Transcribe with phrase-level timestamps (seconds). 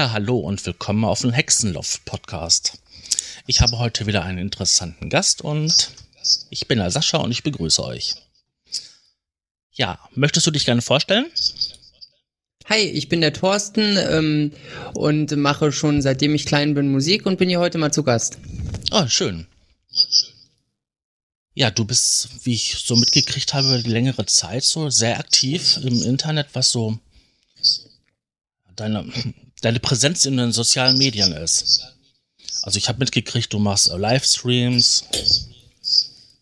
[0.00, 2.78] Ja, hallo und willkommen auf dem Hexenloft Podcast.
[3.46, 5.90] Ich habe heute wieder einen interessanten Gast und
[6.48, 8.14] ich bin der Sascha und ich begrüße euch.
[9.72, 11.26] Ja, möchtest du dich gerne vorstellen?
[12.70, 14.52] Hi, ich bin der Thorsten ähm,
[14.94, 18.38] und mache schon seitdem ich klein bin Musik und bin hier heute mal zu Gast.
[18.92, 19.48] Oh, schön.
[21.52, 25.78] Ja, du bist, wie ich so mitgekriegt habe, über die längere Zeit so sehr aktiv
[25.82, 26.98] im Internet, was so
[28.76, 29.04] deine,
[29.60, 31.94] deine Präsenz in den sozialen Medien ist.
[32.62, 35.04] Also ich habe mitgekriegt, du machst Livestreams,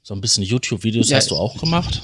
[0.03, 1.19] so ein bisschen YouTube-Videos Ja.
[1.19, 2.01] hast du auch gemacht.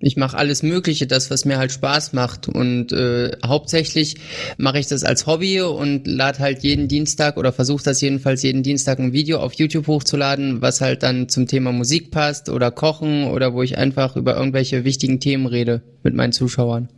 [0.00, 2.46] Ich mache alles Mögliche, das, was mir halt Spaß macht.
[2.48, 4.16] Und äh, hauptsächlich
[4.58, 8.62] mache ich das als Hobby und lade halt jeden Dienstag oder versuche das jedenfalls jeden
[8.62, 13.24] Dienstag ein Video auf YouTube hochzuladen, was halt dann zum Thema Musik passt oder Kochen
[13.28, 16.90] oder wo ich einfach über irgendwelche wichtigen Themen rede mit meinen Zuschauern.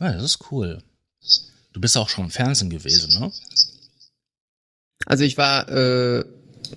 [0.00, 0.82] Ja, das ist cool.
[1.72, 3.32] Du bist auch schon im Fernsehen gewesen, ne?
[5.06, 6.24] Also ich war äh,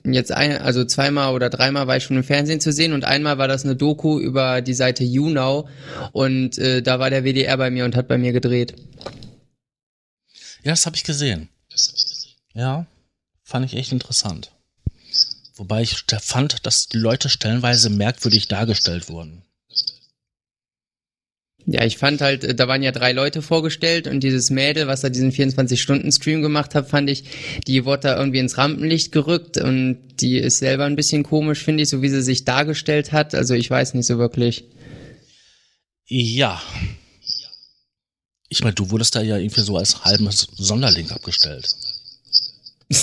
[0.03, 3.37] jetzt ein, also zweimal oder dreimal war ich schon im Fernsehen zu sehen und einmal
[3.37, 5.69] war das eine Doku über die Seite YouNow
[6.13, 8.75] und äh, da war der WDR bei mir und hat bei mir gedreht.
[10.63, 11.49] Ja, das habe ich gesehen.
[12.53, 12.85] Ja,
[13.43, 14.51] fand ich echt interessant.
[15.55, 19.43] Wobei ich fand, dass die Leute stellenweise merkwürdig dargestellt wurden.
[21.65, 25.01] Ja, ich fand halt, äh, da waren ja drei Leute vorgestellt und dieses Mädel, was
[25.01, 27.23] da diesen 24-Stunden-Stream gemacht hat, fand ich,
[27.67, 31.83] die wurde da irgendwie ins Rampenlicht gerückt und die ist selber ein bisschen komisch, finde
[31.83, 33.33] ich, so wie sie sich dargestellt hat.
[33.33, 34.65] Also ich weiß nicht so wirklich.
[36.05, 36.61] Ja.
[38.49, 41.69] Ich meine, du wurdest da ja irgendwie so als halbes Sonderling abgestellt.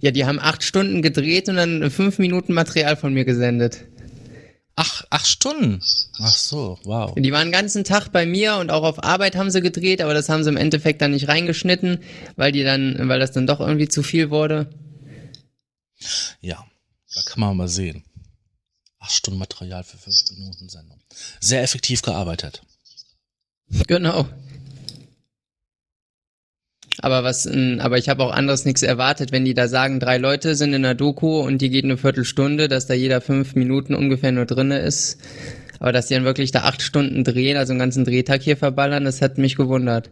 [0.00, 3.84] Ja, die haben acht Stunden gedreht und dann fünf Minuten Material von mir gesendet.
[5.42, 5.82] Stunden.
[6.20, 7.14] Ach so, wow.
[7.16, 10.14] Die waren den ganzen Tag bei mir und auch auf Arbeit haben sie gedreht, aber
[10.14, 11.98] das haben sie im Endeffekt dann nicht reingeschnitten,
[12.36, 14.70] weil die dann, weil das dann doch irgendwie zu viel wurde.
[16.40, 16.64] Ja,
[17.12, 18.04] da kann man mal sehen.
[19.00, 21.00] Acht Stunden Material für fünf Minuten Sendung.
[21.40, 22.62] Sehr effektiv gearbeitet.
[23.88, 24.28] Genau.
[27.02, 30.54] Aber was, aber ich habe auch anderes nichts erwartet, wenn die da sagen, drei Leute
[30.54, 34.30] sind in der Doku und die geht eine Viertelstunde, dass da jeder fünf Minuten ungefähr
[34.30, 35.18] nur drinne ist.
[35.80, 39.04] Aber dass die dann wirklich da acht Stunden drehen, also einen ganzen Drehtag hier verballern,
[39.04, 40.10] das hat mich gewundert.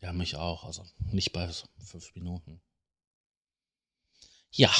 [0.00, 0.62] Ja, mich auch.
[0.64, 1.48] Also nicht bei
[1.84, 2.60] fünf Minuten.
[4.52, 4.70] Ja.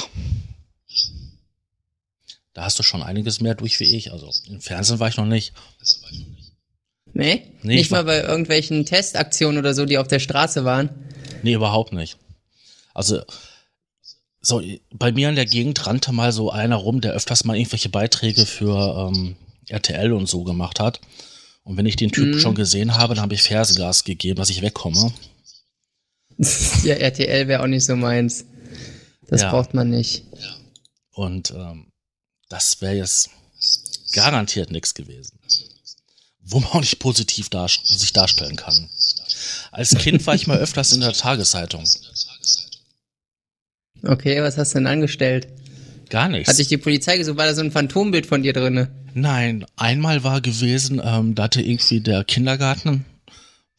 [2.53, 4.13] Da hast du schon einiges mehr durch wie ich.
[4.13, 5.53] Also im Fernsehen war ich noch nicht.
[7.13, 7.43] Nee?
[7.61, 10.89] Nee, ich nicht mal bei irgendwelchen Testaktionen oder so, die auf der Straße waren.
[11.43, 12.17] Nee, überhaupt nicht.
[12.93, 13.21] Also,
[14.41, 17.89] so, bei mir in der Gegend rannte mal so einer rum, der öfters mal irgendwelche
[17.89, 19.35] Beiträge für ähm,
[19.67, 20.99] RTL und so gemacht hat.
[21.63, 22.39] Und wenn ich den Typen Mhm.
[22.39, 25.13] schon gesehen habe, dann habe ich Fersegas gegeben, dass ich wegkomme.
[26.83, 28.45] Ja, RTL wäre auch nicht so meins.
[29.27, 29.51] Das Ja.
[29.51, 30.23] braucht man nicht.
[31.11, 31.91] Und ähm,
[32.49, 33.29] das wäre jetzt
[34.13, 35.39] garantiert nichts gewesen.
[36.45, 38.89] Wo man auch nicht positiv dar sich darstellen kann.
[39.71, 41.85] Als Kind war ich mal öfters in der Tageszeitung.
[44.03, 45.47] Okay, was hast du denn angestellt?
[46.09, 46.49] Gar nichts.
[46.49, 47.37] Hat dich die Polizei gesucht?
[47.37, 48.91] War da so ein Phantombild von dir drinne?
[49.13, 53.05] Nein, einmal war gewesen, ähm, da hatte irgendwie der Kindergarten,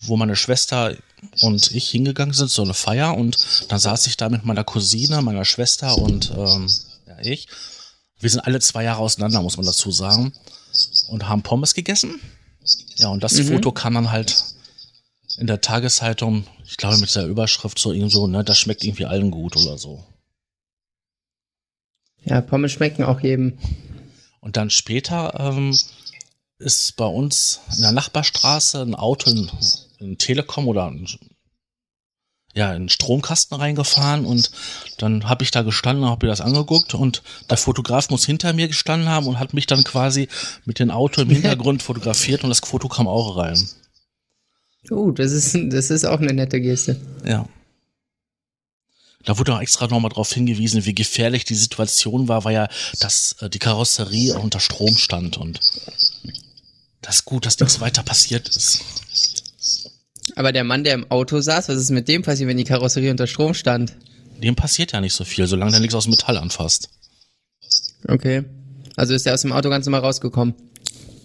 [0.01, 0.97] wo meine Schwester
[1.41, 3.37] und ich hingegangen sind, so eine Feier und
[3.69, 6.69] dann saß ich da mit meiner Cousine, meiner Schwester und ähm,
[7.07, 7.49] ja, ich.
[8.21, 10.33] Wir sind alle zwei Jahre auseinander, muss man dazu sagen,
[11.09, 12.21] und haben Pommes gegessen.
[12.97, 13.49] Ja, und das Mhm.
[13.49, 14.45] Foto kam dann halt
[15.39, 19.07] in der Tageszeitung, ich glaube mit der Überschrift so irgendwie so, ne, das schmeckt irgendwie
[19.07, 20.05] allen gut oder so.
[22.25, 23.59] Ja, Pommes schmecken auch jedem.
[24.41, 25.77] Und dann später ähm,
[26.59, 29.51] ist bei uns in der Nachbarstraße ein Auto in,
[29.99, 31.07] in Telekom oder in,
[32.55, 34.51] ja, in den Stromkasten reingefahren und
[34.99, 38.53] dann habe ich da gestanden und habe mir das angeguckt und der Fotograf muss hinter
[38.53, 40.29] mir gestanden haben und hat mich dann quasi
[40.65, 43.69] mit dem Auto im Hintergrund fotografiert und das Foto kam auch rein.
[44.91, 47.01] Uh, das ist, das ist auch eine nette Geste.
[47.25, 47.49] Ja.
[49.25, 52.69] Da wurde auch extra nochmal darauf hingewiesen, wie gefährlich die Situation war, weil ja
[53.01, 55.61] das, äh, die Karosserie unter Strom stand und
[57.01, 58.83] das ist gut, dass nichts weiter passiert ist.
[60.37, 63.11] Aber der Mann, der im Auto saß, was ist mit dem passiert, wenn die Karosserie
[63.11, 63.95] unter Strom stand?
[64.43, 66.91] Dem passiert ja nicht so viel, solange der nichts aus Metall anfasst.
[68.09, 68.45] Okay.
[68.97, 70.55] Also ist er aus dem Auto ganz normal rausgekommen.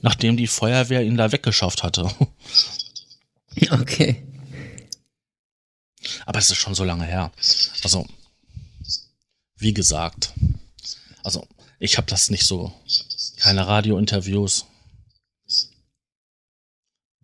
[0.02, 2.10] Nachdem die Feuerwehr ihn da weggeschafft hatte.
[3.72, 4.24] Okay.
[6.26, 7.32] Aber es ist schon so lange her.
[7.84, 8.06] Also,
[9.58, 10.34] wie gesagt,
[11.24, 11.46] also
[11.80, 12.72] ich habe das nicht so,
[13.38, 14.66] keine Radiointerviews.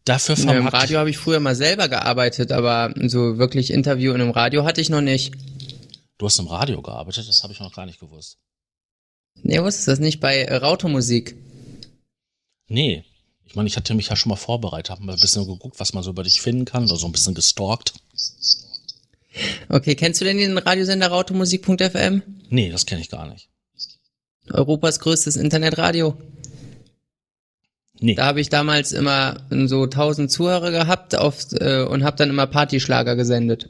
[0.06, 4.22] Dafür Ja, Im Radio habe ich früher mal selber gearbeitet, aber so wirklich Interview in
[4.22, 5.34] einem Radio hatte ich noch nicht.
[6.20, 8.38] Du hast im Radio gearbeitet, das habe ich noch gar nicht gewusst.
[9.42, 11.36] Nee, wusstest du das nicht bei äh, Rautomusik?
[12.68, 13.04] Nee.
[13.46, 15.94] Ich meine, ich hatte mich ja schon mal vorbereitet, habe mal ein bisschen geguckt, was
[15.94, 17.94] man so über dich finden kann, oder so ein bisschen gestalkt.
[19.70, 22.22] Okay, kennst du denn den Radiosender rautomusik.fm?
[22.50, 23.50] Nee, das kenne ich gar nicht.
[24.52, 26.16] Europas größtes Internetradio.
[28.00, 28.16] Nee.
[28.16, 32.46] Da habe ich damals immer so 1000 Zuhörer gehabt auf, äh, und habe dann immer
[32.48, 33.70] Partyschlager gesendet.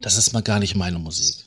[0.00, 1.44] Das ist mal gar nicht meine Musik.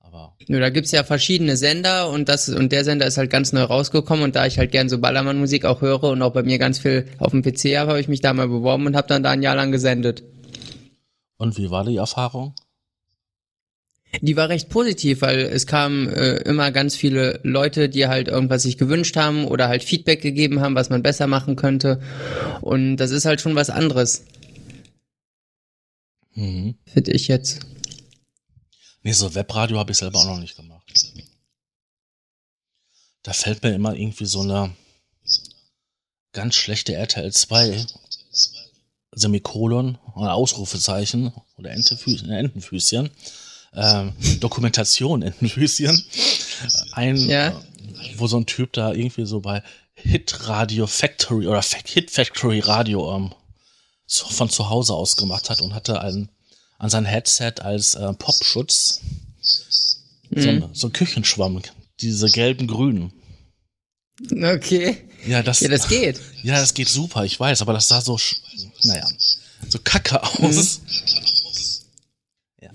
[0.00, 3.52] Aber Nö, da gibt's ja verschiedene Sender und das und der Sender ist halt ganz
[3.52, 6.58] neu rausgekommen und da ich halt gern so Ballermann-Musik auch höre und auch bei mir
[6.58, 9.22] ganz viel auf dem PC habe, habe ich mich da mal beworben und habe dann
[9.22, 10.22] da ein Jahr lang gesendet.
[11.36, 12.54] und wie war die Erfahrung?
[14.22, 18.62] Die war recht positiv, weil es kamen äh, immer ganz viele Leute, die halt irgendwas
[18.62, 22.00] sich gewünscht haben oder halt Feedback gegeben haben, was man besser machen könnte.
[22.62, 24.24] Und das ist halt schon was anderes,
[26.34, 26.76] Mhm.
[26.86, 27.60] finde ich jetzt.
[29.02, 30.84] Nee, so Webradio habe ich selber auch noch nicht gemacht.
[33.22, 34.70] Da fällt mir immer irgendwie so eine
[36.32, 37.84] ganz schlechte RTL 2
[39.12, 42.78] Semikolon oder Ausrufezeichen oder Entenfü
[43.72, 44.06] äh,
[44.40, 46.04] Dokumentation Entenfüßchen.
[46.92, 47.48] Ein, Ja.
[47.48, 47.52] äh,
[48.16, 49.62] wo so ein Typ da irgendwie so bei
[49.94, 53.34] Hit Radio Factory oder Fa- Hit Factory Radio ähm,
[54.06, 56.28] so von zu Hause aus gemacht hat und hatte einen,
[56.78, 59.00] an sein Headset als äh, Popschutz
[60.30, 61.60] so, ein, so ein Küchenschwamm,
[62.00, 63.12] diese gelben Grünen.
[64.32, 65.08] Okay.
[65.26, 66.20] Ja, das, Ja, das geht.
[66.42, 68.18] ja, das geht super, ich weiß, aber das sah so,
[68.84, 69.06] naja,
[69.68, 70.80] so kacke aus.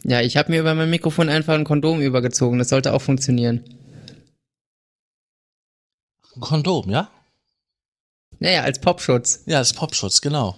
[0.03, 2.59] Ja, ich habe mir über mein Mikrofon einfach ein Kondom übergezogen.
[2.59, 3.63] Das sollte auch funktionieren.
[6.35, 7.09] Ein Kondom, ja?
[8.39, 9.43] Naja, als Popschutz.
[9.45, 10.57] Ja, ist Popschutz, genau.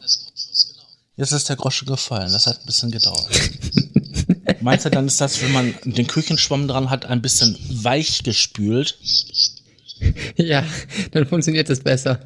[1.17, 3.29] Jetzt ist der Grosche gefallen, das hat ein bisschen gedauert.
[4.61, 8.97] Meinst du, dann ist das, wenn man den Küchenschwamm dran hat, ein bisschen weich gespült?
[10.35, 10.65] Ja,
[11.11, 12.19] dann funktioniert das besser.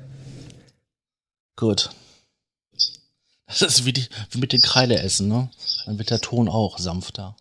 [1.55, 1.89] Gut.
[3.49, 5.49] Das ist wie, die, wie mit den Kreideessen, ne?
[5.85, 7.35] Dann wird der Ton auch sanfter.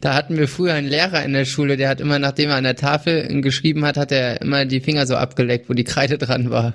[0.00, 2.64] Da hatten wir früher einen Lehrer in der Schule, der hat immer, nachdem er an
[2.64, 6.50] der Tafel geschrieben hat, hat er immer die Finger so abgeleckt, wo die Kreide dran
[6.50, 6.74] war.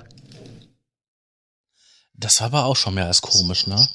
[2.14, 3.88] Das war aber auch schon mehr als komisch, ne?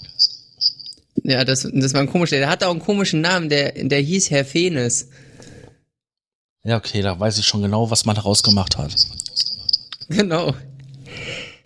[1.24, 2.38] Ja, das, das war ein komischer.
[2.38, 5.10] Der hatte auch einen komischen Namen, der, der hieß Herr Fenes.
[6.64, 8.96] Ja, okay, da weiß ich schon genau, was man daraus gemacht hat.
[10.08, 10.54] Genau.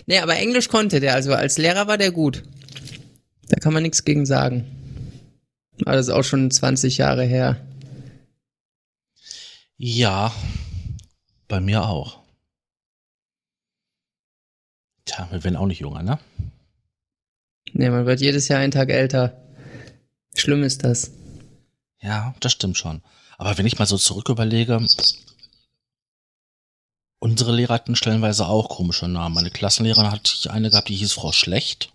[0.10, 2.44] Nee, aber Englisch konnte der, also als Lehrer war der gut.
[3.48, 4.66] Da kann man nichts gegen sagen.
[5.86, 7.64] Aber das ist auch schon 20 Jahre her.
[9.78, 10.34] Ja,
[11.48, 12.24] bei mir auch.
[15.06, 16.18] Tja, wir werden auch nicht jünger, ne?
[17.74, 19.40] Nee, man wird jedes Jahr einen Tag älter.
[20.34, 21.12] Schlimm ist das.
[22.02, 23.04] Ja, das stimmt schon.
[23.38, 24.84] Aber wenn ich mal so zurück überlege,
[27.20, 29.36] unsere Lehrer hatten stellenweise auch komische Namen.
[29.36, 31.92] Meine Klassenlehrerin hatte ich eine gehabt, die hieß Frau Schlecht.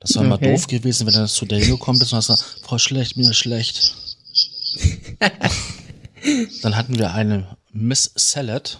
[0.00, 0.52] Das war immer Okay.
[0.52, 3.36] doof gewesen, wenn du zu der hingekommen bist und hast gesagt, Frau Schlecht, mir ist
[3.36, 3.94] schlecht.
[6.62, 8.78] Dann hatten wir eine Miss Salad.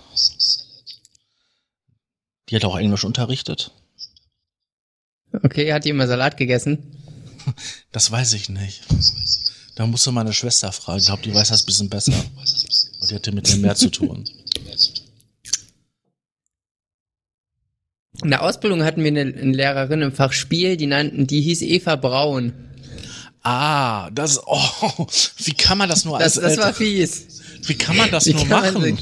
[2.48, 3.70] Die hat auch Englisch unterrichtet.
[5.42, 6.78] Okay, hat die immer Salat gegessen?
[7.90, 8.82] Das weiß ich nicht.
[9.74, 10.98] Da musst du meine Schwester fragen.
[11.00, 12.12] Ich glaube, die weiß das ein bisschen besser.
[13.00, 14.28] Und die hatte mit dem mehr zu tun.
[18.22, 21.62] In der Ausbildung hatten wir eine, eine Lehrerin im Fach Spiel, die nannten, die hieß
[21.62, 22.52] Eva Braun.
[23.42, 25.06] Ah, das, oh,
[25.38, 27.26] wie kann man das nur Das, als das war Eltern- fies.
[27.64, 28.98] Wie kann man das Wie nur kann man machen?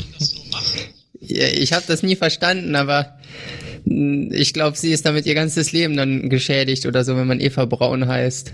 [1.21, 3.19] Ja, ich habe das nie verstanden, aber
[3.85, 7.41] mh, ich glaube, sie ist damit ihr ganzes Leben dann geschädigt oder so, wenn man
[7.41, 8.53] Eva Braun heißt.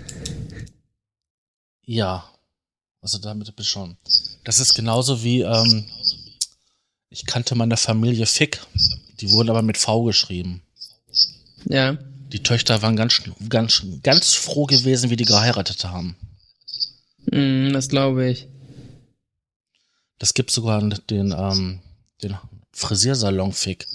[1.85, 2.25] Ja,
[3.01, 3.95] also damit bist schon.
[4.43, 5.85] Das ist genauso wie, ähm,
[7.09, 8.59] ich kannte meine Familie Fick.
[9.19, 10.61] Die wurden aber mit V geschrieben.
[11.65, 11.97] Ja.
[12.31, 16.15] Die Töchter waren ganz, ganz, ganz froh gewesen, wie die geheiratet haben.
[17.31, 18.47] Mm, das glaube ich.
[20.19, 21.79] Das gibt sogar den, ähm,
[22.21, 22.37] den
[22.71, 23.87] Frisiersalon Fick.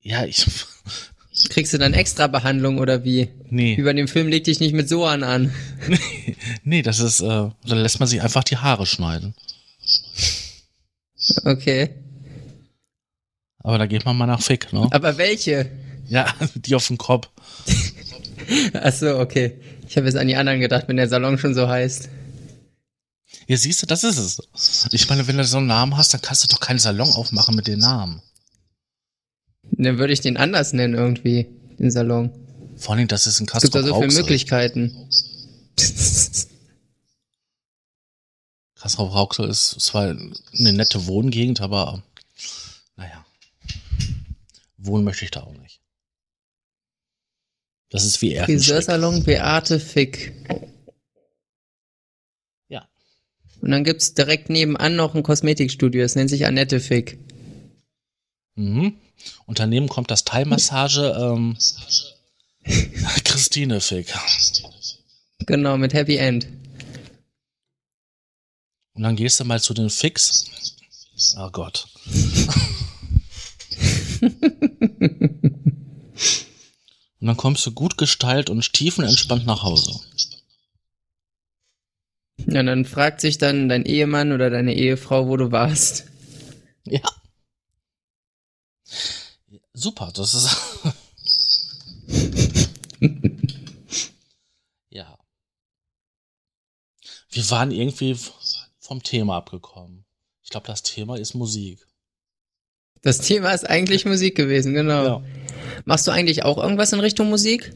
[0.00, 0.46] ja, ich,
[1.48, 3.28] Kriegst du dann extra Behandlung oder wie?
[3.50, 5.52] Nee, bei dem Film leg dich nicht mit Soan an.
[6.64, 9.34] nee, das ist, äh, da lässt man sich einfach die Haare schneiden.
[11.44, 11.90] Okay.
[13.58, 14.88] Aber da geht man mal nach Fick, ne?
[14.90, 15.70] Aber welche?
[16.06, 17.28] Ja, die auf dem Kopf.
[18.74, 19.60] Ach so, okay.
[19.88, 22.08] Ich habe jetzt an die anderen gedacht, wenn der Salon schon so heißt.
[23.46, 24.88] Ja, siehst du, das ist es.
[24.92, 27.54] Ich meine, wenn du so einen Namen hast, dann kannst du doch keinen Salon aufmachen
[27.54, 28.22] mit dem Namen.
[29.72, 31.46] Dann würde ich den anders nennen irgendwie,
[31.78, 32.30] den Salon.
[32.76, 34.96] Vor allem, das ist ein Es Castro gibt da so viele Möglichkeiten.
[38.82, 42.02] Kassel Rauxel ist zwar eine nette Wohngegend, aber
[42.96, 43.24] naja.
[44.76, 45.80] Wohnen möchte ich da auch nicht.
[47.90, 48.74] Das ist wie Erkenschwick.
[48.74, 50.32] Friseursalon Beate Fick.
[52.68, 52.88] Ja.
[53.60, 57.20] Und dann gibt's direkt nebenan noch ein Kosmetikstudio, es nennt sich Annette Fick.
[58.56, 58.96] Mhm.
[59.46, 61.56] Und daneben kommt das Thai-Massage ähm,
[63.24, 64.12] Christine Fick.
[65.46, 66.48] Genau, mit Happy End.
[68.94, 70.76] Und dann gehst du mal zu den Fix.
[71.38, 71.86] Oh Gott.
[77.22, 80.00] Und dann kommst du gut gestylt und tiefenentspannt nach Hause.
[82.38, 86.06] Ja, und dann fragt sich dann dein Ehemann oder deine Ehefrau, wo du warst.
[86.84, 87.00] Ja.
[89.72, 90.56] Super, das ist.
[94.90, 95.16] ja.
[97.30, 98.18] Wir waren irgendwie
[98.92, 100.04] vom Thema abgekommen.
[100.42, 101.86] Ich glaube, das Thema ist Musik.
[103.00, 105.04] Das Thema ist eigentlich Musik gewesen, genau.
[105.04, 105.22] Ja.
[105.86, 107.72] Machst du eigentlich auch irgendwas in Richtung Musik?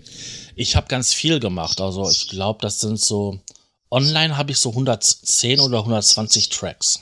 [0.57, 1.81] Ich habe ganz viel gemacht.
[1.81, 3.41] Also ich glaube, das sind so.
[3.91, 7.01] Online habe ich so 110 oder 120 Tracks.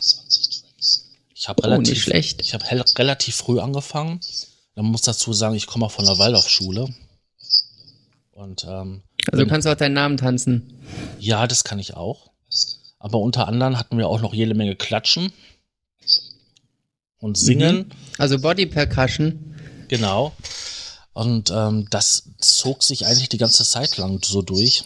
[1.34, 2.64] Ich habe Oh, relativ, ich habe
[2.98, 4.20] relativ früh angefangen.
[4.76, 6.88] Man muss dazu sagen, ich komme auch von der Waldorfschule.
[8.32, 9.02] Und ähm,
[9.32, 10.78] Also du kannst auch deinen Namen tanzen.
[11.18, 12.30] ja, das kann ich auch.
[13.04, 15.30] Aber unter anderem hatten wir auch noch jede Menge Klatschen
[17.20, 17.90] und Singen.
[18.16, 19.54] Also Body Percussion.
[19.88, 20.32] Genau.
[21.12, 24.84] Und ähm, das zog sich eigentlich die ganze Zeit lang so durch.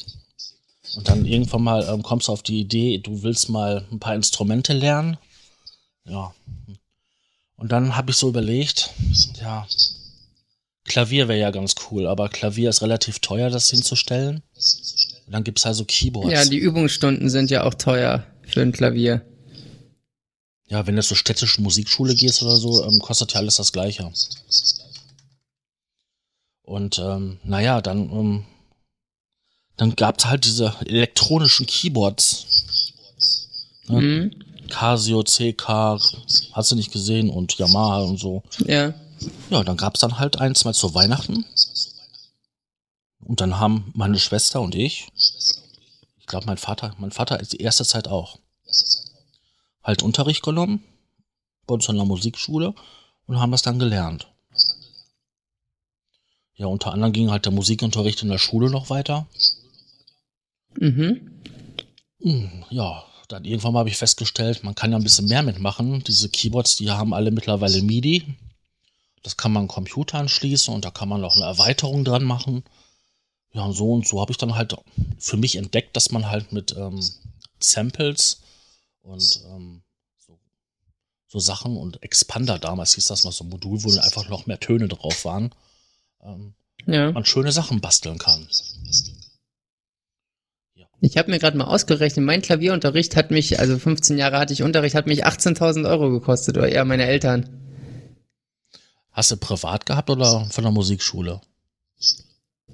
[0.97, 4.17] Und dann irgendwann mal ähm, kommst du auf die Idee, du willst mal ein paar
[4.17, 5.17] Instrumente lernen.
[6.05, 6.35] Ja.
[7.55, 8.91] Und dann habe ich so überlegt,
[9.41, 9.65] ja,
[10.83, 14.43] Klavier wäre ja ganz cool, aber Klavier ist relativ teuer, das hinzustellen.
[14.57, 16.33] Und dann gibt's halt so Keyboards.
[16.33, 19.23] Ja, die Übungsstunden sind ja auch teuer für ein Klavier.
[20.69, 24.11] Ja, wenn du zur städtischen Musikschule gehst oder so, ähm, kostet ja alles das Gleiche.
[26.63, 28.45] Und ähm, naja, dann, ähm,
[29.79, 32.93] dann gab's halt diese elektronischen Keyboards.
[33.89, 34.01] Ne?
[34.01, 34.31] Mhm.
[34.69, 35.99] Casio, CK,
[36.53, 38.43] hast du nicht gesehen und Yamaha und so.
[38.67, 38.93] Ja.
[39.51, 41.47] Ja, dann gab's dann halt eins mal zu Weihnachten.
[43.29, 45.07] Und dann haben meine Schwester und ich,
[46.19, 48.39] ich glaube mein Vater, mein Vater ist die erste Zeit auch,
[49.85, 50.83] halt Unterricht genommen
[51.67, 52.75] bei uns an der Musikschule
[53.27, 54.29] und haben das dann gelernt.
[56.55, 59.27] Ja, unter anderem ging halt der Musikunterricht in der Schule noch weiter.
[60.81, 61.43] Mhm.
[62.23, 66.03] Hm, Ja, dann irgendwann mal habe ich festgestellt, man kann ja ein bisschen mehr mitmachen.
[66.03, 68.25] Diese Keyboards, die haben alle mittlerweile MIDI.
[69.23, 72.65] Das kann man am Computer anschließen und da kann man noch eine Erweiterung dran machen.
[73.53, 74.77] Ja, und so und so habe ich dann halt
[75.19, 77.03] für mich entdeckt, dass man halt mit ähm,
[77.61, 78.43] Samples
[79.03, 79.83] und ähm,
[80.19, 80.39] so,
[81.27, 84.61] so Sachen und Expander, damals hieß das noch so ein Modul, wo einfach noch mehr
[84.61, 85.55] Töne drauf waren,
[86.23, 86.55] ähm,
[86.87, 87.11] Ja.
[87.13, 88.47] man schöne Sachen basteln kann.
[91.01, 94.63] Ich habe mir gerade mal ausgerechnet, mein Klavierunterricht hat mich, also 15 Jahre hatte ich
[94.65, 97.49] Unterricht, hat mich 18.000 Euro gekostet, oder eher meine Eltern.
[99.13, 101.41] Hast du privat gehabt oder von der Musikschule?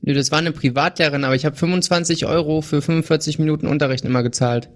[0.06, 4.22] Nö, das war eine Privatlehrerin, aber ich habe 25 Euro für 45 Minuten Unterricht immer
[4.22, 4.68] gezahlt.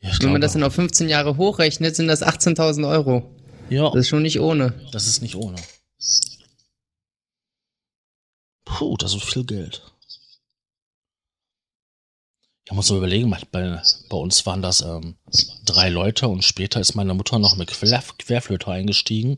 [0.00, 3.36] Ja, Wenn man das dann auf 15 Jahre hochrechnet, sind das 18.000 Euro.
[3.68, 4.72] Ja, Das ist schon nicht ohne.
[4.92, 5.56] das ist nicht ohne.
[8.64, 9.82] Puh, das ist viel Geld.
[12.64, 15.16] Ich muss mal überlegen, bei, bei uns waren das ähm,
[15.66, 19.36] drei Leute und später ist meine Mutter noch mit Quer, Querflöte eingestiegen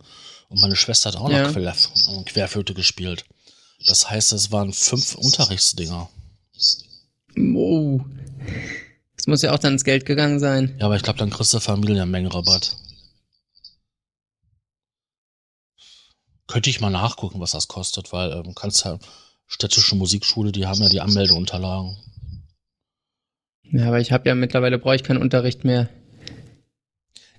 [0.49, 1.45] und meine Schwester hat auch Ja.
[1.45, 3.25] noch Quer, äh, Querflöte gespielt.
[3.87, 6.09] Das heißt, es waren fünf Unterrichtsdinger.
[7.55, 8.01] Oh.
[9.17, 10.77] Das muss ja auch dann ins Geld gegangen sein.
[10.79, 12.77] Ja, aber ich glaube, dann kriegst du Familienmengenrabatt.
[16.47, 18.99] Könnte ich mal nachgucken, was das kostet, weil ähm, kannst ja
[19.47, 21.97] städtische Musikschule, die haben ja die Anmeldeunterlagen.
[23.71, 25.91] Ja, aber ich habe ja mittlerweile brauche ich keinen Unterricht mehr.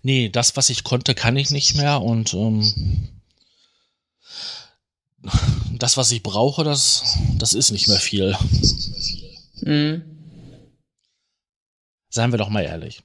[0.01, 3.10] Nee, das, was ich konnte, kann ich nicht mehr und ähm,
[5.77, 8.36] das, was ich brauche, das, das ist nicht mehr viel.
[9.62, 10.03] Mhm.
[12.10, 13.03] Seien wir doch mal ehrlich.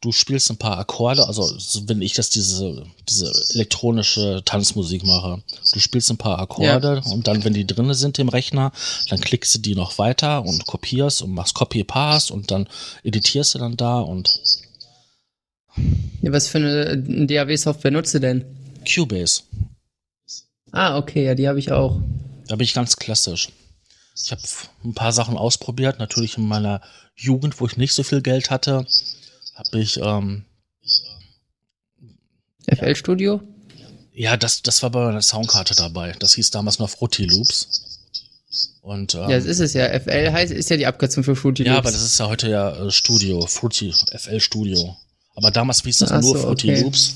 [0.00, 5.42] du spielst ein paar Akkorde, also so, wenn ich das diese, diese elektronische Tanzmusik mache,
[5.72, 7.12] du spielst ein paar Akkorde ja.
[7.12, 8.70] und dann, wenn die drinne sind im Rechner,
[9.08, 12.68] dann klickst du die noch weiter und kopierst und machst Copy-Paste und dann
[13.02, 14.40] editierst du dann da und
[16.22, 18.44] ja, was für eine DAW-Software nutzt du denn?
[18.86, 19.42] Cubase.
[20.72, 22.00] Ah, okay, ja, die habe ich auch.
[22.46, 23.48] Da bin ich ganz klassisch.
[24.14, 24.42] Ich habe
[24.84, 26.80] ein paar Sachen ausprobiert, natürlich in meiner
[27.16, 28.86] Jugend, wo ich nicht so viel Geld hatte,
[29.54, 30.44] habe ich ähm,
[32.66, 33.40] FL Studio?
[34.12, 36.14] Ja, das, das war bei meiner Soundkarte dabei.
[36.18, 37.88] Das hieß damals noch Fruity Loops.
[38.82, 39.88] Und, ähm, ja, das ist es ja.
[40.00, 41.72] FL heißt, ist ja die Abkürzung für Fruity Loops.
[41.72, 44.96] Ja, aber das ist ja heute ja äh, Studio, Fruity, FL Studio.
[45.38, 46.82] Aber damals hieß das Ach nur so, Fruity okay.
[46.82, 47.14] Loops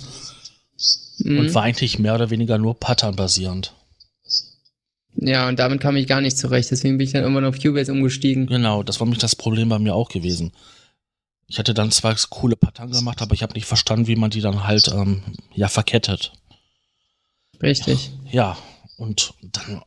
[1.19, 1.41] mhm.
[1.41, 3.75] und war eigentlich mehr oder weniger nur Pattern basierend.
[5.17, 7.91] Ja, und damit kam ich gar nicht zurecht, deswegen bin ich dann irgendwann auf Cubase
[7.91, 8.47] umgestiegen.
[8.47, 10.53] Genau, das war nämlich das Problem bei mir auch gewesen.
[11.49, 14.41] Ich hatte dann zwar coole Pattern gemacht, aber ich habe nicht verstanden, wie man die
[14.41, 16.31] dann halt ähm, ja verkettet.
[17.61, 18.13] Richtig.
[18.31, 18.57] Ja,
[18.99, 19.83] und dann,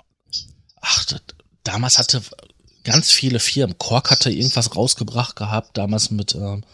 [0.82, 1.06] ach,
[1.64, 2.22] damals hatte
[2.84, 6.66] ganz viele Firmen, Kork hatte irgendwas rausgebracht gehabt, damals mit ähm,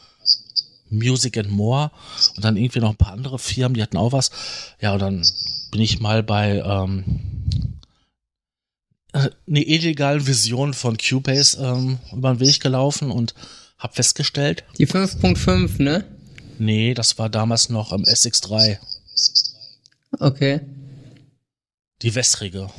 [0.92, 1.92] Music and More
[2.36, 4.32] und dann irgendwie noch ein paar andere Firmen, die hatten auch was.
[4.80, 5.26] Ja, und dann
[5.72, 7.06] bin ich mal bei ähm,
[9.14, 13.34] äh, eine illegalen Vision von Cubase ähm, über den Weg gelaufen und
[13.78, 14.64] hab festgestellt.
[14.78, 16.06] Die 5.5, ne?
[16.60, 18.78] Nee, das war damals noch am SX3.
[20.20, 20.62] Okay.
[22.02, 22.70] Die wässrige.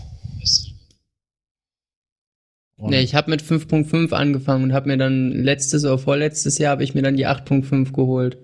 [2.83, 6.73] Und nee, ich habe mit 5.5 angefangen und habe mir dann letztes oder vorletztes Jahr
[6.73, 8.39] habe ich mir dann die 8.5 geholt.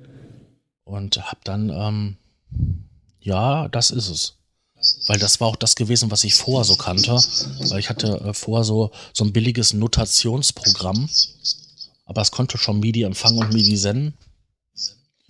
[0.84, 2.16] Und hab dann, ähm,
[3.20, 4.34] ja, das ist es.
[5.08, 7.10] Weil das war auch das gewesen, was ich vorher so kannte.
[7.10, 11.08] Weil ich hatte äh, vorher so, so ein billiges Notationsprogramm
[12.08, 14.14] aber es konnte schon MIDI empfangen und MIDI senden.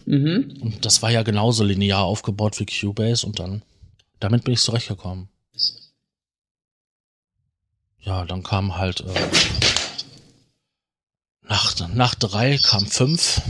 [0.07, 0.59] Mhm.
[0.61, 3.63] Und das war ja genauso linear aufgebaut wie Cubase und dann,
[4.21, 5.29] damit bin ich zurechtgekommen.
[8.01, 9.05] Ja, dann kam halt, äh,
[11.43, 13.41] nach, nach drei kam fünf.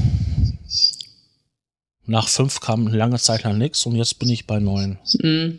[2.06, 4.98] Nach fünf kam lange Zeit lang nichts und jetzt bin ich bei neun.
[5.20, 5.58] Mhm.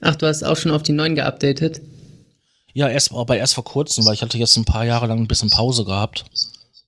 [0.00, 1.80] Ach, du hast auch schon auf die neun geupdatet?
[2.74, 5.28] Ja, erst, aber erst vor kurzem, weil ich hatte jetzt ein paar Jahre lang ein
[5.28, 6.24] bisschen Pause gehabt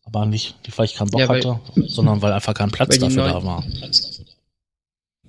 [0.07, 3.25] aber nicht, weil ich keinen Bock ja, weil, hatte, sondern weil einfach kein Platz dafür
[3.25, 3.65] da war.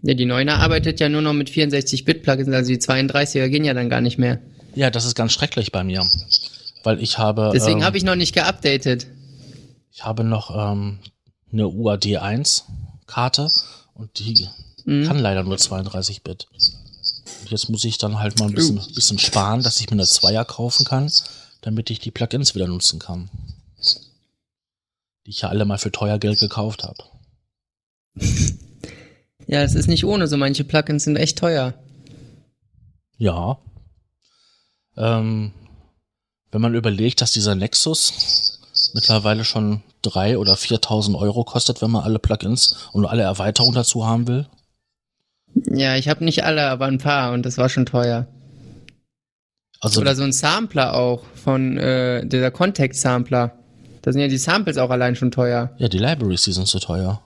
[0.03, 3.89] Ja, die Neuner arbeitet ja nur noch mit 64-Bit-Plugins, also die 32er gehen ja dann
[3.89, 4.39] gar nicht mehr.
[4.77, 6.05] Ja, das ist ganz schrecklich bei mir,
[6.83, 7.51] weil ich habe.
[7.53, 9.07] Deswegen ähm, habe ich noch nicht geupdatet.
[9.91, 10.99] Ich habe noch ähm,
[11.51, 13.49] eine UAD1-Karte
[13.93, 14.47] und die
[14.85, 15.05] mhm.
[15.05, 16.47] kann leider nur 32-Bit.
[17.47, 18.93] Jetzt muss ich dann halt mal ein bisschen, uh.
[18.93, 21.11] bisschen sparen, dass ich mir eine Zweier kaufen kann,
[21.61, 23.29] damit ich die Plugins wieder nutzen kann
[25.27, 27.03] die ich ja alle mal für teuer Geld gekauft habe.
[29.49, 31.73] Ja, es ist nicht ohne, so manche Plugins sind echt teuer.
[33.17, 33.59] Ja.
[34.97, 35.51] Ähm,
[36.51, 38.59] wenn man überlegt, dass dieser Nexus
[38.93, 44.05] mittlerweile schon 3.000 oder 4.000 Euro kostet, wenn man alle Plugins und alle Erweiterungen dazu
[44.05, 44.47] haben will.
[45.69, 48.27] Ja, ich habe nicht alle, aber ein paar und das war schon teuer.
[49.79, 53.53] Also, Oder so ein Sampler auch von äh, dieser Contact-Sampler.
[54.01, 55.71] Da sind ja die Samples auch allein schon teuer.
[55.77, 57.21] Ja, die Libraries, die sind so teuer.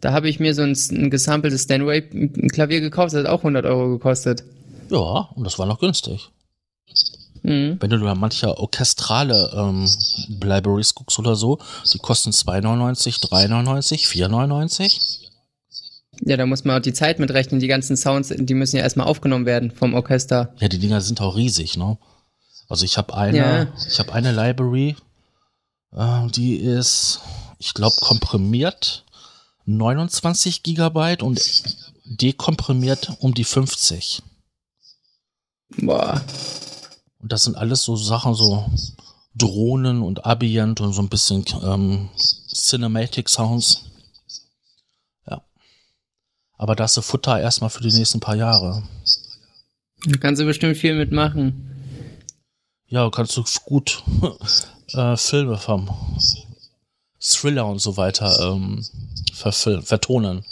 [0.00, 3.90] Da habe ich mir so ein, ein gesampeltes Stanway-Klavier gekauft, das hat auch 100 Euro
[3.90, 4.44] gekostet.
[4.90, 6.30] Ja, und das war noch günstig.
[7.46, 7.76] Mhm.
[7.80, 9.88] Wenn du da manche orchestrale ähm,
[10.42, 11.58] Libraries guckst oder so,
[11.92, 15.20] die kosten 2,99, 3,99, 4,99.
[16.22, 17.60] Ja, da muss man auch die Zeit mitrechnen.
[17.60, 20.54] Die ganzen Sounds, die müssen ja erstmal aufgenommen werden vom Orchester.
[20.58, 21.98] Ja, die Dinger sind auch riesig, ne?
[22.68, 23.66] Also ich habe eine, ja.
[23.86, 24.96] ich habe eine Library,
[25.92, 27.20] äh, die ist,
[27.60, 29.04] ich glaube, komprimiert
[29.66, 31.40] 29 Gigabyte und
[32.06, 34.22] dekomprimiert um die 50.
[35.78, 36.20] Boah.
[37.26, 38.70] Und das sind alles so Sachen, so
[39.34, 43.82] Drohnen und Ambient und so ein bisschen ähm, Cinematic Sounds.
[45.28, 45.42] Ja.
[46.56, 48.84] Aber das ist Futter erstmal für die nächsten paar Jahre.
[50.04, 52.14] Da kannst du bestimmt viel mitmachen.
[52.86, 54.04] Ja, kannst du gut
[54.92, 55.90] äh, Filme vom
[57.18, 58.86] Thriller und so weiter ähm,
[59.34, 60.44] vertonen.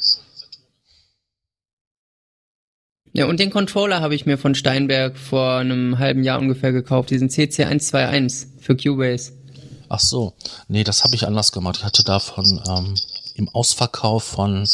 [3.17, 7.11] Ja, und den Controller habe ich mir von Steinberg vor einem halben Jahr ungefähr gekauft,
[7.11, 9.33] diesen CC121 für Cubase.
[9.89, 10.33] Ach so,
[10.67, 11.77] nee, das habe ich anders gemacht.
[11.79, 12.97] Ich hatte davon ähm,
[13.37, 14.69] im Ausverkauf von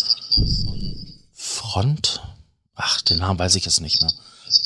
[1.34, 2.22] Front,
[2.74, 4.10] ach, den Namen weiß ich jetzt nicht mehr.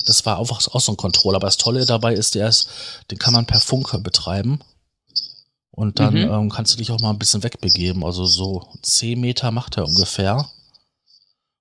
[0.06, 2.68] Das war einfach auch so ein Controller, aber das Tolle dabei ist, der ist,
[3.10, 4.60] den kann man per Funke betreiben.
[5.72, 6.30] Und dann mhm.
[6.30, 8.04] ähm, kannst du dich auch mal ein bisschen wegbegeben.
[8.04, 10.48] Also so 10 Meter macht er ungefähr.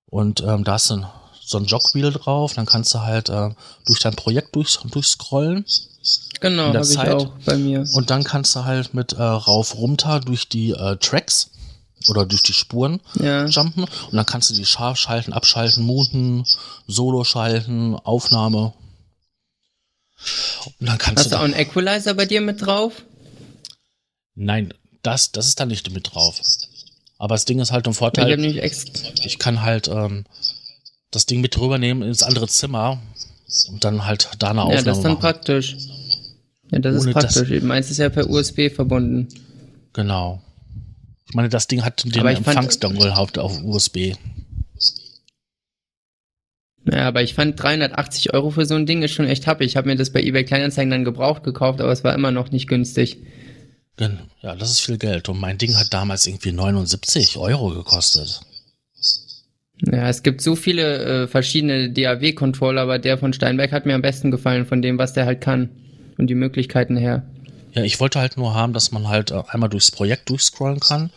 [0.06, 1.06] Und ähm, da ist ein,
[1.46, 2.54] so ein Jogwheel drauf.
[2.54, 3.50] Dann kannst du halt äh,
[3.86, 5.64] durch dein Projekt durch, durchscrollen.
[6.40, 7.86] Genau, habe ich auch bei mir.
[7.94, 11.50] Und dann kannst du halt mit äh, rauf runter durch die äh, Tracks
[12.08, 13.46] oder durch die Spuren ja.
[13.46, 13.84] jumpen.
[13.84, 16.44] Und dann kannst du die scharf schalten, abschalten, muten,
[16.86, 18.74] Solo schalten, Aufnahme.
[20.80, 23.02] Und dann kannst Hast du, du auch einen Equalizer bei dir mit drauf?
[24.34, 26.40] Nein, das, das ist da nicht mit drauf.
[27.18, 28.38] Aber das Ding ist halt ein Vorteil.
[28.44, 30.24] Ich, ich kann halt ähm,
[31.14, 33.00] das Ding mit rübernehmen ins andere Zimmer
[33.70, 35.20] und dann halt da eine Aufnahme Ja, das ist dann machen.
[35.20, 35.76] praktisch.
[36.70, 37.48] Ja, das Ohne ist praktisch.
[37.50, 39.28] Das, Meins ist ja per USB verbunden.
[39.92, 40.42] Genau.
[41.28, 44.14] Ich meine, das Ding hat den Empfangsdongle auf, auf USB.
[46.90, 49.68] Ja, aber ich fand 380 Euro für so ein Ding ist schon echt happig.
[49.68, 52.50] Ich habe mir das bei eBay Kleinanzeigen dann gebraucht gekauft, aber es war immer noch
[52.50, 53.18] nicht günstig.
[54.42, 55.28] Ja, das ist viel Geld.
[55.28, 58.40] Und mein Ding hat damals irgendwie 79 Euro gekostet.
[59.80, 64.02] Ja, es gibt so viele äh, verschiedene DAW-Controller, aber der von Steinberg hat mir am
[64.02, 65.70] besten gefallen, von dem, was der halt kann
[66.16, 67.24] und die Möglichkeiten her.
[67.72, 71.10] Ja, ich wollte halt nur haben, dass man halt äh, einmal durchs Projekt durchscrollen kann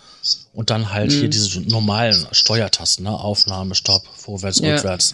[0.54, 1.20] und dann halt mhm.
[1.20, 3.12] hier diese normalen Steuertasten, ne?
[3.12, 4.74] Aufnahme, Stopp, vorwärts, ja.
[4.74, 5.14] rückwärts.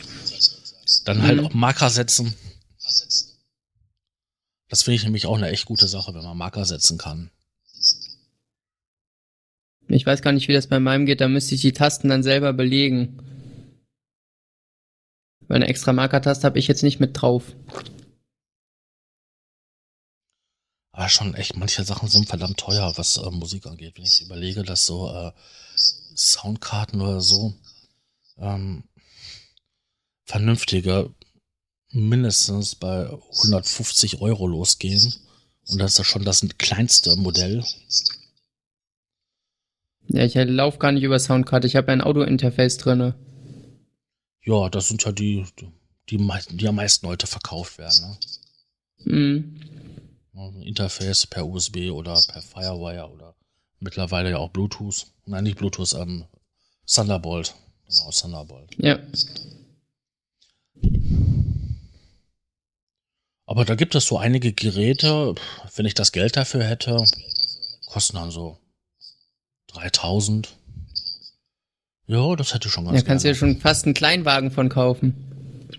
[1.06, 1.48] Dann halt mhm.
[1.48, 2.34] auch Marker setzen.
[4.70, 7.30] Das finde ich nämlich auch eine echt gute Sache, wenn man Marker setzen kann.
[9.90, 12.24] Ich weiß gar nicht, wie das bei meinem geht, da müsste ich die Tasten dann
[12.24, 13.20] selber belegen.
[15.48, 17.56] Weil eine extra Markertaste habe ich jetzt nicht mit drauf.
[20.92, 23.94] Aber schon echt, manche Sachen sind verdammt teuer, was äh, Musik angeht.
[23.98, 25.32] Wenn ich überlege, dass so äh,
[26.16, 27.56] Soundkarten oder so
[28.38, 28.84] ähm,
[30.26, 31.14] vernünftige
[31.90, 35.14] mindestens bei 150 Euro losgehen.
[35.68, 37.64] Und das ist ja schon das kleinste Modell.
[40.08, 41.68] Ja, ich laufe gar nicht über Soundkarte.
[41.68, 43.14] Ich habe ein Audio-Interface drin.
[44.44, 46.18] Ja, das sind ja die, die,
[46.52, 48.02] die am meisten heute verkauft werden.
[48.02, 48.18] Ne?
[49.06, 50.62] Mhm.
[50.62, 53.36] Interface per USB oder per Firewire oder
[53.80, 55.08] mittlerweile ja auch Bluetooth.
[55.26, 56.26] Nein, nicht Bluetooth, ähm,
[56.86, 57.54] Thunderbolt.
[57.88, 58.76] Genau, Thunderbolt.
[58.78, 59.00] Ja.
[63.46, 65.36] Aber da gibt es so einige Geräte,
[65.76, 67.06] wenn ich das Geld dafür hätte,
[67.86, 68.58] kosten dann so
[69.68, 70.56] 3000.
[72.06, 75.70] Ja, das hätte schon ganz Da kannst du ja schon fast einen Kleinwagen von kaufen.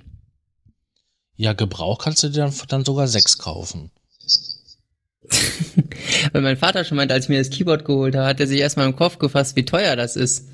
[1.36, 3.90] Ja, Gebrauch kannst du dir dann, dann sogar sechs kaufen.
[6.32, 8.60] Weil mein Vater schon meint, als ich mir das Keyboard geholt habe, hat er sich
[8.60, 10.48] erstmal im Kopf gefasst, wie teuer das ist.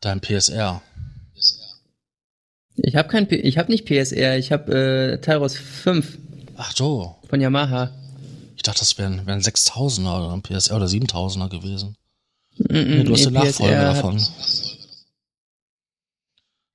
[0.00, 0.82] Dein PSR.
[2.76, 6.18] Ich habe kein, P ich habe nicht PSR, ich habe äh, Tyros 5.
[6.56, 7.16] Ach so.
[7.28, 7.90] Von Yamaha.
[8.54, 11.96] Ich dachte, das wären, wären 6000er oder ein PSR oder 7000er gewesen.
[12.58, 14.22] Nee, du hast nee, den Nachfolger davon.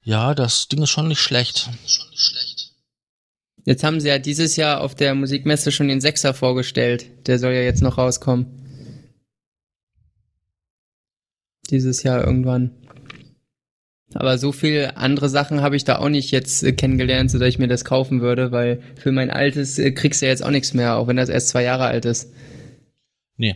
[0.03, 1.69] Ja, das Ding ist schon nicht schlecht.
[3.65, 7.27] Jetzt haben sie ja dieses Jahr auf der Musikmesse schon den Sechser vorgestellt.
[7.27, 8.47] Der soll ja jetzt noch rauskommen.
[11.69, 12.71] Dieses Jahr irgendwann.
[14.13, 17.59] Aber so viel andere Sachen habe ich da auch nicht jetzt äh, kennengelernt, sodass ich
[17.59, 20.73] mir das kaufen würde, weil für mein altes äh, kriegst du ja jetzt auch nichts
[20.73, 22.33] mehr, auch wenn das erst zwei Jahre alt ist.
[23.37, 23.55] Nee.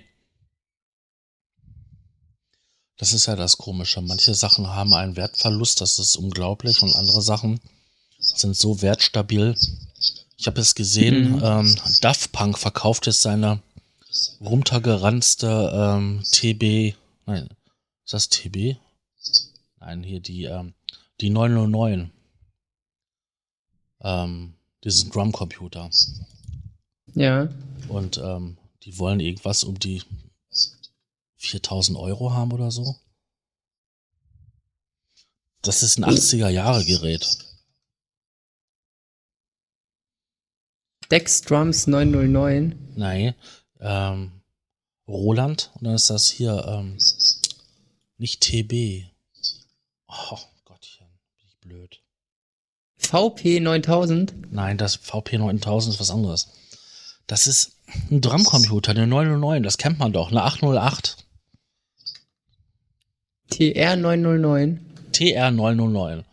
[2.97, 4.01] Das ist ja das Komische.
[4.01, 7.59] Manche Sachen haben einen Wertverlust, das ist unglaublich, und andere Sachen
[8.19, 9.55] sind so wertstabil.
[10.37, 11.43] Ich habe es gesehen, mhm.
[11.43, 13.61] ähm, Daft Punk verkauft jetzt seine
[14.39, 17.49] runtergeranzte ähm, TB, nein,
[18.05, 18.77] ist das TB?
[19.79, 20.73] Nein, hier die, ähm,
[21.21, 22.11] die 909.
[24.01, 24.53] Ähm,
[24.83, 25.89] diesen Drumcomputer.
[27.15, 27.49] Ja.
[27.87, 30.03] Und ähm, die wollen irgendwas um die
[31.45, 32.95] 4000 Euro haben oder so.
[35.61, 37.27] Das ist ein 80er Jahre Gerät.
[41.09, 42.93] Dex Drums 909.
[42.95, 43.35] Nein.
[43.79, 44.31] Ähm,
[45.07, 45.71] Roland.
[45.75, 46.97] Und dann ist das hier ähm,
[48.17, 49.05] nicht TB.
[50.07, 52.01] Oh Gottchen, bin ich blöd.
[52.97, 54.51] VP 9000?
[54.51, 56.49] Nein, das VP 9000 ist was anderes.
[57.27, 57.77] Das ist
[58.11, 61.24] ein Drumcomputer, eine 909, das kennt man doch, eine 808.
[63.49, 64.79] TR 909?
[65.11, 66.23] TR 909.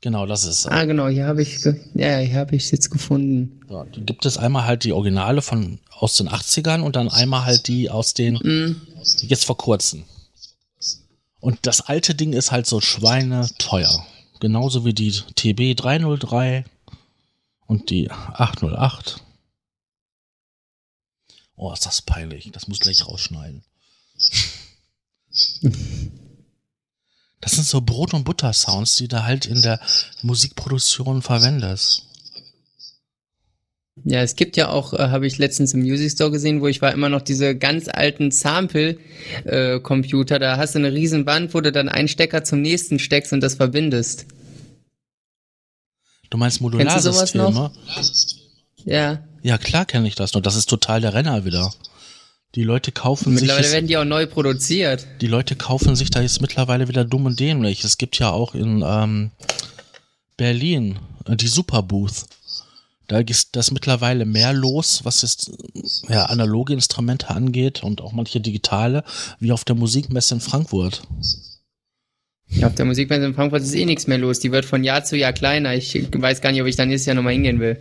[0.00, 0.66] Genau, das ist.
[0.66, 1.64] Ah, genau, hier habe ich,
[1.94, 3.60] ja, hier habe ich jetzt gefunden.
[3.68, 7.66] Ja, gibt es einmal halt die Originale von aus den 80ern und dann einmal halt
[7.68, 8.76] die aus den mm.
[9.22, 10.04] jetzt vor kurzem.
[11.40, 14.06] Und das alte Ding ist halt so schweineteuer.
[14.40, 16.64] Genauso wie die TB 303
[17.66, 19.22] und die 808.
[21.56, 22.50] Oh, ist das peinlich.
[22.52, 23.64] Das muss gleich rausschneiden.
[27.38, 29.78] Das sind so Brot- und Butter-Sounds, die du halt in der
[30.22, 32.06] Musikproduktion verwendest.
[34.04, 36.82] Ja, es gibt ja auch, äh, habe ich letztens im Music Store gesehen, wo ich
[36.82, 40.38] war, immer noch diese ganz alten Sample-Computer.
[40.38, 43.40] da hast du eine riesen Wand, wo du dann einen Stecker zum nächsten steckst und
[43.40, 44.26] das verbindest.
[46.30, 47.70] Du meinst Modularsysteme?
[48.84, 49.24] Ja.
[49.42, 50.42] Ja, klar kenne ich das nur.
[50.42, 51.72] Das ist total der Renner wieder.
[52.56, 53.72] Die Leute kaufen mittlerweile sich.
[53.72, 55.06] Mittlerweile werden die auch neu produziert.
[55.20, 57.84] Die Leute kaufen sich da jetzt mittlerweile wieder dumm und dämlich.
[57.84, 59.30] Es gibt ja auch in ähm,
[60.38, 62.24] Berlin äh, die Superbooth.
[63.08, 65.52] Da ist das mittlerweile mehr los, was jetzt
[66.08, 69.04] ja, analoge Instrumente angeht und auch manche digitale,
[69.38, 71.02] wie auf der Musikmesse in Frankfurt.
[72.48, 74.40] Ja, auf der Musikmesse in Frankfurt ist eh nichts mehr los.
[74.40, 75.74] Die wird von Jahr zu Jahr kleiner.
[75.74, 77.78] Ich weiß gar nicht, ob ich dann nächstes Jahr nochmal hingehen will.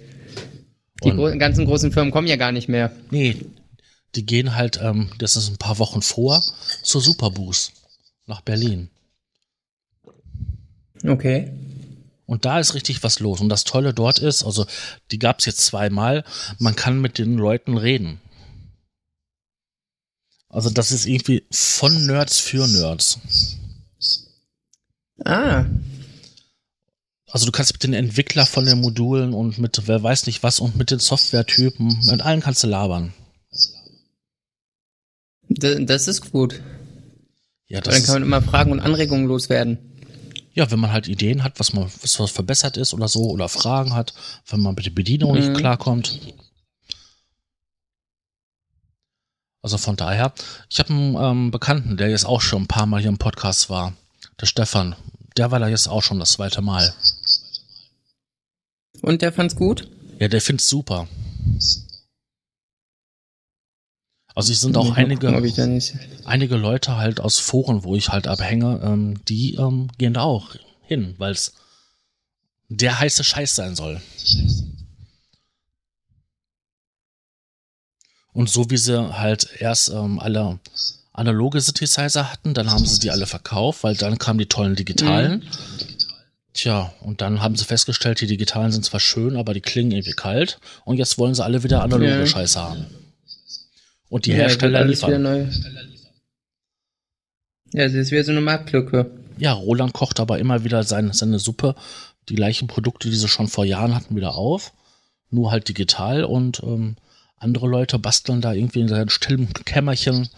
[1.03, 2.91] Die gro ganzen großen Firmen kommen ja gar nicht mehr.
[3.09, 3.37] Nee,
[4.15, 6.41] die gehen halt, ähm, das ist ein paar Wochen vor,
[6.83, 7.73] zur Superboost
[8.25, 8.89] nach Berlin.
[11.05, 11.51] Okay.
[12.25, 13.39] Und da ist richtig was los.
[13.39, 14.65] Und das Tolle dort ist, also
[15.11, 16.23] die gab es jetzt zweimal,
[16.57, 18.19] man kann mit den Leuten reden.
[20.49, 23.19] Also das ist irgendwie von Nerds für Nerds.
[25.23, 25.65] Ah.
[27.29, 30.59] Also du kannst mit den Entwicklern von den Modulen und mit wer weiß nicht was
[30.59, 33.13] und mit den Softwaretypen, mit allen kannst du labern.
[35.57, 36.61] Das ist gut.
[37.67, 39.79] Ja, das dann kann man immer Fragen und Anregungen loswerden.
[40.53, 43.49] Ja, wenn man halt Ideen hat, was man was, was verbessert ist oder so, oder
[43.49, 44.13] Fragen hat,
[44.47, 45.39] wenn man mit der Bedienung mhm.
[45.39, 46.19] nicht klarkommt.
[49.61, 50.31] Also von daher,
[50.69, 53.69] ich habe einen ähm, Bekannten, der jetzt auch schon ein paar Mal hier im Podcast
[53.69, 53.93] war,
[54.39, 54.95] der Stefan.
[55.37, 56.93] Der war da jetzt auch schon das zweite Mal.
[59.01, 59.89] Und der fand's gut?
[60.19, 61.07] Ja, der find's super.
[64.35, 65.29] Also es sind auch einige,
[66.25, 70.55] einige Leute halt aus Foren, wo ich halt abhänge, ähm, die ähm, gehen da auch
[70.81, 71.53] hin, weil es
[72.67, 74.01] der heiße Scheiß sein soll.
[78.33, 80.59] Und so wie sie halt erst ähm, alle
[81.13, 85.39] analoge Synthesizer hatten, dann haben sie die alle verkauft, weil dann kamen die tollen digitalen.
[85.39, 85.43] Mhm.
[86.53, 90.11] Tja, und dann haben sie festgestellt, die digitalen sind zwar schön, aber die klingen irgendwie
[90.11, 90.59] kalt.
[90.83, 92.25] Und jetzt wollen sie alle wieder analoge ja.
[92.25, 92.85] Scheiße haben.
[94.09, 95.25] Und die ja, Hersteller liefern.
[97.73, 99.11] Ja, das ist wieder so eine Marktlücke.
[99.37, 101.75] Ja, Roland kocht aber immer wieder seine, seine Suppe,
[102.29, 104.73] die gleichen Produkte, die sie schon vor Jahren hatten, wieder auf.
[105.29, 106.95] Nur halt digital und ähm,
[107.37, 110.29] andere Leute basteln da irgendwie in seinem stillen Kämmerchen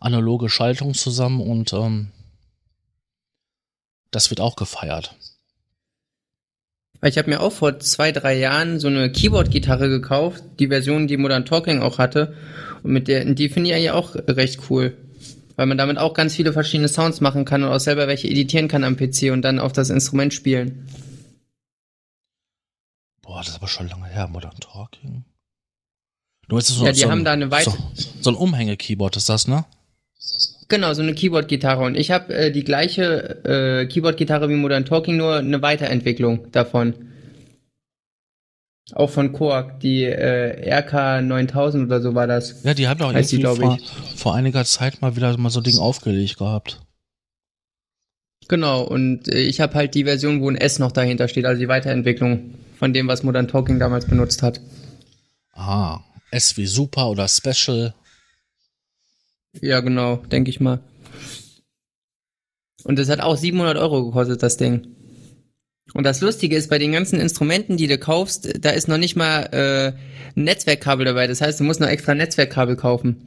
[0.00, 2.10] analoge Schaltung zusammen und ähm,
[4.10, 5.14] das wird auch gefeiert.
[7.02, 11.16] Ich habe mir auch vor zwei, drei Jahren so eine Keyboard-Gitarre gekauft, die Version, die
[11.16, 12.34] Modern Talking auch hatte.
[12.82, 14.96] Und mit der, die finde ich eigentlich auch recht cool.
[15.56, 18.68] Weil man damit auch ganz viele verschiedene Sounds machen kann und auch selber welche editieren
[18.68, 20.88] kann am PC und dann auf das Instrument spielen.
[23.22, 25.24] Boah, das ist aber schon lange her, Modern Talking.
[26.48, 27.70] Du weißt, so, ja, die so haben ein, da eine weite.
[27.70, 29.64] So, so ein Umhänge-Keyboard ist das, ne?
[30.70, 31.82] Genau, so eine Keyboard-Gitarre.
[31.82, 36.94] Und ich habe äh, die gleiche äh, Keyboard-Gitarre wie Modern Talking, nur eine Weiterentwicklung davon.
[38.92, 42.62] Auch von Korg, die äh, RK 9000 oder so war das.
[42.62, 43.78] Ja, die haben doch irgendwie die, vor,
[44.16, 46.80] vor, einiger Zeit mal wieder mal so ein Ding aufgelegt gehabt.
[48.48, 51.60] Genau, und äh, ich habe halt die Version, wo ein S noch dahinter steht, also
[51.60, 54.60] die Weiterentwicklung von dem, was Modern Talking damals benutzt hat.
[55.52, 57.94] Ah, S wie Super oder Special.
[59.60, 60.80] Ja, genau, denke ich mal.
[62.84, 64.96] Und es hat auch 700 Euro gekostet, das Ding.
[65.92, 69.16] Und das Lustige ist, bei den ganzen Instrumenten, die du kaufst, da ist noch nicht
[69.16, 69.92] mal äh,
[70.38, 71.26] ein Netzwerkkabel dabei.
[71.26, 73.26] Das heißt, du musst noch extra Netzwerkkabel kaufen.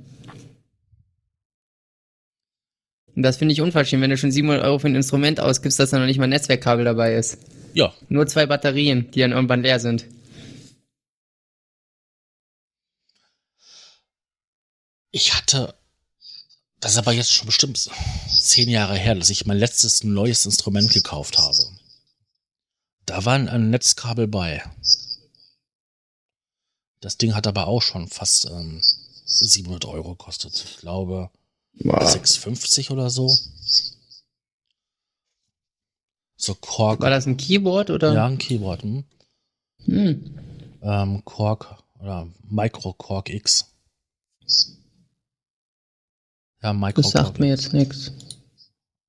[3.15, 5.91] Und das finde ich unverschämt, wenn du schon 700 Euro für ein Instrument ausgibst, dass
[5.91, 7.37] da noch nicht mal ein Netzwerkkabel dabei ist.
[7.73, 7.93] Ja.
[8.09, 10.05] Nur zwei Batterien, die dann irgendwann leer sind.
[15.11, 15.75] Ich hatte
[16.83, 17.89] das ist aber jetzt schon bestimmt
[18.27, 21.57] zehn Jahre her, dass ich mein letztes neues Instrument gekauft habe.
[23.05, 24.61] Da war ein Netzkabel bei.
[26.99, 30.61] Das Ding hat aber auch schon fast ähm, 700 Euro gekostet.
[30.61, 31.29] Ich glaube
[31.75, 32.03] wow.
[32.03, 33.33] 6,50 oder so.
[36.35, 36.99] So Korg.
[36.99, 38.13] War das ein Keyboard oder?
[38.13, 38.83] Ja, ein Keyboard.
[38.83, 39.05] Hm.
[39.85, 40.39] Hm.
[40.81, 43.73] Ähm, Korg oder Micro Korg X.
[46.63, 48.11] Ja, Micro Das sagt mir jetzt nichts.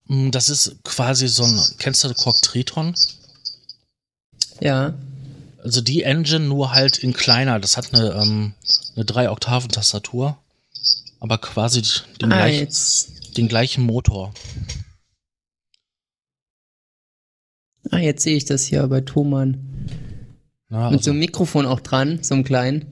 [0.07, 2.95] Mm, das ist quasi so ein, kennst du Quark Triton?
[4.61, 4.95] Ja.
[5.63, 7.61] Also die Engine nur halt in kleiner.
[7.61, 8.55] Das hat eine, ähm,
[8.97, 10.37] eine 3-Oktaven-Tastatur.
[11.21, 11.81] Aber quasi
[12.21, 12.69] den, Ah, gleichen,
[13.37, 14.35] den gleichen Motor.
[17.91, 19.89] ah, jetzt sehe ich das hier bei Thomann.
[20.71, 22.85] Ja, Mit also, so einem Mikrofon auch dran, so einem kleinen.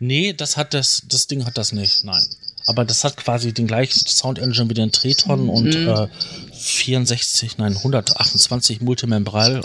[0.00, 2.22] nee, das hat das, das Ding hat das nicht, nein.
[2.66, 5.88] Aber das hat quasi den gleichen Sound Engine wie den Treton und Mhm.
[5.88, 6.08] äh,
[6.52, 9.62] 64, nein, 128 Multimembral.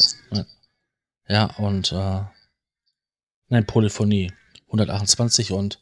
[1.27, 2.21] Ja, und äh,
[3.47, 4.31] nein, Polyphonie.
[4.67, 5.79] 128 und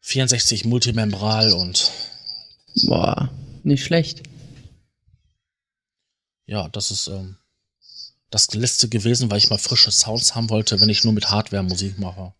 [0.00, 1.90] 64 Multimembral und
[2.86, 3.30] Boah,
[3.62, 4.22] nicht schlecht.
[6.46, 7.36] ja, das ist ähm,
[8.30, 11.62] das letzte gewesen, weil ich mal frische Sounds haben wollte, wenn ich nur mit Hardware
[11.62, 12.34] Musik mache.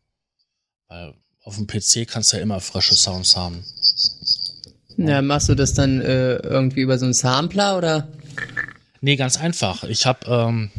[0.88, 1.14] Weil
[1.44, 3.64] auf dem PC kannst du ja immer frische Sounds haben.
[4.96, 8.08] Ja, machst du das dann äh, irgendwie über so einen Sampler oder?
[9.00, 9.84] Nee, ganz einfach.
[9.84, 10.70] Ich habe ähm,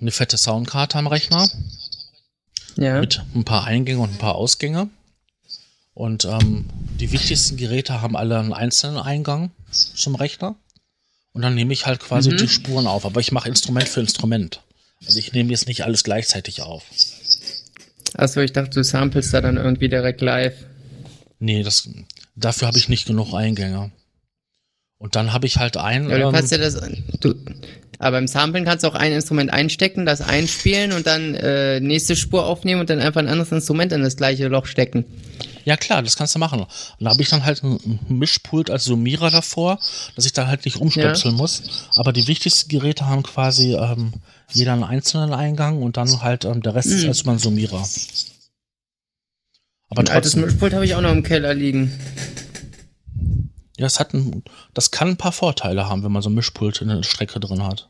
[0.00, 1.48] eine fette Soundkarte am Rechner
[2.76, 3.00] Ja.
[3.00, 4.88] mit ein paar Eingänge und ein paar Ausgänge.
[5.94, 6.66] Und ähm,
[7.00, 10.54] die wichtigsten Geräte haben alle einen einzelnen Eingang zum Rechner.
[11.32, 12.36] Und dann nehme ich halt quasi Mhm.
[12.36, 13.04] die Spuren auf.
[13.06, 14.60] Aber ich mache Instrument für Instrument.
[15.06, 16.84] Also ich nehme jetzt nicht alles gleichzeitig auf.
[18.14, 20.54] Achso, ich dachte, du samplest da dann irgendwie direkt live.
[21.38, 21.88] Nee, das,
[22.34, 23.92] dafür habe ich nicht genug Eingänge.
[24.98, 26.10] Und dann habe ich halt ein.
[26.10, 26.80] Ja, du ähm, ja das.
[27.20, 27.34] Du,
[28.00, 32.14] aber beim Samplen kannst du auch ein Instrument einstecken, das einspielen und dann äh, nächste
[32.14, 35.04] Spur aufnehmen und dann einfach ein anderes Instrument in das gleiche Loch stecken.
[35.64, 36.60] Ja klar, das kannst du machen.
[36.60, 36.68] Und
[37.00, 39.78] da habe ich dann halt ein Mischpult als Summierer davor,
[40.14, 41.90] dass ich dann halt nicht umstöpseln muss.
[41.96, 44.12] Aber die wichtigsten Geräte haben quasi ähm,
[44.50, 47.08] jeder einen einzelnen Eingang und dann halt ähm, der Rest ist Mhm.
[47.08, 47.86] erstmal ein Summierer.
[49.90, 51.92] Aber Ein altes trotzdem, Mischpult habe ich auch noch im Keller liegen.
[53.78, 54.42] ja, es hat ein,
[54.74, 57.62] das kann ein paar Vorteile haben, wenn man so ein Mischpult in der Strecke drin
[57.62, 57.88] hat.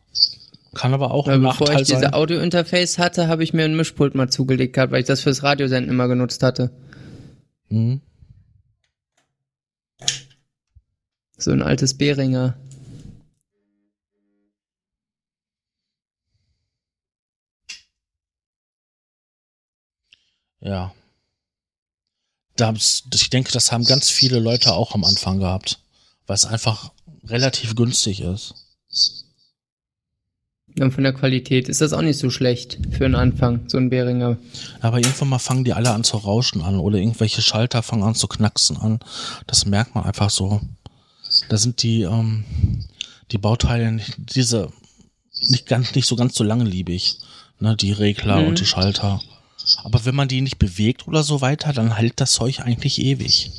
[0.75, 2.15] Kann aber auch ein bevor Nachteil ich diese sein.
[2.15, 5.91] Audio-Interface hatte, habe ich mir ein Mischpult mal zugelegt gehabt, weil ich das fürs Radiosenden
[5.91, 6.71] immer genutzt hatte.
[7.69, 8.01] Mhm.
[11.37, 12.57] So ein altes Behringer.
[20.61, 20.93] Ja.
[22.57, 25.79] Das, ich denke, das haben ganz viele Leute auch am Anfang gehabt,
[26.27, 26.91] weil es einfach
[27.25, 28.55] relativ günstig ist.
[30.79, 33.91] Und von der Qualität ist das auch nicht so schlecht für einen Anfang, so ein
[33.91, 34.39] Behringer.
[34.81, 38.15] Aber irgendwann mal fangen die alle an zu rauschen an oder irgendwelche Schalter fangen an
[38.15, 39.01] zu knacksen an.
[39.47, 40.61] Das merkt man einfach so.
[41.49, 42.45] Da sind die, ähm,
[43.33, 44.73] die Bauteile nicht, diese
[45.49, 47.19] nicht ganz, nicht so ganz so langlebig.
[47.61, 48.49] Ne, die Regler Mhm.
[48.49, 49.21] und die Schalter.
[49.85, 53.51] Aber wenn man die nicht bewegt oder so weiter, dann hält das Zeug eigentlich ewig.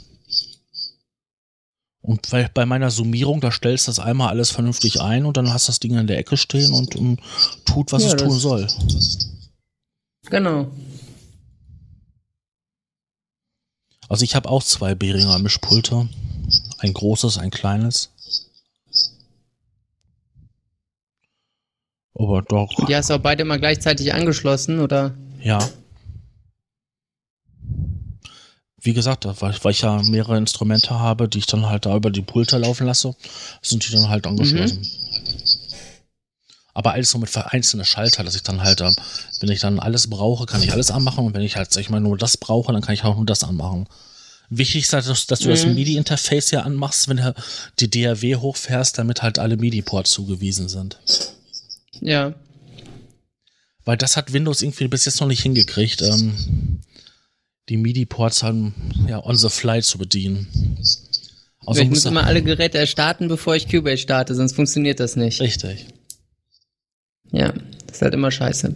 [2.02, 5.54] Und weil bei meiner Summierung, da stellst du das einmal alles vernünftig ein und dann
[5.54, 7.20] hast das Ding in der Ecke stehen und, und
[7.66, 8.68] tut, was Ja, es tun soll.
[10.30, 10.72] Genau.
[14.08, 16.10] Also ich habe auch zwei Behringer Mischpulte.
[16.80, 18.10] Ein großes, ein kleines.
[22.16, 25.14] Aber doch, Die hast du auch beide mal gleichzeitig angeschlossen, oder?
[25.42, 25.60] ja.
[28.82, 32.10] Wie gesagt, weil, weil ich ja mehrere Instrumente habe, die ich dann halt da über
[32.10, 33.16] die Pulte laufen lasse,
[33.62, 34.86] sind die dann halt angeschlossen.
[36.74, 38.96] Aber alles so mit vereinzelten Schalter, dass ich dann halt, ähm,
[39.42, 41.90] wenn ich dann alles brauche, kann ich alles anmachen und wenn ich halt, sag ich
[41.90, 43.88] mal, nur das brauche, dann kann ich auch nur das anmachen.
[44.50, 45.76] Wichtig ist halt, dass, dass du das Mhm.
[45.76, 47.36] MIDI-Interface ja anmachst, wenn du
[47.80, 51.00] die DAW hochfährst, damit halt alle MIDI-Ports zugewiesen sind.
[52.02, 52.34] Ja.
[53.84, 56.80] Weil das hat Windows irgendwie bis jetzt noch nicht hingekriegt, ähm,
[57.70, 58.74] die MIDI-Ports haben,
[59.08, 60.48] ja, on the fly zu bedienen.
[61.66, 65.40] Also ich muss immer alle Geräte erstarten, bevor ich Cubase starte, sonst funktioniert das nicht.
[65.40, 65.86] richtig.
[67.32, 67.54] Ja,
[67.86, 68.74] das ist halt immer scheiße.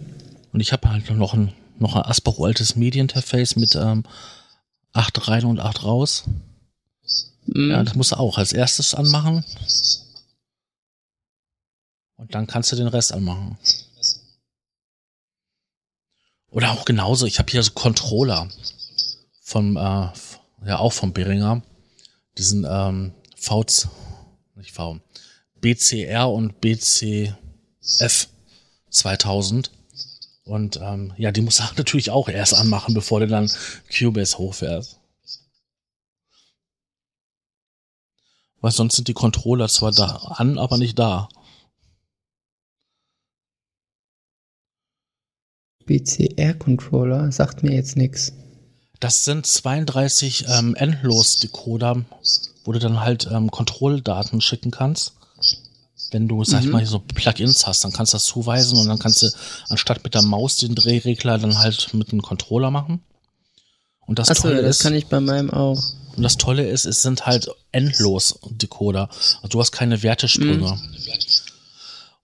[0.52, 4.04] Und ich habe halt noch ein, noch ein Asbach altes MIDI-Interface mit ähm,
[4.92, 6.24] 8 rein und 8 raus.
[7.46, 7.70] Mhm.
[7.70, 9.44] Ja, das musst du auch als erstes anmachen.
[12.16, 13.58] Und dann kannst du den Rest anmachen.
[16.50, 18.48] Oder auch genauso, ich habe hier so Controller
[19.44, 20.08] vom, äh,
[20.66, 21.62] ja auch vom Behringer.
[22.36, 23.64] Diesen ähm, V,
[24.56, 24.98] nicht V,
[25.60, 28.28] BCR und BCF
[28.90, 29.70] 2000.
[30.44, 33.50] Und ähm, ja, die musst du natürlich auch erst anmachen, bevor du dann
[33.96, 34.98] Cubase hochfährst.
[38.60, 41.28] Weil sonst sind die Controller zwar da an, aber nicht da.
[45.84, 48.32] BCR-Controller sagt mir jetzt nichts.
[49.04, 52.04] Das sind 32 ähm, Endlos-Decoder,
[52.64, 55.12] wo du dann halt ähm, Kontrolldaten schicken kannst.
[56.10, 56.72] Wenn du, sag ich Mhm.
[56.72, 59.30] mal, so Plugins hast, dann kannst du das zuweisen und dann kannst du
[59.68, 63.02] anstatt mit der Maus den Drehregler dann halt mit einem Controller machen.
[64.06, 65.82] Und das Achso, Tolle das ist, kann ich bei meinem auch.
[66.16, 69.10] und das Tolle ist, es sind halt endlos Decoder.
[69.36, 70.80] Also du hast keine Wertesprünge.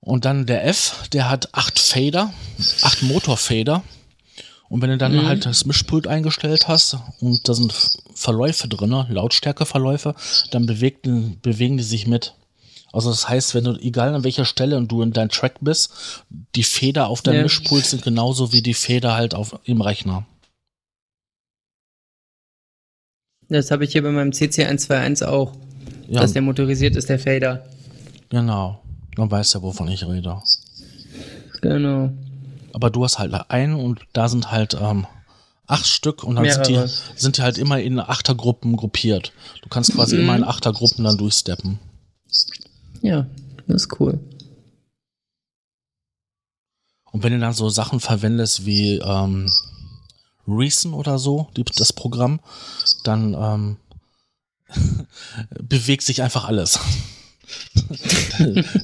[0.00, 2.32] Und dann der F, der hat acht Fader,
[2.80, 3.82] acht Motorfader.
[4.70, 7.74] Und wenn du dann halt das Mischpult eingestellt hast und da sind
[8.14, 10.14] Verläufe drin, Lautstärkeverläufe,
[10.52, 12.34] dann bewegen, bewegen die sich mit.
[12.92, 16.62] Also das heißt, wenn du, egal an welcher Stelle du in deinem Track bist, die
[16.62, 17.42] Feder auf deinem Ja.
[17.42, 20.24] Mischpult sind genauso wie die Feder halt auf, im Rechner.
[23.48, 25.52] Das habe ich hier bei meinem CC121 auch.
[26.08, 27.66] Ja, Dass der motorisiert ist, der Fader.
[28.28, 28.80] genau.
[29.16, 30.40] Man weiß ja, wovon ich rede.
[31.60, 32.10] Genau.
[32.72, 35.06] Aber du hast halt einen und da sind halt ähm,
[35.66, 36.82] acht Stück und dann sind die,
[37.16, 39.32] sind die halt immer in Achtergruppen gruppiert.
[39.62, 40.22] Du kannst quasi Mhm.
[40.22, 41.78] immer in Achtergruppen dann durchsteppen.
[43.02, 43.26] Ja,
[43.66, 44.18] das ist cool.
[47.12, 49.50] Und wenn du dann so Sachen verwendest wie ähm,
[50.46, 52.40] Reason oder so, die, das Programm,
[53.04, 53.76] dann ähm,
[55.60, 56.78] bewegt sich einfach alles.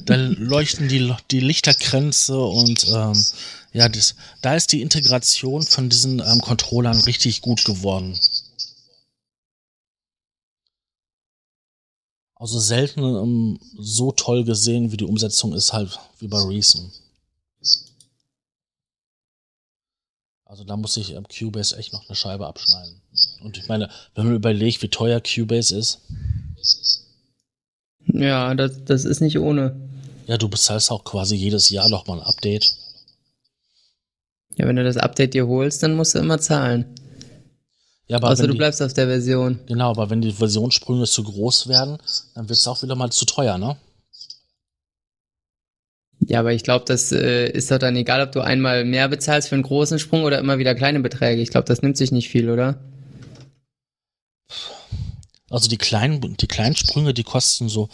[0.05, 3.25] dann leuchten die, die Lichterkränze und ähm,
[3.77, 8.19] ja, das, da ist die Integration von diesen ähm, Controllern richtig gut geworden.
[12.35, 16.91] Also selten ähm, so toll gesehen, wie die Umsetzung ist halt wie bei Reason.
[20.45, 23.01] Also da muss ich am Cubase echt noch eine Scheibe abschneiden.
[23.43, 25.99] Und ich meine, wenn man überlegt, wie teuer Cubase ist,
[28.07, 29.75] Ja, das, das ist nicht ohne.
[30.25, 32.75] ja, du bezahlst auch quasi jedes Jahr noch mal ein Update.
[34.57, 36.85] Ja, wenn du das Update dir holst, dann musst du immer zahlen.
[38.07, 39.59] Ja, aber Außer du die, bleibst auf der Version.
[39.67, 41.97] genau, aber wenn die Versionssprünge zu groß werden,
[42.35, 43.77] dann wird es auch wieder mal zu teuer, ne?
[46.19, 49.49] Ja, aber ich glaube, das äh, ist doch dann egal, ob du einmal mehr bezahlst
[49.49, 51.41] für einen großen Sprung oder immer wieder kleine Beträge.
[51.41, 52.79] Ich glaube, das nimmt sich nicht viel, oder?
[55.49, 57.89] Also die kleinen, die kleinen Sprünge, die kosten so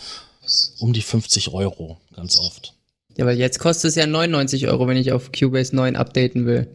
[0.80, 2.73] um die 50 Euro, ganz oft.
[3.18, 6.68] Ja, weil jetzt kostet es ja 99 Euro, wenn ich auf Cubase 9 updaten will.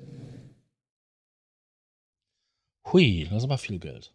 [2.92, 4.12] Hui, das ist aber viel Geld.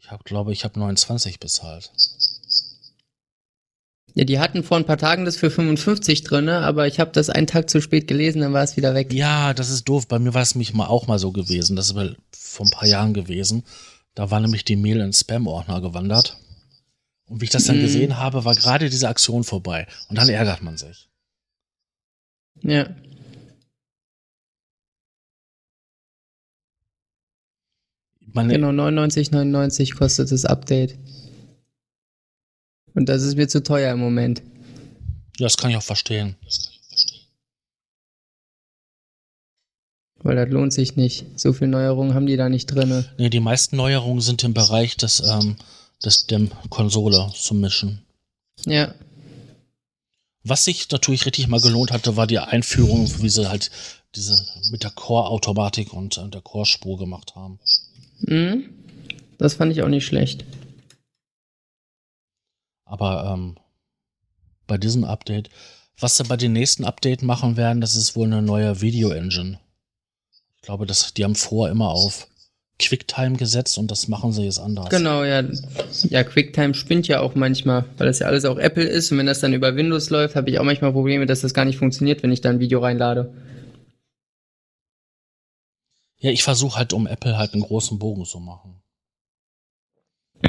[0.00, 1.92] Ich habe, glaube ich, habe 29 bezahlt.
[4.16, 7.30] Ja, die hatten vor ein paar Tagen das für 55 drinne, aber ich habe das
[7.30, 9.12] einen Tag zu spät gelesen, dann war es wieder weg.
[9.12, 10.06] Ja, das ist doof.
[10.06, 11.74] Bei mir war es mich mal auch mal so gewesen.
[11.74, 13.64] Das ist vor ein paar Jahren gewesen.
[14.14, 16.38] Da war nämlich die Mail in Spam-Ordner gewandert.
[17.26, 17.82] Und wie ich das dann Mhm.
[17.82, 19.86] gesehen habe, war gerade diese Aktion vorbei.
[20.08, 21.08] Und dann ärgert man sich.
[22.62, 22.94] Ja.
[28.32, 30.96] Meine, Genau, 99,99 kostet das Update.
[32.94, 34.40] Und das ist mir zu teuer im Moment.
[35.38, 36.36] Ja, das kann ich auch verstehen.
[40.22, 41.26] Weil das lohnt sich nicht.
[41.38, 43.04] So viel Neuerungen haben die da nicht drinne.
[43.18, 45.66] Nee, die meisten Neuerungen sind im Bereich des, ähm, des
[46.02, 48.04] der Konsole zum Mischen.
[48.66, 48.94] Ja.
[50.42, 53.70] Was sich natürlich richtig mal gelohnt hatte, war die Einführung, wie sie halt
[54.14, 57.58] diese mit der Core-Automatik und äh, der Core-Spur gemacht haben.
[58.20, 58.68] Mhm.
[59.38, 60.44] Das fand ich auch nicht schlecht.
[62.84, 63.56] Aber ähm,
[64.66, 65.50] bei diesem Update,
[65.98, 69.58] was sie bei den nächsten Update machen werden, das ist wohl eine neue Video-Engine.
[70.56, 72.28] Ich glaube, das, die haben vor immer auf
[72.80, 74.88] QuickTime gesetzt und das machen sie jetzt anders.
[74.90, 75.44] Genau, ja.
[76.08, 79.12] Ja, QuickTime spinnt ja auch manchmal, weil das ja alles auch Apple ist.
[79.12, 81.64] Und wenn das dann über Windows läuft, habe ich auch manchmal Probleme, dass das gar
[81.64, 83.32] nicht funktioniert, wenn ich da ein Video reinlade.
[86.18, 88.82] Ja, ich versuche halt um Apple halt einen großen Bogen zu machen.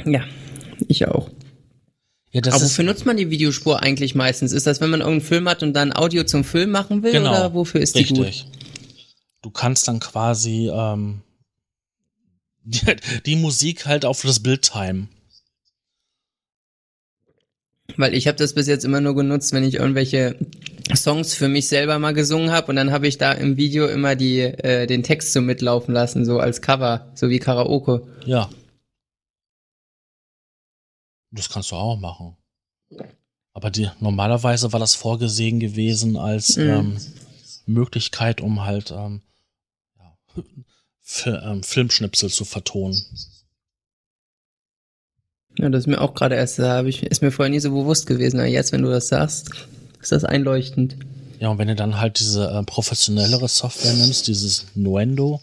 [0.06, 0.24] Ja,
[0.88, 1.30] ich auch.
[2.32, 4.52] Ja, das Aber ist, wofür nutzt man die Videospur eigentlich meistens?
[4.52, 7.14] Ist das, wenn man irgendeinen Film hat und dann Audio zum Film machen will?
[7.14, 8.26] genau, Oder wofür ist die gut?
[8.26, 8.48] richtig.
[9.42, 11.22] Du kannst dann quasi ähm,
[12.66, 12.96] die,
[13.26, 15.10] die Musik halt auf das Bild timen.
[17.98, 20.38] Weil ich habe das bis jetzt immer nur genutzt, wenn ich irgendwelche
[20.96, 24.16] Songs für mich selber mal gesungen habe und dann habe ich da im Video immer
[24.16, 28.08] die äh, den Text so mitlaufen lassen, so als Cover, so wie Karaoke.
[28.26, 28.50] Ja.
[31.32, 32.36] Das kannst du auch machen.
[33.54, 36.64] Aber die, normalerweise war das vorgesehen gewesen als Mhm.
[36.70, 36.98] ähm,
[37.66, 39.22] Möglichkeit, um halt ähm,
[39.98, 40.18] ja,
[41.08, 43.00] Fi- ähm, Filmschnipsel zu vertonen.
[45.58, 48.08] Ja, das ist mir auch gerade erst, da ich, ist mir vorher nie so bewusst
[48.08, 48.40] gewesen.
[48.40, 49.52] Aber jetzt, wenn du das sagst,
[50.02, 50.98] ist das einleuchtend.
[51.40, 55.42] Ja, und wenn du dann halt diese äh, professionellere Software nimmst, dieses Nuendo,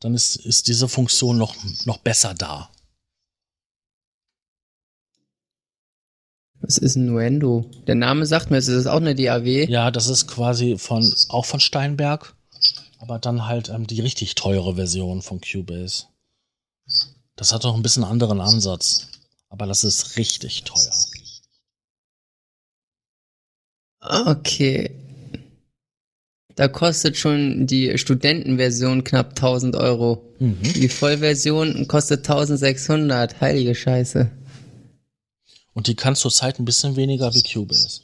[0.00, 1.54] dann ist, ist diese Funktion noch,
[1.86, 2.68] noch besser da.
[6.60, 7.70] Was ist ein Nuendo?
[7.86, 9.66] Der Name sagt mir, es ist auch eine DAW.
[9.70, 12.34] Ja, das ist quasi von, auch von Steinberg.
[12.98, 16.06] Aber dann halt ähm, die richtig teure Version von Cubase.
[17.36, 19.08] Das hat doch ein bisschen anderen Ansatz.
[19.48, 20.92] Aber das ist richtig teuer.
[24.00, 24.90] Okay.
[26.54, 30.34] Da kostet schon die Studentenversion knapp 1000 Euro.
[30.40, 30.60] Mhm.
[30.74, 33.40] Die Vollversion kostet 1600.
[33.40, 34.30] Heilige Scheiße.
[35.72, 38.00] Und die kann zurzeit ein bisschen weniger wie Cubase.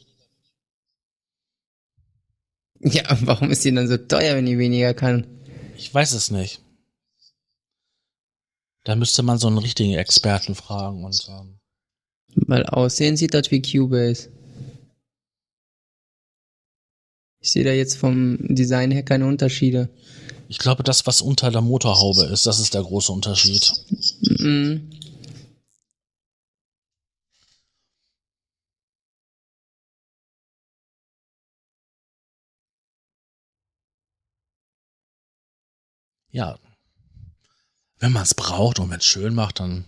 [2.85, 5.27] Ja, warum ist die dann so teuer, wenn die weniger kann?
[5.77, 6.61] Ich weiß es nicht.
[8.85, 11.59] Da müsste man so einen richtigen Experten fragen und ähm,
[12.35, 14.29] Weil aussehen sieht das wie Cubase.
[17.41, 19.91] Ich sehe da jetzt vom Design her keine Unterschiede.
[20.49, 23.73] ich glaube, das, was unter der Motorhaube ist, das ist der große Unterschied.
[24.21, 24.91] Mhm.
[36.35, 36.59] Ja.
[38.01, 39.85] Wenn man es braucht und wenn es schön macht, dann.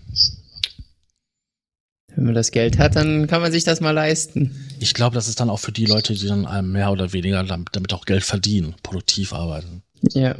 [2.14, 4.54] Wenn man das Geld hat, dann kann man sich das mal leisten.
[4.78, 7.42] Ich glaube, das ist dann auch für die Leute, die dann einem mehr oder weniger
[7.42, 9.82] damit, auch Geld verdienen, produktiv arbeiten.
[10.12, 10.36] Ja.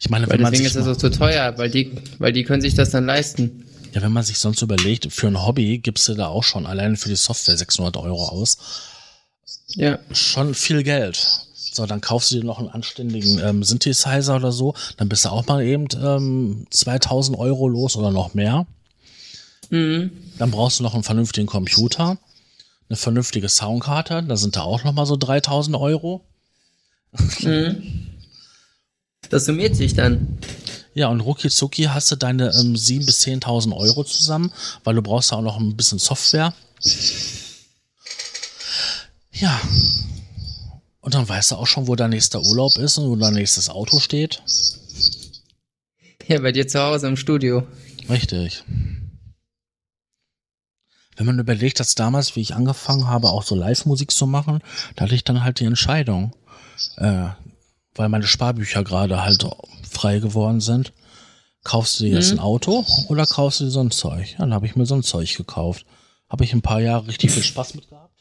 [0.00, 2.32] Ich meine, Weil wenn man, deswegen sich ist das auch so teuer, weil die, weil
[2.32, 3.64] die können sich das dann leisten.
[3.92, 6.96] ja, wenn man sich sonst überlegt, für ein Hobby gibst du da auch schon allein
[6.96, 8.56] für die Software 600 Euro aus.
[9.74, 9.98] Ja.
[10.12, 11.47] Schon viel Geld.
[11.78, 15.28] So, dann kaufst du dir noch einen anständigen ähm, Synthesizer oder so, dann bist du
[15.28, 18.66] auch mal eben ähm, 2000 Euro los oder noch mehr.
[19.70, 20.10] Mhm.
[20.38, 22.18] Dann brauchst du noch einen vernünftigen Computer,
[22.88, 26.24] eine vernünftige Soundkarte, da sind da auch noch mal so 3000 Euro.
[27.42, 28.08] Mhm.
[29.30, 30.38] Das summiert sich dann.
[30.94, 34.52] Ja, und rucki zucki hast du deine ähm, 7.000 bis 10.000 Euro zusammen,
[34.82, 36.52] weil du brauchst ja auch noch ein bisschen Software.
[39.32, 39.60] Ja.
[41.08, 43.70] Und dann weißt du auch schon, wo dein nächster Urlaub ist und wo dein nächstes
[43.70, 44.42] Auto steht.
[46.26, 47.66] Ja, bei dir zu Hause im Studio.
[48.10, 48.62] Richtig.
[51.16, 54.60] Wenn man überlegt, dass damals, wie ich angefangen habe, auch so Live-Musik zu machen,
[54.96, 56.36] da hatte ich dann halt die Entscheidung,
[56.98, 57.28] äh,
[57.94, 59.46] weil meine Sparbücher gerade halt
[59.88, 60.92] frei geworden sind.
[61.64, 62.40] Kaufst du dir jetzt Mhm.
[62.40, 64.34] ein Auto oder kaufst du dir so ein Zeug?
[64.36, 65.86] Dann habe ich mir so ein Zeug gekauft.
[66.28, 68.14] Habe ich ein paar Jahre richtig viel Spaß mit gehabt.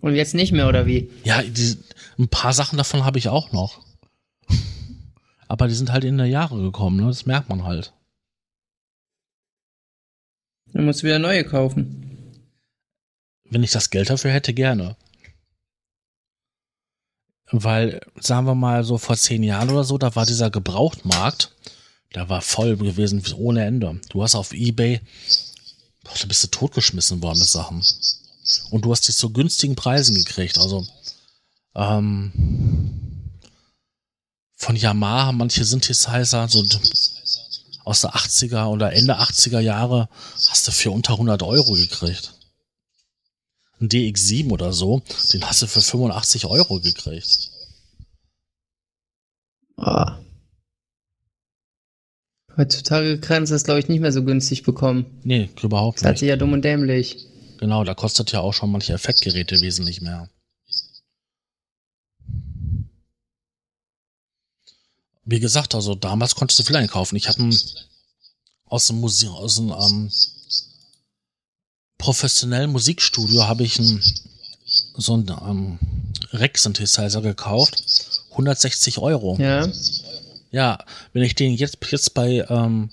[0.00, 1.10] Und jetzt nicht mehr, oder wie?
[1.24, 1.76] Ja, die,
[2.18, 3.80] ein paar Sachen davon habe ich auch noch.
[5.48, 7.06] Aber die sind halt in der Jahre gekommen, ne?
[7.06, 7.92] das merkt man halt.
[10.72, 12.06] Dann musst du wieder neue kaufen.
[13.50, 14.96] wenn ich das Geld dafür hätte, gerne.
[17.50, 21.52] Weil, sagen wir mal, so vor zehn Jahren oder so, da war dieser Gebrauchtmarkt,
[22.14, 24.00] der war voll gewesen ohne Ende.
[24.10, 25.00] Du hast auf Ebay,
[26.04, 27.82] boah, da bist du totgeschmissen worden mit Sachen.
[28.70, 30.58] Und du hast dich zu günstigen Preisen gekriegt.
[30.58, 30.86] Also,
[31.74, 32.32] ähm,
[34.56, 36.64] von Yamaha, manche Synthesizer, so
[37.84, 40.08] aus der 80er oder Ende 80er Jahre,
[40.48, 42.34] hast du für unter 100 Euro gekriegt
[43.80, 47.50] ein DX7 oder so, den hast du für 85 Euro gekriegt.
[49.76, 50.18] Ah.
[52.56, 55.06] Heutzutage kannst du das, glaube ich, nicht mehr so günstig bekommen.
[55.24, 56.18] Nee, überhaupt Das nicht.
[56.20, 57.26] sich ja dumm und dämlich.
[57.60, 60.30] Genau, da kostet ja auch schon manche Effektgeräte wesentlich mehr.
[65.26, 67.16] Wie gesagt, also damals konntest du viel einkaufen.
[67.16, 67.56] Ich einen-
[68.64, 70.10] aus dem Museum, aus dem ähm,
[71.98, 74.02] professionellen Musikstudio habe ich einen,
[74.96, 75.78] so einen ähm,
[76.32, 77.82] Rack-Synthesizer gekauft.
[78.30, 79.36] 160 Euro.
[79.38, 79.68] Ja.
[80.52, 80.78] Ja,
[81.12, 82.90] wenn ich den jetzt, jetzt bei ähm,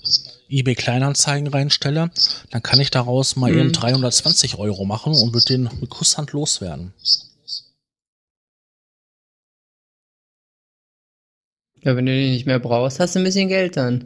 [0.49, 2.11] eBay Kleinanzeigen reinstelle,
[2.51, 3.59] dann kann ich daraus mal Mhm.
[3.59, 6.93] eben 320 Euro machen und wird den mit Kusshand loswerden.
[11.81, 14.03] Ja, wenn du den nicht mehr brauchst, hast du ein bisschen Geld dann.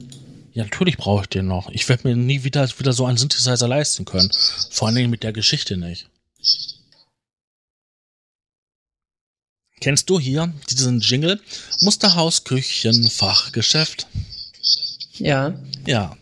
[0.54, 1.70] Ja, natürlich brauche ich den noch.
[1.70, 4.30] Ich werde mir nie wieder, wieder so einen Synthesizer leisten können.
[4.70, 6.08] Vor allen Dingen mit der Geschichte nicht.
[9.82, 11.42] Kennst du hier diesen Jingle?
[11.82, 14.08] Musterhaus, Küchen, Fachgeschäft?
[15.14, 15.60] Ja.
[15.88, 16.16] Ja,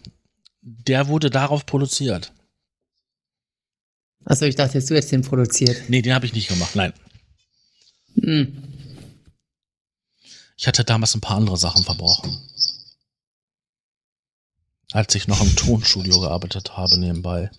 [0.61, 2.31] der wurde darauf produziert.
[4.23, 5.89] Achso, ich dachte, jetzt du hättest den produziert.
[5.89, 6.93] Nee, den habe ich nicht gemacht, nein.
[8.21, 8.63] Hm.
[10.57, 12.37] Ich hatte damals ein paar andere Sachen verbrochen.
[14.91, 17.51] Als ich noch im Tonstudio gearbeitet habe nebenbei.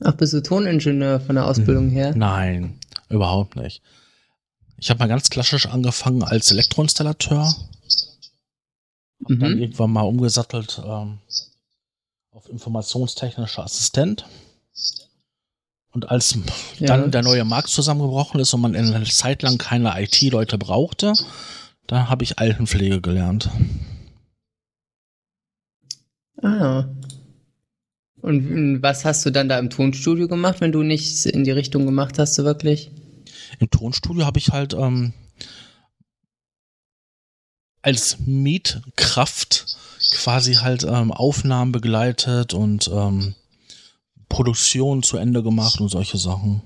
[0.00, 2.14] Ach, bist du Toningenieur von der Ausbildung her?
[2.16, 2.78] Nein,
[3.08, 3.82] überhaupt nicht.
[4.80, 7.46] Ich habe mal ganz klassisch angefangen als Elektroinstallateur.
[7.46, 9.58] Hab dann Mhm.
[9.58, 11.18] irgendwann mal umgesattelt ähm,
[12.30, 14.24] auf informationstechnischer Assistent.
[15.90, 16.38] Und als
[16.78, 16.86] ja.
[16.86, 21.12] dann der neue Markt zusammengebrochen ist und man eine Zeit lang keine IT-Leute brauchte,
[21.88, 23.50] da habe ich Altenpflege gelernt.
[26.40, 26.84] Ah.
[28.20, 31.84] Und was hast du dann da im Tonstudio gemacht, wenn du nichts in die Richtung
[31.86, 32.90] gemacht hast, so wirklich?
[33.58, 35.12] Im Tonstudio habe ich halt ähm,
[37.82, 39.76] als Mietkraft
[40.12, 43.34] quasi halt ähm, Aufnahmen begleitet und ähm,
[44.28, 46.62] Produktion zu Ende gemacht und solche Sachen.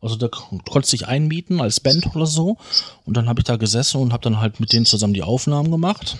[0.00, 2.56] Also da konntest dich einmieten als Band oder so
[3.04, 5.70] und dann habe ich da gesessen und habe dann halt mit denen zusammen die Aufnahmen
[5.70, 6.16] gemacht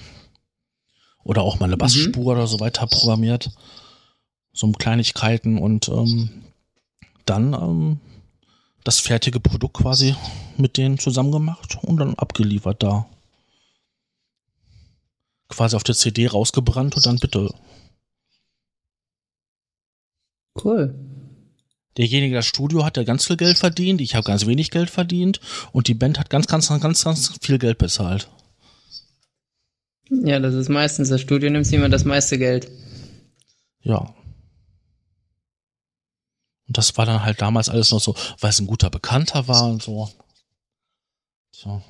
[1.25, 2.29] oder auch meine Bassspur mhm.
[2.29, 3.51] oder so weiter programmiert,
[4.53, 6.29] so um Kleinigkeiten und ähm,
[7.25, 8.01] dann ähm,
[8.91, 10.17] das fertige Produkt quasi
[10.57, 13.07] mit denen zusammen gemacht und dann abgeliefert da.
[15.49, 17.55] Quasi auf der CD rausgebrannt und dann bitte.
[20.61, 20.93] Cool.
[21.99, 25.41] Derjenige, das Studio hat ja ganz viel Geld verdient, ich habe ganz wenig Geld verdient
[25.71, 28.29] und die Band hat ganz, ganz, ganz, ganz viel Geld bezahlt.
[30.11, 32.69] Ja, das ist meistens, das Studio nimmt immer das meiste Geld.
[33.83, 34.13] Ja.
[36.71, 39.65] Und das war dann halt damals alles noch so, weil es ein guter Bekannter war
[39.65, 40.09] und so.
[41.51, 41.83] Tja.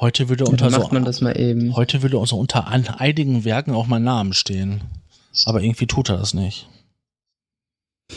[0.00, 1.76] Heute würde unter macht so, man das mal eben.
[1.76, 4.80] Heute würde so unter einigen Werken auch mein Name stehen.
[5.44, 6.66] Aber irgendwie tut er das nicht.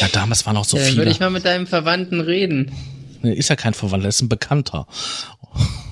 [0.00, 0.98] ja, damals waren auch so ja, viele.
[0.98, 2.70] Würde ich mal mit deinem Verwandten reden.
[3.22, 4.86] Nee, ist ja kein Verwandter, ist ein Bekannter.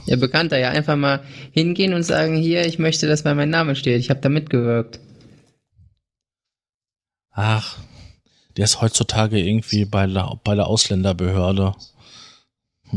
[0.06, 3.74] Ja, Bekannter, ja, einfach mal hingehen und sagen, hier, ich möchte, dass bei mein Name
[3.74, 3.98] steht.
[3.98, 5.00] Ich habe da mitgewirkt.
[7.32, 7.76] Ach,
[8.58, 11.74] der ist heutzutage irgendwie bei der, bei der Ausländerbehörde.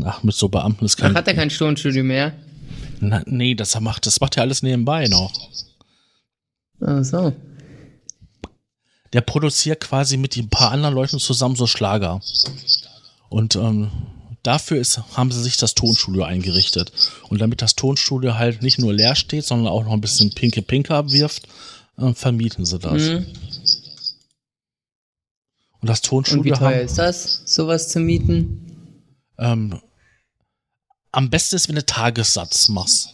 [0.04, 1.12] Ach, mit so Beamten ist kein.
[1.12, 2.32] Ach, hat er kein Tonstudio mehr?
[2.98, 5.32] Na, nee, das macht, das macht er alles nebenbei noch.
[6.80, 7.32] Ach so.
[9.12, 12.20] Der produziert quasi mit ein paar anderen Leuten zusammen so Schlager.
[13.28, 13.92] Und ähm,
[14.42, 16.90] dafür ist, haben sie sich das Tonstudio eingerichtet.
[17.28, 20.62] Und damit das Tonstudio halt nicht nur leer steht, sondern auch noch ein bisschen Pinke
[20.62, 21.46] Pinke abwirft,
[21.98, 23.00] äh, vermieten sie das.
[23.00, 23.26] Mhm.
[25.82, 26.40] Und das Tonstudio.
[26.40, 28.96] Und wie teuer haben, ist das, sowas zu mieten?
[29.38, 29.80] Ähm,
[31.10, 33.10] am besten ist, wenn du Tagessatz machst.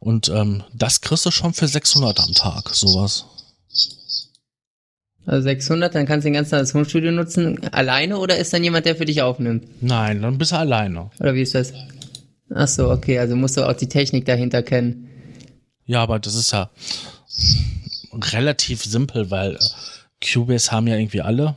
[0.00, 3.24] Und ähm, das kriegst du schon für 600 am Tag, sowas.
[5.24, 8.64] Also 600, dann kannst du den ganzen Tag das Tonstudio nutzen, alleine oder ist dann
[8.64, 9.82] jemand, der für dich aufnimmt?
[9.82, 11.10] Nein, dann bist du alleine.
[11.20, 11.72] Oder wie ist das?
[12.52, 15.08] Ach so, okay, also musst du auch die Technik dahinter kennen.
[15.84, 16.70] Ja, aber das ist ja
[18.12, 19.58] relativ simpel, weil äh,
[20.24, 21.54] Cubase haben ja irgendwie alle.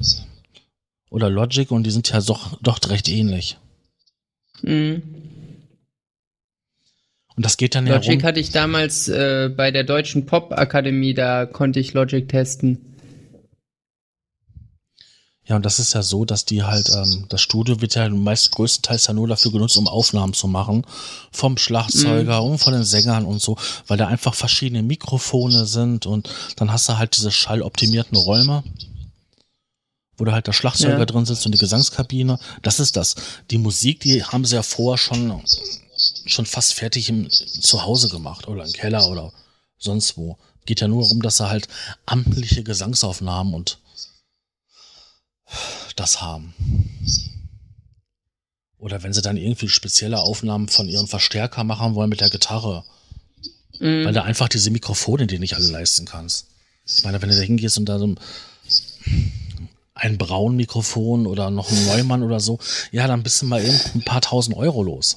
[1.09, 3.57] Oder Logic und die sind ja doch, doch recht ähnlich.
[4.61, 5.01] Mhm.
[7.35, 8.23] Und das geht dann Logic herum.
[8.23, 12.90] hatte ich damals äh, bei der Deutschen Pop Akademie, da konnte ich Logic testen.
[15.47, 18.51] Ja, und das ist ja so, dass die halt, ähm, das Studio wird ja meist
[18.51, 20.85] größtenteils ja nur dafür genutzt, um Aufnahmen zu machen.
[21.31, 22.45] Vom Schlagzeuger mm.
[22.45, 26.87] und von den Sängern und so, weil da einfach verschiedene Mikrofone sind und dann hast
[26.87, 28.63] du halt diese schalloptimierten Räume,
[30.15, 31.05] wo da halt der Schlagzeuger ja.
[31.05, 32.39] drin sitzt und die Gesangskabine.
[32.61, 33.15] Das ist das.
[33.49, 35.41] Die Musik, die haben sie ja vorher schon,
[36.27, 39.33] schon fast fertig im Zuhause gemacht oder im Keller oder
[39.79, 40.37] sonst wo.
[40.67, 41.67] Geht ja nur darum, dass sie halt
[42.05, 43.79] amtliche Gesangsaufnahmen und
[45.95, 46.53] das haben.
[48.77, 52.83] Oder wenn sie dann irgendwie spezielle Aufnahmen von ihren Verstärker machen wollen mit der Gitarre.
[53.79, 54.05] Mhm.
[54.05, 56.47] Weil du einfach diese Mikrofone, die nicht alle leisten kannst.
[56.85, 58.15] Ich meine, wenn du da hingehst und da so
[59.93, 62.59] ein braun Mikrofon oder noch ein Neumann oder so,
[62.91, 65.15] ja, dann bist du mal eben ein paar tausend Euro los.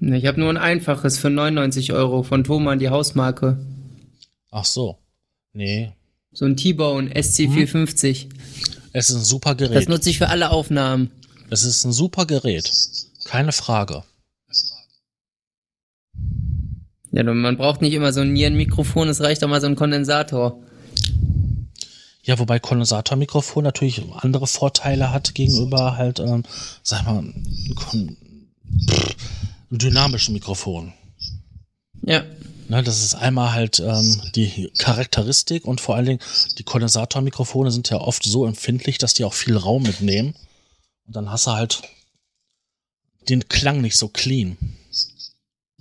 [0.00, 3.58] Ich habe nur ein einfaches für 99 Euro von Thomann, die Hausmarke.
[4.50, 4.98] Ach so.
[5.52, 5.92] Nee,
[6.38, 8.22] so ein T-Bone SC450.
[8.22, 8.28] Hm.
[8.92, 9.76] Es ist ein super Gerät.
[9.76, 11.10] Das nutze ich für alle Aufnahmen.
[11.50, 12.70] Es ist ein super Gerät.
[13.24, 14.04] Keine Frage.
[17.10, 20.62] Ja, man braucht nicht immer so ein Nierenmikrofon, es reicht auch mal so ein Kondensator.
[22.22, 26.44] Ja, wobei Kondensatormikrofon natürlich andere Vorteile hat gegenüber halt, ähm,
[26.84, 28.16] sag mal, ein
[29.70, 30.92] dynamischen Mikrofon.
[32.02, 32.22] Ja.
[32.68, 36.20] Ne, das ist einmal halt ähm, die Charakteristik und vor allen Dingen
[36.58, 40.34] die Kondensatormikrofone sind ja oft so empfindlich, dass die auch viel Raum mitnehmen.
[41.06, 41.80] Und dann hast du halt
[43.30, 44.58] den Klang nicht so clean.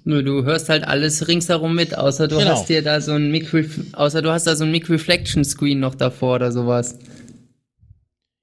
[0.06, 2.52] Nur du hörst halt alles ringsherum mit, außer du genau.
[2.52, 3.54] hast dir da so ein Mic
[3.92, 6.98] außer du hast da so ein Mic Reflection Screen noch davor oder sowas.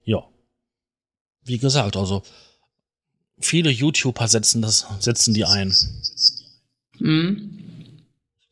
[0.04, 0.22] Ja.
[1.44, 2.22] Wie gesagt, also
[3.40, 5.74] viele YouTuber setzen das, setzen die ein.
[6.98, 7.63] Mhm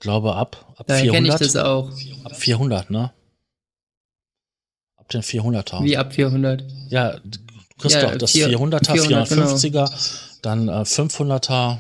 [0.03, 1.15] glaube ab, ab Daher 400.
[1.15, 1.91] kenne ich das auch.
[2.25, 3.13] Ab 400, ne?
[5.13, 5.85] den 400er.
[5.85, 6.65] Wie ab 400?
[6.89, 7.19] Ja,
[7.79, 9.91] kriegst Ja, das vier- 400er, 400, 450er,
[10.43, 11.79] dann äh, 500er.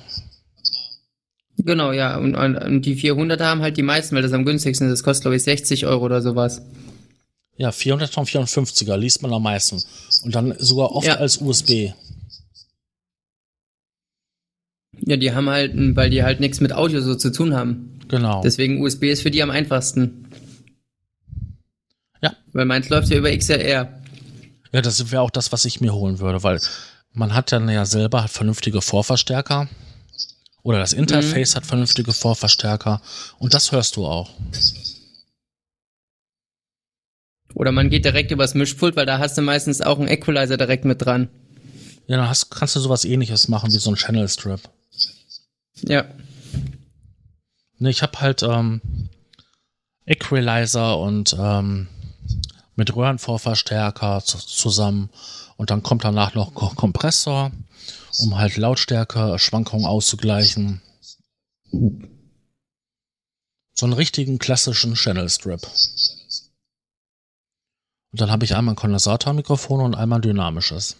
[1.58, 2.16] Genau, ja.
[2.18, 4.92] Und, und, und die 400er haben halt die meisten, weil das am günstigsten ist.
[5.00, 6.62] Das kostet, glaube ich, 60 Euro oder sowas.
[7.56, 9.82] Ja, 400er und 450er liest man am meisten.
[10.24, 11.14] Und dann sogar oft Ja.
[11.16, 11.92] als USB.
[15.04, 17.98] Ja, die haben halt, weil die halt nichts mit Audio so zu tun haben.
[18.12, 18.42] Genau.
[18.42, 20.28] Deswegen USB ist für die am einfachsten.
[22.20, 22.36] Ja.
[22.52, 24.02] Weil meins läuft ja über XLR.
[24.70, 26.60] Ja, das wäre auch das, was ich mir holen würde, weil
[27.14, 29.66] man hat dann ja selber vernünftige Vorverstärker.
[30.62, 33.00] Oder das Interface hat vernünftige Vorverstärker.
[33.38, 34.28] Und das hörst du auch.
[37.54, 40.84] Oder man geht direkt übers Mischpult, weil da hast du meistens auch einen Equalizer direkt
[40.84, 41.30] mit dran.
[42.08, 44.60] Ja, dann hast, kannst du sowas ähnliches machen wie so ein Channel Strip.
[45.76, 46.04] Ja.
[47.82, 48.80] Ne, ich habe halt ähm,
[50.06, 51.88] Equalizer und ähm,
[52.76, 55.10] mit Röhrenvorverstärker zu, zusammen
[55.56, 57.50] und dann kommt danach noch Ko Kompressor,
[58.20, 60.80] um halt Lautstärke, Schwankungen auszugleichen.
[63.74, 65.66] So einen richtigen klassischen Channel Strip.
[68.12, 70.98] Und dann habe ich einmal ein Kondensatormikrofon und einmal ein dynamisches.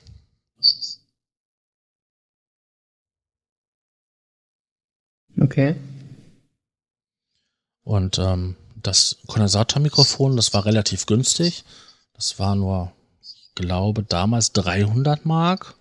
[5.41, 5.76] Okay.
[7.85, 11.64] Und ähm, das Kondensatormikrofon, das war relativ günstig.
[12.14, 15.74] Das war nur, ich glaube, damals 300 Mark.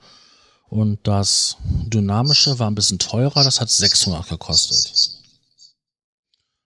[0.70, 5.20] Und das dynamische war ein bisschen teurer, das hat 600 gekostet.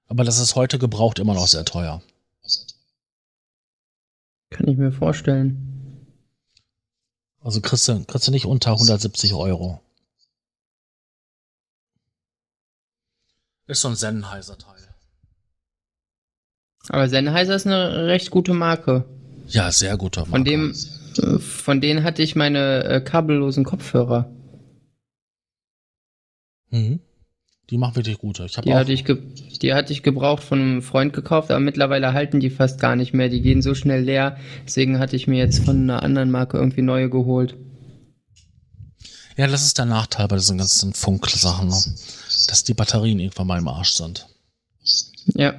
[0.07, 2.01] Aber das ist heute gebraucht immer noch sehr teuer.
[4.51, 6.07] Kann ich mir vorstellen.
[7.41, 9.81] Also kriegst du, kriegst du nicht unter 170 Euro.
[13.67, 14.84] Ist so ein Sennheiser-Teil.
[16.89, 19.05] Aber Sennheiser ist eine recht gute Marke.
[19.47, 20.31] Ja, sehr guter Marke.
[20.31, 20.75] Von dem,
[21.17, 24.31] äh, von denen hatte ich meine äh, kabellosen Kopfhörer.
[26.69, 26.99] Mhm.
[27.71, 28.45] Die machen wirklich gute.
[28.45, 32.13] Ich Die auch hatte ich, die hatte ich gebraucht von einem Freund gekauft, aber mittlerweile
[32.13, 33.29] halten die fast gar nicht mehr.
[33.29, 34.37] Die gehen so schnell leer.
[34.65, 37.55] Deswegen hatte ich mir jetzt von einer anderen Marke irgendwie neue geholt.
[39.35, 41.75] Ja, das ist der Nachteil bei diesen ganzen Funksachen, ne?
[42.47, 44.27] dass die Batterien irgendwann mal im Arsch sind.
[45.33, 45.55] Ja,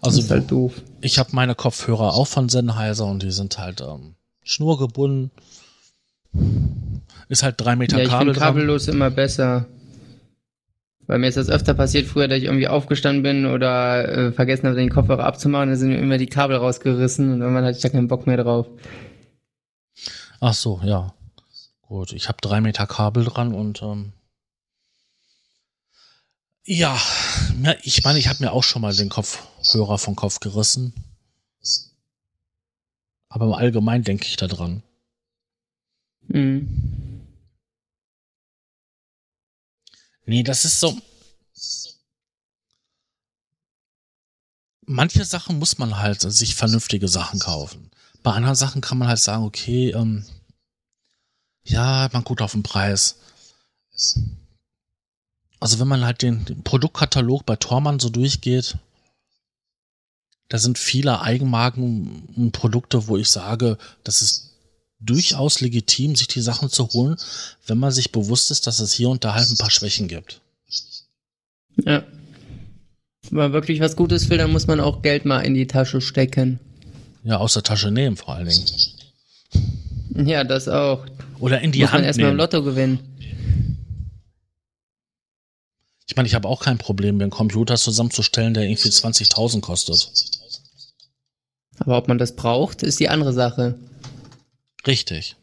[0.00, 0.72] das Also ist halt doof.
[1.00, 5.30] ich habe meine Kopfhörer auch von Sennheiser und die sind halt ähm, schnurgebunden.
[7.28, 8.48] Ist halt drei Meter Ja, ich Kabel finde dran.
[8.54, 9.66] kabellos immer besser.
[11.06, 14.66] Weil mir ist das öfter passiert früher, dass ich irgendwie aufgestanden bin oder äh, vergessen
[14.66, 17.82] habe, den Kopfhörer abzumachen, dann sind mir immer die Kabel rausgerissen und irgendwann hatte ich
[17.82, 18.66] da keinen Bock mehr drauf.
[20.40, 21.14] Ach so, ja.
[21.82, 24.12] Gut, ich habe drei Meter Kabel dran und ähm,
[26.68, 27.00] ja,
[27.82, 30.92] ich meine, ich habe mir auch schon mal den Kopfhörer vom Kopf gerissen.
[33.30, 34.82] Aber im Allgemeinen denke ich da dran.
[36.26, 37.26] Mhm.
[40.26, 41.00] Nee, das ist so.
[44.84, 47.90] Manche Sachen muss man halt sich vernünftige Sachen kaufen.
[48.22, 50.26] Bei anderen Sachen kann man halt sagen, okay, ähm,
[51.64, 53.16] ja, man guckt auf den Preis.
[55.60, 58.76] Also wenn man halt den, den Produktkatalog bei Tormann so durchgeht,
[60.48, 64.48] da sind viele Eigenmarken und Produkte, wo ich sage, das ist
[65.00, 67.16] durchaus legitim, sich die Sachen zu holen,
[67.66, 70.40] wenn man sich bewusst ist, dass es hier und da halt ein paar Schwächen gibt.
[71.84, 72.02] Ja.
[73.30, 76.00] Wenn man wirklich was Gutes will, dann muss man auch Geld mal in die Tasche
[76.00, 76.58] stecken.
[77.24, 78.66] Ja, aus der Tasche nehmen vor allen Dingen.
[80.26, 81.04] Ja, das auch.
[81.38, 82.36] Oder in die muss man Hand erstmal im.
[82.36, 83.00] Lotto gewinnen.
[86.08, 90.10] Ich meine, ich habe auch kein Problem, mir einen Computer zusammenzustellen, der irgendwie 20.000 kostet.
[91.80, 93.78] Aber ob man das braucht, ist die andere Sache.
[94.86, 95.36] Richtig.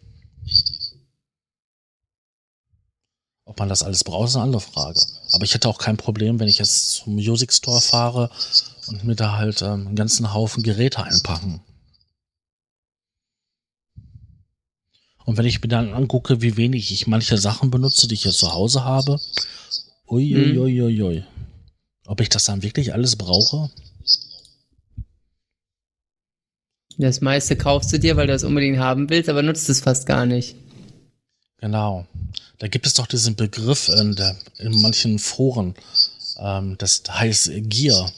[3.45, 4.99] Ob man das alles braucht, ist eine andere Frage.
[5.33, 8.31] Aber ich hätte auch kein Problem, wenn ich jetzt zum Music Store fahre
[8.87, 11.61] und mir da halt ähm, einen ganzen Haufen Geräte einpacken.
[15.25, 18.39] Und wenn ich mir dann angucke, wie wenig ich manche Sachen benutze, die ich jetzt
[18.39, 19.19] zu Hause habe,
[20.07, 21.23] uiuiuiui.
[22.07, 23.69] Ob ich das dann wirklich alles brauche?
[26.97, 30.05] Das meiste kaufst du dir, weil du das unbedingt haben willst, aber nutzt es fast
[30.05, 30.55] gar nicht.
[31.57, 32.05] Genau.
[32.59, 35.75] Da gibt es doch diesen Begriff in, der, in manchen Foren.
[36.37, 38.11] Ähm, das heißt Gear.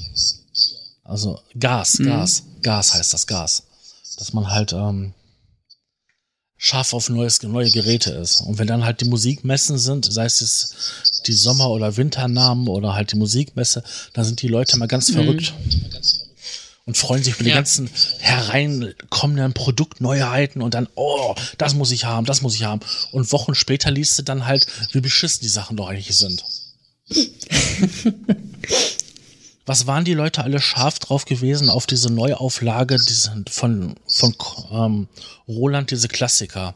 [1.04, 2.06] Also Gas, Mhm.
[2.06, 3.64] Gas, Gas heißt das Gas.
[4.18, 5.14] Dass man halt ähm,
[6.58, 8.42] scharf auf neues, neue Geräte ist.
[8.42, 12.94] Und wenn dann halt die Musikmessen sind, sei es jetzt die Sommer- oder Winternamen oder
[12.94, 13.84] halt die Musikmesse,
[14.14, 15.14] dann sind die Leute mal ganz Mhm.
[15.16, 15.54] verrückt.
[16.86, 17.58] und freuen sich über die Ja.
[17.58, 17.90] ganzen
[18.20, 22.80] hereinkommenden Produktneuheiten und dann, oh, das muss ich haben, das muss ich haben.
[23.12, 26.46] Und Wochen später liest du dann halt, wie beschissen die Sachen doch eigentlich sind.
[29.68, 34.34] Was waren die Leute alle scharf drauf gewesen auf diese Neuauflage diese, von, von
[34.72, 35.08] ähm,
[35.48, 36.74] Roland, diese Klassiker?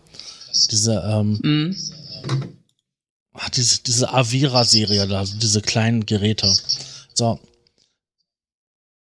[0.70, 1.78] Diese, ähm, Mhm.
[3.32, 6.54] ach, diese, diese Avira-Serie da, also diese kleinen Geräte.
[7.14, 7.40] So.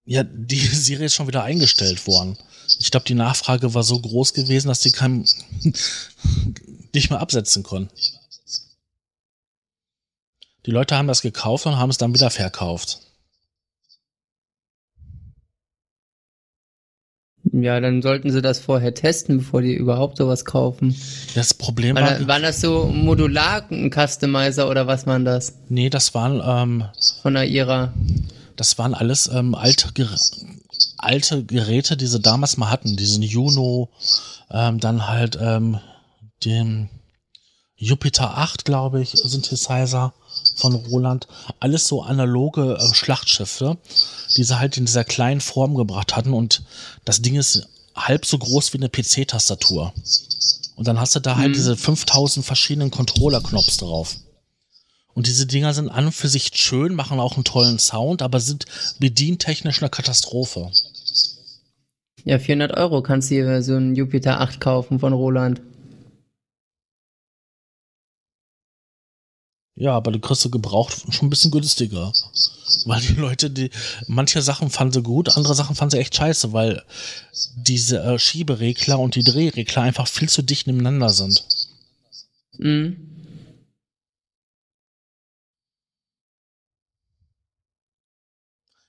[0.05, 2.37] Ja, die Serie ist schon wieder eingestellt worden.
[2.79, 5.25] Ich glaube, die Nachfrage war so groß gewesen, dass die kein,
[6.93, 7.91] nicht mehr absetzen konnten.
[10.67, 12.99] Die Leute haben das gekauft und haben es dann wieder verkauft.
[17.53, 20.95] Ja, dann sollten sie das vorher testen, bevor die überhaupt sowas kaufen.
[21.35, 25.55] Das Problem War, war, waren das so modular ein Customizer oder was waren das?
[25.67, 26.85] nee, das waren, ähm,
[27.21, 27.93] Von der Ira.
[28.55, 30.07] das waren alles ähm, alte, Ger
[30.97, 32.95] alte Geräte, die sie damals mal hatten.
[32.95, 33.89] Diesen Juno,
[34.49, 35.79] ähm, dann halt ähm,
[36.45, 36.89] den
[37.75, 40.13] Jupiter 8, glaube ich, Synthesizer
[40.55, 41.27] von Roland.
[41.59, 43.77] Alles so analoge äh, Schlachtschiffe,
[44.37, 46.33] die sie halt in dieser kleinen Form gebracht hatten.
[46.33, 46.63] Und
[47.05, 49.93] das Ding ist halb so groß wie eine PC-Tastatur.
[50.75, 51.53] Und dann hast du da halt Mhm.
[51.53, 54.15] diese 5000 verschiedenen Controller-Knopf drauf.
[55.13, 58.39] Und diese Dinger sind an und für sich schön, machen auch einen tollen Sound, aber
[58.39, 58.65] sind
[58.99, 60.71] bedientechnisch eine Katastrophe.
[62.23, 65.61] Ja, 400 Euro kannst du hier so einen Jupiter 8 kaufen von Roland.
[69.75, 72.11] Ja, aber du kriegst du gebraucht schon ein bisschen günstiger.
[72.85, 73.71] Weil die Leute, die,
[74.07, 76.83] manche Sachen fanden sie gut, andere Sachen fanden sie echt scheiße, weil
[77.55, 81.43] diese äh, Schieberegler und die Drehregler einfach viel zu dicht nebeneinander sind.
[82.57, 83.07] Mhm.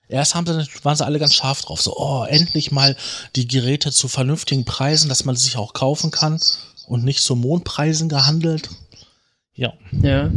[0.09, 1.81] Erst haben sie, waren sie alle ganz scharf drauf.
[1.81, 2.95] So, oh, endlich mal
[3.35, 6.39] die Geräte zu vernünftigen Preisen, dass man sie sich auch kaufen kann
[6.87, 8.69] und nicht zu Mondpreisen gehandelt.
[9.55, 9.73] Ja.
[10.01, 10.31] Ja.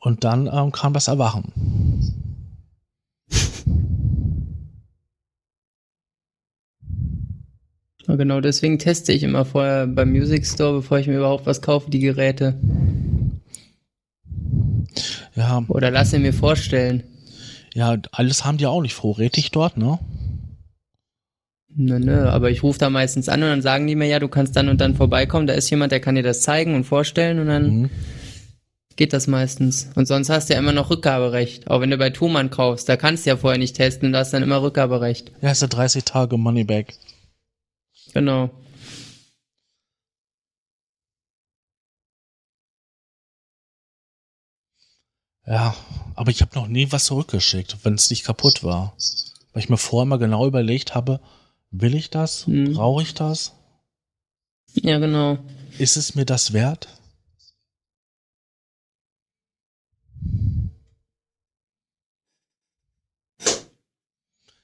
[0.00, 1.52] Und dann ähm, kam das Erwachen.
[8.06, 11.62] Ja, Genau, deswegen teste ich immer vorher beim Music Store, bevor ich mir überhaupt was
[11.62, 12.58] kaufe, die Geräte.
[15.36, 17.04] Ja, Oder lasse mir vorstellen.
[17.74, 19.98] ja, alles haben die auch nicht vorrätig dort, ne?
[21.76, 24.28] Nö, nö, aber ich rufe da meistens an und dann sagen die mir, ja, du
[24.28, 27.38] kannst dann und dann vorbeikommen, da ist jemand, der kann dir das zeigen und vorstellen
[27.38, 27.90] und dann Mhm.
[28.96, 29.88] geht das meistens.
[29.94, 31.70] Und sonst hast du ja immer noch Rückgaberecht.
[31.70, 34.18] Auch wenn du bei Thumann kaufst, da kannst du ja vorher nicht testen und da
[34.18, 35.32] hast dann immer Rückgaberecht.
[35.40, 36.94] Ja, ist ja 30 Tage Moneyback.
[38.12, 38.50] Genau.
[45.46, 45.74] Ja,
[46.14, 48.94] aber ich habe noch nie was zurückgeschickt, wenn es nicht kaputt war.
[49.52, 51.20] Weil ich mir vorher mal genau überlegt habe,
[51.70, 52.46] will ich das?
[52.46, 52.74] Mhm.
[52.74, 53.52] Brauche ich das?
[54.74, 55.38] Ja, genau.
[55.78, 56.88] Ist es mir das wert?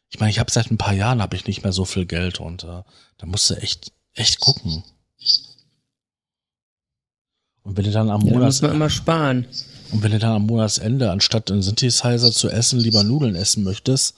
[0.09, 2.41] Ich meine, ich habe seit ein paar Jahren habe ich nicht mehr so viel Geld
[2.41, 2.83] und äh,
[3.19, 4.83] da musst du echt echt gucken.
[7.63, 9.47] Und wenn du dann am Ja, Monats muss man immer sparen.
[9.91, 14.15] und wenn du dann am Monatsende anstatt einen Synthesizer zu essen lieber Nudeln essen möchtest,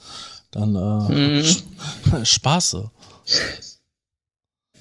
[0.51, 1.45] dann äh, Mhm.
[2.25, 2.89] Spaße.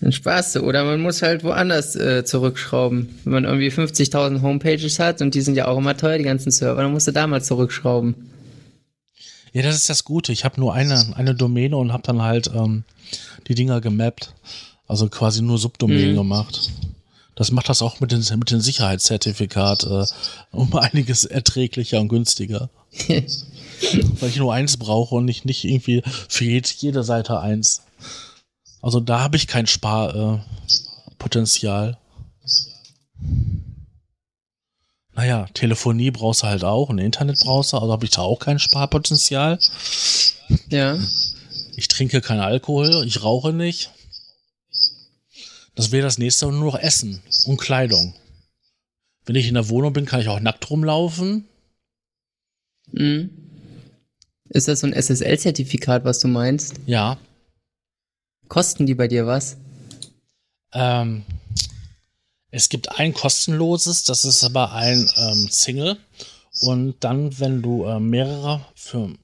[0.00, 0.12] Dann
[0.54, 0.60] du.
[0.60, 3.08] Oder man muss halt woanders äh, zurückschrauben.
[3.24, 6.50] Wenn man irgendwie 50.000 Homepages hat und die sind ja auch immer teuer, die ganzen
[6.52, 8.14] Server, dann musst du da mal zurückschrauben.
[9.52, 10.30] Ja, das ist das Gute.
[10.32, 12.84] Ich habe nur eine, eine Domäne und habe dann halt ähm,
[13.48, 14.34] die Dinger gemappt.
[14.86, 16.16] Also quasi nur Subdomänen Mhm.
[16.16, 16.70] gemacht.
[17.34, 20.04] Das macht das auch mit dem mit dem Sicherheitszertifikat äh,
[20.50, 22.70] um einiges erträglicher und günstiger.
[24.20, 27.82] Weil ich nur eins brauche und nicht, nicht irgendwie für jede, Seite eins.
[28.82, 31.90] Also da habe ich kein Sparpotenzial.
[31.90, 31.94] Äh,
[35.14, 38.38] naja, Telefonie brauchst du halt auch, ein Internet brauchst du, also habe ich da auch
[38.38, 39.58] kein Sparpotenzial.
[40.68, 40.96] ja.
[41.74, 43.90] Ich trinke keinen Alkohol, ich rauche nicht.
[45.74, 48.14] Das wäre das nächste und nur noch Essen und Kleidung.
[49.26, 51.46] Wenn ich in der Wohnung bin, kann ich auch nackt rumlaufen.
[52.90, 53.47] Mhm.
[54.50, 56.74] Ist das so ein SSL-Zertifikat, was du meinst?
[56.86, 57.18] Ja.
[58.48, 59.56] Kosten die bei dir was?
[60.72, 61.24] Ähm,
[62.50, 65.98] es gibt ein kostenloses, das ist aber ein ähm, Single.
[66.62, 69.14] Und dann, wenn du äh, mehrere für,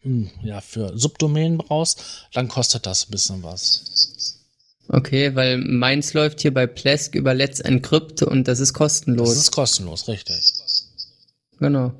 [0.00, 4.38] hm, ja, für Subdomänen brauchst, dann kostet das ein bisschen was.
[4.88, 9.28] Okay, weil meins läuft hier bei Plesk über Let's Encrypt und das ist kostenlos.
[9.28, 10.52] Das ist kostenlos, richtig.
[11.58, 11.92] genau.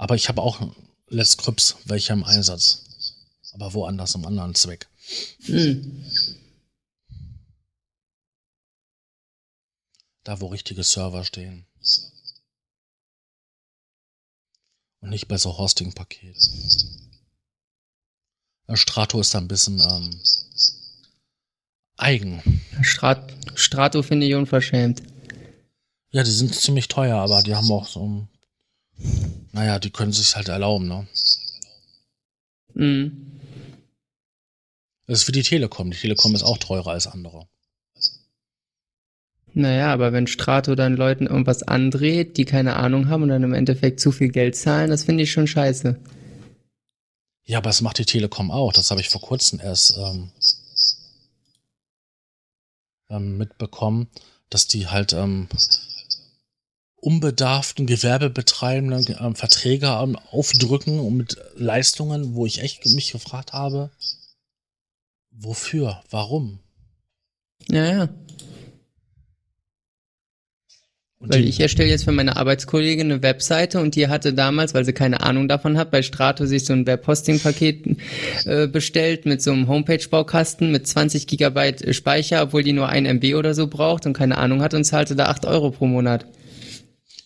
[0.00, 0.58] Aber ich habe auch
[1.08, 2.86] Let's Crypts welche im Einsatz.
[3.52, 4.88] Aber woanders im anderen Zweck.
[5.46, 6.06] Mhm.
[10.24, 11.66] Da, wo richtige Server stehen.
[15.00, 17.10] Und nicht bei so Hosting-Paketen.
[18.72, 20.18] Strato ist da ein bisschen ähm,
[21.98, 22.62] eigen.
[22.80, 25.02] Strat Strato finde ich unverschämt.
[26.10, 28.26] Ja, die sind ziemlich teuer, aber die haben auch so,
[29.52, 31.06] naja, die können sich halt erlauben, ne?
[32.74, 33.40] Mhm.
[35.06, 35.90] Das ist wie die Telekom.
[35.90, 37.48] Die Telekom ist auch teurer als andere.
[39.52, 43.54] Naja, aber wenn Strato dann Leuten irgendwas andreht, die keine Ahnung haben und dann im
[43.54, 45.98] Endeffekt zu viel Geld zahlen, das finde ich schon scheiße.
[47.44, 48.72] Ja, aber das macht die Telekom auch.
[48.72, 50.30] Das habe ich vor kurzem erst ähm,
[53.08, 54.08] ähm, mitbekommen,
[54.50, 55.48] dass die halt ähm,
[57.00, 63.90] unbedarften Gewerbebetreibenden ähm, Verträge ähm, aufdrücken und mit Leistungen, wo ich echt mich gefragt habe,
[65.30, 66.60] wofür, warum?
[67.68, 68.08] Ja, ja.
[71.18, 74.86] Und weil ich erstelle jetzt für meine Arbeitskollegin eine Webseite und die hatte damals, weil
[74.86, 77.98] sie keine Ahnung davon hat, bei Strato sich so ein Webhosting-Paket
[78.46, 83.34] äh, bestellt mit so einem Homepage-Baukasten mit 20 Gigabyte Speicher, obwohl die nur ein MB
[83.34, 86.24] oder so braucht und keine Ahnung hat und zahlte da 8 Euro pro Monat.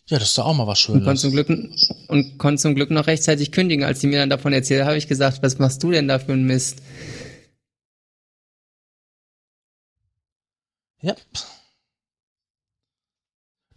[0.06, 1.00] Ja, das ist doch auch mal was Schönes.
[1.00, 1.48] Und konnte zum Glück,
[2.08, 3.84] und konnte zum Glück noch rechtzeitig kündigen.
[3.84, 6.32] Als die mir dann davon erzählt, habe ich gesagt, was machst du denn da für
[6.32, 6.82] einen Mist?
[11.00, 11.14] Ja.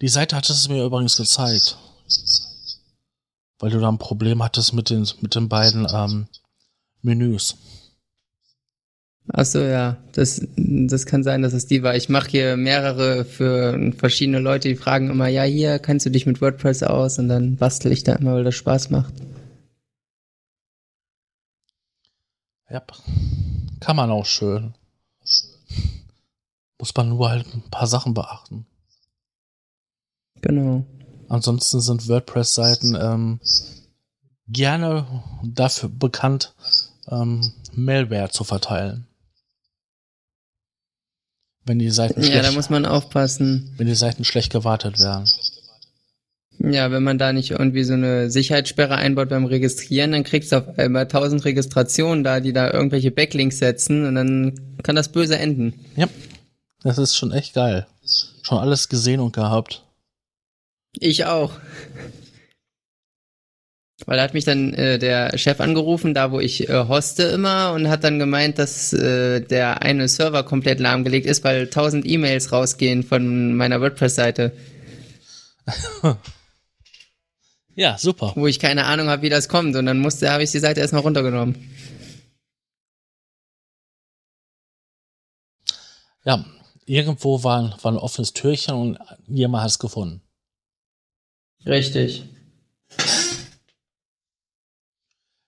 [0.02, 1.78] Die Seite hat es mir übrigens gezeigt.
[3.60, 6.28] Weil du da ein Problem hattest mit den, mit den beiden ähm,
[7.02, 7.56] Menüs.
[9.34, 11.96] Ach so, ja, das, das kann sein, dass es die war.
[11.96, 16.26] Ich mache hier mehrere für verschiedene Leute, die fragen immer, ja, hier kennst du dich
[16.26, 19.14] mit WordPress aus und dann bastel ich da immer, weil das Spaß macht.
[22.70, 22.82] Ja,
[23.80, 24.74] kann man auch schön.
[26.80, 28.66] Muss man nur halt ein paar Sachen beachten.
[30.42, 30.86] Genau.
[31.28, 33.40] Ansonsten sind WordPress-Seiten ähm,
[34.48, 35.06] gerne
[35.44, 36.54] dafür bekannt,
[37.10, 39.08] ähm, Malware zu verteilen.
[41.68, 43.74] Wenn die Seiten ja, schlecht, da muss man aufpassen.
[43.78, 45.26] Wenn die Seiten schlecht gewartet werden.
[46.59, 50.57] Ja, wenn man da nicht irgendwie so eine Sicherheitssperre einbaut beim Registrieren, dann kriegst du
[50.57, 55.38] auf einmal tausend Registrationen da, die da irgendwelche Backlinks setzen und dann kann das böse
[55.38, 55.74] enden.
[55.95, 56.07] Ja,
[56.82, 57.86] das ist schon echt geil.
[58.41, 59.84] Schon alles gesehen und gehabt.
[60.99, 61.51] Ich auch.
[64.06, 67.74] Weil da hat mich dann äh, der Chef angerufen, da wo ich äh, hoste immer,
[67.74, 72.52] und hat dann gemeint, dass äh, der eine Server komplett lahmgelegt ist, weil 1000 E-Mails
[72.52, 74.52] rausgehen von meiner WordPress-Seite.
[77.76, 78.34] ja, super.
[78.36, 79.76] Wo ich keine Ahnung habe, wie das kommt.
[79.76, 81.56] Und dann musste, habe ich die Seite erstmal runtergenommen.
[86.24, 86.45] Ja,
[86.86, 90.22] irgendwo war, war ein offenes Türchen und jemand hat es gefunden.
[91.66, 92.26] Richtig.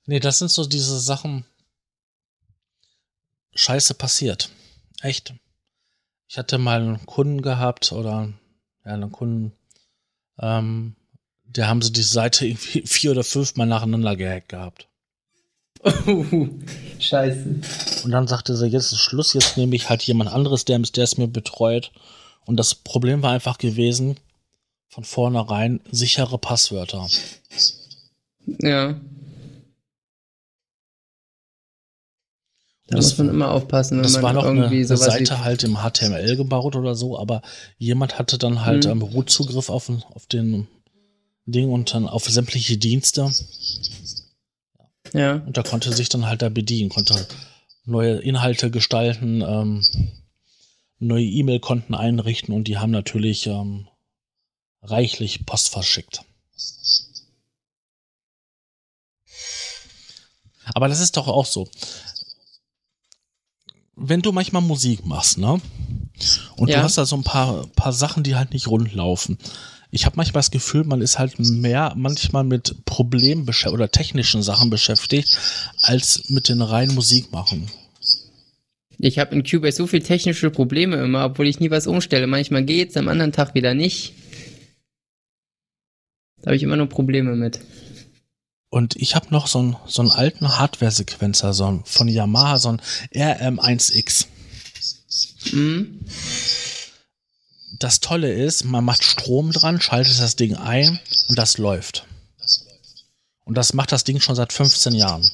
[0.09, 1.45] Nee, das sind so diese Sachen.
[3.53, 4.49] Scheiße passiert.
[5.01, 5.35] Echt.
[6.27, 8.33] Ich hatte mal einen Kunden gehabt oder
[8.83, 9.51] ja, einen Kunden,
[10.39, 10.95] ähm,
[11.43, 14.87] der haben sie die Seite irgendwie vier oder fünf Mal nacheinander gehackt gehabt.
[16.99, 17.61] Scheiße.
[18.03, 21.03] Und dann sagte sie, jetzt ist Schluss, jetzt nehme ich halt jemand anderes, der, der
[21.03, 21.91] es mir betreut.
[22.47, 24.19] Und das Problem war einfach gewesen,
[24.87, 27.07] von vornherein sichere Passwörter.
[28.57, 28.99] Ja.
[32.89, 35.25] Da das, muss man immer aufpassen, wenn das man war noch irgendwie eine, sowas eine
[35.25, 37.43] Seite halt im HTML gebaut oder so, aber
[37.77, 39.03] jemand hatte dann halt mhm.
[39.03, 40.67] Root-Zugriff auf, auf den
[41.45, 43.31] Ding und dann auf sämtliche Dienste.
[45.13, 45.35] Ja.
[45.45, 47.27] Und da konnte sich dann halt da bedienen, konnte
[47.85, 49.83] neue Inhalte gestalten, ähm,
[50.99, 53.87] neue E-Mail-Konten einrichten und die haben natürlich ähm,
[54.81, 56.21] reichlich Post verschickt.
[60.73, 61.67] Aber das ist doch auch so.
[63.99, 65.61] Wenn du manchmal Musik machst, ne?
[66.55, 66.77] Und ja.
[66.77, 69.37] du hast da so ein paar, paar Sachen, die halt nicht rund laufen.
[69.91, 74.69] Ich habe manchmal das Gefühl, man ist halt mehr manchmal mit Problemen oder technischen Sachen
[74.69, 75.37] beschäftigt,
[75.81, 77.67] als mit den reinen Musikmachen.
[78.99, 82.27] Ich habe in Cubase so viele technische Probleme immer, obwohl ich nie was umstelle.
[82.27, 84.13] Manchmal geht's, am anderen Tag wieder nicht.
[86.41, 87.59] Da habe ich immer nur Probleme mit.
[88.69, 92.81] Und ich habe noch so einen, so einen alten Hardware-Sequenzer so von Yamaha, so ein
[93.13, 94.27] RM1X.
[95.53, 96.05] Mhm.
[97.79, 100.99] Das Tolle ist, man macht Strom dran, schaltet das Ding ein
[101.29, 102.05] und das läuft.
[103.45, 105.27] Und das macht das Ding schon seit 15 Jahren.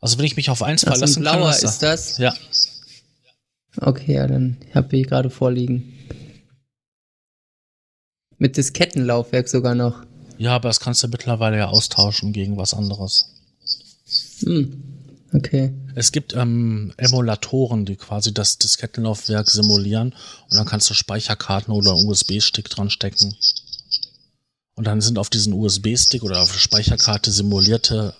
[0.00, 2.18] Also wenn ich mich auf eins ein verlassen kann, blauer ist das?
[2.18, 2.34] ja,
[3.80, 5.92] Okay, ja, dann habe ich gerade vorliegen.
[8.44, 10.04] Mit Diskettenlaufwerk sogar noch.
[10.36, 13.30] ja, aber das kannst du mittlerweile ja austauschen gegen was anderes.
[14.40, 14.82] Hm.
[15.32, 15.72] Okay.
[15.94, 20.14] Es gibt ähm, Emulatoren, die quasi das Diskettenlaufwerk simulieren
[20.50, 23.34] und dann kannst du Speicherkarten oder einen USB-Stick dran stecken.
[24.74, 28.12] Und dann sind auf diesen USB-Stick oder auf der Speicherkarte simulierte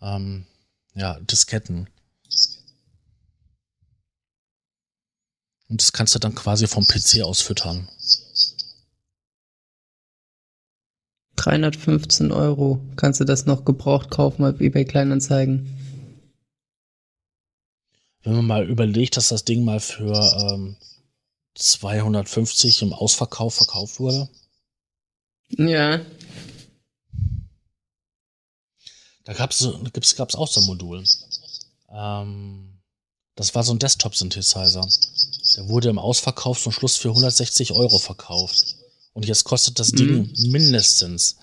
[0.00, 0.46] ähm,
[0.94, 1.88] ja, Disketten.
[5.68, 7.88] Und das kannst du dann quasi vom PC aus füttern.
[11.46, 12.80] 315 Euro.
[12.96, 15.72] Kannst du das noch gebraucht kaufen auf eBay Kleinanzeigen?
[18.24, 20.12] Wenn man mal überlegt, dass das Ding mal für
[20.50, 20.76] ähm,
[21.54, 24.28] 250 im Ausverkauf verkauft wurde,
[25.50, 26.00] Ja.
[29.24, 31.04] Da so, gibt's, gab's auch so ein Modul.
[31.92, 32.80] Ähm,
[33.36, 34.88] das war so ein Desktop-Synthesizer.
[35.56, 38.85] Der wurde im Ausverkauf zum Schluss für 160 Euro verkauft.
[39.16, 41.38] Und jetzt kostet das Ding mindestens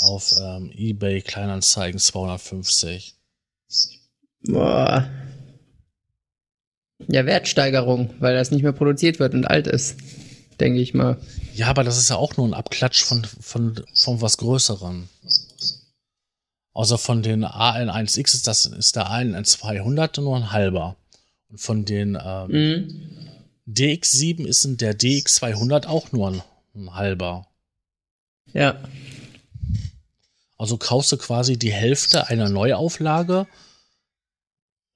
[0.00, 3.14] auf ähm, eBay Kleinanzeigen 250.
[4.48, 5.08] Boah.
[7.06, 9.98] Ja, Wertsteigerung, weil das nicht mehr produziert wird und alt ist.
[10.58, 11.16] Denke ich mal.
[11.54, 15.08] Ja, aber das ist ja auch nur ein Abklatsch von, von, von was Größerem.
[16.72, 20.96] Außer von den AN1X ist, das, ist der AN200 nur ein halber.
[21.48, 23.28] Und von den ähm, Mhm.
[23.68, 26.42] DX7 ist der DX200 auch nur ein, ein
[26.74, 27.46] halber.
[28.52, 28.82] Ja.
[30.58, 33.46] Also kaufst du quasi die Hälfte einer Neuauflage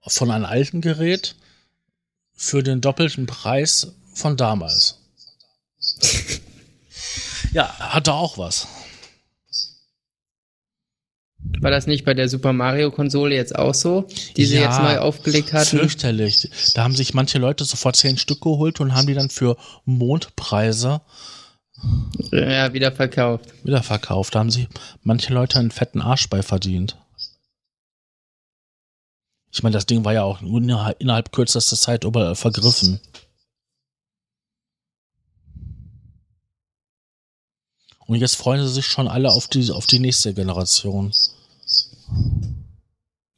[0.06, 1.34] von einem alten Gerät
[2.34, 4.98] für den doppelten Preis von damals.
[7.52, 8.68] ja, hat da auch was.
[11.60, 14.06] War das nicht bei der Super Mario Konsole jetzt auch so,
[14.36, 15.78] die sie Ja, jetzt neu aufgelegt hatten?
[15.78, 16.50] Fürchterlich.
[16.74, 21.00] Da haben sich manche Leute sofort zehn Stück geholt und haben die dann für Mondpreise
[22.32, 23.52] Ja, wieder verkauft.
[23.64, 24.34] wieder verkauft.
[24.34, 24.68] Da haben sich
[25.02, 26.96] manche Leute einen fetten Arsch bei verdient.
[29.52, 33.00] Ich meine, das Ding war ja auch innerhalb, innerhalb kürzester Zeit überall vergriffen.
[38.06, 41.12] Und jetzt freuen sie sich schon alle auf die, auf die nächste Generation.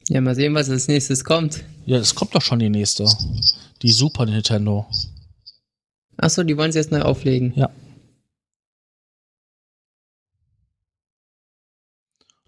[0.09, 1.63] Ja, mal sehen, was als nächstes kommt.
[1.85, 3.07] Ja, es kommt doch schon die nächste.
[3.81, 4.85] Die Super Nintendo.
[6.17, 7.53] Achso, die wollen sie jetzt neu auflegen.
[7.55, 7.69] Ja.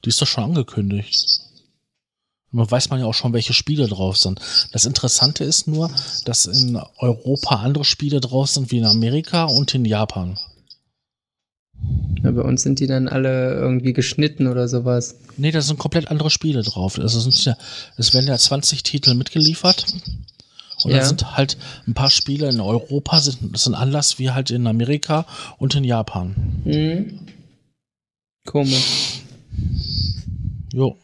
[0.04, 1.39] Die ist doch schon angekündigt.
[2.54, 4.39] Man weiß man ja auch schon, welche Spiele drauf sind.
[4.74, 5.89] Das Interessante ist nur,
[6.26, 10.38] dass in Europa andere Spiele drauf sind wie in Amerika und in Japan.
[12.24, 15.16] Ja, bei uns sind die dann alle irgendwie geschnitten oder sowas.
[15.38, 17.00] Nee, da sind komplett andere Spiele drauf.
[17.00, 17.58] Also ja,
[17.97, 19.86] es werden ja 20 Titel mitgeliefert.
[20.84, 20.97] Und Ja.
[20.97, 21.58] da sind halt
[21.88, 25.26] ein paar Spiele in Europa, sind, das sind anders wie halt in Amerika
[25.58, 26.36] und in Japan.
[26.66, 27.20] Mhm.
[28.46, 29.21] Komisch.
[30.74, 30.98] Jo.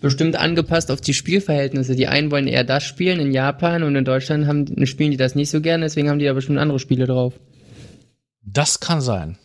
[0.00, 1.94] Bestimmt angepasst auf die Spielverhältnisse.
[1.94, 5.34] Die einen wollen eher das spielen in Japan und in Deutschland haben, spielen die das
[5.34, 7.38] nicht so gerne, deswegen haben die da bestimmt andere Spiele drauf.
[8.42, 9.38] Das kann sein.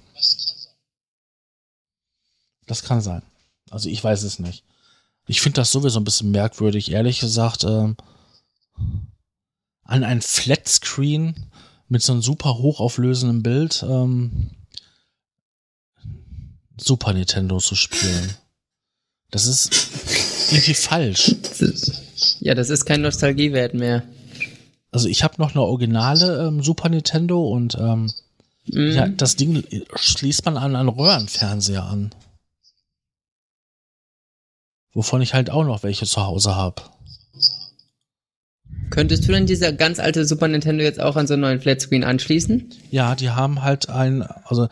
[2.65, 3.21] Das kann sein.
[3.69, 4.63] Also ich weiß es nicht.
[5.27, 7.63] Ich finde das sowieso ein bisschen merkwürdig, ehrlich gesagt.
[7.63, 7.95] Ähm,
[9.83, 11.35] an ein Flatscreen
[11.87, 14.51] mit so einem super hochauflösenden Bild ähm,
[16.79, 18.35] Super Nintendo zu spielen.
[19.31, 19.71] Das ist
[20.51, 21.35] irgendwie falsch.
[21.41, 24.03] Das ist, ja, das ist kein Nostalgiewert mehr.
[24.91, 28.11] Also ich habe noch eine originale ähm, Super Nintendo und ähm,
[28.69, 28.91] Mhm.
[28.91, 29.63] ja, das Ding
[29.95, 32.13] schließt man an einen Röhrenfernseher an.
[34.93, 36.81] Wovon ich halt auch noch welche zu Hause habe.
[38.89, 42.03] Könntest du denn dieser ganz alte Super Nintendo jetzt auch an so einen neuen Flatscreen
[42.03, 42.69] anschließen?
[42.89, 44.67] Ja, die haben halt ein, also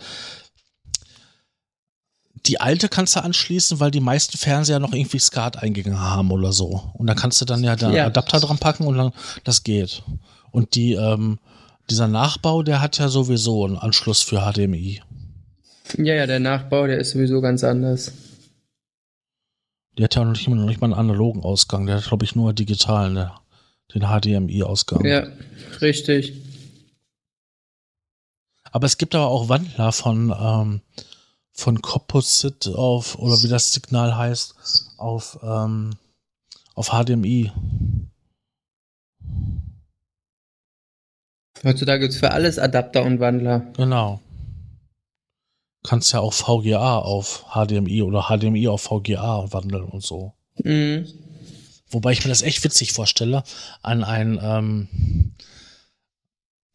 [2.47, 6.91] die alte kannst du anschließen, weil die meisten Fernseher noch irgendwie SCART-Eingänge haben oder so.
[6.93, 8.05] Und da kannst du dann ja den Ja.
[8.05, 9.11] Adapter dran packen und dann
[9.43, 10.03] das geht.
[10.51, 11.39] Und die, ähm,
[11.89, 15.01] dieser Nachbau, der hat ja sowieso einen Anschluss für HDMI.
[15.97, 18.11] Ja, ja, der Nachbau, der ist sowieso ganz anders.
[19.97, 21.85] Der hat ja noch nicht, noch nicht mal einen analogen Ausgang.
[21.85, 23.35] Der hat, glaube ich, nur digitalen, der,
[23.93, 25.05] den HDMI-Ausgang.
[25.05, 25.27] Ja,
[25.81, 26.33] richtig.
[28.71, 30.81] Aber es gibt aber auch Wandler von, ähm,
[31.55, 35.95] von Composite auf, oder wie das Signal heißt, auf, ähm,
[36.75, 37.51] auf HDMI.
[41.63, 43.71] Heutzutage gibt es für alles Adapter und Wandler.
[43.77, 44.19] Genau.
[45.83, 50.33] Kannst ja auch VGA auf HDMI oder HDMI auf VGA wandeln und so.
[50.61, 51.07] Mhm.
[51.89, 53.43] Wobei ich mir das echt witzig vorstelle,
[53.81, 55.35] an einen ähm,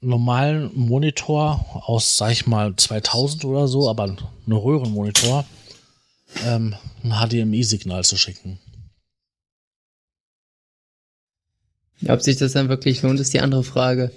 [0.00, 5.44] normalen Monitor aus, sag ich mal, 2000 oder so, aber ein Röhrenmonitor,
[6.44, 8.58] ähm, ein HDMI-Signal zu schicken.
[12.08, 14.10] Ob sich das dann wirklich lohnt, ist die andere Frage.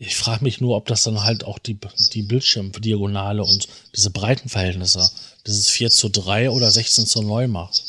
[0.00, 1.76] Ich frage mich nur, ob das dann halt auch die,
[2.12, 5.10] die Bildschirmdiagonale und diese Breitenverhältnisse,
[5.44, 7.82] dieses 4 zu 3 oder 16 zu 9 macht.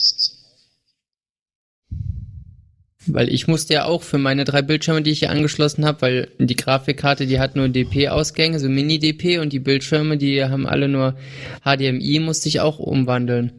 [3.14, 6.32] Weil ich musste ja auch für meine drei Bildschirme, die ich hier angeschlossen habe, weil
[6.38, 11.16] die Grafikkarte, die hat nur DP-Ausgänge, so Mini-DP und die Bildschirme, die haben alle nur
[11.64, 13.52] HDMI, musste ich auch umwandeln.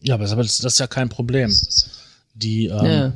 [0.00, 1.56] Ja, aber das, ist ja kein Problem.
[2.34, 3.12] Die ähm, ja.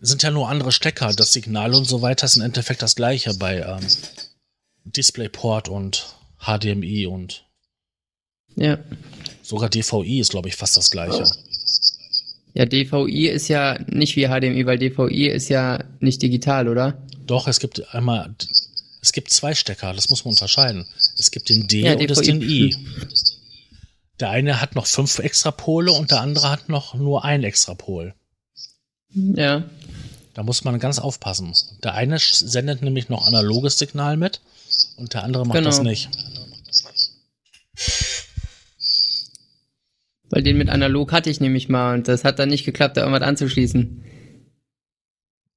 [0.00, 1.12] sind ja nur andere Stecker.
[1.12, 3.86] Das Signal und so weiter ist im Endeffekt das gleiche bei ähm,
[4.84, 6.06] DisplayPort und
[6.38, 7.44] HDMI und
[8.54, 8.78] ja.
[9.42, 11.24] sogar DVI ist, glaube ich, fast das gleiche.
[12.56, 16.96] Ja, DVI ist ja nicht wie HDMI, weil DVI ist ja nicht digital, oder?
[17.26, 18.34] Doch, es gibt einmal,
[19.02, 20.86] es gibt zwei Stecker, das muss man unterscheiden.
[21.18, 22.22] Es gibt den D ja, und DVI.
[22.24, 22.76] den I.
[24.20, 27.74] Der eine hat noch fünf extra Pole und der andere hat noch nur ein extra
[27.74, 28.14] Pol.
[29.10, 29.64] Ja.
[30.32, 31.52] Da muss man ganz aufpassen.
[31.82, 34.40] Der eine sendet nämlich noch analoges Signal mit
[34.96, 35.68] und der andere macht genau.
[35.68, 36.08] das nicht.
[40.30, 43.02] Weil den mit analog hatte ich nämlich mal und das hat dann nicht geklappt, da
[43.02, 44.02] irgendwas anzuschließen.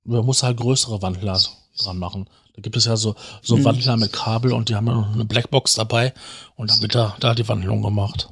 [0.03, 1.39] Man muss halt größere Wandler
[1.77, 2.29] dran machen.
[2.55, 3.63] Da gibt es ja so, so hm.
[3.63, 6.13] Wandler mit Kabel und die haben ja eine Blackbox dabei
[6.55, 8.29] und dann wird da, da die Wandlung gemacht.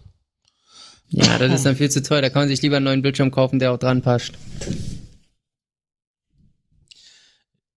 [1.10, 2.22] Ja, das ist dann viel zu teuer.
[2.22, 4.34] Da kann man sich lieber einen neuen Bildschirm kaufen, der auch dran passt.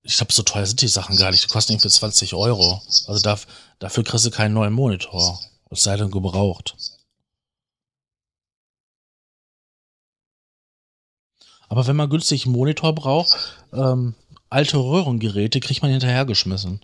[0.03, 1.45] Ich glaube, so teuer sind die Sachen gar nicht.
[1.45, 2.83] Die kosten irgendwie 20 Euro.
[3.07, 3.47] Also darf,
[3.79, 5.39] dafür kriegst du keinen neuen Monitor.
[5.71, 6.75] Es sei denn gebraucht.
[11.71, 14.15] Aber wenn man günstig einen Monitor braucht, ähm,
[14.51, 16.81] alte Röhrengeräte kriegt man hinterhergeschmissen.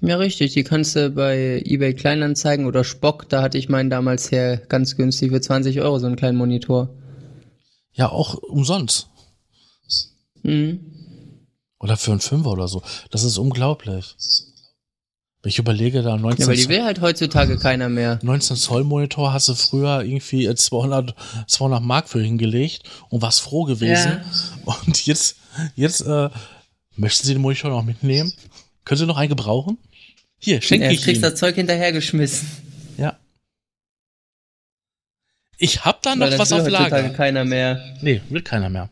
[0.00, 0.52] Ja, richtig.
[0.52, 4.96] Die kannst du bei eBay Kleinanzeigen oder Spock, da hatte ich meinen damals her ganz
[4.96, 6.88] günstig für 20 Euro, so einen kleinen Monitor.
[7.94, 9.08] Ja, auch umsonst.
[10.44, 10.80] Mhm.
[11.80, 12.82] Oder für einen Fünfer oder so.
[13.10, 14.14] Das ist unglaublich.
[15.46, 18.18] Ich überlege da 19 Ja, aber die will halt heutzutage keiner mehr.
[18.22, 21.14] 19 Zoll Monitor hast du früher irgendwie 200,
[21.46, 24.20] 200 Mark für hingelegt und warst froh gewesen.
[24.66, 24.74] Ja.
[24.84, 25.36] Und jetzt,
[25.74, 26.28] jetzt, äh,
[26.96, 28.32] möchten Sie den Monitor noch mitnehmen?
[28.84, 29.78] Können Sie noch einen gebrauchen?
[30.38, 31.30] Hier, schenke ja, ich kriegst Ihnen.
[31.30, 32.48] das Zeug hinterhergeschmissen.
[32.98, 33.16] Ja.
[35.58, 37.08] Ich hab da noch was auf Lager.
[37.10, 37.96] Keiner mehr.
[38.02, 38.90] Nee, will keiner mehr.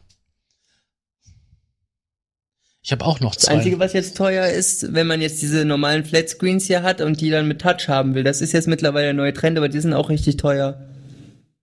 [2.85, 3.53] Ich habe auch noch zwei.
[3.53, 7.19] Das Einzige, was jetzt teuer ist, wenn man jetzt diese normalen Flatscreens hier hat und
[7.23, 8.25] die dann mit Touch haben will.
[8.25, 10.87] Das ist jetzt mittlerweile der neue Trend, aber die sind auch richtig teuer.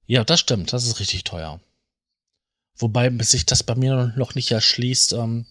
[0.07, 0.73] Ja, das stimmt.
[0.73, 1.61] Das ist richtig teuer.
[2.75, 5.45] Wobei sich das bei mir noch nicht erschließt, ähm,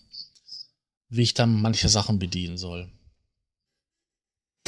[1.08, 2.88] wie ich dann manche Sachen bedienen soll.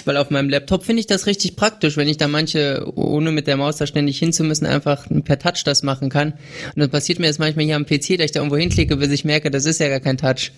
[0.05, 3.49] Weil auf meinem Laptop finde ich das richtig praktisch, wenn ich da manche, ohne mit
[3.49, 6.35] der Maus da ständig hinzumüssen, einfach per Touch das machen kann.
[6.74, 9.11] Und dann passiert mir das manchmal hier am PC, dass ich da irgendwo hinklicke, bis
[9.11, 10.53] ich merke, das ist ja gar kein Touch.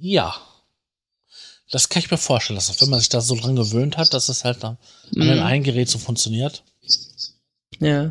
[0.00, 0.34] Ja.
[1.70, 4.28] Das kann ich mir vorstellen, dass wenn man sich da so dran gewöhnt hat, dass
[4.28, 4.76] es halt an
[5.12, 5.40] mhm.
[5.40, 6.64] einem Gerät so funktioniert.
[7.78, 8.10] Ja.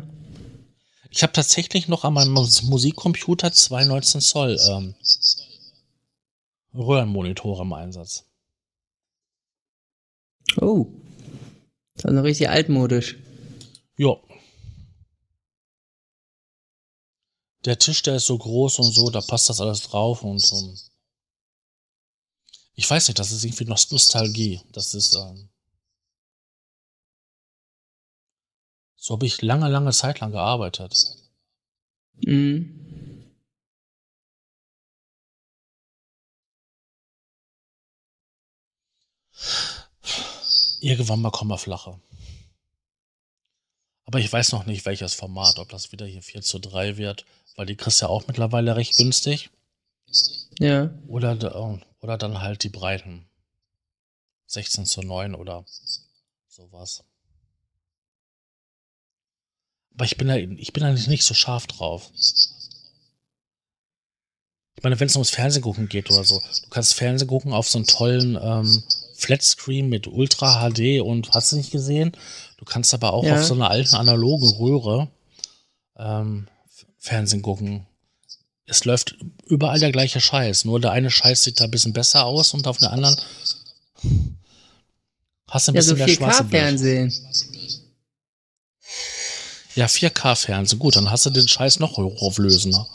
[1.10, 4.94] Ich habe tatsächlich noch an meinem Musikcomputer zwei 19 Zoll ähm,
[6.72, 8.24] Röhrenmonitore im Einsatz.
[10.60, 10.86] Oh.
[11.96, 13.18] Das ist noch richtig altmodisch.
[13.98, 14.16] Ja.
[17.66, 20.74] Der Tisch, der ist so groß und so, da passt das alles drauf und so.
[22.80, 24.62] Ich weiß nicht, das ist irgendwie Nostalgie.
[24.72, 25.50] Das ist, ähm,
[28.96, 30.94] so habe ich lange, lange Zeit lang gearbeitet.
[32.24, 33.34] Mhm.
[40.80, 42.00] Irgendwann mal kommen wir flache.
[44.06, 47.26] Aber ich weiß noch nicht, welches Format, ob das wieder hier 4 zu 3 wird,
[47.56, 49.50] weil die kriegst ja auch mittlerweile recht günstig.
[50.58, 50.98] Ja.
[51.06, 51.54] Oder,
[52.00, 53.26] oder dann halt die Breiten.
[54.46, 55.64] 16 zu 9 oder
[56.48, 57.04] sowas.
[59.94, 62.10] Aber ich bin da, ich bin da nicht so scharf drauf.
[64.76, 67.68] Ich meine, wenn es ums Fernsehen gucken geht oder so, du kannst Fernsehen gucken auf
[67.68, 68.82] so einen tollen ähm,
[69.14, 72.12] Flatscreen mit Ultra HD und hast du nicht gesehen?
[72.56, 73.36] Du kannst aber auch ja.
[73.36, 75.08] auf so einer alten analogen Röhre
[75.96, 76.48] ähm,
[76.98, 77.86] Fernsehen gucken
[78.70, 79.16] es läuft
[79.46, 80.64] überall der gleiche Scheiß.
[80.64, 83.16] Nur der eine Scheiß sieht da ein bisschen besser aus und auf der anderen
[85.48, 86.60] hast du ein Ja, so bisschen mehr schwarze Blech.
[86.62, 87.12] 4K-Fernsehen.
[89.74, 90.78] Ja, 4K-Fernsehen.
[90.78, 92.86] Gut, dann hast du den Scheiß noch hochauflösender.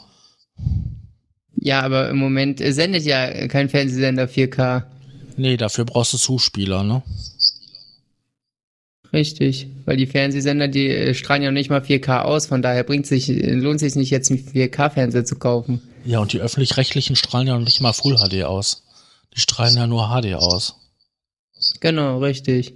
[1.57, 4.83] Ja, aber im Moment äh, sendet ja kein Fernsehsender 4K.
[5.35, 7.03] Nee, dafür brauchst du Zuspieler, ne?
[9.15, 12.83] Richtig, weil die Fernsehsender, die äh, strahlen ja noch nicht mal 4K aus, von daher
[12.83, 15.81] bringt sich, äh, lohnt sich nicht jetzt einen 4K-Fernseher zu kaufen.
[16.03, 18.83] Ja, und die öffentlich-rechtlichen strahlen ja noch nicht mal Full HD aus.
[19.33, 20.75] Die strahlen ja nur HD aus.
[21.79, 22.73] Genau, richtig.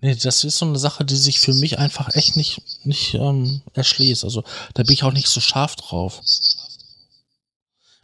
[0.00, 3.62] Nee, das ist so eine Sache, die sich für mich einfach echt nicht, nicht ähm,
[3.72, 4.22] erschließt.
[4.22, 4.44] Also
[4.74, 6.20] da bin ich auch nicht so scharf drauf.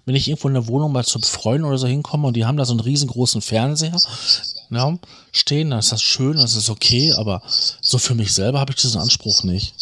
[0.04, 2.56] Wenn ich irgendwo in der Wohnung mal zu Freunden oder so hinkomme und die haben
[2.56, 3.96] da so einen riesengroßen Fernseher
[4.70, 4.98] ja,
[5.32, 7.42] stehen, dann ist das schön, das ist okay, aber
[7.80, 9.74] so für mich selber habe ich diesen Anspruch nicht.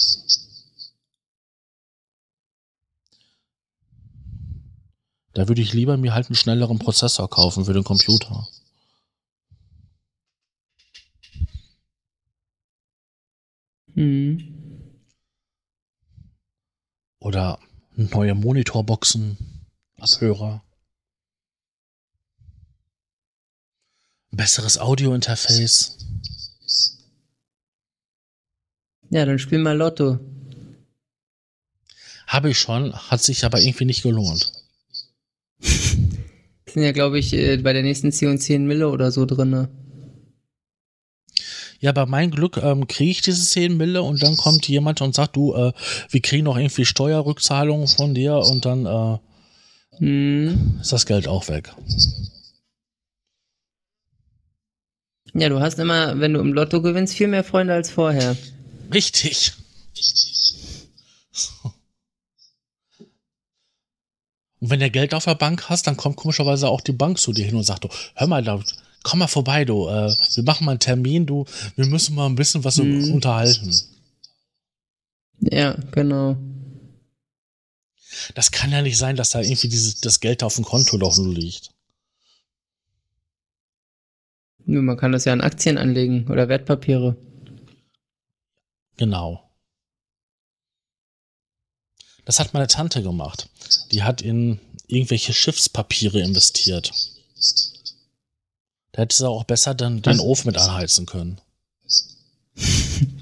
[5.34, 8.48] Da würde ich lieber mir halt einen schnelleren Prozessor kaufen für den Computer.
[13.94, 14.54] Hm.
[17.20, 17.58] Oder
[17.94, 19.57] neue Monitorboxen,
[19.98, 20.62] Abhörer.
[24.30, 25.98] Besseres Audiointerface.
[29.10, 30.20] Ja, dann spiel mal Lotto.
[32.26, 34.52] Habe ich schon, hat sich aber irgendwie nicht gelohnt.
[35.62, 39.70] Sind ja, glaube ich, äh, bei der nächsten C&C 10 Mille oder so drinne.
[41.80, 45.14] Ja, bei meinem Glück ähm, kriege ich diese 10 Mille und dann kommt jemand und
[45.14, 45.72] sagt, du, äh,
[46.10, 49.18] wir kriegen noch irgendwie Steuerrückzahlungen von dir und dann äh,
[49.98, 50.78] Hm.
[50.80, 51.72] ist das Geld auch weg.
[55.34, 58.36] Ja, du hast immer, wenn du im Lotto gewinnst, viel mehr Freunde als vorher.
[58.92, 59.52] Richtig.
[64.60, 67.32] Und wenn du Geld auf der Bank hast, dann kommt komischerweise auch die Bank zu
[67.32, 68.60] dir hin und sagt, du, hör mal, da,
[69.04, 71.44] komm mal vorbei, du, äh, wir machen mal einen Termin, du,
[71.76, 73.12] wir müssen mal ein bisschen was Mhm.
[73.14, 73.72] unterhalten.
[75.40, 76.36] Ja, genau.
[78.34, 81.16] Das kann ja nicht sein, dass da irgendwie dieses, das Geld auf dem Konto doch
[81.16, 81.70] nur liegt.
[84.64, 87.16] Nur man kann das ja an Aktien anlegen oder Wertpapiere.
[88.98, 89.48] Genau.
[92.24, 93.48] Das hat meine Tante gemacht.
[93.92, 96.92] Die hat in irgendwelche Schiffspapiere investiert.
[98.92, 100.20] Da hätte sie auch besser dann den Was?
[100.20, 101.40] Ofen mit anheizen können.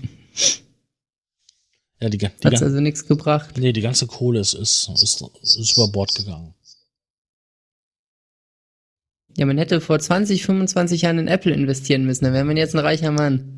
[2.00, 3.56] ja, die, die, gan- also nichts gebracht.
[3.56, 6.54] nee, die ganze Kohle ist, ist, ist, ist über Bord gegangen.
[9.36, 12.74] Ja, man hätte vor 20, 25 Jahren in Apple investieren müssen, dann wäre man jetzt
[12.74, 13.52] ein reicher Mann.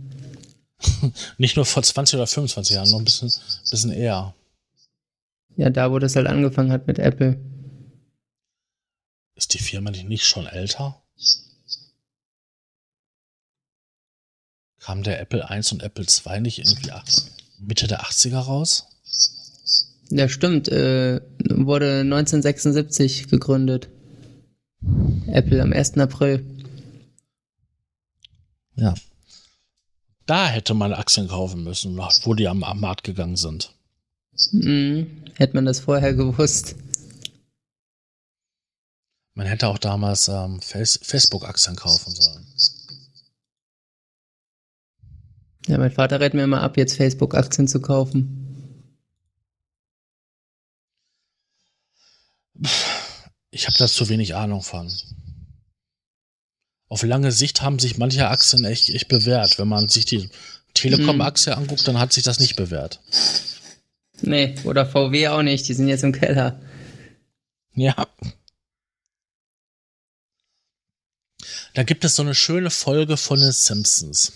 [1.39, 3.33] Nicht nur vor 20 oder 25 Jahren, noch ein bisschen,
[3.71, 4.35] bisschen eher.
[5.57, 7.41] Ja, da, wo das halt angefangen hat mit Apple.
[9.35, 11.01] Ist die Firma nicht schon älter?
[14.81, 17.05] Kam der Apple 1 und Apple 2 nicht irgendwie ach-
[17.61, 18.87] Mitte der 80er raus?
[20.11, 20.69] Ja, stimmt.
[20.69, 21.21] Äh,
[21.51, 23.89] wurde 1976 gegründet.
[25.27, 25.99] Apple am 1.
[25.99, 26.45] April.
[28.77, 28.95] Ja.
[30.27, 33.75] Da hätte man Aktien kaufen müssen, wo die am, am Markt gegangen sind.
[34.53, 35.25] Mhm.
[35.35, 36.77] Hätte man das vorher gewusst.
[39.35, 42.47] Man hätte auch damals ähm, Face Facebook-Aktien kaufen sollen.
[45.69, 48.45] Ja, mein Vater rät mir immer ab, jetzt Facebook-Aktien zu kaufen.
[53.51, 54.91] Ich habe da zu wenig Ahnung von.
[56.89, 59.59] Auf lange Sicht haben sich manche Aktien echt, echt bewährt.
[59.59, 60.31] Wenn man sich die
[60.73, 63.01] Telekom-Aktie anguckt, dann hat sich das nicht bewährt.
[64.23, 66.59] Nee, oder VW auch nicht, die sind jetzt im Keller.
[67.75, 67.95] Ja.
[71.75, 74.33] Da gibt es so eine schöne Folge von den Simpsons.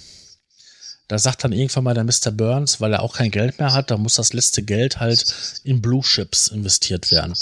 [1.12, 2.30] Da sagt dann irgendwann mal der Mr.
[2.30, 5.82] Burns, weil er auch kein Geld mehr hat, da muss das letzte Geld halt in
[5.82, 7.34] Blue Chips investiert werden.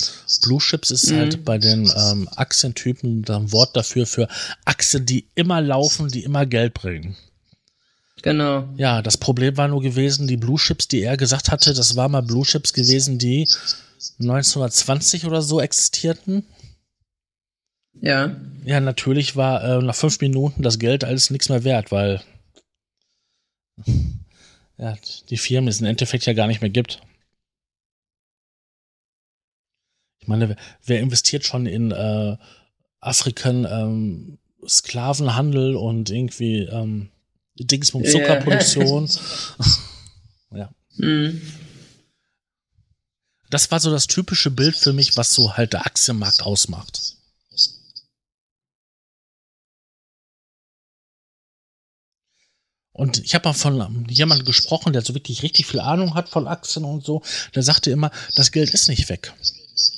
[0.42, 1.16] Blue Chips ist Mhm.
[1.16, 4.26] halt bei den ähm, Aktientypen ein Wort dafür für
[4.64, 7.16] Aktien, die immer laufen, die immer Geld bringen.
[8.22, 8.68] Genau.
[8.76, 12.08] Ja, das Problem war nur gewesen, die Blue Chips, die er gesagt hatte, das war
[12.08, 13.46] mal Blue Chips gewesen, die
[14.18, 16.44] 1920 oder so existierten.
[18.00, 18.34] Ja.
[18.64, 22.20] Ja, natürlich war äh, nach fünf Minuten das Geld alles nichts mehr wert, weil
[24.78, 24.96] ja,
[25.28, 27.00] die Firmen es im Endeffekt ja gar nicht mehr gibt.
[30.20, 32.36] Ich meine, wer, investiert schon in äh,
[33.00, 37.10] Afrikan ähm, Sklavenhandel und irgendwie ähm,
[37.58, 38.12] Dings mit Ja.
[38.12, 39.08] Zuckerproduktion?
[40.52, 40.70] ja.
[40.96, 41.40] Mhm.
[43.48, 47.16] Das war so das typische Bild für mich, was so halt der Aktienmarkt ausmacht.
[53.00, 56.46] Und ich habe mal von jemandem gesprochen, der so wirklich richtig viel Ahnung hat von
[56.46, 57.22] Aktien und so.
[57.54, 59.32] Der sagte immer, das Geld ist nicht weg.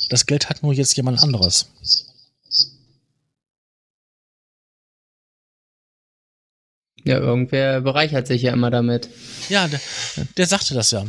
[0.09, 1.67] Das Geld hat nur jetzt jemand anderes.
[7.03, 9.09] Ja, irgendwer bereichert sich ja immer damit.
[9.49, 9.81] Ja, der,
[10.37, 11.05] der sagte das ja.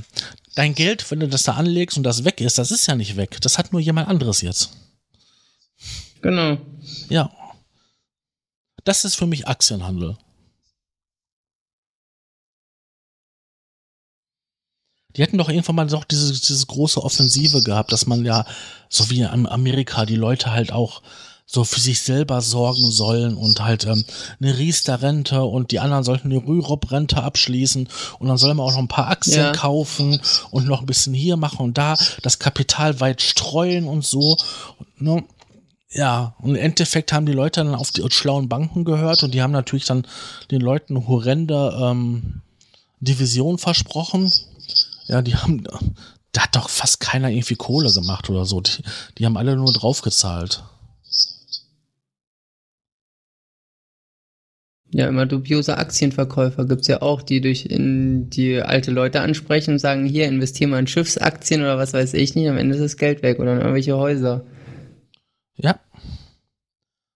[0.55, 3.17] Dein Geld, wenn du das da anlegst und das weg ist, das ist ja nicht
[3.17, 3.37] weg.
[3.41, 4.71] Das hat nur jemand anderes jetzt.
[6.23, 6.57] Genau.
[7.09, 7.29] Ja.
[8.83, 10.17] Das ist für mich Aktienhandel.
[15.15, 18.45] Die hätten doch irgendwann mal doch diese, diese große Offensive gehabt, dass man ja,
[18.89, 21.01] so wie in Amerika, die Leute halt auch
[21.45, 24.03] so für sich selber sorgen sollen und halt ähm,
[24.41, 27.87] eine Riester-Rente und die anderen sollten eine Rürup-Rente abschließen
[28.19, 29.51] und dann soll man auch noch ein paar Aktien ja.
[29.51, 30.19] kaufen
[30.51, 34.37] und noch ein bisschen hier machen und da das Kapital weit streuen und so.
[34.97, 35.23] Ne?
[35.91, 39.41] Ja, und im Endeffekt haben die Leute dann auf die schlauen Banken gehört und die
[39.43, 40.07] haben natürlich dann
[40.49, 42.41] den Leuten horrende ähm,
[42.99, 44.31] Division versprochen
[45.07, 45.63] ja, die haben,
[46.31, 48.61] da hat doch fast keiner irgendwie Kohle gemacht oder so.
[48.61, 48.83] Die,
[49.17, 50.63] die haben alle nur draufgezahlt.
[54.93, 59.79] Ja, immer dubiose Aktienverkäufer gibt's ja auch, die durch in die alte Leute ansprechen und
[59.79, 62.97] sagen, hier, investier mal in Schiffsaktien oder was weiß ich nicht, am Ende ist das
[62.97, 64.45] Geld weg oder in irgendwelche Häuser.
[65.55, 65.79] Ja.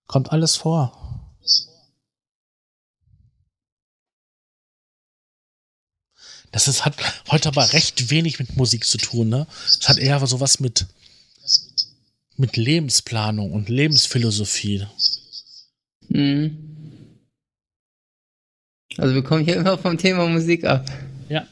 [0.08, 1.07] Kommt alles vor.
[6.52, 6.96] Das ist, hat
[7.30, 9.48] heute aber recht wenig mit Musik zu tun, ne?
[9.68, 10.86] Es hat eher so was mit,
[12.38, 14.88] mit Lebensplanung und Lebensphilosophie.
[16.10, 16.68] Mhm.
[18.98, 20.90] Also wir kommen hier immer vom Thema Musik ab.
[21.30, 21.48] Ja.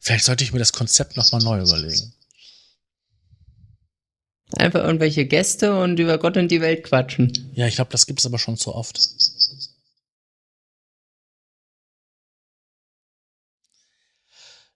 [0.00, 2.12] Vielleicht sollte ich mir das Konzept nochmal neu überlegen.
[4.56, 7.50] Einfach irgendwelche Gäste und über Gott und die Welt quatschen.
[7.54, 9.00] Ja, ich glaube, das gibt es aber schon zu oft.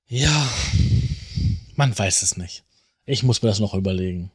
[0.08, 0.50] Ja,
[1.76, 2.64] man weiß es nicht.
[3.04, 4.30] Ich muss mir das noch überlegen.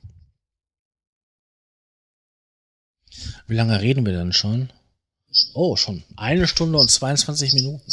[3.47, 4.71] Wie lange reden wir denn schon?
[5.55, 7.91] Oh, schon eine Stunde und 22 Minuten.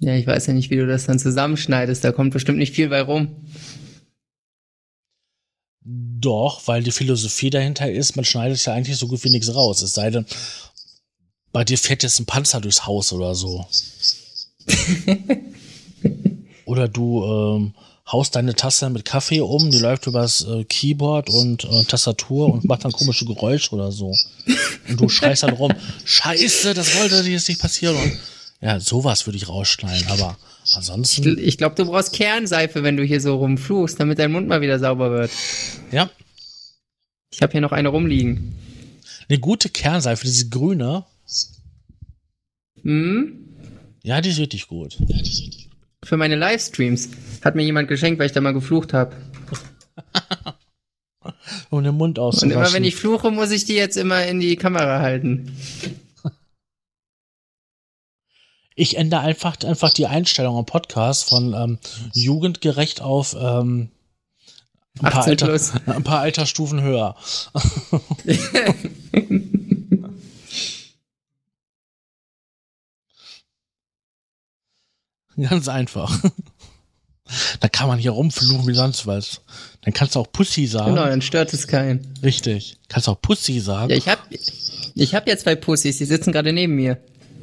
[0.00, 2.04] Ja, ich weiß ja nicht, wie du das dann zusammenschneidest.
[2.04, 3.36] Da kommt bestimmt nicht viel bei rum.
[5.80, 9.82] Doch, weil die Philosophie dahinter ist, man schneidet ja eigentlich so gut wie nichts raus.
[9.82, 10.26] Es sei denn,
[11.52, 13.66] bei dir fährt jetzt ein Panzer durchs Haus oder so.
[16.64, 17.74] Oder du ähm,
[18.10, 22.64] haust deine Tasse mit Kaffee um, die läuft übers äh, Keyboard und äh, Tastatur und
[22.64, 24.12] macht dann komische Geräusche oder so.
[24.88, 25.72] Und du schreist dann rum,
[26.04, 27.96] Scheiße, das wollte dir jetzt nicht passieren.
[27.96, 28.18] Und
[28.60, 30.36] ja, sowas würde ich rausschneiden, aber
[30.74, 31.38] ansonsten.
[31.38, 34.60] Ich, ich glaube, du brauchst Kernseife, wenn du hier so rumfluchst, damit dein Mund mal
[34.60, 35.30] wieder sauber wird.
[35.92, 36.10] Ja.
[37.30, 38.54] Ich habe hier noch eine rumliegen.
[39.28, 41.04] Eine gute Kernseife, diese grüne.
[42.82, 43.44] Hm?
[44.08, 44.96] Ja, die ist richtig gut.
[46.02, 47.10] Für meine Livestreams.
[47.44, 49.14] Hat mir jemand geschenkt, weil ich da mal geflucht habe.
[51.68, 52.56] um den Mund auszuwaschen.
[52.56, 55.54] Und immer wenn ich fluche, muss ich die jetzt immer in die Kamera halten.
[58.74, 61.78] Ich ändere einfach, einfach die Einstellung am Podcast von ähm,
[62.14, 63.90] jugendgerecht auf ähm,
[65.02, 65.52] ein, paar Alter,
[65.86, 67.14] ein paar Altersstufen höher.
[75.50, 76.12] Ganz einfach.
[77.60, 79.40] da kann man hier rumfluchen wie sonst was.
[79.82, 80.94] Dann kannst du auch Pussy sagen.
[80.94, 82.12] Genau, dann stört es keinen.
[82.22, 82.76] Richtig.
[82.88, 83.90] Kannst du auch Pussy sagen.
[83.90, 84.18] Ja, ich hab,
[84.94, 86.98] ich hab ja zwei Pussys, die sitzen gerade neben mir.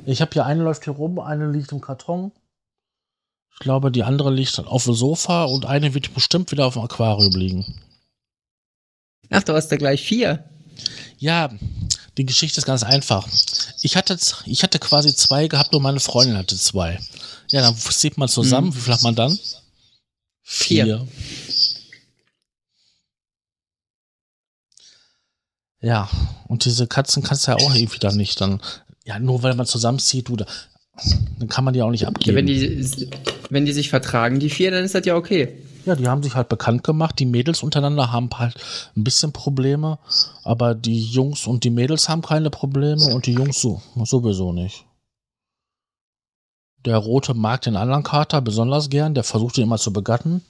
[0.05, 2.31] Ich habe hier eine läuft hier rum, eine liegt im Karton.
[3.53, 6.83] Ich glaube, die andere liegt auf dem Sofa und eine wird bestimmt wieder auf dem
[6.83, 7.79] Aquarium liegen.
[9.29, 10.43] Ach, du hast da gleich vier.
[11.17, 11.49] Ja,
[12.17, 13.27] die Geschichte ist ganz einfach.
[13.81, 16.99] Ich hatte, ich hatte quasi zwei gehabt und meine Freundin hatte zwei.
[17.55, 18.67] Ja, dann sieht man zusammen.
[18.67, 18.75] Hm.
[18.75, 19.39] Wie viel hat man dann?
[20.41, 20.85] Vier.
[20.85, 21.07] Vier.
[25.79, 26.09] Ja,
[26.49, 28.59] und diese Katzen kannst du ja auch irgendwie dann nicht dann,
[29.05, 32.31] ja, nur weil man zusammenzieht, du, dann kann man die auch nicht abgeben.
[32.31, 33.09] Ja, wenn die,
[33.49, 35.57] wenn die sich vertragen, die vier, dann ist das ja okay.
[35.85, 37.19] Ja, die haben sich halt bekannt gemacht.
[37.19, 38.55] Die Mädels untereinander haben halt
[38.97, 39.97] ein bisschen Probleme,
[40.43, 44.84] aber die Jungs und die Mädels haben keine Probleme und die Jungs so, sowieso nicht.
[46.85, 50.45] Der Rote mag den anderen Kater besonders gern, der versucht ihn immer zu begatten.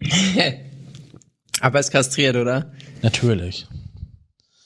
[1.60, 2.72] aber ist kastriert, oder?
[3.02, 3.66] Natürlich.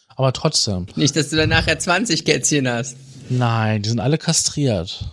[0.08, 0.86] Aber trotzdem.
[0.94, 2.96] Nicht, dass du dann nachher 20 Kätzchen hast.
[3.30, 5.06] Nein, die sind alle kastriert.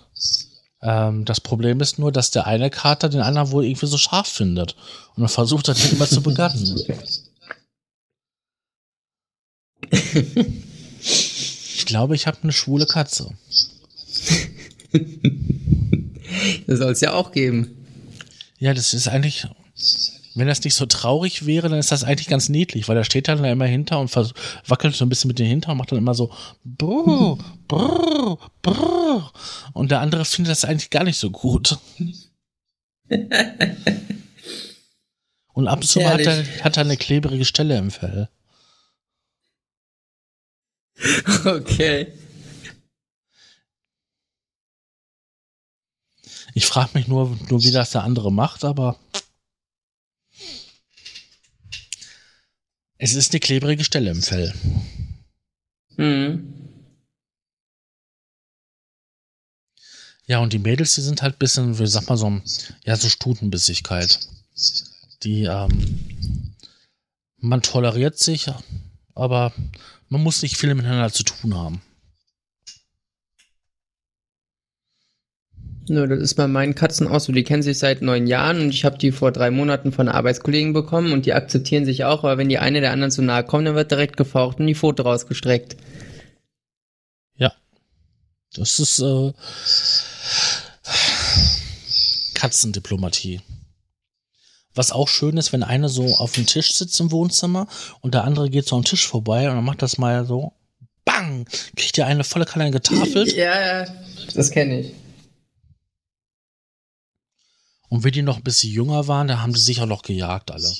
[0.81, 4.27] Ähm, das Problem ist nur, dass der eine Kater den anderen wohl irgendwie so scharf
[4.27, 4.75] findet.
[5.15, 6.79] Und dann versucht er den immer zu begatten.
[11.01, 13.31] ich glaube, ich habe eine schwule Katze.
[16.67, 17.85] das soll es ja auch geben.
[18.59, 19.47] Ja, das ist eigentlich,
[20.35, 23.27] wenn das nicht so traurig wäre, dann ist das eigentlich ganz niedlich, weil da steht
[23.27, 24.15] dann immer hinter und
[24.67, 26.31] wackelt so ein bisschen mit den Hintern und macht dann immer so
[26.63, 27.37] brrr,
[27.67, 29.33] brrr, brrr.
[29.73, 31.79] und der andere findet das eigentlich gar nicht so gut.
[35.53, 38.29] und ab und zu hat er, hat er eine klebrige Stelle im Fell.
[41.45, 42.07] Okay.
[46.53, 48.99] Ich frage mich nur, nur, wie das der andere macht, aber
[52.97, 54.53] es ist eine klebrige Stelle im Fell.
[55.97, 56.61] Mhm.
[60.27, 62.41] Ja, und die Mädels, die sind halt ein bisschen, wie sag mal, so,
[62.85, 64.19] ja, so Stutenbissigkeit.
[65.23, 66.55] Die, ähm,
[67.37, 68.47] man toleriert sich,
[69.15, 69.53] aber
[70.09, 71.81] man muss nicht viel miteinander zu tun haben.
[75.91, 77.33] Nö, das ist bei meinen Katzen auch so.
[77.33, 80.17] Die kennen sich seit neun Jahren und ich habe die vor drei Monaten von einer
[80.17, 83.43] Arbeitskollegen bekommen und die akzeptieren sich auch, aber wenn die eine der anderen zu nahe
[83.43, 85.75] kommt, dann wird direkt gefaucht und die Foto rausgestreckt.
[87.35, 87.51] Ja.
[88.55, 89.33] Das ist äh,
[92.35, 93.41] Katzendiplomatie.
[94.73, 97.67] Was auch schön ist, wenn eine so auf dem Tisch sitzt im Wohnzimmer
[97.99, 100.53] und der andere geht so am Tisch vorbei und dann macht das mal so,
[101.03, 101.45] bang,
[101.75, 103.35] kriegt ihr eine volle Kanne getafelt.
[103.35, 103.87] Ja, ja,
[104.33, 105.00] das kenne ich.
[107.91, 110.49] Und wenn die noch ein bisschen jünger waren, da haben die sich auch noch gejagt
[110.49, 110.71] alle.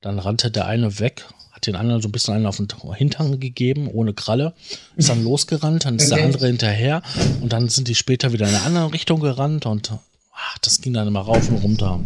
[0.00, 3.38] Dann rannte der eine weg, hat den anderen so ein bisschen einen auf den Hintern
[3.38, 4.54] gegeben, ohne Kralle,
[4.96, 6.16] ist dann losgerannt, dann ist okay.
[6.16, 7.02] der andere hinterher
[7.40, 9.92] und dann sind die später wieder in eine andere Richtung gerannt und
[10.32, 12.00] ach, das ging dann immer rauf und runter.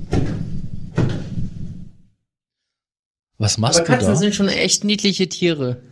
[3.38, 4.16] Was machst Aber du Katzen da?
[4.16, 5.82] sind schon echt niedliche Tiere.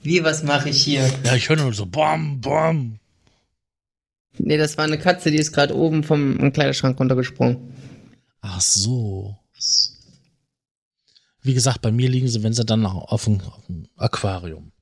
[0.00, 1.10] Wie, was mache ich hier?
[1.24, 3.00] Ja, ich höre nur so bam, bam.
[4.38, 7.74] Nee, das war eine Katze, die ist gerade oben vom Kleiderschrank runtergesprungen.
[8.40, 9.36] Ach so.
[11.42, 14.72] Wie gesagt, bei mir liegen sie, wenn sie dann auf dem, auf dem Aquarium.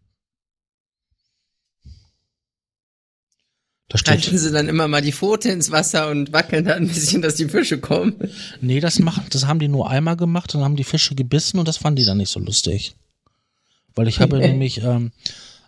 [3.91, 7.23] Da Halten sie dann immer mal die Pfote ins Wasser und wackeln da ein bisschen,
[7.23, 8.15] dass die Fische kommen?
[8.61, 11.67] Nee, das machen, das haben die nur einmal gemacht und haben die Fische gebissen und
[11.67, 12.95] das fanden die dann nicht so lustig.
[13.97, 15.11] Weil ich habe nämlich ähm,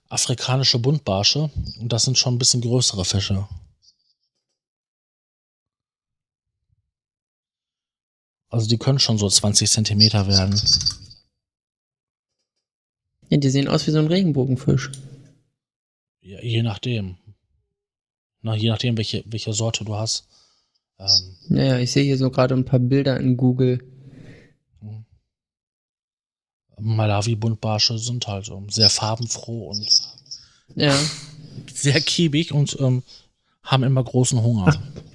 [0.08, 1.50] afrikanische Buntbarsche
[1.80, 3.48] und das sind schon ein bisschen größere Fische.
[8.52, 10.60] Also die können schon so 20 Zentimeter werden.
[13.30, 14.92] Ja, die sehen aus wie so ein Regenbogenfisch.
[16.20, 17.16] Ja, je nachdem.
[18.42, 20.26] Na, je nachdem, welche, welche Sorte du hast.
[20.98, 23.82] Ähm, naja, ich sehe hier so gerade ein paar Bilder in Google.
[24.80, 25.06] Hm.
[26.78, 30.02] Malawi-Buntbarsche sind halt so sehr farbenfroh und
[30.74, 30.94] ja.
[31.72, 33.02] sehr kiebig und ähm,
[33.62, 34.78] haben immer großen Hunger.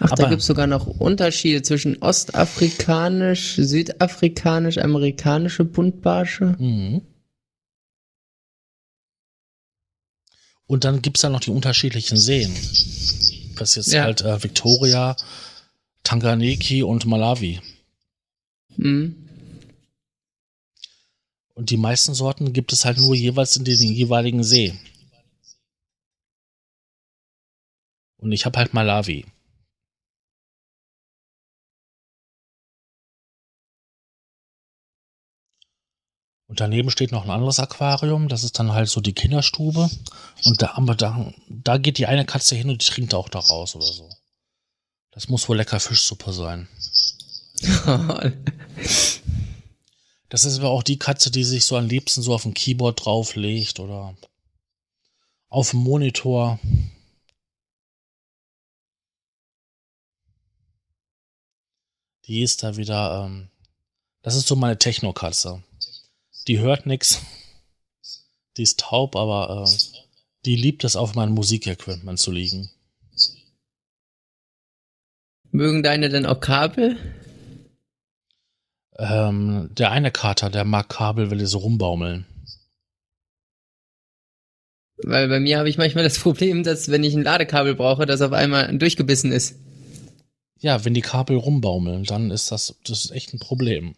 [0.00, 6.56] Ach, Aber da gibt es sogar noch Unterschiede zwischen ostafrikanisch, südafrikanisch, amerikanische Buntbarsche.
[6.58, 7.02] Mhm.
[10.66, 12.52] Und dann gibt es da noch die unterschiedlichen Seen.
[13.56, 14.04] Das ist jetzt ja.
[14.04, 15.16] halt äh, Victoria,
[16.02, 17.60] Tanganiki und Malawi.
[18.76, 19.16] Mhm.
[21.54, 24.74] Und die meisten Sorten gibt es halt nur jeweils in den jeweiligen See.
[28.16, 29.26] Und ich habe halt Malawi.
[36.46, 39.88] Und daneben steht noch ein anderes Aquarium, das ist dann halt so die Kinderstube.
[40.44, 43.38] Und da, aber da, da geht die eine Katze hin und die trinkt auch da
[43.38, 44.10] raus oder so.
[45.10, 46.68] Das muss wohl lecker Fischsuppe sein.
[50.28, 53.04] das ist aber auch die Katze, die sich so am liebsten so auf dem Keyboard
[53.04, 54.14] drauflegt oder
[55.48, 56.58] auf dem Monitor.
[62.26, 63.48] Die ist da wieder, ähm,
[64.22, 65.62] das ist so meine Techno-Katze
[66.48, 67.22] die hört nix.
[68.56, 69.70] Die ist taub, aber äh,
[70.44, 72.70] die liebt es, auf meinem Musikequipment zu liegen.
[75.50, 76.96] Mögen deine denn auch Kabel?
[78.96, 82.26] Ähm, der eine Kater, der mag Kabel, will so rumbaumeln.
[84.98, 88.20] Weil bei mir habe ich manchmal das Problem, dass wenn ich ein Ladekabel brauche, das
[88.20, 89.56] auf einmal durchgebissen ist.
[90.60, 93.96] Ja, wenn die Kabel rumbaumeln, dann ist das, das ist echt ein Problem.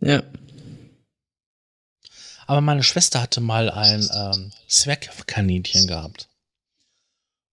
[0.00, 0.22] Ja.
[2.48, 6.28] Aber meine Schwester hatte mal ein ähm, Zwergkaninchen gehabt.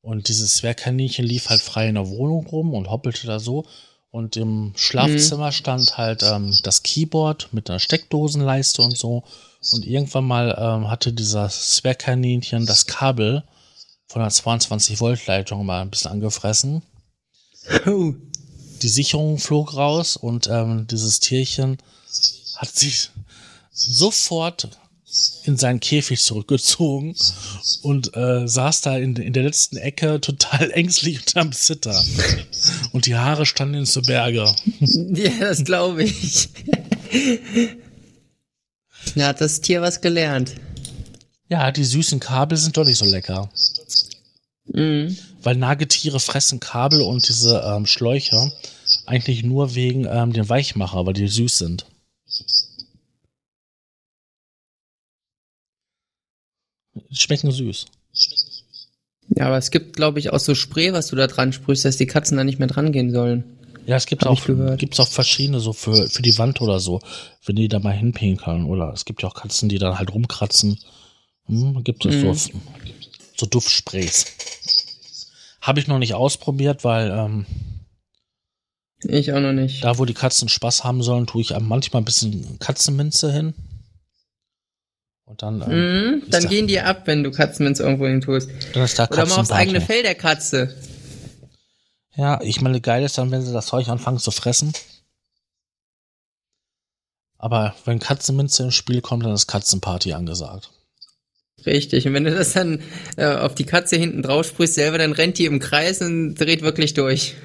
[0.01, 3.65] Und dieses Zwergkaninchen lief halt frei in der Wohnung rum und hoppelte da so.
[4.09, 5.51] Und im Schlafzimmer mhm.
[5.51, 9.25] stand halt ähm, das Keyboard mit einer Steckdosenleiste und so.
[9.73, 13.43] Und irgendwann mal ähm, hatte dieser Zwergkaninchen das Kabel
[14.07, 16.83] von der 22 Volt Leitung mal ein bisschen angefressen.
[17.85, 18.13] Oh.
[18.81, 21.79] Die Sicherung flog raus und ähm, dieses Tierchen
[22.55, 23.09] hat sich
[23.71, 24.69] sofort
[25.43, 27.15] in seinen Käfig zurückgezogen
[27.81, 32.03] und äh, saß da in, in der letzten Ecke total ängstlich unterm Zitter.
[32.91, 34.53] Und die Haare standen ihm zu Berge.
[35.15, 36.49] Ja, das glaube ich.
[39.13, 40.55] Da hat das Tier was gelernt.
[41.47, 43.49] Ja, die süßen Kabel sind doch nicht so lecker.
[44.65, 45.15] Mhm.
[45.43, 48.51] Weil Nagetiere fressen Kabel und diese ähm, Schläuche
[49.05, 51.85] eigentlich nur wegen ähm, den Weichmacher, weil die süß sind.
[57.11, 57.85] Schmecken süß.
[59.29, 61.97] Ja, aber es gibt, glaube ich, auch so Spray, was du da dran sprühst, dass
[61.97, 63.43] die Katzen da nicht mehr dran gehen sollen.
[63.85, 64.41] Ja, es gibt auch,
[64.77, 67.01] gibt's auch verschiedene, so für, für die Wand oder so,
[67.45, 68.65] wenn die da mal hinpinkeln.
[68.65, 70.79] Oder es gibt ja auch Katzen, die dann halt rumkratzen.
[71.45, 72.33] Hm, gibt es mhm.
[72.33, 72.53] so,
[73.35, 74.25] so Duftsprays.
[75.61, 77.45] Habe ich noch nicht ausprobiert, weil ähm,
[79.03, 79.83] ich auch noch nicht.
[79.83, 83.53] Da, wo die Katzen Spaß haben sollen, tue ich manchmal ein bisschen Katzenminze hin.
[85.25, 88.49] Und dann, ähm, mm, dann gehen die ab, wenn du Katzenminz irgendwo hin tust.
[88.73, 90.75] Dann ist da Oder mal aufs eigene Fell der Katze.
[92.15, 94.73] Ja, ich meine, geil ist dann, wenn sie das Zeug anfangen zu fressen.
[97.37, 100.71] Aber wenn Katzenminze ins Spiel kommt, dann ist Katzenparty angesagt.
[101.65, 102.07] Richtig.
[102.07, 102.81] Und wenn du das dann
[103.17, 106.61] äh, auf die Katze hinten drauf sprühst selber, dann rennt die im Kreis und dreht
[106.61, 107.35] wirklich durch.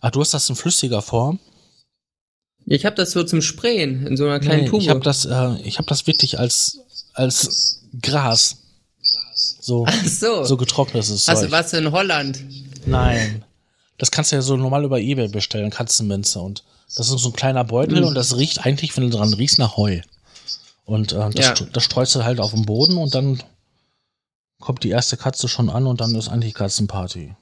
[0.00, 1.38] Ach, du hast das in flüssiger Form?
[2.70, 4.80] Ich habe das so zum Sprayen in so einer kleinen nee, Tube.
[4.80, 6.78] Ich habe das, äh, ich habe das wirklich als
[7.14, 8.58] als Gras.
[9.34, 10.44] So, Ach so.
[10.44, 12.38] so getrocknetes Hast du was in Holland?
[12.86, 13.44] Nein.
[13.98, 16.38] Das kannst du ja so normal über Ebay bestellen, Katzenminze.
[16.38, 16.62] Und
[16.94, 18.06] das ist so ein kleiner Beutel mhm.
[18.06, 20.00] und das riecht eigentlich, wenn du dran riechst, nach Heu.
[20.84, 21.66] Und äh, das, ja.
[21.72, 23.42] das streust du halt auf den Boden und dann
[24.60, 27.34] kommt die erste Katze schon an und dann ist eigentlich Katzenparty.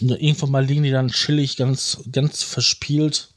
[0.00, 3.28] Irgendwann mal liegen die dann chillig, ganz, ganz verspielt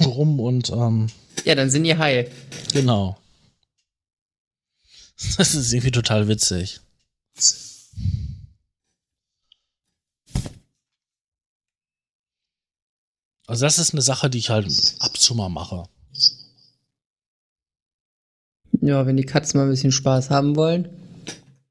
[0.00, 1.08] rum und ähm,
[1.44, 2.30] Ja, dann sind die heil.
[2.72, 3.18] Genau.
[5.36, 6.80] Das ist irgendwie total witzig.
[13.46, 14.66] Also das ist eine Sache, die ich halt
[15.00, 15.84] ab zu mal mache.
[18.80, 20.88] Ja, wenn die Katzen mal ein bisschen Spaß haben wollen.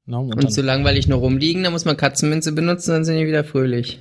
[0.04, 3.26] No, und, und so langweilig nur rumliegen, dann muss man Katzenminze benutzen, dann sind die
[3.26, 4.00] wieder fröhlich.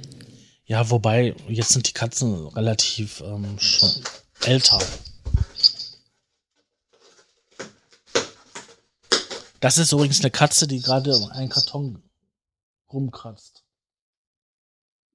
[0.65, 3.89] Ja, wobei, jetzt sind die Katzen relativ ähm, schon
[4.43, 4.79] älter.
[9.59, 12.01] Das ist übrigens eine Katze, die gerade einen Karton
[12.91, 13.63] rumkratzt.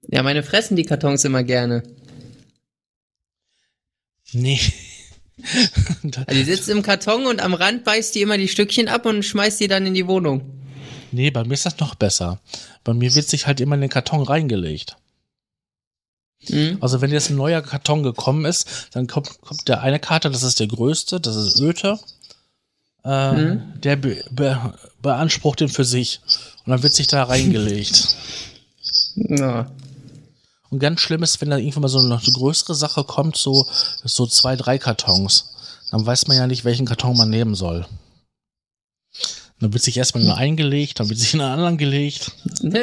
[0.08, 1.82] Ja, meine fressen die Kartons immer gerne.
[4.32, 4.60] Nee.
[6.14, 9.24] also die sitzt im Karton und am Rand beißt die immer die Stückchen ab und
[9.24, 10.65] schmeißt die dann in die Wohnung.
[11.16, 12.40] Nee, bei mir ist das noch besser.
[12.84, 14.98] Bei mir wird sich halt immer in den Karton reingelegt.
[16.50, 16.76] Mhm.
[16.82, 20.42] Also wenn jetzt ein neuer Karton gekommen ist, dann kommt, kommt der eine Karte, das
[20.42, 21.98] ist der größte, das ist Öte.
[23.02, 23.80] Äh, mhm.
[23.80, 26.20] Der be be beansprucht den für sich.
[26.66, 28.16] Und dann wird sich da reingelegt.
[29.18, 29.70] Ja.
[30.68, 33.66] Und ganz schlimm ist, wenn da irgendwann mal so eine, eine größere Sache kommt, so,
[34.04, 35.54] so zwei, drei Kartons.
[35.90, 37.86] Dann weiß man ja nicht, welchen Karton man nehmen soll.
[39.58, 42.32] Dann wird sich erstmal nur eingelegt, dann wird sich in einen anderen gelegt.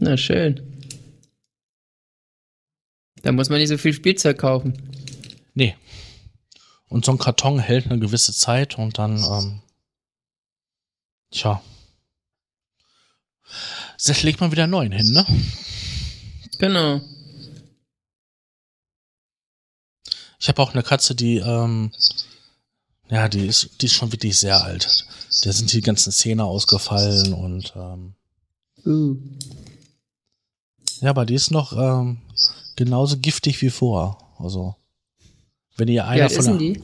[0.00, 0.60] Na schön.
[3.22, 4.74] Da muss man nicht so viel Spielzeug kaufen.
[5.54, 5.76] Nee.
[6.88, 9.62] Und so ein Karton hält eine gewisse Zeit und dann, ähm,
[11.30, 11.62] tja.
[14.04, 15.24] Das legt man wieder neuen hin, ne?
[16.58, 17.00] Genau.
[20.38, 21.90] Ich habe auch eine Katze, die ähm,
[23.14, 25.06] ja, die ist, die ist schon wirklich sehr alt.
[25.44, 28.14] Da sind die ganzen Zähne ausgefallen und ähm,
[28.84, 29.16] uh.
[31.00, 32.18] ja, aber die ist noch ähm,
[32.74, 34.18] genauso giftig wie vor.
[34.40, 34.74] Also
[35.76, 36.82] wenn ihr einer ja, von der, die?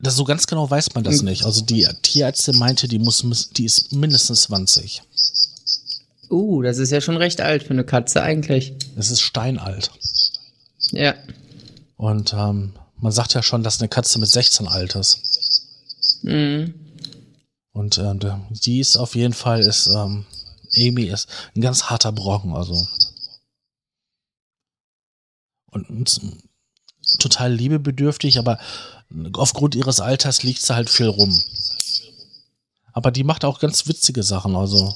[0.00, 1.28] Das so ganz genau weiß man das mhm.
[1.28, 1.44] nicht.
[1.44, 5.02] Also die Tierärztin meinte, die muss, die ist mindestens 20.
[6.30, 8.74] Uh, das ist ja schon recht alt für eine Katze eigentlich.
[8.96, 9.92] Das ist steinalt.
[10.90, 11.14] Ja.
[11.96, 16.20] Und ähm, man sagt ja schon, dass eine Katze mit 16 alt ist.
[16.22, 16.74] Mhm.
[17.72, 18.14] Und äh,
[18.50, 20.26] die ist auf jeden Fall, ist, ähm,
[20.76, 22.86] Amy ist ein ganz harter Brocken, also.
[25.70, 26.20] Und, und
[27.18, 28.58] total liebebedürftig, aber
[29.32, 31.40] aufgrund ihres Alters liegt sie halt viel rum.
[32.92, 34.94] Aber die macht auch ganz witzige Sachen, also.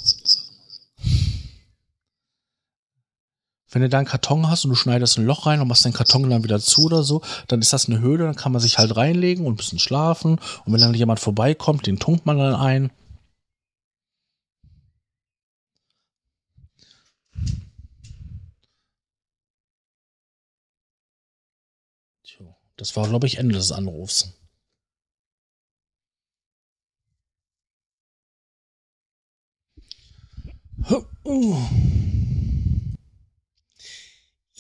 [3.75, 5.93] Wenn du da einen Karton hast und du schneidest ein Loch rein und machst den
[5.93, 8.79] Karton dann wieder zu oder so, dann ist das eine Höhle, dann kann man sich
[8.79, 10.39] halt reinlegen und ein bisschen schlafen.
[10.65, 12.91] Und wenn dann jemand vorbeikommt, den tunkt man dann ein.
[22.77, 24.35] Das war, glaube ich, Ende des Anrufs.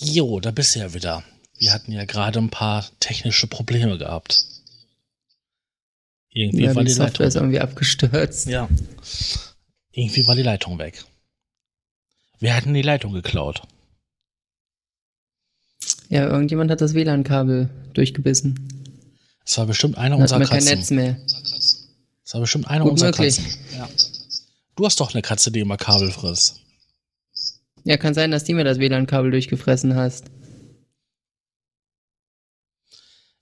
[0.04, 1.24] Jo, da bist du ja wieder.
[1.58, 4.46] Wir hatten ja gerade ein paar technische Probleme gehabt.
[6.30, 8.46] Irgendwie ja, war die, die Software Leitung ist irgendwie abgestürzt.
[8.48, 8.68] Ja.
[9.92, 11.04] Irgendwie war die Leitung weg.
[12.40, 13.62] Wir hatten die Leitung geklaut.
[16.08, 18.68] Ja, irgendjemand hat das WLAN-Kabel durchgebissen.
[19.44, 20.58] Das war bestimmt einer unserer Katzen.
[20.58, 21.16] kein Netz mehr.
[22.24, 23.36] Das war bestimmt einer Gut unserer möglich.
[23.36, 23.78] Katzen.
[23.78, 23.88] Ja.
[24.76, 26.60] Du hast doch eine Katze, die immer Kabel frisst.
[27.84, 30.26] Ja, kann sein, dass die mir das WLAN-Kabel durchgefressen hast.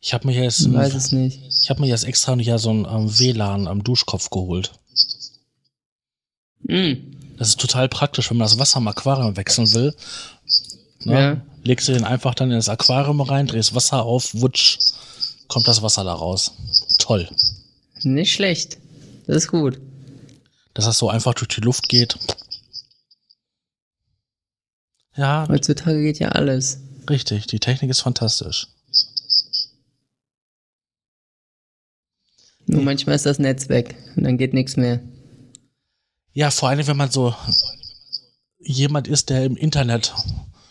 [0.01, 1.40] Ich habe mir jetzt, ich weiß es nicht.
[1.62, 4.73] Ich habe mir jetzt extra ja so ein ähm, WLAN am Duschkopf geholt.
[6.64, 6.94] Mm.
[7.39, 9.94] Das ist total praktisch, wenn man das Wasser im Aquarium wechseln will.
[11.05, 11.12] Ne?
[11.12, 11.40] Ja.
[11.62, 14.78] Legst du den einfach dann in das Aquarium rein, drehst Wasser auf, wutsch,
[15.47, 16.52] kommt das Wasser da raus.
[16.98, 17.28] Toll.
[18.02, 18.78] Nicht schlecht.
[19.27, 19.78] Das ist gut
[20.74, 22.16] dass das so einfach durch die Luft geht.
[25.16, 25.47] Ja.
[25.48, 26.80] Heutzutage geht ja alles.
[27.09, 28.68] Richtig, die Technik ist fantastisch.
[32.66, 35.01] Nur manchmal ist das Netz weg und dann geht nichts mehr.
[36.32, 37.34] Ja, vor allem, wenn man so
[38.59, 40.14] jemand ist, der im Internet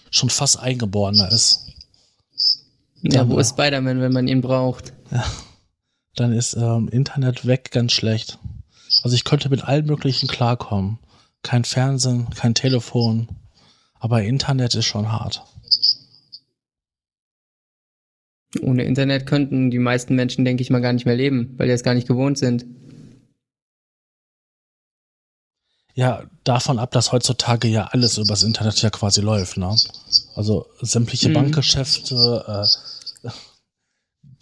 [0.09, 1.67] schon fast eingeborener ist.
[3.03, 4.93] Ja, wo ist Spider-Man, wenn man ihn braucht?
[5.11, 5.25] Ja,
[6.15, 8.37] dann ist ähm, Internet weg ganz schlecht.
[9.03, 10.99] Also ich könnte mit allen möglichen klarkommen.
[11.43, 13.27] Kein Fernsehen, kein Telefon.
[14.01, 15.43] Aber Internet ist schon hart.
[18.59, 21.73] Ohne Internet könnten die meisten Menschen, denke ich mal, gar nicht mehr leben, weil die
[21.73, 22.65] es gar nicht gewohnt sind.
[25.93, 29.75] Ja, davon ab, dass heutzutage ja alles übers Internet ja quasi läuft, ne?
[30.35, 31.33] Also sämtliche mhm.
[31.33, 32.65] Bankgeschäfte,
[33.23, 33.29] äh,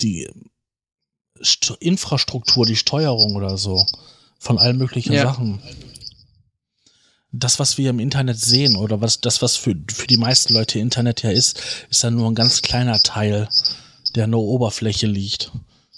[0.01, 0.29] die
[1.43, 3.85] St Infrastruktur, die Steuerung oder so
[4.39, 5.23] von allen möglichen ja.
[5.23, 5.61] Sachen.
[7.31, 10.79] Das, was wir im Internet sehen oder was das, was für, für die meisten Leute
[10.79, 13.47] Internet ja ist, ist ja nur ein ganz kleiner Teil,
[14.15, 15.51] der an der Oberfläche liegt.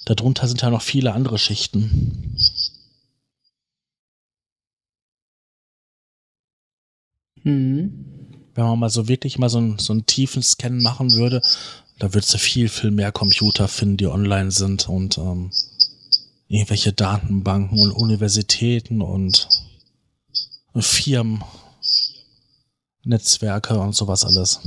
[0.06, 2.36] Darunter sind ja noch viele andere Schichten.
[7.44, 8.06] Mhm.
[8.54, 11.42] Wenn man mal so wirklich mal so, ein, so einen tiefen Scan machen würde,
[12.00, 15.52] da würdest du viel, viel mehr Computer finden, die online sind und ähm,
[16.48, 19.48] irgendwelche Datenbanken und Universitäten und
[20.76, 21.44] Firmen,
[23.04, 24.60] Netzwerke und sowas alles.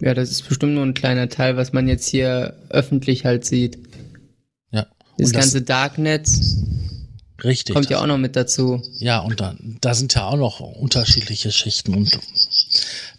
[0.00, 3.78] Ja, das ist bestimmt nur ein kleiner Teil, was man jetzt hier öffentlich halt sieht.
[4.70, 4.86] Ja.
[5.16, 6.28] Das, das ganze Darknet
[7.42, 7.74] Richtig.
[7.74, 8.82] kommt ja auch noch mit dazu.
[8.98, 12.18] Ja, und da, da sind ja auch noch unterschiedliche Schichten und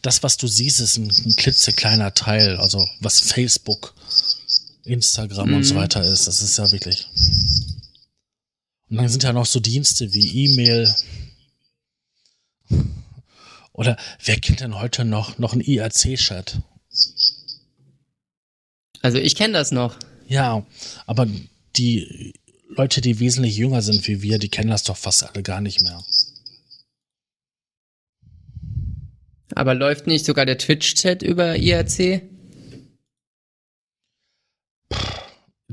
[0.02, 3.94] das, was du siehst, ist ein, ein klitzekleiner Teil, also was Facebook
[4.84, 5.56] Instagram mhm.
[5.56, 5.80] und so mhm.
[5.80, 6.28] weiter ist.
[6.28, 7.08] Das ist ja wirklich.
[8.90, 10.94] Und dann sind ja noch so Dienste wie E-Mail.
[13.74, 16.60] Oder wer kennt denn heute noch, noch einen IRC-Chat?
[19.02, 19.98] Also ich kenne das noch.
[20.28, 20.66] Ja,
[21.06, 21.28] aber
[21.76, 22.34] die
[22.70, 25.82] Leute, die wesentlich jünger sind wie wir, die kennen das doch fast alle gar nicht
[25.82, 26.04] mehr.
[29.54, 32.24] Aber läuft nicht sogar der Twitch-Chat über IRC?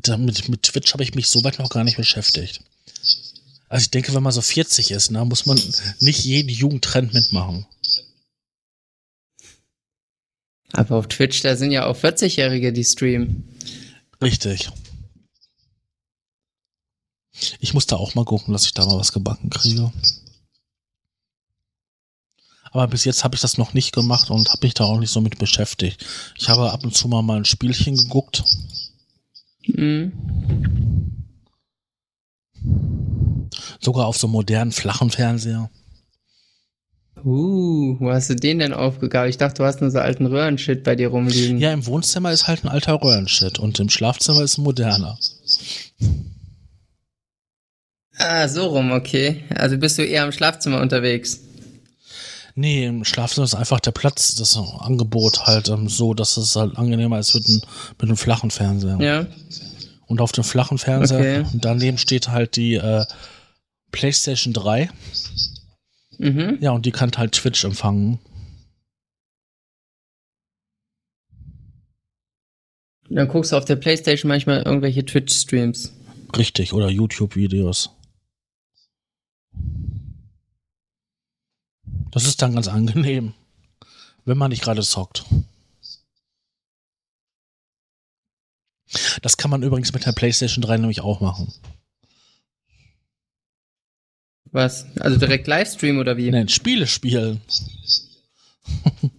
[0.02, 2.60] damit, mit Twitch habe ich mich so weit noch gar nicht beschäftigt.
[3.73, 5.59] Also ich denke, wenn man so 40 ist, ne, muss man
[6.01, 7.66] nicht jeden Jugendtrend mitmachen.
[10.73, 13.49] Aber auf Twitch, da sind ja auch 40-Jährige, die streamen.
[14.20, 14.69] Richtig.
[17.61, 19.90] Ich muss da auch mal gucken, dass ich da mal was gebacken kriege.
[22.73, 25.12] Aber bis jetzt habe ich das noch nicht gemacht und habe mich da auch nicht
[25.12, 26.05] so mit beschäftigt.
[26.39, 28.44] Ich habe ab und zu mal, mal ein Spielchen geguckt.
[29.66, 30.12] Mhm.
[33.80, 35.70] Sogar auf so modernen flachen Fernseher.
[37.24, 39.28] Uh, wo hast du den denn aufgegabt?
[39.28, 41.59] Ich dachte, du hast nur so alten Röhrenshit bei dir rumliegen.
[41.59, 45.18] Ja, im Wohnzimmer ist halt ein alter Röhrenshit und im Schlafzimmer ist ein moderner.
[48.18, 49.44] Ah, so rum, okay.
[49.55, 51.40] Also bist du eher im Schlafzimmer unterwegs?
[52.55, 56.76] Nee, im Schlafzimmer ist einfach der Platz, das Angebot halt ähm, so, dass es halt
[56.76, 57.62] angenehmer ist mit, ein,
[57.98, 58.98] mit einem flachen Fernseher.
[59.01, 59.26] Ja.
[60.06, 61.44] Und auf dem flachen Fernseher Okay.
[61.55, 63.06] daneben steht halt die äh,
[63.93, 64.90] PlayStation 3.
[66.19, 66.59] Mhm.
[66.60, 68.19] Ja, und die kann halt Twitch empfangen.
[73.09, 75.93] Dann guckst du auf der Playstation manchmal irgendwelche Twitch-Streams.
[76.35, 77.90] Richtig, oder YouTube-Videos.
[82.10, 83.35] Das ist dann ganz angenehm,
[84.24, 85.24] wenn man nicht gerade zockt.
[89.23, 91.52] Das kann man übrigens mit der PlayStation 3 nämlich auch machen.
[94.53, 94.87] Was?
[95.01, 96.31] Also direkt Livestream oder wie?
[96.31, 97.41] Nein, Spiele spielen.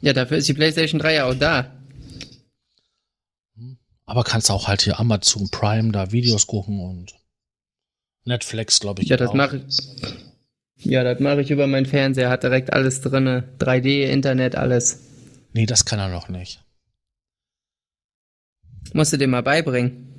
[0.02, 1.74] Ja, dafür ist die Playstation 3 ja auch da.
[4.06, 7.14] Aber kannst auch halt hier Amazon Prime da Videos gucken und
[8.26, 9.10] Netflix, glaube ich.
[9.10, 9.80] Ja, das mache ich.
[10.86, 13.50] Ja, das mache ich über meinen Fernseher, hat direkt alles drinne.
[13.60, 15.00] 3D, Internet, alles.
[15.54, 16.62] Nee, das kann er noch nicht.
[18.94, 20.10] Musst du dir mal beibringen.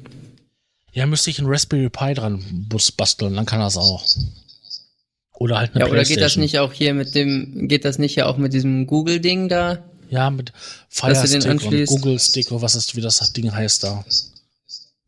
[0.93, 4.05] Ja, müsste ich einen Raspberry Pi dran basteln, dann kann er es auch.
[5.35, 8.15] Oder halt eine Ja, oder geht das nicht auch hier mit dem, geht das nicht
[8.15, 9.83] ja auch mit diesem Google-Ding da?
[10.09, 10.53] Ja, mit
[10.89, 11.87] Fire Stick und.
[11.87, 14.05] Google Stick oder was ist, wie das Ding heißt da.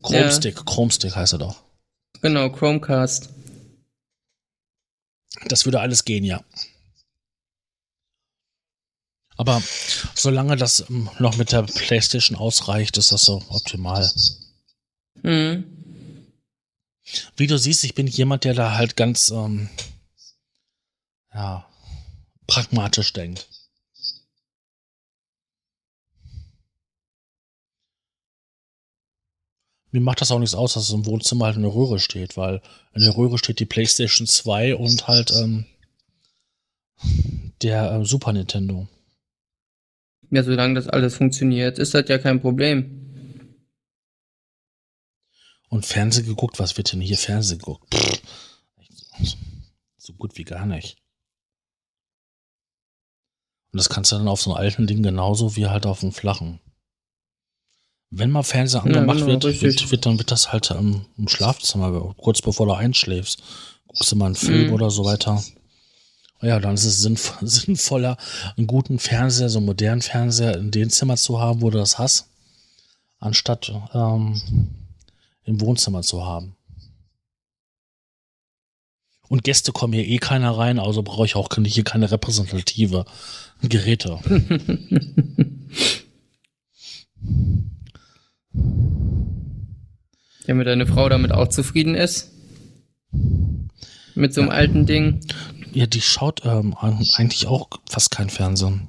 [0.01, 0.31] Chrome Ja.
[0.31, 1.63] Stick, Chrome Stick heißt er doch.
[2.21, 3.29] Genau, Chromecast.
[5.47, 6.43] Das würde alles gehen, ja.
[9.37, 9.61] Aber
[10.15, 14.09] solange das ähm, noch mit der Playstation ausreicht, ist das so optimal.
[15.21, 15.63] Mhm.
[17.37, 19.69] Wie du siehst, ich bin jemand, der da halt ganz, ähm,
[21.37, 21.69] ja,
[22.47, 23.47] pragmatisch denkt.
[29.91, 32.61] Mir macht das auch nichts aus, dass im Wohnzimmer halt eine Röhre steht, weil
[32.93, 35.65] in der Röhre steht die PlayStation 2 und halt ähm,
[37.61, 38.87] der äh, Super Nintendo.
[40.31, 43.55] Ja, solange das alles funktioniert, ist das ja kein Problem.
[45.69, 47.93] Und Fernsehen geguckt, was wird denn hier Fernsehen geguckt?
[47.93, 48.21] Pff,
[49.97, 50.97] so gut wie gar nicht.
[53.71, 56.13] Und das kannst du dann auf so einem alten Ding genauso wie halt auf einem
[56.13, 56.59] flachen.
[58.09, 61.27] Wenn mal Fernseher Ja, angemacht genau, wird, wird, wird, dann wird das halt ähm, im
[61.27, 63.43] Schlafzimmer, kurz bevor du einschläfst.
[63.87, 64.73] Guckst du mal einen Film Mhm.
[64.73, 65.43] oder so weiter.
[66.41, 68.15] Ja, dann ist es sinnv sinnvoller,
[68.55, 71.97] einen guten Fernseher, so einen modernen Fernseher in dem Zimmer zu haben, wo du das
[71.97, 72.27] hast,
[73.19, 74.39] anstatt ähm,
[75.43, 76.55] im Wohnzimmer zu haben.
[79.29, 83.05] Und Gäste kommen hier eh keiner rein, also brauche ich auch hier keine repräsentative
[83.61, 84.19] Geräte.
[90.45, 92.31] Wenn mir deine Frau damit auch zufrieden ist.
[94.15, 95.19] Mit so einem alten Ding.
[95.73, 98.87] Ja, die schaut ähm, eigentlich auch fast kein Fernsehen.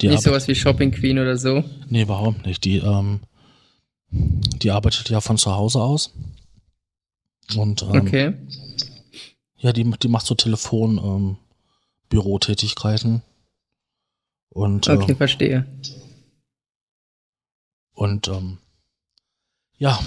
[0.00, 1.64] Die Nicht sowas wie Shopping Queen oder so.
[1.88, 2.64] Nee, überhaupt nicht.
[2.64, 3.20] Die, ähm,
[4.10, 6.14] die arbeitet ja von zu Hause aus.
[7.56, 8.32] Und ähm, Okay.
[9.58, 11.36] ja, die, die macht so Telefon, ähm,
[12.10, 13.22] Bürotätigkeiten.
[14.50, 15.66] Und, Okay, ähm, verstehe.
[17.94, 18.58] und ähm,
[19.78, 19.98] ja,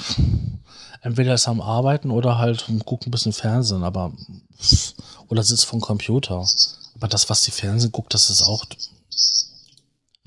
[1.01, 4.13] entweder ist er am Arbeiten oder halt guckt ein bisschen Fernsehen, aber
[5.29, 6.45] oder sitzt vom Computer.
[6.95, 8.65] Aber das, was die Fernsehen guckt, das ist auch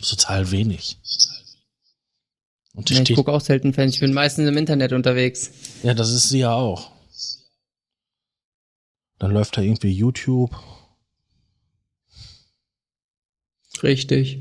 [0.01, 0.99] total wenig.
[2.75, 3.95] Und die Ja, ich gucke auch selten Fernsehen.
[3.95, 5.51] Ich bin meistens im Internet unterwegs.
[5.83, 6.91] ja, das ist sie ja auch.
[9.19, 10.51] Dann läuft da irgendwie YouTube.
[13.83, 14.39] Richtig.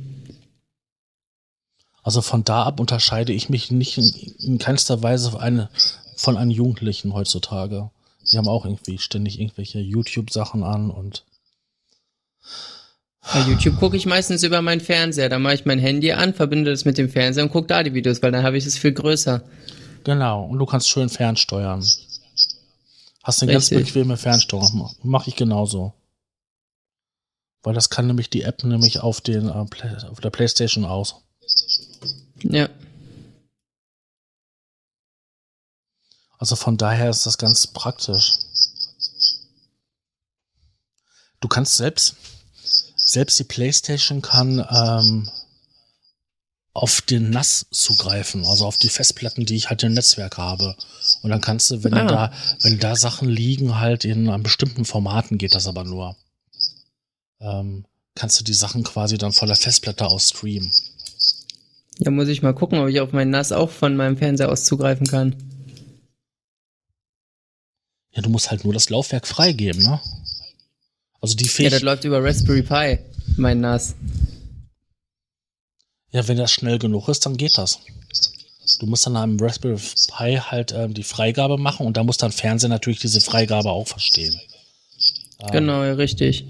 [2.04, 5.70] Also von da ab unterscheide ich mich nicht in, in keinster Weise von, eine,
[6.16, 7.90] von einem Jugendlichen heutzutage.
[8.32, 11.24] Die haben auch irgendwie ständig irgendwelche YouTube-Sachen an und
[13.34, 15.30] Bei YouTube gucke ich meistens über meinen Fernseher.
[15.30, 17.94] Da mache ich mein Handy an, verbinde das mit dem Fernseher und gucke da die
[17.94, 19.42] Videos, weil dann habe ich es viel größer.
[20.04, 20.46] genau.
[20.46, 21.84] Und du kannst schön fernsteuern.
[23.24, 24.92] Hast eine ganz bequeme Fernsteuerung.
[25.02, 25.94] Mache ich genauso.
[27.66, 31.16] Weil das kann nämlich die App nämlich auf, den, äh, Play, auf der Playstation aus.
[32.44, 32.70] Ja.
[36.38, 38.38] Also von daher ist das ganz praktisch.
[41.40, 42.16] Du kannst selbst,
[42.96, 45.30] selbst die PlayStation kann ähm,
[46.74, 50.76] auf den NAS zugreifen, also auf die Festplatten, die ich halt im Netzwerk habe.
[51.24, 52.06] Und dann kannst du, wenn Ah.
[52.06, 56.16] da, wenn da Sachen liegen, halt in einem bestimmten Formaten geht das aber nur.
[57.46, 57.86] Ähm,
[58.16, 60.72] kannst du die Sachen quasi dann von der Festplatte aus streamen.
[62.00, 64.66] Da muss ich mal gucken, ob ich auf meinen NAS auch von meinem Fernseher aus
[64.66, 65.36] zugreifen kann.
[68.14, 70.02] Ja, du musst halt nur das Laufwerk freigeben, ne?
[71.22, 71.74] Also die Ja, Fähigkeit.
[71.74, 73.00] das läuft über Raspberry Pi,
[73.38, 73.96] mein NAS.
[76.12, 77.80] Ja, wenn das schnell genug ist, dann geht das.
[78.80, 82.32] Du musst dann am Raspberry Pi halt ähm, die Freigabe machen und da muss dann
[82.32, 84.40] Fernseher natürlich diese Freigabe auch verstehen.
[85.40, 86.46] Ähm, genau, ja, richtig.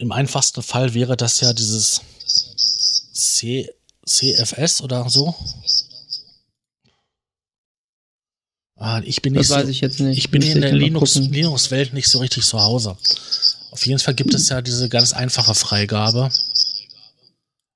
[0.00, 2.00] Im einfachsten Fall wäre das ja dieses
[3.12, 3.68] C,
[4.06, 5.34] CFS oder so.
[8.76, 10.16] Ah, ich bin nicht so, ich jetzt nicht.
[10.16, 12.96] Ich bin in der Linux-Welt Linux nicht so richtig zu Hause.
[13.72, 16.30] Auf jeden Fall gibt es ja diese ganz einfache Freigabe.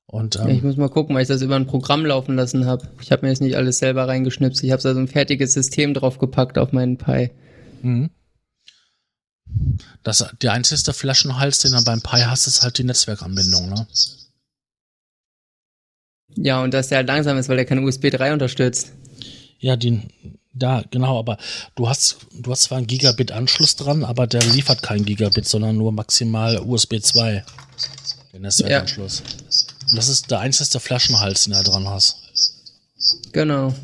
[0.06, 2.88] Und, ähm, ich muss mal gucken, weil ich das über ein Programm laufen lassen habe.
[3.02, 4.64] Ich habe mir jetzt nicht alles selber reingeschnipst.
[4.64, 7.32] Ich habe da so ein fertiges System draufgepackt auf meinen Pi.
[7.82, 8.08] Mhm.
[10.02, 13.86] Das, der einzige Flaschenhals, den du beim Pi hast, ist halt die Netzwerkanbindung, ne?
[16.36, 18.92] Ja, und dass der halt langsam ist, weil der keine USB 3 unterstützt.
[19.60, 20.02] Ja, die,
[20.52, 21.38] da, genau, aber
[21.74, 25.92] du hast, du hast zwar einen Gigabit-Anschluss dran, aber der liefert kein Gigabit, sondern nur
[25.92, 27.44] maximal USB 2.
[28.32, 29.20] Der Netzwerkanschluss.
[29.20, 29.96] Ja.
[29.96, 32.16] das ist der einzige Flaschenhals, den du dran hast.
[33.32, 33.74] Genau.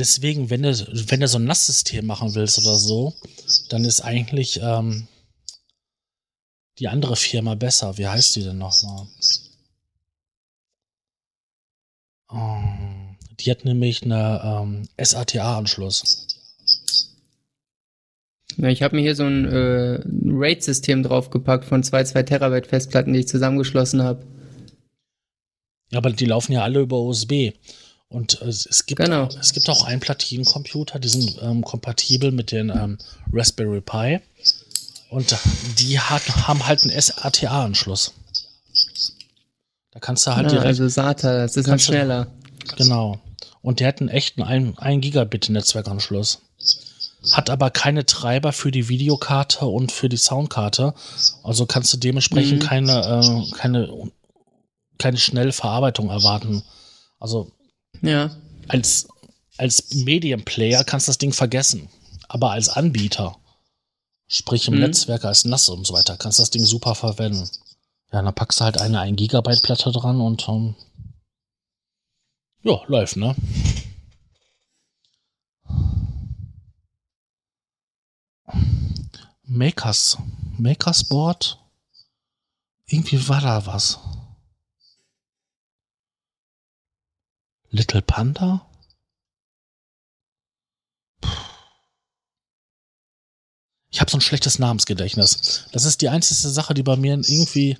[0.00, 0.70] Deswegen, wenn du,
[1.10, 3.14] wenn du so ein Nasssystem machen willst oder so,
[3.68, 5.06] dann ist eigentlich ähm,
[6.78, 7.98] die andere Firma besser.
[7.98, 9.06] Wie heißt die denn nochmal?
[12.30, 12.62] Oh.
[13.40, 16.26] Die hat nämlich eine ähm, SATA-Anschluss.
[18.56, 23.20] Ich habe mir hier so ein äh, RAID-System draufgepackt von zwei 2 Terabyte Festplatten, die
[23.20, 24.24] ich zusammengeschlossen habe.
[25.90, 27.52] Ja, aber die laufen ja alle über USB.
[28.10, 29.28] Und äh, es, gibt, genau.
[29.40, 32.98] es gibt auch Einplatinencomputer, die sind ähm, kompatibel mit den ähm,
[33.32, 34.20] Raspberry Pi.
[35.10, 35.36] Und
[35.78, 38.12] die hat, haben halt einen SATA-Anschluss.
[39.92, 40.66] Da kannst du halt ja, direkt.
[40.66, 42.26] Also SATA, das ist dann schneller.
[42.76, 43.20] genau.
[43.62, 46.42] Und der hat einen echten 1 Gigabit Netzwerkanschluss.
[47.32, 50.94] Hat aber keine Treiber für die Videokarte und für die Soundkarte.
[51.42, 52.66] Also kannst du dementsprechend mhm.
[52.66, 52.92] keine,
[53.22, 54.10] äh, keine,
[54.98, 56.62] keine schnelle Verarbeitung erwarten.
[57.18, 57.52] Also
[58.02, 58.30] ja.
[58.68, 59.08] als,
[59.56, 61.88] als Medienplayer kannst du das Ding vergessen.
[62.28, 63.36] Aber als Anbieter,
[64.28, 64.80] sprich im mhm.
[64.80, 67.48] Netzwerk als NAS und so weiter, kannst du das Ding super verwenden.
[68.12, 70.74] Ja, dann packst du halt eine 1 Gigabyte Platte dran und um,
[72.62, 73.34] ja, läuft, ne?
[79.44, 80.18] Makers.
[80.58, 81.58] Makers Board.
[82.86, 83.98] Irgendwie war da was.
[87.70, 88.66] Little Panda?
[93.92, 95.68] Ich habe so ein schlechtes Namensgedächtnis.
[95.72, 97.78] Das ist die einzige Sache, die bei mir irgendwie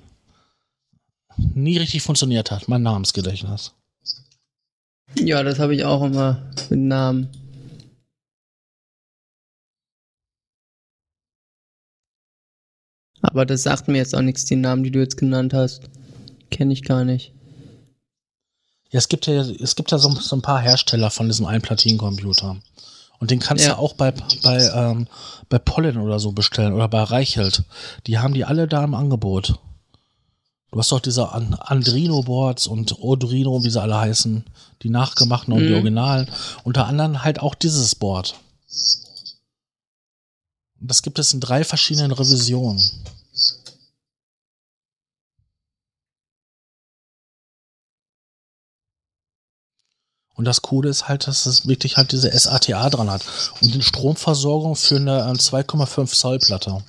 [1.37, 2.67] nie richtig funktioniert hat.
[2.67, 3.73] Mein Namensgedächtnis.
[5.15, 7.29] Ja, das habe ich auch immer mit Namen.
[13.21, 15.89] Aber das sagt mir jetzt auch nichts, die Namen, die du jetzt genannt hast.
[16.49, 17.33] Kenne ich gar nicht.
[18.91, 22.57] Ja, es gibt ja, es gibt ja so, so ein paar Hersteller von diesen Einplatinencomputer.
[23.19, 23.73] Und den kannst ja.
[23.73, 24.11] du auch bei,
[24.43, 25.07] bei, ähm,
[25.47, 27.63] bei Pollen oder so bestellen oder bei Reichelt.
[28.07, 29.59] Die haben die alle da im Angebot.
[30.71, 34.45] Du hast doch diese An Andrino-Boards und Odrino, wie sie alle heißen,
[34.81, 35.67] die nachgemachten und mhm.
[35.67, 36.29] die Originalen.
[36.63, 38.35] Unter anderem halt auch dieses Board.
[40.79, 42.81] Das gibt es in drei verschiedenen Revisionen.
[50.41, 53.23] Und das Coole ist halt, dass es wirklich halt diese SATA dran hat.
[53.61, 56.83] Und die Stromversorgung für eine 2,5 äh, Zoll Platte.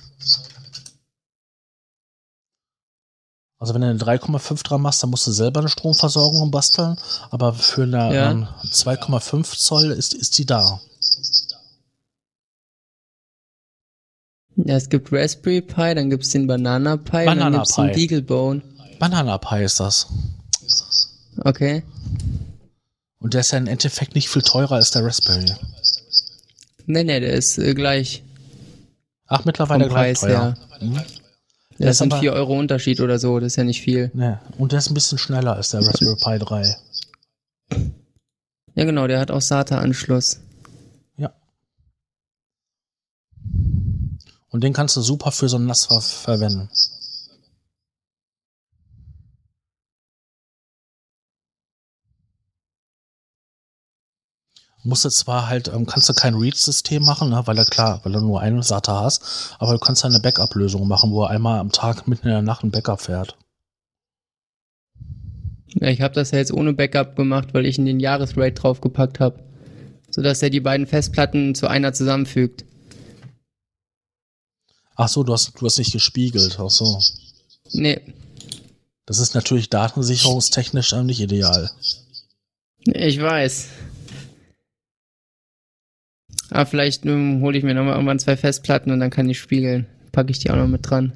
[3.59, 6.97] Also wenn du eine 3,5 dran machst, dann musst du selber eine Stromversorgung basteln,
[7.29, 8.31] aber für eine ja.
[8.31, 10.81] ähm, 2,5 Zoll ist, ist die da.
[14.55, 17.75] Ja, es gibt Raspberry Pi, dann gibt es den Banana Pi, Banana dann gibt es
[17.75, 18.63] den Beaglebone.
[18.97, 20.07] Banana Pi ist das.
[21.45, 21.83] Okay.
[23.23, 25.49] Und der ist ja im Endeffekt nicht viel teurer als der Raspberry.
[26.85, 28.21] Nee, nee, der ist äh, gleich.
[29.27, 30.57] Ach, mittlerweile gleich Preis, teuer.
[30.81, 30.85] Ja.
[30.85, 31.01] Mhm.
[31.79, 34.11] Das sind 4 Euro Unterschied oder so, das ist ja nicht viel.
[34.13, 36.75] Ne, und der ist ein bisschen schneller als der Raspberry Pi 3.
[38.75, 40.41] Ja, genau, der hat auch SATA-Anschluss.
[41.15, 41.33] Ja.
[44.49, 46.69] Und den kannst du super für so ein NAS ver verwenden.
[54.83, 58.11] Musst du zwar halt, ähm, kannst du kein Read-System machen, ne, weil er klar, weil
[58.11, 61.71] du nur eine SATA hast, aber du kannst eine Backup-Lösung machen, wo er einmal am
[61.71, 63.37] Tag mitten in der Nacht ein Backup fährt.
[65.75, 69.19] Ja, ich habe das ja jetzt ohne Backup gemacht, weil ich in den Jahresrate draufgepackt
[69.19, 69.39] habe,
[70.09, 72.65] sodass er die beiden Festplatten zu einer zusammenfügt.
[74.95, 76.99] Ach so, du hast, du hast nicht gespiegelt, ach so.
[77.71, 77.99] Nee.
[79.05, 81.71] Das ist natürlich datensicherungstechnisch nicht ideal.
[82.85, 83.67] Ich weiß.
[86.49, 89.87] Aber vielleicht ähm, hole ich mir nochmal irgendwann zwei Festplatten und dann kann ich spiegeln.
[90.11, 91.13] Packe ich die auch noch mit dran.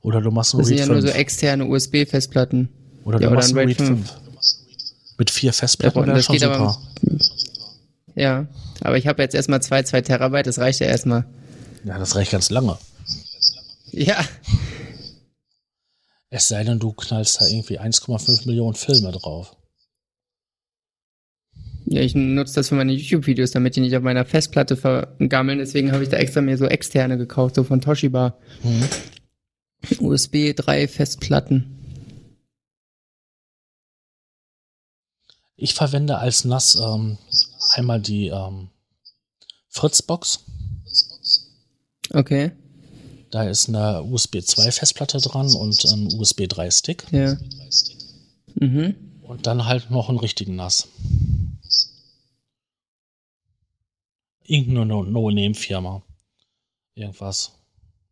[0.00, 1.10] Oder du machst ein Das sind ja nur 5.
[1.10, 2.68] so externe USB-Festplatten.
[3.04, 4.14] Oder du ja, oder machst ein ein RAID RAID 5.
[5.18, 6.54] Mit vier Festplatten Ja, wäre das schon geht super.
[6.56, 6.78] aber-
[8.14, 8.46] Ja,
[8.82, 11.24] aber ich habe jetzt erstmal zwei, zwei Terabyte, das reicht ja erstmal.
[11.84, 12.78] ja, das reicht ganz lange.
[13.90, 14.24] Ja,
[16.30, 19.56] Es sei denn, du knallst da irgendwie 1,5 Millionen Filme drauf.
[21.90, 25.58] Ja ich nutze das für meine YouTube-Videos, damit die nicht auf meiner Festplatte vergammeln.
[25.58, 28.36] Deswegen habe ich da extra mir so externe gekauft, so von Toshiba.
[28.62, 28.88] Mhm.
[30.00, 31.74] USB 3 Festplatten.
[35.56, 37.18] Ich verwende als NAS ähm,
[37.74, 38.68] einmal die ähm,
[39.68, 40.44] Fritzbox.
[42.12, 42.52] Okay,
[43.30, 47.04] Da ist eine USB 2 Festplatte dran und ein USB 3 Stick.
[47.10, 47.36] ja.
[48.54, 48.94] Mhm.
[49.22, 50.88] Und dann halt noch einen richtigen NAS.
[54.48, 56.02] Irgendeine No- No-Name-Firma.
[56.94, 57.52] Irgendwas.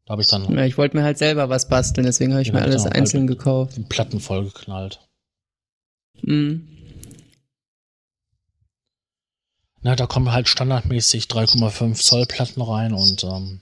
[0.04, 2.52] Da habe ich dann Ja, ich wollte mir halt selber was basteln, deswegen habe ich
[2.52, 3.76] mir alles einzeln halt- gekauft.
[3.76, 5.00] die Platten vollgeknallt.
[6.22, 6.68] Mhm.
[9.80, 13.60] Na, da kommen halt standardmäßig 3,5 Zoll Platten rein und ähm,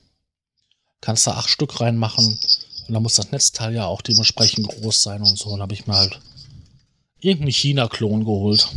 [1.00, 2.26] kannst da acht Stück reinmachen.
[2.88, 5.50] Und dann muss das Netzteil ja auch dementsprechend groß sein und so.
[5.50, 6.20] Und habe ich mir halt
[7.20, 8.68] irgendeinen China-Klon geholt.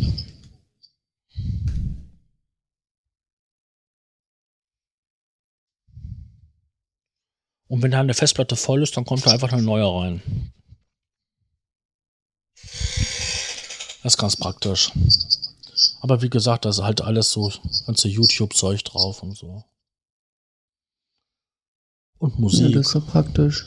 [7.68, 10.52] Und wenn da eine Festplatte voll ist, dann kommt da einfach eine neue rein.
[14.04, 14.92] Das ist ganz praktisch.
[16.02, 17.52] Aber wie gesagt, da ist halt alles so
[17.86, 19.64] ganze YouTube-Zeug drauf und so.
[22.20, 22.74] Und Ja, Musik.
[22.74, 23.66] das ist so praktisch.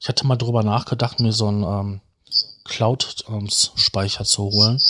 [0.00, 2.00] ich hatte mal drüber nachgedacht, mir so einen ähm,
[2.64, 4.80] Cloud-Speicher zu holen.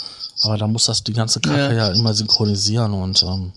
[0.43, 1.91] Aber da muss das die ganze Kacke ja, Ja.
[1.91, 3.51] immer synchronisieren und ähm,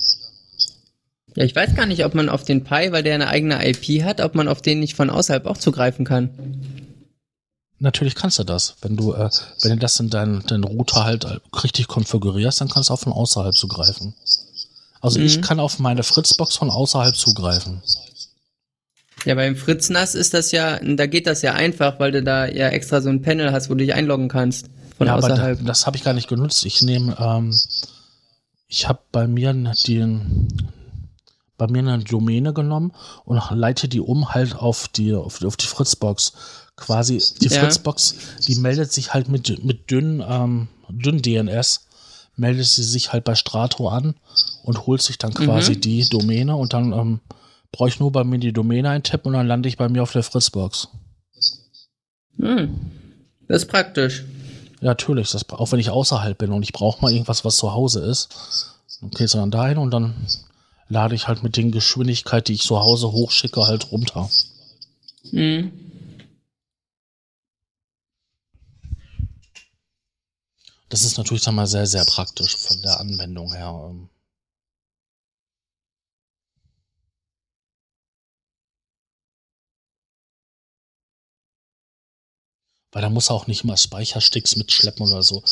[1.37, 4.05] Ja, ich weiß gar nicht, ob man auf den Pi, weil der eine eigene IP
[4.05, 6.31] hat, ob man auf den nicht von außerhalb auch zugreifen kann.
[7.79, 8.77] natürlich kannst du das.
[8.81, 9.29] Wenn du, äh,
[9.63, 11.27] wenn du das in deinen, deinen Router halt
[11.65, 14.15] richtig konfigurierst, dann kannst du auch von außerhalb zugreifen.
[15.01, 15.41] Also ich Mhm.
[15.41, 17.83] kann auf meine Fritzbox von außerhalb zugreifen.
[19.25, 22.47] Ja, beim Fritz NAS ist das ja, da geht das ja einfach, weil du da
[22.47, 24.67] ja extra so ein Panel hast, wo du dich einloggen kannst.
[24.99, 25.65] Von ja, aber da, außerhalb.
[25.67, 26.65] das habe ich gar nicht genutzt.
[26.67, 27.53] Ich nehme, ähm,
[28.69, 29.53] ich habe bei mir
[29.87, 30.49] den,
[31.67, 32.93] bei mir eine Domäne genommen
[33.25, 36.33] und leite die um halt auf die, auf die, auf die Fritzbox.
[36.77, 37.61] Quasi die Ja.
[37.61, 38.15] Fritzbox,
[38.47, 41.87] die meldet sich halt mit, mit dünn, ähm, dünn DNS,
[42.37, 44.15] meldet sie sich halt bei Strato an
[44.65, 45.81] und holt sich dann quasi Mhm.
[45.83, 47.21] die Domäne und dann ähm,
[47.71, 50.13] brauche ich nur bei mir die Domäne eintippen und dann lande ich bei mir auf
[50.13, 50.89] der Fritzbox.
[52.39, 52.91] Hm.
[53.49, 54.25] Das ist praktisch.
[54.81, 57.73] Ja, natürlich, das, auch wenn ich außerhalb bin und ich brauche mal irgendwas, was zu
[57.73, 58.29] Hause ist,
[59.01, 60.15] dann gehst du dann dahin und dann
[60.93, 64.31] lade ich halt mit den Geschwindigkeit, die ich zu Hause hochschicke, halt runter.
[65.31, 65.73] Hm.
[70.91, 73.89] Das ist natürlich dann mal sehr, sehr praktisch von der Anwendung her.
[73.89, 74.11] ähm.
[82.93, 85.43] Weil da muss er auch nicht immer Speichersticks mitschleppen oder so.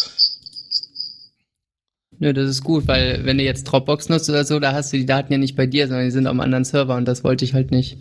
[2.22, 4.98] Nö, das ist gut, weil wenn du jetzt Dropbox nutzt oder so, da hast du
[4.98, 7.44] die Daten ja nicht bei dir, sondern die sind am anderen Server und das wollte
[7.44, 7.96] ich halt nicht.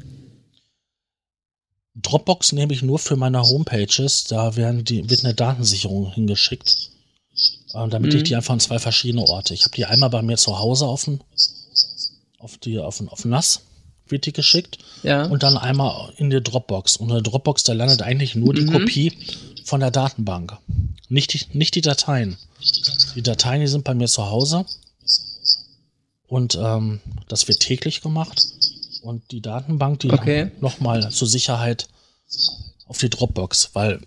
[1.95, 4.25] Dropbox nehme ich nur für meine Homepages.
[4.25, 6.91] Da werden die, wird eine Datensicherung hingeschickt.
[7.73, 8.17] Ähm, damit Mhm.
[8.17, 9.53] ich die einfach an zwei verschiedene Orte.
[9.53, 11.19] Ich habe die einmal bei mir zu Hause auf dem,
[12.39, 13.61] auf die, auf, den- auf NAS
[14.07, 15.25] wird die geschickt Ja.
[15.25, 16.97] und dann einmal in die Dropbox.
[16.97, 18.71] Und in der Dropbox, da landet eigentlich nur die Mhm.
[18.71, 19.13] Kopie
[19.69, 20.57] von der Datenbank.
[21.07, 22.37] Nicht die, nicht die Dateien.
[23.15, 24.65] Die Dateien, die sind bei mir zu Hause.
[26.27, 28.45] Und ähm, das wird täglich gemacht.
[29.01, 30.51] Und die Datenbank, die Okay.
[30.59, 31.87] nochmal zur Sicherheit
[32.87, 34.01] auf die Dropbox, weil,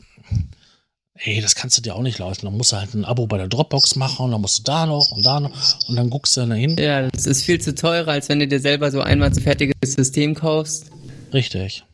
[1.14, 2.47] ey, das kannst du dir auch nicht leisten.
[2.47, 4.86] Dann musst du halt ein Abo bei der Dropbox machen und dann musst du da
[4.86, 5.52] noch und da noch
[5.89, 6.76] und dann guckst du da hin.
[6.78, 9.94] Ja, das ist viel zu teurer, als wenn du dir selber so einmal ein fertiges
[9.94, 10.90] System kaufst
[11.32, 11.84] Richtig.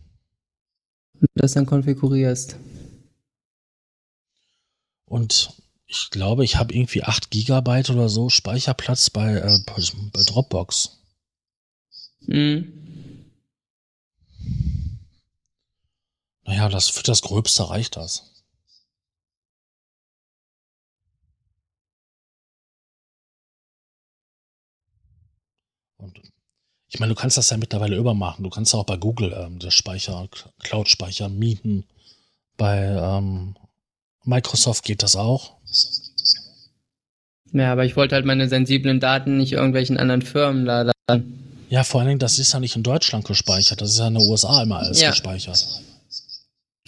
[1.21, 2.57] und das dann konfigurierst.
[5.09, 5.55] Und
[5.87, 9.59] ich glaube, ich habe irgendwie 8 Gigabyte oder so Speicherplatz bei, äh,
[10.13, 10.99] bei, Dropbox.
[12.27, 12.75] Hm.
[16.45, 18.45] Naja, das für das Gröbste reicht das.
[25.97, 26.21] Und
[26.89, 28.45] ich meine, du kannst das ja mittlerweile übermachen.
[28.45, 30.29] Du kannst auch bei Google ähm, das Speicher,
[30.61, 31.87] Cloud-Speicher mieten.
[32.57, 33.57] Bei ähm,
[34.29, 35.55] Microsoft geht das auch.
[37.53, 40.93] Ja, aber ich wollte halt meine sensiblen Daten nicht irgendwelchen anderen Firmen laden.
[41.71, 44.15] Ja, vor allen Dingen, das ist ja nicht in Deutschland gespeichert, das ist ja in
[44.15, 45.11] den USA immer alles ja.
[45.11, 45.67] gespeichert.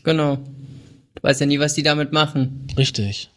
[0.02, 0.36] Genau.
[0.36, 2.68] Du weißt ja nie, was die damit machen.
[2.76, 3.30] Richtig.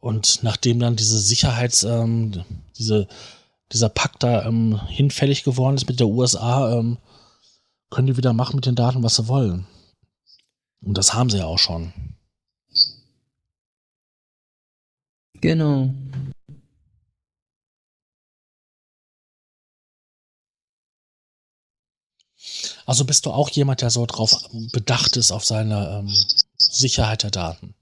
[0.00, 2.44] Und nachdem dann diese Sicherheits, ähm,
[2.78, 3.08] diese,
[3.72, 6.96] dieser Pakt da ähm, hinfällig geworden ist mit der USA, ähm,
[7.90, 9.66] können die wieder machen mit den Daten, was sie wollen.
[10.82, 11.92] Und das haben sie ja auch schon.
[15.40, 15.94] Genau.
[22.86, 24.32] Also bist du auch jemand, der so drauf
[24.72, 26.14] bedacht ist auf seine ähm,
[26.56, 27.74] Sicherheit der Daten?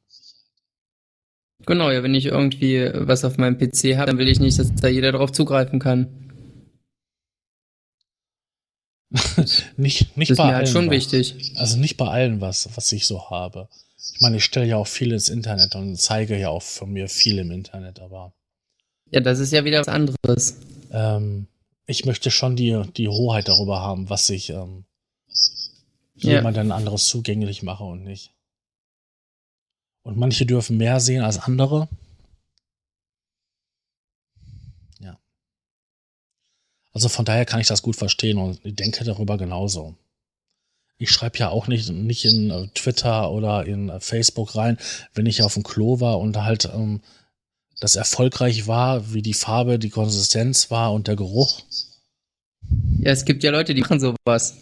[1.64, 4.74] Genau, ja, wenn ich irgendwie was auf meinem PC habe, dann will ich nicht, dass
[4.74, 6.08] da jeder drauf zugreifen kann.
[9.78, 10.92] nicht nicht das bei ist mir halt allen schon was.
[10.92, 11.52] wichtig.
[11.56, 13.68] Also nicht bei allen was, was ich so habe.
[14.14, 17.08] Ich meine, ich stelle ja auch viel ins Internet und zeige ja auch von mir
[17.08, 18.32] viel im Internet, aber.
[19.10, 20.56] Ja, das ist ja wieder was anderes.
[20.92, 21.46] Ähm,
[21.86, 24.84] ich möchte schon die, die Hoheit darüber haben, was ich ähm,
[26.16, 26.36] Ja.
[26.36, 28.32] jemandem anderes zugänglich mache und nicht.
[30.02, 31.88] Und manche dürfen mehr sehen als andere.
[36.96, 39.96] Also von daher kann ich das gut verstehen und ich denke darüber genauso.
[40.96, 44.78] Ich schreibe ja auch nicht, nicht in äh, Twitter oder in äh, Facebook rein,
[45.12, 47.02] wenn ich auf dem Klo war und halt ähm,
[47.80, 51.60] das erfolgreich war, wie die Farbe, die Konsistenz war und der Geruch.
[53.00, 54.54] Ja, es gibt ja Leute, die machen sowas.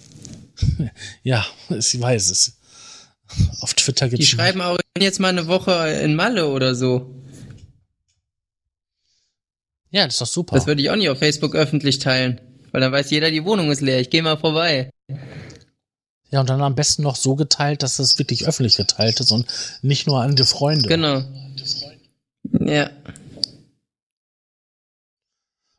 [1.22, 2.58] Ja, ich weiß es.
[3.60, 7.14] Auf Twitter gibt Die es schreiben auch jetzt mal eine Woche in Malle oder so.
[9.94, 10.56] Ja, das ist doch super.
[10.56, 12.40] Das würde ich auch nicht auf Facebook öffentlich teilen.
[12.72, 14.00] Weil dann weiß jeder, die Wohnung ist leer.
[14.00, 14.90] Ich gehe mal vorbei.
[16.30, 19.46] Ja, und dann am besten noch so geteilt, dass es wirklich öffentlich geteilt ist und
[19.82, 20.88] nicht nur an die Freunde.
[20.88, 21.22] Genau.
[22.58, 22.90] Ja.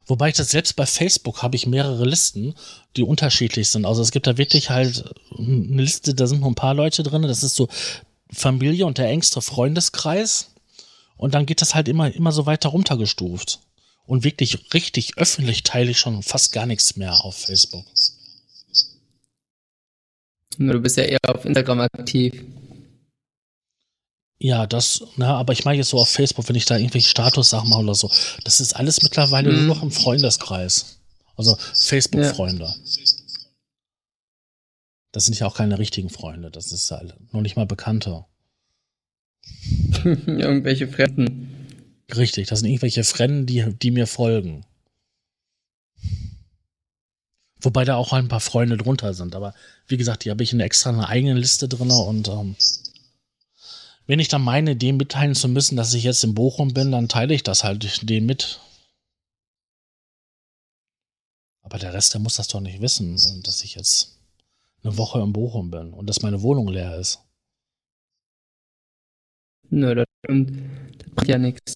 [0.06, 2.56] Wobei ich das selbst bei Facebook habe ich mehrere Listen,
[2.96, 3.86] die unterschiedlich sind.
[3.86, 7.24] Also es gibt da wirklich halt eine Liste, da sind nur ein paar Leute drin.
[7.24, 7.68] Das ist so
[8.32, 10.52] Familie und der engste Freundeskreis.
[11.18, 13.60] Und dann geht das halt immer, immer so weiter runtergestuft.
[14.06, 17.86] Und wirklich richtig öffentlich teile ich schon fast gar nichts mehr auf Facebook.
[20.58, 22.44] Du bist ja eher auf Instagram aktiv.
[24.38, 27.70] Ja, das, na, aber ich meine jetzt so auf Facebook, wenn ich da irgendwelche Statussachen
[27.70, 28.10] mache oder so.
[28.44, 29.66] Das ist alles mittlerweile Mhm.
[29.66, 31.00] nur noch im Freundeskreis.
[31.36, 32.74] Also Facebook-Freunde.
[35.12, 36.52] Das sind ja auch keine richtigen Freunde.
[36.52, 38.26] Das ist halt noch nicht mal Bekannte.
[40.04, 41.55] Irgendwelche Fremden.
[42.14, 44.66] Richtig, das sind irgendwelche Fremden, die, die mir folgen.
[47.62, 49.36] Wobei da auch ein paar Freunde drunter sind.
[49.36, 49.56] Aber
[49.88, 51.90] wie gesagt, die habe ich in extra einer eigenen Liste drin.
[51.90, 52.56] Und ähm,
[54.06, 57.10] wenn ich dann meine, dem mitteilen zu müssen, dass ich jetzt in Bochum bin, dann
[57.10, 58.60] teile ich das halt dem mit.
[61.64, 64.20] Aber der Rest, der muss das doch nicht wissen, dass ich jetzt
[64.84, 67.20] eine Woche in Bochum bin und dass meine Wohnung leer ist.
[69.72, 70.52] Nö, das stimmt.
[71.00, 71.74] Das macht ja nichts.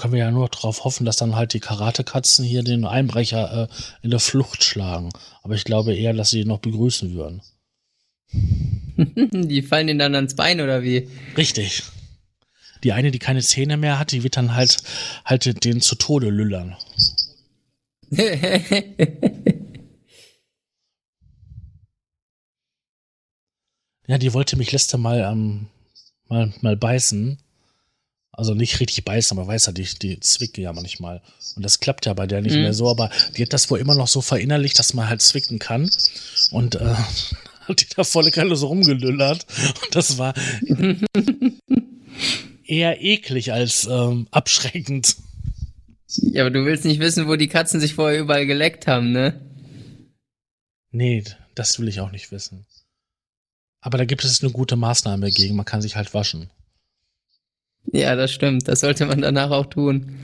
[0.00, 3.74] Können wir ja nur darauf hoffen, dass dann halt die Karatekatzen hier den Einbrecher äh,
[4.00, 5.10] in der Flucht schlagen.
[5.42, 7.42] Aber ich glaube eher, dass sie ihn noch begrüßen würden.
[8.32, 11.06] die fallen denen dann ans Bein oder wie?
[11.36, 11.82] Richtig.
[12.82, 14.78] Die eine, die keine Zähne mehr hat, die wird dann halt,
[15.26, 16.76] halt den zu Tode lüllern.
[24.06, 25.68] Ja, die wollte mich letzte Mal, ähm,
[26.28, 27.38] mal, mal beißen.
[28.40, 31.20] Also nicht richtig beißen, aber weiß ja, die, die zwicken ja manchmal.
[31.56, 32.62] Und das klappt ja bei der nicht Mhm.
[32.62, 35.58] mehr so, aber die hat das wohl immer noch so verinnerlicht, dass man halt zwicken
[35.58, 35.90] kann.
[36.50, 36.84] Und äh,
[37.68, 39.44] hat die da volle Kalle so rumgelüllert.
[39.84, 40.32] Und das war
[42.64, 45.16] eher eklig als ähm, abschreckend.
[46.08, 49.38] ja, aber du willst nicht wissen, wo die Katzen sich vorher überall geleckt haben, ne?
[50.92, 52.64] Nee, das will ich auch nicht wissen.
[53.82, 55.56] Aber da gibt es eine gute Maßnahme gegen.
[55.56, 56.48] Man kann sich halt waschen.
[57.86, 58.68] Ja, das stimmt.
[58.68, 60.16] Das sollte man danach auch tun.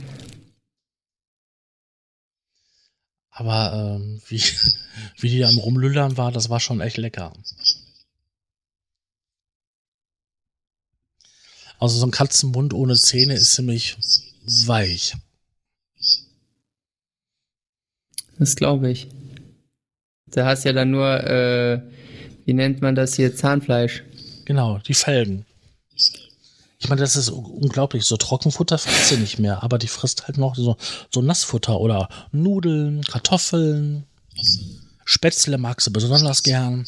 [3.30, 4.42] Aber ähm, wie,
[5.20, 7.32] wie die da am Rumlüllern war, das war schon echt lecker.
[11.78, 13.96] Also so ein Katzenmund ohne Zähne ist ziemlich
[14.66, 15.14] weich.
[18.38, 19.08] Das glaube ich.
[20.26, 21.80] Da hast ja dann nur, äh,
[22.44, 24.02] wie nennt man das hier, Zahnfleisch.
[24.44, 25.44] Genau, die Felgen.
[26.78, 28.04] Ich meine, das ist un- unglaublich.
[28.04, 30.76] So Trockenfutter frisst sie nicht mehr, aber die frisst halt noch so,
[31.12, 34.04] so Nassfutter oder Nudeln, Kartoffeln.
[35.04, 36.86] Spätzle mag sie besonders gern.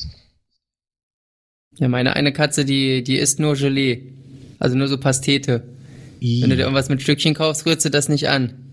[1.79, 4.13] Ja, meine eine Katze, die, die isst nur Gelee.
[4.59, 5.63] Also nur so Pastete.
[6.21, 6.43] I.
[6.43, 8.73] Wenn du dir irgendwas mit Stückchen kaufst, rührst du das nicht an.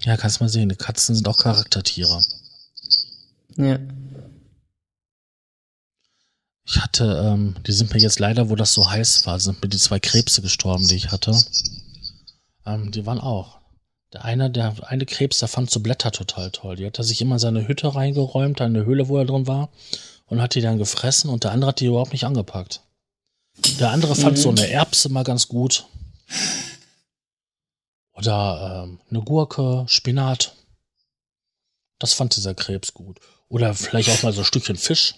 [0.00, 2.22] Ja, kannst mal sehen, die Katzen sind auch Charaktertiere.
[3.56, 3.78] Ja.
[6.68, 9.68] Ich hatte, ähm, die sind mir jetzt leider, wo das so heiß war, sind mir
[9.68, 11.40] die zwei Krebse gestorben, die ich hatte.
[12.66, 13.58] Ähm, die waren auch.
[14.12, 16.76] Der eine, der eine Krebs, der fand so Blätter total toll.
[16.76, 19.68] Die hat er sich immer in seine Hütte reingeräumt, eine Höhle, wo er drin war,
[20.26, 22.80] und hat die dann gefressen und der andere hat die überhaupt nicht angepackt.
[23.78, 24.42] Der andere fand Mhm.
[24.42, 25.86] so eine Erbse mal ganz gut.
[28.12, 30.54] Oder ähm, eine Gurke, Spinat.
[31.98, 33.20] Das fand dieser Krebs gut.
[33.48, 35.14] Oder vielleicht auch mal so ein Stückchen Fisch.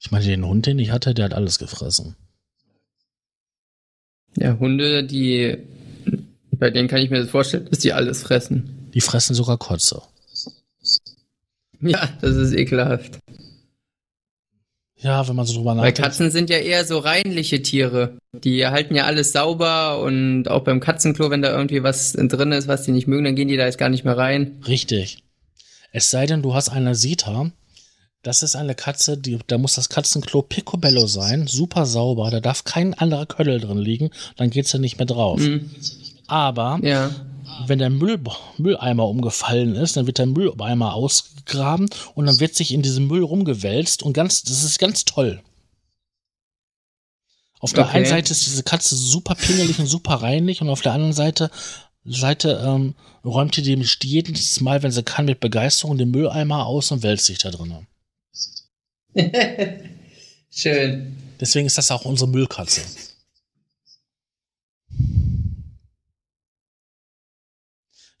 [0.00, 2.16] Ich meine, den Hund, den ich hatte, der hat alles gefressen.
[4.36, 5.58] Ja, Hunde, die,
[6.52, 8.88] bei denen kann ich mir das vorstellen, dass die alles fressen.
[8.94, 10.02] Die fressen sogar Kotze.
[11.80, 13.18] Ja, das ist ekelhaft.
[15.00, 15.98] Ja, wenn man so drüber Weil nachdenkt.
[15.98, 18.18] Katzen sind ja eher so reinliche Tiere.
[18.32, 22.66] Die halten ja alles sauber und auch beim Katzenklo, wenn da irgendwie was drin ist,
[22.66, 24.60] was die nicht mögen, dann gehen die da jetzt gar nicht mehr rein.
[24.66, 25.22] Richtig.
[25.92, 27.50] Es sei denn, du hast eine Sita.
[28.22, 32.64] Das ist eine Katze, die, da muss das Katzenklo picobello sein, super sauber, da darf
[32.64, 35.38] kein anderer Ködel drin liegen, dann geht's ja nicht mehr drauf.
[35.40, 35.70] Mhm.
[36.26, 37.12] Aber Ja.
[37.68, 38.20] wenn der Müll,
[38.58, 43.22] Mülleimer umgefallen ist, dann wird der Mülleimer ausgegraben und dann wird sich in diesem Müll
[43.22, 45.40] rumgewälzt und ganz, das ist ganz toll.
[47.60, 47.98] Auf der Okay.
[47.98, 51.50] einen Seite ist diese Katze super pingelig und super reinlich und auf der anderen Seite,
[52.10, 52.94] Seite ähm,
[53.24, 57.26] räumt die dem jedes Mal, wenn sie kann, mit Begeisterung den Mülleimer aus und wälzt
[57.26, 57.86] sich da drin.
[60.50, 61.16] Schön.
[61.40, 62.82] Deswegen ist das auch unsere Müllkatze.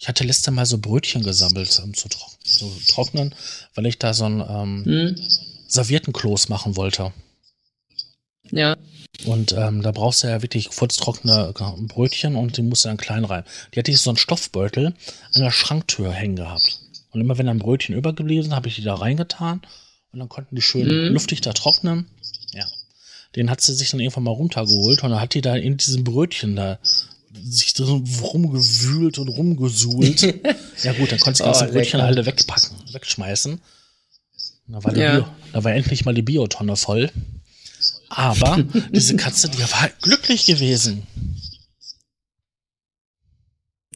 [0.00, 3.34] Ich hatte letzte Mal so Brötchen gesammelt um zu tro so trocknen,
[3.74, 5.16] weil ich da so ein ähm, Hm?
[5.68, 7.12] Serviettenkloß machen wollte.
[8.50, 8.76] Ja.
[9.26, 11.52] Und ähm, da brauchst du ja wirklich furztrockene
[11.88, 13.42] Brötchen und die musst du dann klein rein.
[13.74, 14.94] Die hatte ich so einen Stoffbeutel
[15.32, 16.80] an der Schranktür hängen gehabt.
[17.10, 19.60] Und immer wenn ein Brötchen übergeblieben ist, habe ich die da reingetan
[20.12, 21.12] und dann konnten die schön Mhm.
[21.14, 22.06] luftig da trocknen.
[22.52, 22.64] Ja.
[23.34, 26.04] Den hat sie sich dann irgendwann mal runtergeholt und dann hat die da in diesem
[26.04, 26.78] Brötchen da
[27.42, 30.22] sich drin rumgewühlt und rumgesuhlt.
[30.82, 33.60] ja gut, dann konntest du die ganzen Oh, Brötchen alle wegpacken, wegschmeißen.
[34.68, 35.14] Da war, Ja.
[35.16, 37.10] Bio, da war endlich mal die Biotonne voll.
[38.08, 41.06] Aber diese Katze, die war glücklich gewesen.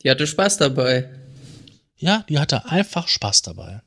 [0.02, 1.08] Die hatte Spaß dabei.
[1.96, 3.80] Ja, die hatte einfach Spaß dabei.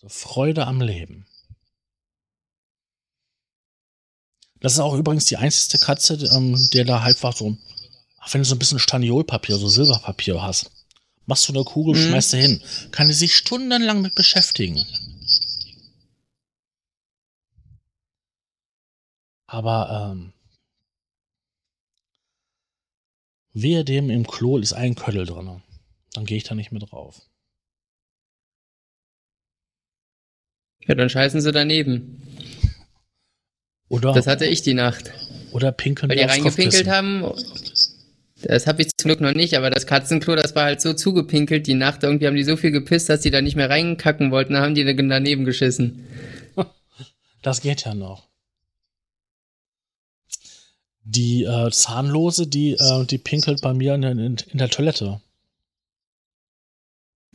[0.00, 1.26] So Freude am Leben.
[4.60, 7.56] Das ist auch übrigens die einzige Katze, ähm, der da halt einfach so,
[8.20, 10.70] ach, wenn du so ein bisschen Staniolpapier, so Silberpapier hast,
[11.26, 12.08] machst du eine Kugel, Mhm.
[12.10, 12.62] schmeißt sie hin,
[12.92, 14.86] kann die sich stundenlang mit beschäftigen.
[19.52, 20.32] Aber ähm,
[23.52, 25.62] wehe dem im Klo ist ein Ködel drin.
[26.14, 27.20] Dann gehe ich da nicht mehr drauf.
[30.86, 32.22] Ja, dann scheißen sie daneben.
[33.90, 35.12] Oder, Das hatte ich die Nacht.
[35.52, 37.20] oder pinkeln Weil die reingepinkelt haben.
[38.40, 41.66] Das habe ich zum Glück noch nicht, aber das Katzenklo, das war halt so zugepinkelt
[41.66, 42.04] die Nacht.
[42.04, 44.54] Irgendwie haben die so viel gepisst, dass die da nicht mehr reinkacken wollten.
[44.54, 46.06] Da haben die dann daneben geschissen.
[47.42, 48.31] Das geht ja noch.
[51.04, 55.20] Die äh, Zahnlose, die, äh, die pinkelt bei mir in, in, in der Toilette.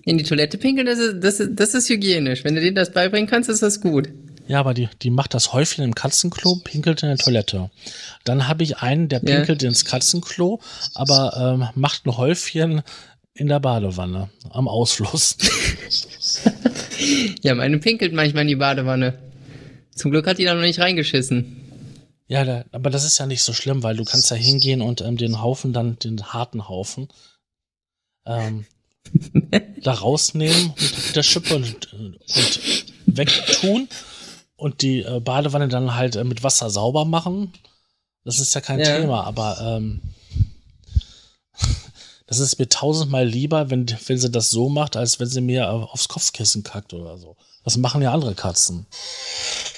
[0.03, 2.43] In die Toilette pinkeln, das ist, das ist, das ist hygienisch.
[2.45, 4.07] Wenn du denen das beibringen kannst, ist das gut.
[4.47, 7.69] Ja, aber die, die macht das Häufchen im Katzenklo, pinkelt in der Toilette.
[8.23, 9.35] Dann habe ich einen, der Ja.
[9.37, 10.61] pinkelt ins Katzenklo,
[10.93, 12.83] aber ähm, macht ein Häufchen
[13.33, 15.35] in der Badewanne am Ausfluss.
[17.43, 19.19] Ja, meine pinkelt manchmal in die Badewanne.
[19.93, 21.57] Zum Glück hat die da noch nicht reingeschissen.
[22.27, 25.01] Ja, da, aber das ist ja nicht so schlimm, weil du kannst da hingehen und
[25.01, 27.07] ähm, den Haufen dann, den harten Haufen,
[28.25, 28.65] ähm,
[29.81, 32.19] da rausnehmen mit der Schippe und, und
[33.05, 33.87] wegtun
[34.57, 37.53] und die äh, Badewanne dann halt äh, mit Wasser sauber machen.
[38.25, 38.99] Das ist ja kein Ja.
[38.99, 40.01] Thema, aber ähm,
[42.25, 45.61] das ist mir tausendmal lieber, wenn, wenn sie das so macht, als wenn sie mir
[45.61, 47.37] äh, aufs Kopfkissen kackt oder so.
[47.63, 48.85] Das machen ja andere Katzen.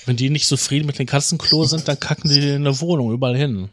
[0.09, 3.37] Wenn die nicht zufrieden mit dem Katzenklo sind, dann kacken die in der Wohnung überall
[3.37, 3.69] hin.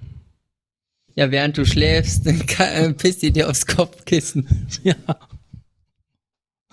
[1.14, 4.46] Ja, während du schläfst, dann äh, pisst die dir aufs Kopfkissen.
[4.84, 4.94] Ja,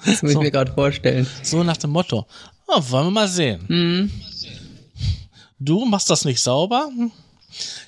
[0.06, 0.40] Das muss So.
[0.40, 1.26] ich mir gerade vorstellen.
[1.44, 2.28] so nach dem Motto.
[2.68, 3.64] Oh, wollen wir mal sehen.
[3.70, 4.12] Mhm.
[5.60, 6.90] Du machst das nicht sauber?
[6.94, 7.10] Hm,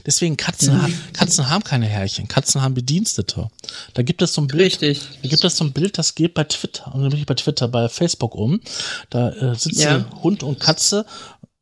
[0.06, 3.48] Deswegen Katzen, ha Katzen haben keine Herrchen, Katzen haben Bedienstete.
[3.96, 4.62] Da gibt es so ein Bild.
[4.62, 5.02] Richtig.
[5.24, 7.90] Da gibt es so ein Bild, das geht bei Twitter, und nämlich bei Twitter, bei
[7.90, 8.62] Facebook um.
[9.10, 10.06] Da äh, sitzen Ja.
[10.22, 11.08] Hund und Katze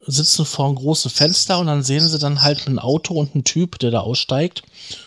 [0.06, 3.44] sitzen vor einem großen Fenster und dann sehen sie dann halt ein Auto und einen
[3.44, 4.64] Typ, der da aussteigt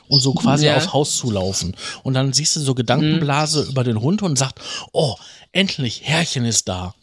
[0.09, 0.77] und so quasi Ja.
[0.77, 1.77] aufs Haus zulaufen.
[2.03, 4.61] Und dann siehst du so Gedankenblase über den Hund und sagt,
[4.93, 5.15] oh,
[5.53, 6.95] endlich, Herrchen ist da.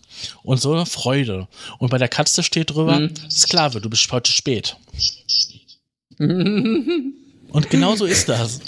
[0.44, 1.48] Und so eine Freude.
[1.80, 4.78] Und bei der Katze steht drüber, Sklave, du bist heute spät.
[6.20, 8.60] Und genau so ist das.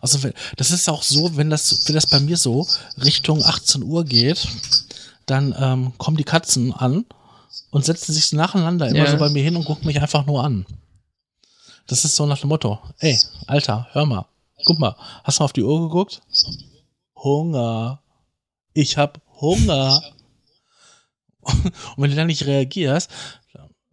[0.00, 2.66] Also wenn- das ist auch so, wenn das, wenn das bei mir so
[3.02, 4.46] Richtung 18 Uhr geht,
[5.26, 7.04] dann ähm, kommen die Katzen an
[7.70, 9.10] und setzen sich nacheinander immer Ja.
[9.10, 10.66] so bei mir hin und gucken mich einfach nur an.
[11.86, 14.26] Das ist so nach dem Motto, ey, Alter, hör mal,
[14.66, 14.94] guck mal,
[15.24, 16.20] hast du mal auf die Uhr geguckt?
[17.16, 18.00] Hunger.
[18.74, 20.02] Ich hab Hunger.
[21.42, 23.10] Und wenn du dann nicht reagierst,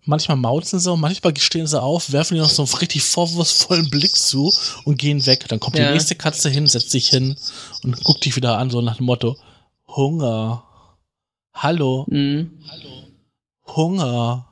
[0.06, 3.90] manchmal mauzen sie und manchmal stehen sie auf, werfen dir noch so einen richtig vorwurfsvollen
[3.90, 4.52] Blick zu
[4.86, 5.48] und gehen weg.
[5.50, 5.92] Dann kommt die Ja.
[5.92, 7.36] nächste Katze hin, setzt sich hin
[7.84, 9.38] und guckt dich wieder an, so nach dem Motto,
[9.88, 10.64] Hunger.
[11.54, 12.52] Hallo, Mhm.
[13.68, 14.48] Hunger.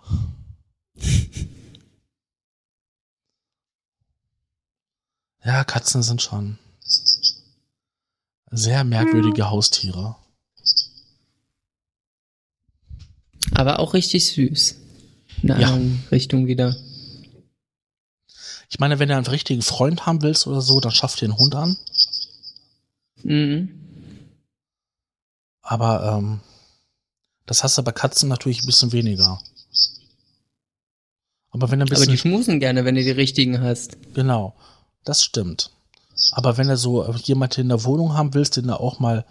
[5.44, 6.58] Ja, Katzen sind schon
[8.52, 10.16] sehr merkwürdige Haustiere.
[13.56, 14.76] Aber auch richtig süß.
[15.44, 15.68] In einer Ja.
[15.74, 16.76] anderen Richtung wieder.
[18.70, 21.38] Ich meine, wenn du einen richtigen Freund haben willst oder so, dann schaff dir einen
[21.38, 21.78] Hund an.
[23.24, 23.70] Mhm.
[25.61, 26.40] Aber ähm,
[27.45, 29.40] das hast du bei Katzen natürlich ein bisschen weniger.
[31.52, 32.11] Aber wenn du ein Aber bisschen.
[32.11, 33.98] die schmusen gerne, wenn du die richtigen hast.
[34.14, 34.56] genau,
[35.03, 35.70] das stimmt.
[36.32, 39.26] Aber wenn du so äh, jemanden in der Wohnung haben willst, den du auch mal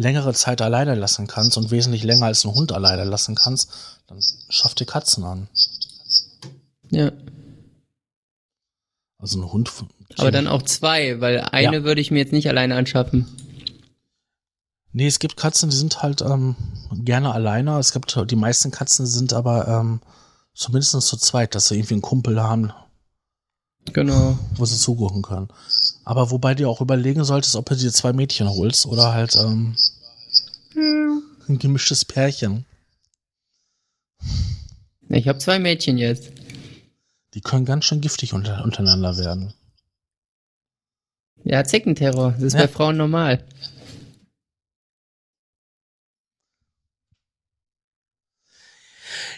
[0.00, 3.70] längere Zeit alleine lassen kannst und wesentlich länger als einen Hund alleine lassen kannst,
[4.06, 4.18] dann
[4.48, 5.48] schaff dir Katzen an.
[6.90, 7.12] Ja.
[9.18, 9.70] Also ein Hund.
[10.16, 11.84] Aber dann auch zwei, weil eine Ja.
[11.84, 13.26] würde ich mir jetzt nicht alleine anschaffen.
[14.92, 16.56] Nee, es gibt Katzen, die sind halt ähm,
[17.04, 17.78] gerne alleine.
[17.78, 20.00] Es gibt die meisten Katzen sind aber ähm,
[20.54, 22.72] zumindest zu zweit, dass sie irgendwie einen Kumpel haben,
[23.92, 24.36] Genau.
[24.56, 25.48] wo sie zugucken können.
[26.10, 29.76] Aber wobei du auch überlegen solltest, ob du dir zwei Mädchen holst oder halt ähm,
[31.48, 32.64] ein gemischtes Pärchen.
[35.08, 36.32] Ich habe zwei Mädchen jetzt.
[37.34, 39.54] Die können ganz schön giftig unter, untereinander werden.
[41.44, 42.32] Ja, Zeckenterror.
[42.32, 42.62] Das ist Ja.
[42.62, 43.44] bei Frauen normal.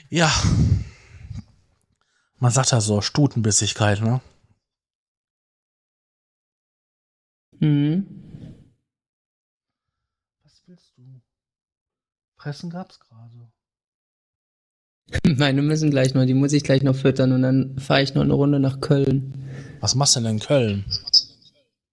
[0.09, 0.33] Ja.
[2.39, 4.23] Man sagt ja so, Stutenbissigkeit, ne?
[7.63, 8.07] Mhm.
[10.43, 11.03] Was willst du?
[12.37, 13.53] Fressen gab's gerade.
[15.37, 18.23] Meine müssen gleich noch, die muss ich gleich noch füttern und dann fahre ich noch
[18.23, 19.49] eine Runde nach Köln.
[19.79, 20.85] Was machst du denn in Köln?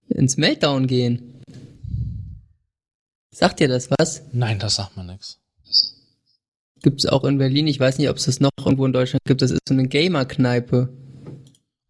[0.08, 1.40] Ins Meltdown gehen.
[3.32, 4.22] Sagt dir das was?
[4.32, 5.38] Nein, das sagt mir nix.
[6.82, 7.68] Gibt's auch in Berlin.
[7.68, 9.40] Ich weiß nicht, ob es das noch irgendwo in Deutschland gibt.
[9.40, 10.92] Das ist so eine Gamer-Kneipe,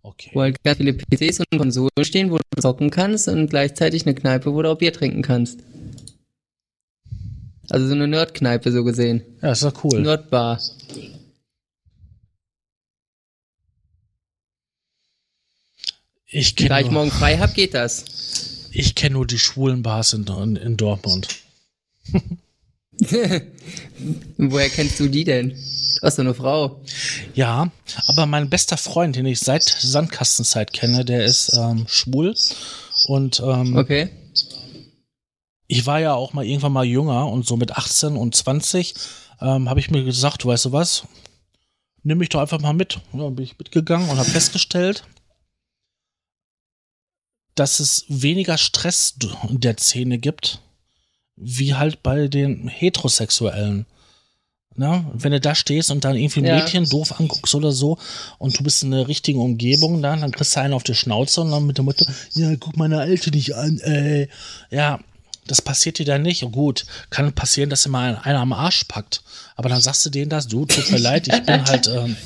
[0.03, 0.31] Okay.
[0.33, 4.15] wo halt ganz viele PCs und Konsolen stehen, wo du zocken kannst und gleichzeitig eine
[4.15, 5.61] Kneipe, wo du auch Bier trinken kannst.
[7.69, 9.23] Also so eine Nerd-Kneipe so gesehen.
[9.43, 10.01] Ja, ist doch cool.
[10.01, 10.61] Nerd-Bar.
[16.27, 18.69] Ich Da kenne ich morgen frei hab, geht das.
[18.73, 21.29] ich kenn nur die schwulen Bars in, in, in Dortmund.
[24.39, 25.51] Woher kennst du die denn?
[25.51, 26.81] Du hast so eine Frau.
[27.35, 27.71] Ja,
[28.07, 32.35] aber mein bester Freund, den ich seit Sandkastenzeit kenne, der ist ähm, schwul.
[33.07, 34.11] Und ähm, Okay.
[35.67, 38.95] ich war ja auch mal irgendwann mal jünger und so mit 18 und 20
[39.41, 41.05] ähm, habe ich mir gesagt, weißt du was,
[42.03, 43.01] nimm mich doch einfach mal mit.
[43.13, 45.05] Ja, dann bin ich mitgegangen und habe festgestellt,
[47.55, 49.15] dass es weniger Stress
[49.49, 50.61] in der Szene gibt,
[51.37, 53.87] wie halt bei den Heterosexuellen.
[54.77, 56.57] Na, wenn du da stehst und dann irgendwie ein Ja.
[56.57, 57.99] Mädchen doof anguckst oder so
[58.39, 61.41] und du bist in der richtigen Umgebung, dann, dann kriegst du einen auf die Schnauze
[61.41, 64.29] und dann mit der Mutter, ja, guck meine Alte nicht an, ey.
[64.71, 65.01] Ja,
[65.47, 66.43] das passiert dir dann nicht.
[66.53, 69.23] Gut, kann passieren, dass dir mal einer am Arsch packt.
[69.57, 72.17] Aber dann sagst du denen das, du, tut mir leid, ich bin halt, ähm,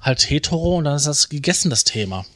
[0.00, 2.26] halt hetero und dann ist das gegessen, das Thema.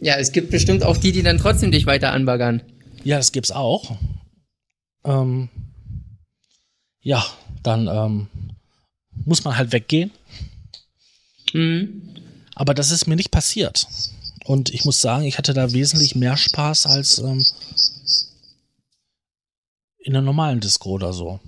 [0.00, 2.62] Ja, es gibt bestimmt auch die, die dann trotzdem dich weiter anbaggern.
[3.04, 3.96] Ja, das gibt's auch.
[5.04, 5.48] Ähm,
[7.00, 7.24] ja,
[7.62, 8.28] dann ähm,
[9.24, 10.10] muss man halt weggehen.
[11.52, 12.14] Mhm.
[12.54, 13.86] Aber das ist mir nicht passiert.
[14.44, 17.44] Und ich muss sagen, ich hatte da wesentlich mehr Spaß als ähm,
[19.98, 21.40] in einer normalen Disco oder so.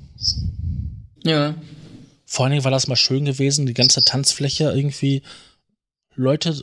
[1.22, 1.54] Ja.
[2.26, 5.22] Vor allen Dingen war das mal schön gewesen, die ganze Tanzfläche irgendwie
[6.14, 6.62] Leute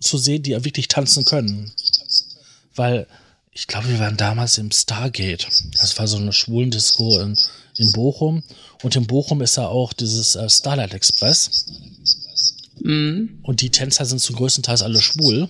[0.00, 1.72] zu sehen, die ja wirklich tanzen können.
[2.74, 3.06] Weil
[3.54, 5.46] ich glaube, wir waren damals im Stargate.
[5.78, 7.36] Das war so eine Schwulendisco in,
[7.76, 8.42] in Bochum.
[8.82, 11.66] Und in Bochum ist ja auch dieses äh, Starlight Express.
[12.80, 13.40] Mhm.
[13.42, 15.48] Und die Tänzer sind zum größten Teil alle schwul.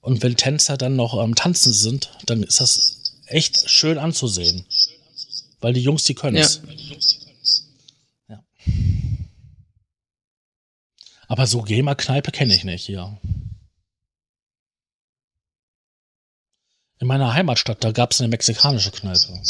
[0.00, 4.66] Und wenn Tänzer dann noch am Tanzen sind, dann ist das echt schön anzusehen.
[5.60, 6.60] Weil die Jungs, die können es.
[8.28, 8.44] Ja.
[11.28, 13.16] Aber so Gamer-Kneipe kenne ich nicht, ja.
[17.00, 19.40] In meiner Heimatstadt, da gab es eine mexikanische Kneipe.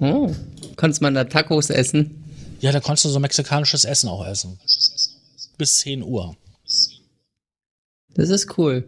[0.00, 0.34] Oh.
[0.76, 2.24] Konntest man da Tacos essen?
[2.60, 4.58] Ja, da konntest du so mexikanisches Essen auch essen.
[5.58, 6.36] Bis 10 Uhr.
[8.14, 8.84] Das ist cool.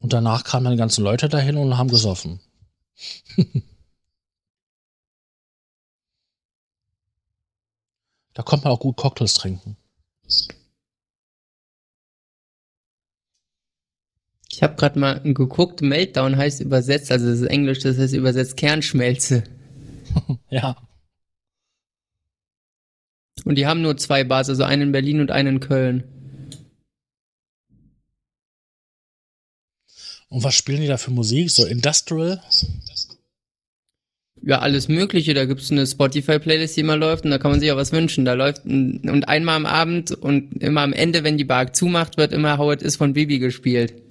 [0.00, 2.40] Und danach kamen dann die ganzen Leute dahin und haben gesoffen.
[8.32, 9.76] da konnte man auch gut Cocktails trinken.
[14.60, 18.58] Ich habe gerade mal geguckt, Meltdown heißt übersetzt, also das ist Englisch, das heißt übersetzt
[18.58, 19.42] Kernschmelze.
[20.50, 20.76] ja.
[23.46, 26.04] Und die haben nur zwei Bars, also einen in Berlin und einen in Köln.
[30.28, 31.50] Und was spielen die da für Musik?
[31.50, 32.42] So Industrial?
[34.42, 35.32] Ja, alles Mögliche.
[35.32, 38.26] Da gibt's eine Spotify-Playlist, die immer läuft und da kann man sich auch was wünschen.
[38.26, 42.18] Da läuft ein, und einmal am Abend und immer am Ende, wenn die Bar zumacht,
[42.18, 44.09] wird immer How It Is von Bibi gespielt.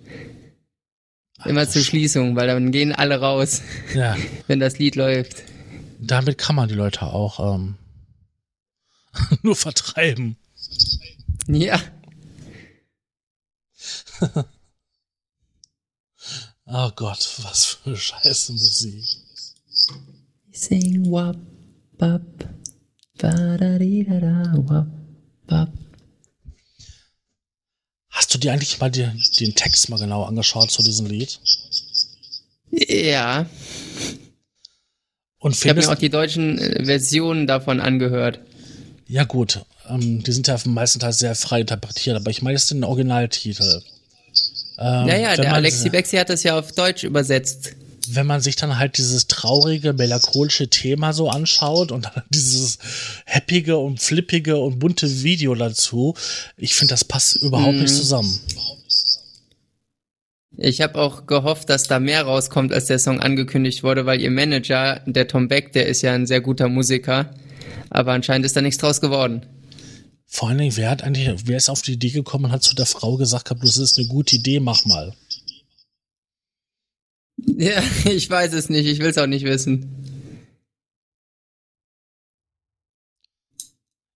[1.45, 3.61] Immer zur Schließung, weil dann gehen alle raus,
[3.93, 4.17] Ja.
[4.47, 5.43] wenn das Lied läuft.
[5.99, 7.75] Damit kann man die Leute auch ähm,
[9.41, 10.37] nur vertreiben.
[11.47, 11.79] Ja.
[16.71, 19.03] Oh Gott, was für scheiße Musik.
[20.51, 21.37] Sing wap,
[21.97, 22.21] bap,
[23.17, 24.87] ba da di da da, wap,
[25.47, 25.71] bap.
[28.19, 29.07] Hast du dir eigentlich mal die,
[29.39, 31.39] den Text mal genau angeschaut zu diesem Lied?
[32.69, 33.45] Ja,
[35.39, 38.41] Und ich habe mir auch die deutschen äh, Versionen davon angehört.
[39.07, 42.83] ja gut, ähm, die sind ja meistens sehr frei interpretiert, aber ich meine jetzt den
[42.83, 43.81] Originaltitel.
[44.77, 47.71] Ähm, Ja, ja, wenn der Alexi Bexi hat das ja auf Deutsch übersetzt.
[48.15, 52.77] Wenn man sich dann halt dieses traurige, melancholische Thema so anschaut und dann dieses
[53.25, 56.15] happige und flippige und bunte Video dazu,
[56.57, 57.97] ich finde, das passt überhaupt nicht Mhm.
[57.97, 58.39] zusammen.
[60.57, 64.31] Ich habe auch gehofft, dass da mehr rauskommt, als der Song angekündigt wurde, weil ihr
[64.31, 67.33] Manager, der Tom Beck, der ist ja ein sehr guter Musiker,
[67.89, 69.45] aber anscheinend ist da nichts draus geworden.
[70.25, 72.75] Vor allen Dingen, wer hat eigentlich, wer ist auf die Idee gekommen und hat zu
[72.75, 75.13] der Frau gesagt, gehabt, das ist eine gute Idee, mach mal.
[77.45, 79.95] Ja, ich weiß es nicht, ich will es auch nicht wissen.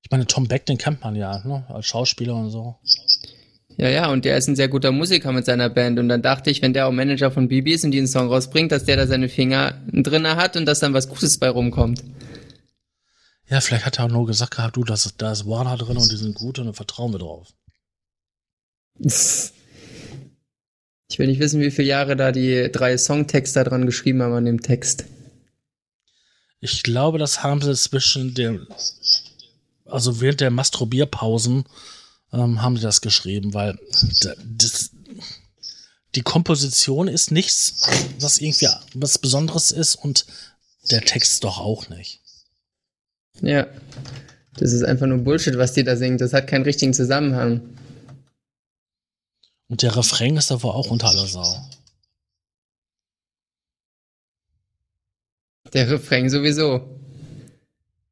[0.01, 1.65] Ich meine, Tom Beck, den kennt man ja, ne?
[1.69, 2.75] als Schauspieler und so.
[3.77, 5.97] Ja, ja, und der ist ein sehr guter Musiker mit seiner Band.
[5.97, 8.27] Und dann dachte ich, wenn der auch Manager von Bibi ist und die einen Song
[8.27, 12.03] rausbringt, dass der da seine Finger drinne hat und dass dann was Gutes bei rumkommt.
[13.49, 16.11] Ja, vielleicht hat er auch nur gesagt gehabt, du, das da ist Warner drin und
[16.11, 17.47] die sind gut und dann vertrauen wir drauf.
[21.14, 24.45] Ich will nicht wissen, wie viele Jahre da die drei Songtexter dran geschrieben haben an
[24.45, 25.06] dem Text.
[26.60, 28.65] Ich glaube, das haben sie zwischen dem,
[29.85, 31.65] also während der Masturbierpausen
[32.34, 33.77] ähm, haben sie das geschrieben, weil
[34.23, 34.90] da- das,
[36.15, 37.84] die Komposition ist nichts,
[38.19, 40.26] was irgendwie was Besonderes ist und
[40.90, 42.22] der Text doch auch nicht.
[43.40, 43.68] Ja.
[44.57, 46.22] Das ist einfach nur Bullshit, was die da singt.
[46.22, 47.61] Das hat keinen richtigen Zusammenhang.
[49.73, 51.67] Und der Refrain ist davor auch unter aller Sau.
[55.73, 56.99] Der Refrain sowieso.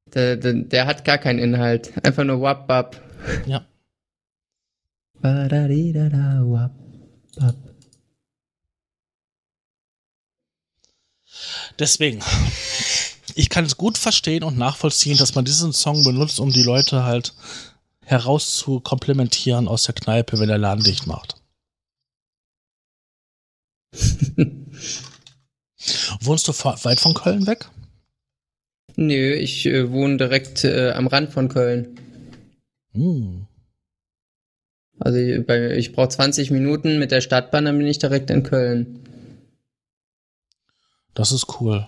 [0.08, 2.04] Der, der, der hat gar keinen Inhalt.
[2.04, 3.00] Einfach nur wap bap.
[3.46, 3.68] Ja.
[5.22, 6.72] Wap,
[7.36, 7.56] bap.
[11.78, 12.24] Deswegen,
[13.36, 17.04] ich kann es gut verstehen und nachvollziehen, dass man diesen Song benutzt, um die Leute
[17.04, 17.36] halt
[18.02, 21.36] herauszukomplementieren aus der Kneipe, wenn der Laden dicht macht.
[26.22, 27.70] Wohnst du weit von Köln weg?
[28.96, 32.00] Nö, ich äh, wohne direkt äh, am Rand von Köln.
[32.94, 33.48] Hm.
[35.00, 38.44] Also ich, bei, ich brauche 20 Minuten mit der Stadtbahn, dann bin ich direkt in
[38.44, 39.00] Köln.
[41.14, 41.88] Das ist cool.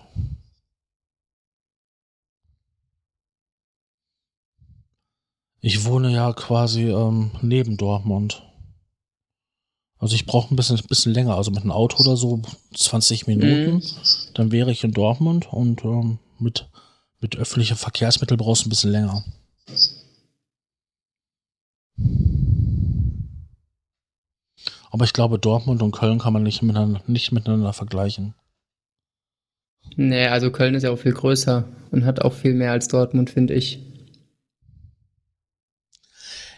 [5.60, 8.42] Ich wohne ja quasi ähm, neben Dortmund.
[9.98, 12.42] Also ich brauche ein bisschen, bisschen länger, also mit einem Auto oder so
[12.74, 13.76] 20 Minuten.
[13.76, 13.82] Mhm.
[14.34, 16.68] Dann wäre ich in Dortmund und ähm, mit,
[17.20, 19.24] mit öffentlichen Verkehrsmitteln brauchst du ein bisschen länger.
[24.90, 28.34] Aber ich glaube, Dortmund und Köln kann man nicht miteinander, nicht miteinander vergleichen.
[29.96, 33.30] Nee, also Köln ist ja auch viel größer und hat auch viel mehr als Dortmund,
[33.30, 33.80] finde ich.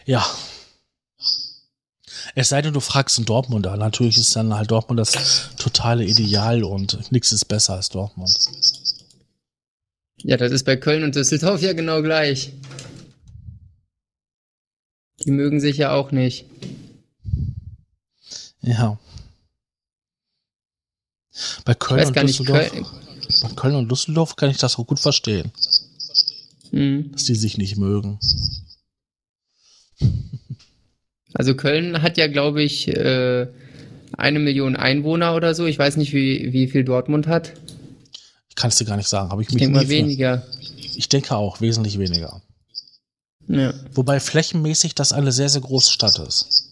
[0.05, 0.25] Ja.
[2.39, 3.79] Es sei denn, du fragst einen Dortmunder.
[3.79, 8.39] Natürlich ist dann halt Dortmund das totale Ideal und nichts ist besser als Dortmund.
[10.19, 12.53] Ja, das ist bei Köln und Düsseldorf ja genau gleich.
[15.25, 16.45] Die mögen sich ja auch nicht.
[18.61, 18.99] Ja.
[21.65, 22.71] Bei Köln und Düsseldorf.
[22.71, 22.87] Köln,
[23.41, 25.53] bei Köln und Düsseldorf kann ich das auch gut verstehen.
[26.71, 27.13] Mhm.
[27.13, 28.19] Dass die sich nicht mögen.
[31.37, 33.47] Also Köln hat ja, glaube ich, äh,
[34.17, 35.67] eine Million Einwohner oder so.
[35.67, 37.53] Ich weiß nicht, wie, wie viel Dortmund hat.
[38.49, 39.31] Ich kann es dir gar nicht sagen.
[39.31, 40.47] Habe ich, ich denke mal weniger.
[40.97, 42.41] Ich denke auch, wesentlich weniger.
[43.49, 43.75] Ja.
[43.93, 46.67] Wobei flächenmäßig das eine sehr, sehr große Stadt ist.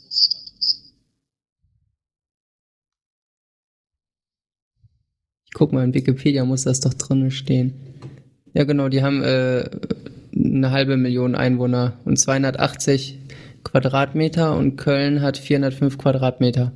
[5.55, 7.73] guck mal, in Wikipedia muss das doch drin stehen.
[8.53, 9.71] Ja, genau, die haben äh,
[10.37, 13.19] eine halbe Million Einwohner und 280
[13.65, 16.73] Quadratmeter und Köln hat 405 Quadratmeter.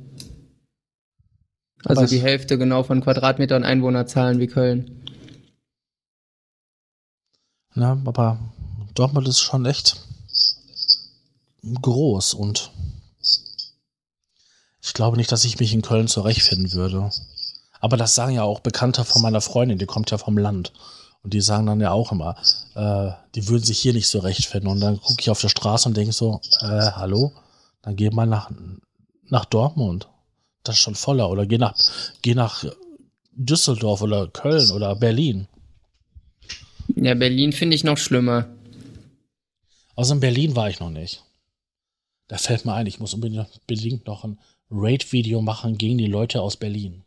[1.85, 5.03] Also die Hälfte genau von Quadratmeter und Einwohnerzahlen wie Köln.
[7.75, 8.39] Ja, aber
[8.95, 10.05] Dortmund ist schon echt
[11.81, 12.71] groß und
[14.81, 17.11] ich glaube nicht, dass ich mich in Köln zurechtfinden würde.
[17.79, 20.73] Aber das sagen ja auch Bekannte von meiner Freundin, die kommt ja vom Land.
[21.21, 22.37] Und die sagen dann ja auch immer,
[22.75, 24.67] äh, die würden sich hier nicht so recht finden.
[24.67, 27.33] Und dann gucke ich auf der Straße und denke so, äh, hallo?
[27.81, 28.51] Dann geh mal nach,
[29.27, 30.07] nach Dortmund.
[30.63, 31.29] Das ist schon voller.
[31.29, 31.75] Oder geh nach,
[32.21, 32.63] geh nach
[33.33, 35.47] Düsseldorf oder Köln oder Berlin.
[36.95, 38.47] Ja, Berlin finde ich noch schlimmer.
[39.95, 41.23] Also in Berlin war ich noch nicht.
[42.27, 44.39] Da fällt mir ein, ich muss unbedingt noch ein
[44.71, 47.03] Raid-Video machen gegen die Leute aus Berlin.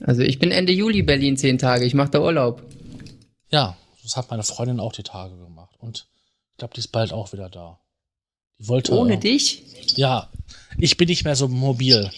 [0.00, 1.84] Also ich bin Ende Juli Berlin zehn Tage.
[1.84, 2.62] Ich mache da Urlaub.
[3.50, 5.74] Ja, das hat meine Freundin auch die Tage gemacht.
[5.78, 6.06] Und
[6.52, 7.78] ich glaube, die ist bald auch wieder da.
[8.58, 8.92] Die wollte.
[8.92, 9.62] Ohne äh, dich?
[9.96, 10.30] Ja,
[10.76, 12.10] ich bin nicht mehr so mobil.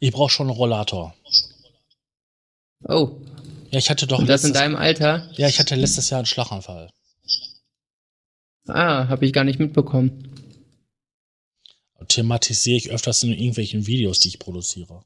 [0.00, 1.14] Ich brauche schon einen Rollator.
[2.84, 3.20] Oh.
[3.70, 4.18] Ja, ich hatte doch.
[4.18, 5.30] Und das letztes, in deinem Alter?
[5.32, 6.90] Ja, ich hatte letztes Jahr einen Schlaganfall.
[8.66, 10.24] Ah, habe ich gar nicht mitbekommen.
[12.06, 15.04] Thematisiere ich öfters in irgendwelchen Videos, die ich produziere.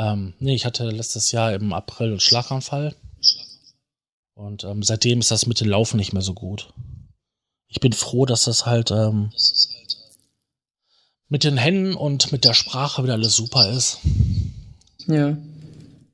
[0.00, 2.94] Ähm, nee, ich hatte letztes Jahr im April einen Schlaganfall.
[4.34, 6.72] Und ähm, seitdem ist das mit dem Laufen nicht mehr so gut.
[7.68, 9.30] Ich bin froh, dass das halt ähm,
[11.28, 13.98] mit den Händen und mit der Sprache wieder alles super ist.
[15.06, 15.36] Ja.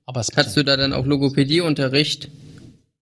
[0.05, 2.29] Aber es Hast du da dann auch Logopädieunterricht?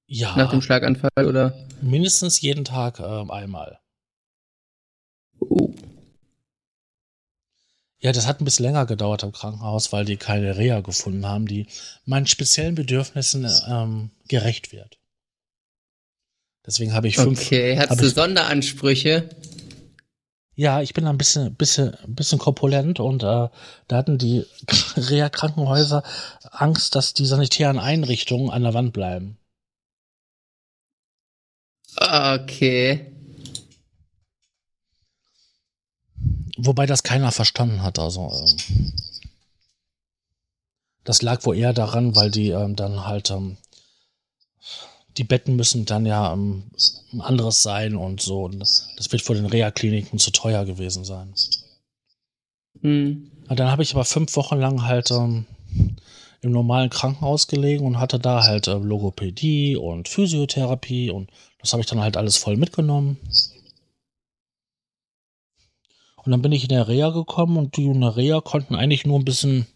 [0.07, 0.37] Ja.
[0.37, 1.55] Nach dem Schlaganfall oder?
[1.81, 3.79] Mindestens jeden Tag äh, einmal.
[5.41, 5.73] Oh.
[8.05, 11.47] Ja, das hat ein bisschen länger gedauert im Krankenhaus, weil die keine Reha gefunden haben,
[11.47, 11.69] die
[12.05, 14.99] meinen speziellen Bedürfnissen ähm, gerecht wird.
[16.67, 17.41] Deswegen habe ich fünf.
[17.41, 19.31] Okay, hast du Sonderansprüche?
[20.55, 23.49] Ja, ich bin ein bisschen, bisschen, bisschen korpulent und äh,
[23.89, 24.45] da hatten die
[24.97, 26.03] Reha-Krankenhäuser
[26.51, 29.39] Angst, dass die sanitären Einrichtungen an der Wand bleiben.
[31.97, 33.14] Okay.
[36.57, 37.99] Wobei das keiner verstanden hat.
[37.99, 38.93] Also ähm,
[41.05, 43.57] das lag wohl eher daran, weil die ähm, dann halt ähm,
[45.17, 46.65] die Betten müssen dann ja ähm,
[47.13, 48.45] ein anderes sein und so.
[48.45, 51.35] Und das wird vor den Reha-Kliniken zu teuer gewesen sein.
[52.81, 53.31] Mhm.
[53.49, 55.47] Dann habe ich aber fünf Wochen lang halt ähm,
[56.41, 61.81] im normalen Krankenhaus gelegen und hatte da halt äh, Logopädie und Physiotherapie und das habe
[61.81, 63.19] ich dann halt alles voll mitgenommen.
[66.25, 69.05] Und dann bin ich in der Reha gekommen und die in der Reha konnten eigentlich
[69.05, 69.67] nur ein bisschen,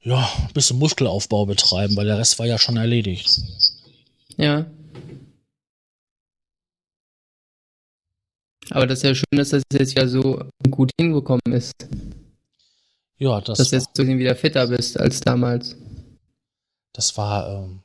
[0.00, 3.40] ja, ein bisschen Muskelaufbau betreiben, weil der Rest war ja schon erledigt.
[4.36, 4.66] Ja.
[8.70, 11.74] Aber das ist ja schön, dass das jetzt ja so gut hingekommen ist.
[13.18, 13.58] Ja, das.
[13.58, 15.76] Dass du jetzt so wieder fitter bist als damals.
[16.92, 17.82] Das war ähm,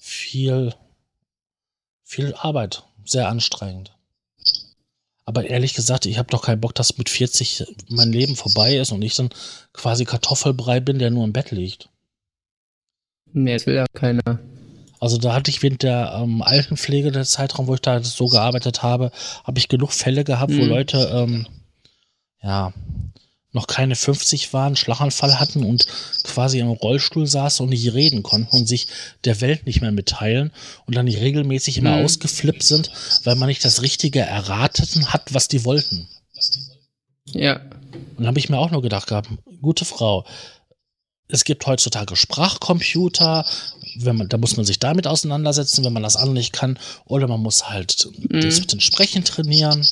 [0.00, 0.74] viel,
[2.02, 3.93] viel Arbeit, sehr anstrengend.
[5.26, 8.92] Aber ehrlich gesagt, ich habe doch keinen Bock, dass mit 40 mein Leben vorbei ist
[8.92, 9.30] und ich dann
[9.72, 11.88] quasi Kartoffelbrei bin, der nur im Bett liegt.
[13.32, 14.38] Nee, das will ja keiner.
[15.00, 18.82] Also da hatte ich während der ähm, Altenpflege, der Zeitraum, wo ich da so gearbeitet
[18.82, 19.10] habe,
[19.44, 20.60] habe ich genug Fälle gehabt, mhm.
[20.60, 21.46] wo Leute ähm,
[22.42, 22.72] ja,
[23.54, 25.86] noch keine 50 waren, Schlaganfall hatten und
[26.24, 28.88] quasi im Rollstuhl saßen und nicht reden konnten und sich
[29.24, 30.52] der Welt nicht mehr mitteilen
[30.86, 32.04] und dann nicht regelmäßig immer mhm.
[32.04, 32.90] ausgeflippt sind,
[33.24, 36.08] weil man nicht das Richtige erraten hat, was die wollten.
[37.26, 37.60] Ja.
[38.16, 39.30] Und da habe ich mir auch nur gedacht gehabt,
[39.62, 40.24] gute Frau,
[41.28, 43.46] es gibt heutzutage Sprachcomputer,
[43.96, 47.28] wenn man, da muss man sich damit auseinandersetzen, wenn man das andere nicht kann, oder
[47.28, 48.40] man muss halt mhm.
[48.40, 49.86] das mit dem Sprechen trainieren.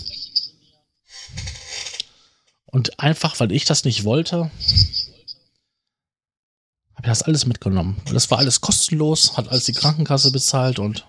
[2.73, 4.51] Und einfach, weil ich das nicht wollte,
[6.95, 8.01] habe ich das alles mitgenommen.
[8.07, 11.07] Das war alles kostenlos, hat alles die Krankenkasse bezahlt und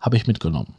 [0.00, 0.74] habe ich mitgenommen.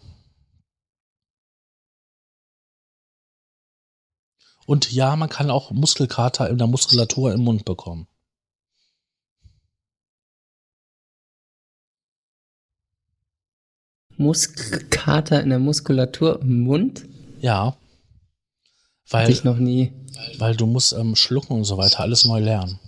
[4.65, 8.07] Und ja, man kann auch Muskelkater in der Muskulatur im Mund bekommen.
[14.17, 17.12] Muskelkater in der Muskulatur im Mund?
[17.43, 17.75] Ja.
[19.09, 19.91] Weil, ich noch nie.
[20.37, 22.79] Weil du musst ähm, schlucken und so weiter alles neu lernen.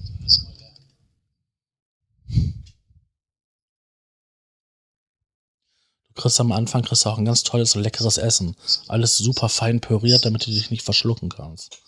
[6.07, 8.55] Du kriegst am Anfang kriegst auch ein ganz tolles, leckeres Essen.
[8.87, 11.79] Alles super fein püriert, damit du dich nicht verschlucken kannst.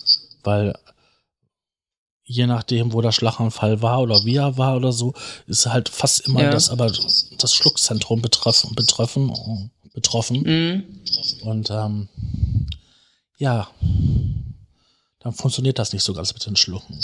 [0.43, 0.77] Weil
[2.25, 5.13] je nachdem, wo der Schlaganfall war oder wie er war oder so,
[5.47, 6.51] ist halt fast immer ja.
[6.51, 6.91] das, aber
[7.37, 10.43] das Schluckzentrum betreffen, betreffen, betroffen.
[10.43, 10.83] Mhm.
[11.41, 12.07] Und ähm,
[13.39, 13.67] ja,
[15.19, 16.99] dann funktioniert das nicht so ganz mit den Schlucken.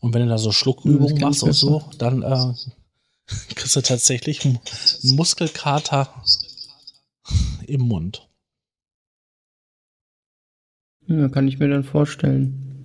[0.00, 2.54] Und wenn du da so Schluckübungen machst und so, dann äh,
[3.54, 4.58] kriegst du tatsächlich einen
[5.02, 6.08] Muskelkater
[7.66, 8.26] im Mund.
[11.08, 12.75] Ja, kann ich mir dann vorstellen.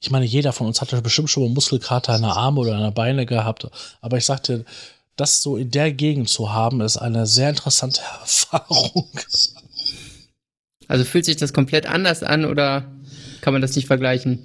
[0.00, 2.80] Ich meine, jeder von uns hatte bestimmt schon mal Muskelkater in der Arme oder in
[2.80, 3.68] der Beine gehabt.
[4.00, 4.64] Aber ich sagte,
[5.16, 9.08] das so in der Gegend zu haben, ist eine sehr interessante Erfahrung.
[10.88, 12.90] Also fühlt sich das komplett anders an oder
[13.42, 14.40] kann man das nicht vergleichen?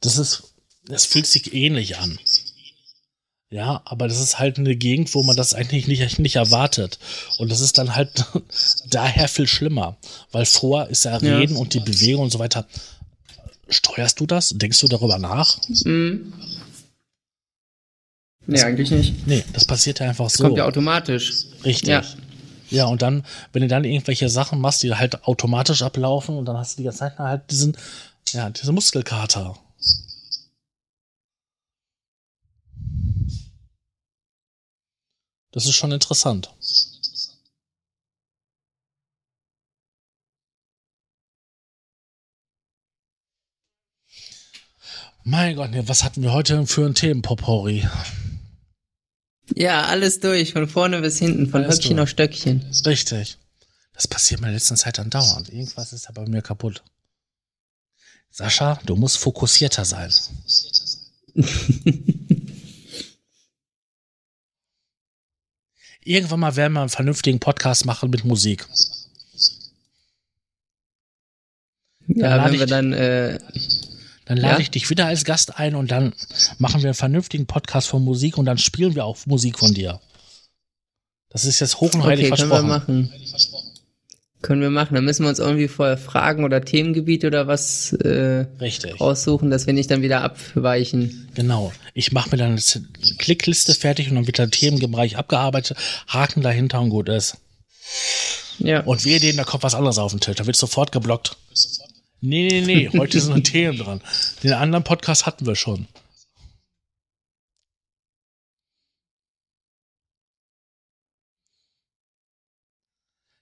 [0.00, 0.54] Das ist,
[0.88, 2.18] es fühlt sich ähnlich an.
[3.50, 6.98] Ja, aber das ist halt eine Gegend, wo man das eigentlich nicht, nicht erwartet.
[7.36, 8.24] Und das ist dann halt
[8.90, 9.98] daher viel schlimmer.
[10.30, 11.60] Weil vor ist ja Reden ja.
[11.60, 12.66] und die Bewegung und so weiter.
[13.72, 14.50] Steuerst du das?
[14.50, 15.58] Denkst du darüber nach?
[15.84, 16.32] Mhm.
[18.46, 19.26] Nee, das, eigentlich nicht.
[19.26, 20.44] Nee, das passiert ja einfach das so.
[20.44, 21.46] Kommt ja automatisch.
[21.64, 21.88] Richtig.
[21.88, 22.02] Ja.
[22.70, 26.56] ja, und dann, wenn du dann irgendwelche Sachen machst, die halt automatisch ablaufen und dann
[26.56, 27.76] hast du die ganze Zeit halt diesen,
[28.32, 29.56] ja, diese Muskelkater.
[35.52, 36.50] Das ist schon interessant.
[45.24, 47.88] Mein Gott, was hatten wir heute für ein Themenpopori?
[49.54, 52.02] Ja, alles durch, von vorne bis hinten, von alles Höckchen durch.
[52.04, 52.64] auf Stöckchen.
[52.86, 53.38] Richtig.
[53.92, 55.48] Das passiert mir in letzter Zeit andauernd.
[55.50, 56.82] Irgendwas ist da bei mir kaputt.
[58.30, 60.12] Sascha, du musst fokussierter sein.
[66.04, 68.66] Irgendwann mal werden wir einen vernünftigen Podcast machen mit Musik.
[72.08, 72.92] Ja, wenn wir dann.
[72.92, 73.38] Äh,
[74.24, 74.60] dann lade ja?
[74.60, 76.14] ich dich wieder als Gast ein und dann
[76.58, 80.00] machen wir einen vernünftigen Podcast von Musik und dann spielen wir auch Musik von dir.
[81.30, 82.68] Das ist jetzt hoch und heilig okay, versprochen.
[82.68, 83.12] Können wir machen.
[84.42, 84.94] Können wir machen.
[84.94, 89.00] Dann müssen wir uns irgendwie vorher Fragen oder Themengebiet oder was äh, Richtig.
[89.00, 91.30] raussuchen, dass wir nicht dann wieder abweichen.
[91.34, 91.72] Genau.
[91.94, 95.78] Ich mache mir dann eine Klickliste fertig und dann wird der Themenbereich abgearbeitet,
[96.08, 97.38] Haken dahinter und gut ist.
[98.58, 98.80] Ja.
[98.80, 100.36] Und wir denen, da kommt was anderes auf den Tisch.
[100.36, 101.36] Da wird sofort geblockt.
[102.24, 102.98] Nee, nee, nee.
[102.98, 104.00] Heute sind noch Themen dran.
[104.44, 105.88] Den anderen Podcast hatten wir schon.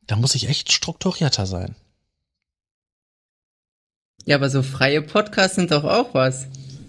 [0.06, 1.76] Da muss ich echt strukturierter sein.
[4.24, 6.46] Ja, aber so freie Podcasts sind doch auch was.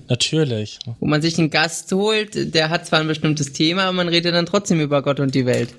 [0.08, 0.80] Natürlich.
[1.00, 4.34] Wo man sich einen Gast holt, der hat zwar ein bestimmtes Thema, aber man redet
[4.34, 5.74] dann trotzdem über Gott und die Welt.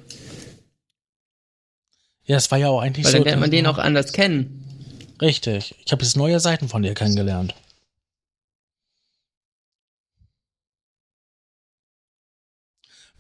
[2.25, 3.19] Ja, es war ja auch eigentlich Weil so.
[3.19, 4.63] Dann lernt man den auch anders kennen.
[5.23, 5.77] Richtig.
[5.87, 7.55] Ich habe jetzt neue Seiten von dir kennengelernt.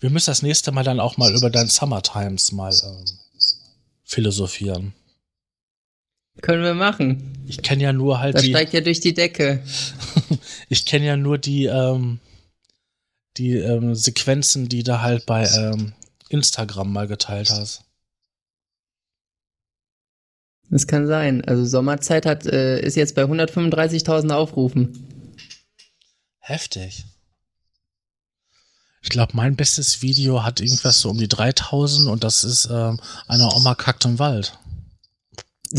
[0.01, 3.05] Wir müssen das nächste Mal dann auch mal über dein Summer Times mal ähm,
[4.03, 4.95] philosophieren.
[6.41, 7.45] Können wir machen.
[7.47, 8.51] Ich kenne ja nur halt das die.
[8.51, 9.63] steigt ja durch die Decke.
[10.69, 12.19] ich kenne ja nur die, ähm,
[13.37, 15.93] die ähm, Sequenzen, die du halt bei ähm,
[16.31, 17.85] Instagram mal geteilt hast.
[20.73, 21.44] Das kann sein.
[21.44, 25.07] Also Sommerzeit hat, äh, ist jetzt bei 135.000 Aufrufen.
[26.39, 27.05] Heftig.
[29.02, 32.99] Ich glaube, mein bestes Video hat irgendwas so um die 3000 und das ist ähm,
[33.28, 34.59] eine Oma kackt im Wald.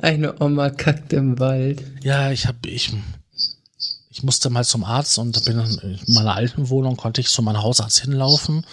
[0.00, 1.82] eine Oma kackt im Wald.
[2.04, 2.92] Ja, ich habe ich
[4.10, 7.62] ich musste mal zum Arzt und bin in meiner alten Wohnung konnte ich zu meinem
[7.62, 8.64] Hausarzt hinlaufen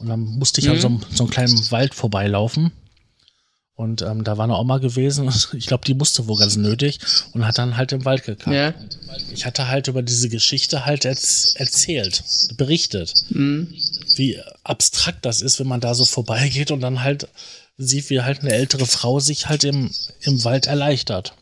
[0.00, 0.72] und dann musste ich mhm.
[0.72, 2.70] an so, so einem kleinen Wald vorbeilaufen.
[3.76, 7.00] Und ähm, da war eine Oma gewesen, ich glaube, die musste wohl ganz nötig
[7.32, 8.54] und hat dann halt im Wald gekackt.
[8.54, 8.72] Ja.
[9.32, 12.22] Ich hatte halt über diese Geschichte halt erzählt,
[12.56, 13.74] berichtet, mhm.
[14.16, 17.28] wie abstrakt das ist, wenn man da so vorbeigeht und dann halt
[17.76, 21.34] sieht, wie halt eine ältere Frau sich halt im, im Wald erleichtert.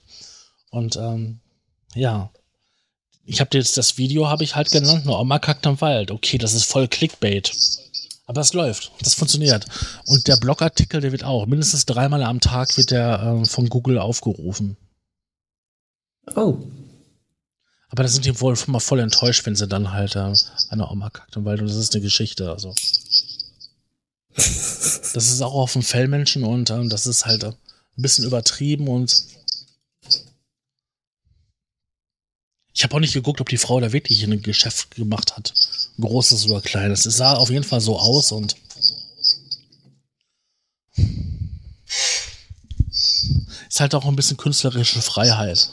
[0.70, 1.40] Und ähm,
[1.94, 2.30] ja,
[3.24, 6.10] ich habe jetzt das Video habe ich halt genannt, eine Oma kackt im Wald.
[6.10, 7.52] Okay, das ist voll Clickbait.
[8.26, 9.66] Aber es läuft, das funktioniert.
[10.06, 13.98] Und der Blogartikel, der wird auch, mindestens dreimal am Tag wird der äh, von Google
[13.98, 14.76] aufgerufen.
[16.36, 16.58] Oh.
[17.88, 20.32] Aber da sind die wohl mal voll enttäuscht, wenn sie dann halt äh,
[20.70, 22.74] eine Oma kackt im Wald und das ist eine Geschichte, also.
[24.34, 28.88] das ist auch auf dem Fellmenschen und äh, das ist halt äh, ein bisschen übertrieben
[28.88, 29.24] und
[32.72, 35.52] ich habe auch nicht geguckt, ob die Frau da wirklich ein Geschäft gemacht hat.
[36.00, 37.06] Großes oder kleines.
[37.06, 38.56] Es sah auf jeden Fall so aus und.
[43.68, 45.70] Ist halt auch ein bisschen künstlerische Freiheit.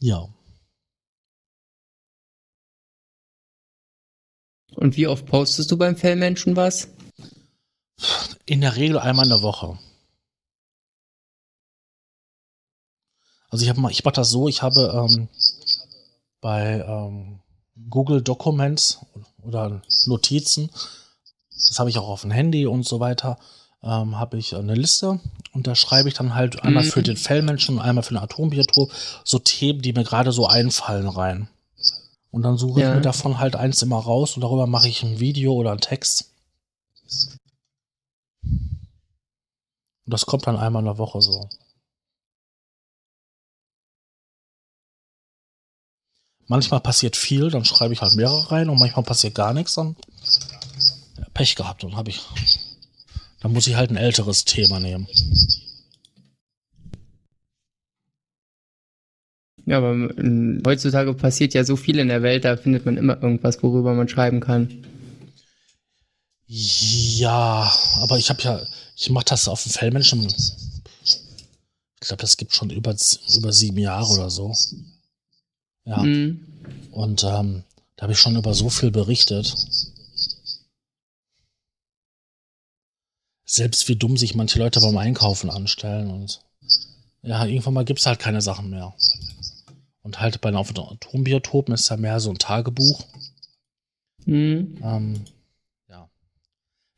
[0.00, 0.28] Ja.
[4.74, 6.88] Und wie oft postest du beim Fellmenschen was?
[8.44, 9.78] In der Regel einmal in der Woche.
[13.50, 15.28] Also ich habe ich mache das so, ich habe ähm,
[16.40, 17.40] bei ähm,
[17.88, 18.98] Google Documents
[19.42, 20.70] oder Notizen,
[21.50, 23.38] das habe ich auch auf dem Handy und so weiter,
[23.82, 25.20] ähm, habe ich eine Liste
[25.52, 26.88] und da schreibe ich dann halt einmal mhm.
[26.88, 28.90] für den Fellmenschen und einmal für den Atombiotop
[29.24, 31.48] so Themen, die mir gerade so einfallen rein.
[32.30, 32.90] Und dann suche ja.
[32.90, 35.80] ich mir davon halt eins immer raus und darüber mache ich ein Video oder einen
[35.80, 36.30] Text.
[40.04, 41.48] Und das kommt dann einmal in der Woche so.
[46.48, 49.96] Manchmal passiert viel, dann schreibe ich halt mehrere rein und manchmal passiert gar nichts, dann
[51.18, 52.20] ja, Pech gehabt und habe ich.
[53.40, 55.06] Dann muss ich halt ein älteres Thema nehmen.
[59.66, 60.08] Ja, aber
[60.64, 64.08] heutzutage passiert ja so viel in der Welt, da findet man immer irgendwas, worüber man
[64.08, 64.84] schreiben kann.
[66.46, 68.64] Ja, aber ich habe ja,
[68.96, 70.32] ich mache das auf dem Fellmenschen.
[71.02, 71.20] Ich
[72.00, 72.94] glaube, das gibt schon über,
[73.36, 74.54] über sieben Jahre oder so.
[75.86, 76.02] Ja.
[76.02, 76.44] Mhm.
[76.90, 77.62] Und ähm,
[77.96, 79.54] da habe ich schon über so viel berichtet.
[83.44, 86.42] Selbst wie dumm sich manche Leute beim Einkaufen anstellen und
[87.22, 88.94] ja, irgendwann mal gibt es halt keine Sachen mehr.
[90.02, 93.04] Und halt bei den Atombiotopen ist ja mehr so ein Tagebuch.
[94.24, 94.78] Mhm.
[94.82, 95.24] Ähm,
[95.88, 96.08] ja.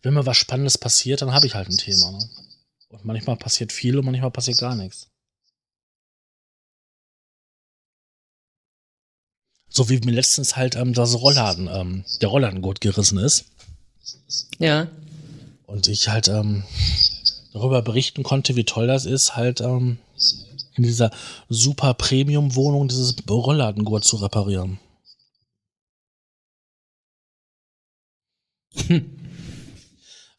[0.03, 2.13] Wenn mir was Spannendes passiert, dann habe ich halt ein Thema.
[2.13, 2.19] Ne?
[2.89, 5.09] Und manchmal passiert viel und manchmal passiert gar nichts.
[9.69, 13.45] So wie mir letztens halt ähm, das Rollladen, ähm, der Rolladengurt gerissen ist.
[14.59, 14.89] Ja.
[15.67, 16.65] Und ich halt ähm,
[17.53, 19.99] darüber berichten konnte, wie toll das ist, halt ähm,
[20.77, 21.11] in dieser
[21.49, 24.79] super Premium-Wohnung dieses Rolladengurt zu reparieren.
[28.87, 29.19] Hm.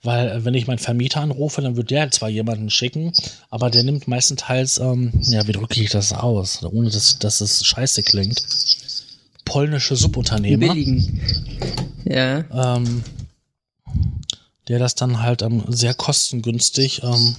[0.01, 3.11] Weil, äh, wenn ich meinen Vermieter anrufe, dann wird der zwar jemanden schicken,
[3.49, 7.66] aber der nimmt meistenteils, ähm, ja, wie drücke ich das aus, ohne dass, dass es
[7.66, 8.41] scheiße klingt
[9.50, 10.74] polnische Subunternehmer.
[10.74, 11.22] Billigen.
[12.06, 12.78] Ja.
[12.78, 13.03] Ähm,
[14.68, 17.36] der das dann halt ähm, sehr kostengünstig ähm,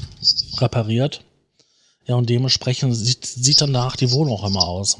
[0.58, 1.24] repariert.
[2.06, 4.98] Ja, und dementsprechend sieht, sieht danach die Wohnung auch immer aus.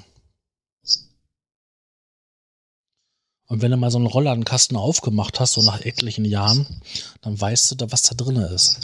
[3.49, 6.81] Und wenn du mal so einen Rollladenkasten aufgemacht hast, so nach etlichen Jahren,
[7.21, 8.79] dann weißt du, da, was da drin ist.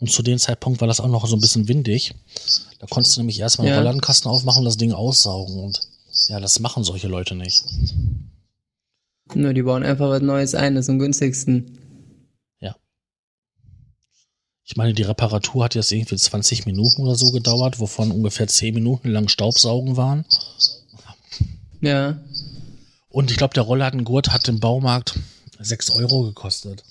[0.00, 2.14] Und zu dem Zeitpunkt war das auch noch so ein bisschen windig.
[2.84, 3.72] Da konntest du nämlich erstmal ja.
[3.72, 5.58] einen Rollladenkasten aufmachen und das Ding aussaugen.
[5.58, 5.80] Und
[6.28, 7.64] ja, das machen solche Leute nicht.
[9.32, 11.78] Nur die bauen einfach was Neues ein, das ist am günstigsten.
[12.60, 12.76] Ja.
[14.64, 18.74] Ich meine, die Reparatur hat jetzt irgendwie 20 Minuten oder so gedauert, wovon ungefähr 10
[18.74, 20.26] Minuten lang Staubsaugen waren.
[21.80, 22.20] Ja.
[23.08, 25.18] Und ich glaube, der Rolladengurt hat im Baumarkt
[25.58, 26.84] 6 Euro gekostet.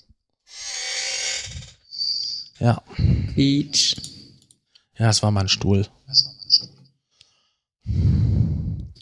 [2.58, 2.82] Ja.
[3.36, 4.13] Beach.
[4.98, 5.86] Ja, es war mein Stuhl.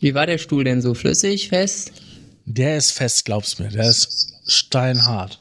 [0.00, 0.94] Wie war der Stuhl denn so?
[0.94, 1.92] Flüssig, fest?
[2.44, 3.68] Der ist fest, glaubst mir.
[3.68, 5.40] Der ist steinhart.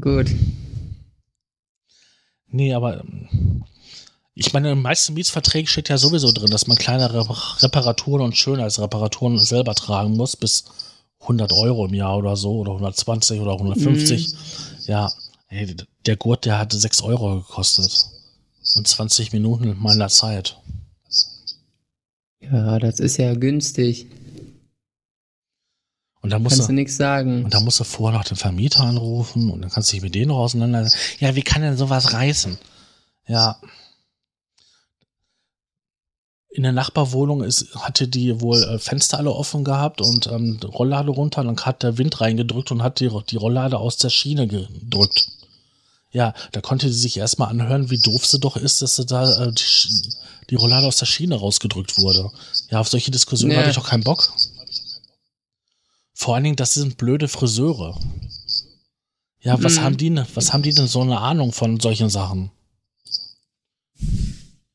[0.00, 0.30] Gut.
[2.48, 3.64] Nee, aber ähm,
[4.34, 7.26] ich meine, in den meisten Mietsverträgen steht ja sowieso drin, dass man kleinere
[7.62, 10.64] Reparaturen und Schönheitsreparaturen selber tragen muss, bis
[11.20, 14.32] 100 Euro im Jahr oder so, oder 120 oder 150.
[14.32, 14.38] Mhm.
[14.86, 15.12] Ja,
[15.46, 15.74] hey,
[16.06, 18.10] der Gurt, der hatte 6 Euro gekostet.
[18.76, 20.58] Und 20 Minuten meiner Zeit.
[22.40, 24.06] Ja, das ist ja günstig.
[26.22, 27.44] Und da musst kannst du, du nichts sagen.
[27.44, 30.14] Und da musst du vorher noch den Vermieter anrufen und dann kannst du dich mit
[30.14, 30.98] denen noch auseinandersetzen.
[31.20, 32.56] Ja, wie kann denn sowas reißen?
[33.26, 33.60] Ja.
[36.54, 41.10] In der Nachbarwohnung ist, hatte die wohl äh, Fenster alle offen gehabt und ähm, Rolllade
[41.10, 41.40] runter.
[41.40, 45.30] Und dann hat der Wind reingedrückt und hat die, die Rolllade aus der Schiene gedrückt.
[46.12, 49.46] Ja, da konnte sie sich erstmal anhören, wie doof sie doch ist, dass sie da
[49.46, 49.64] äh, die,
[50.48, 52.30] die Rollade aus der Schiene rausgedrückt wurde.
[52.70, 53.58] Ja, auf solche Diskussionen nee.
[53.58, 54.32] habe ich doch keinen Bock.
[56.12, 57.98] Vor allen Dingen, das sind blöde Friseure.
[59.40, 59.80] Ja, was mhm.
[59.82, 62.52] haben die, was haben die denn so eine Ahnung von solchen Sachen?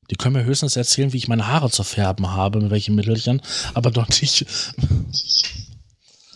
[0.10, 3.42] Die können mir höchstens erzählen, wie ich meine Haare zu färben habe, mit welchen Mittelchen,
[3.74, 4.46] aber doch nicht.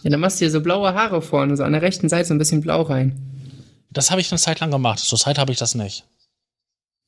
[0.04, 2.34] Ja, dann machst du hier so blaue Haare vorne, so an der rechten Seite so
[2.34, 3.20] ein bisschen blau rein.
[3.90, 5.00] Das habe ich eine Zeit lang gemacht.
[5.00, 6.06] Zurzeit habe ich das nicht.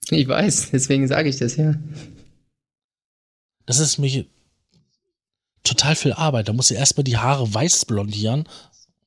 [0.09, 1.75] Ich weiß, deswegen sage ich das, ja.
[3.65, 4.27] Das ist mich
[5.63, 6.47] total viel Arbeit.
[6.47, 8.47] Da muss ich erstmal die Haare weiß blondieren.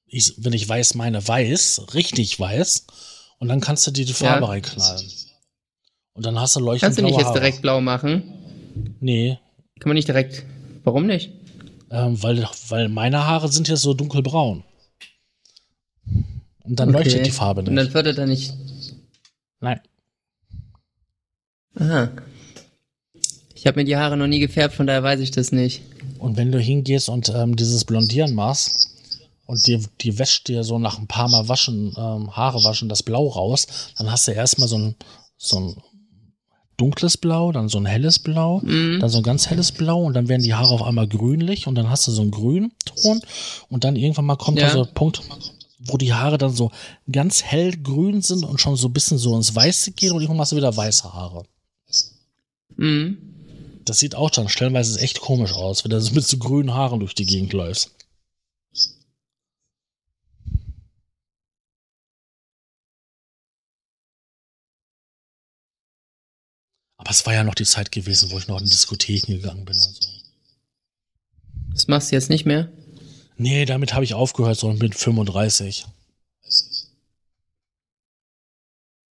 [0.06, 2.86] Ich, wenn ich weiß meine, weiß, richtig weiß.
[3.38, 4.48] Und dann kannst du dir die Farbe ja.
[4.48, 5.10] reinknallen.
[6.18, 7.38] Und dann hast du leuchtend Kannst du nicht jetzt Haare.
[7.38, 8.24] direkt blau machen?
[8.98, 9.38] Nee.
[9.78, 10.44] Kann man nicht direkt.
[10.82, 11.30] Warum nicht?
[11.92, 14.64] Ähm, weil, weil meine Haare sind jetzt so dunkelbraun.
[16.64, 17.04] Und dann okay.
[17.04, 17.70] leuchtet die Farbe nicht.
[17.70, 18.52] Und dann fördert er nicht.
[19.60, 19.80] Nein.
[21.76, 22.10] Aha.
[23.54, 25.82] Ich habe mir die Haare noch nie gefärbt, von daher weiß ich das nicht.
[26.18, 28.90] Und wenn du hingehst und ähm, dieses Blondieren machst
[29.46, 33.04] und die, die wäscht dir so nach ein paar Mal waschen, ähm, Haare waschen, das
[33.04, 34.96] Blau raus, dann hast du erstmal so ein,
[35.36, 35.76] so ein
[36.78, 38.98] dunkles Blau, dann so ein helles Blau, mhm.
[39.00, 41.74] dann so ein ganz helles Blau und dann werden die Haare auf einmal grünlich und
[41.74, 43.20] dann hast du so einen Grünton
[43.68, 44.66] und dann irgendwann mal kommt ja.
[44.66, 45.20] da so ein Punkt,
[45.80, 46.70] wo die Haare dann so
[47.10, 50.52] ganz hellgrün sind und schon so ein bisschen so ins Weiße gehen und irgendwann machst
[50.52, 51.44] du wieder weiße Haare.
[52.76, 53.18] Mhm.
[53.84, 57.00] Das sieht auch dann stellenweise echt komisch aus, wenn du so mit so grünen Haaren
[57.00, 57.90] durch die Gegend läufst.
[66.98, 69.76] Aber es war ja noch die Zeit gewesen, wo ich noch in Diskotheken gegangen bin
[69.76, 70.10] und so.
[71.72, 72.70] Das machst du jetzt nicht mehr?
[73.36, 75.86] Nee, damit habe ich aufgehört, sondern mit 35.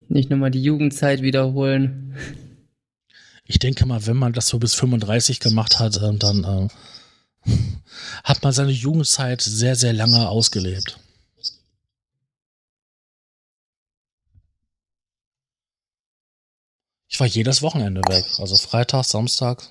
[0.10, 2.16] Nicht nochmal die Jugendzeit wiederholen.
[3.46, 6.70] Ich denke mal, wenn man das so bis 35 gemacht hat, äh, dann
[7.46, 7.50] äh,
[8.24, 11.00] hat man seine Jugendzeit sehr, sehr lange ausgelebt.
[17.18, 18.26] Ich war jedes Wochenende weg.
[18.38, 19.68] Also Freitag, Samstag.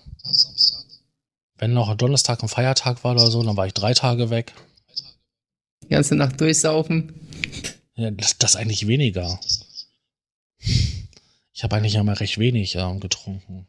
[1.59, 4.53] Wenn noch Donnerstag ein Feiertag war oder so, dann war ich drei Tage weg.
[5.85, 7.15] Die ganze Nacht durchsaufen?
[7.95, 9.39] Ja, das, das eigentlich weniger.
[10.59, 13.69] Ich habe eigentlich immer recht wenig ähm, getrunken.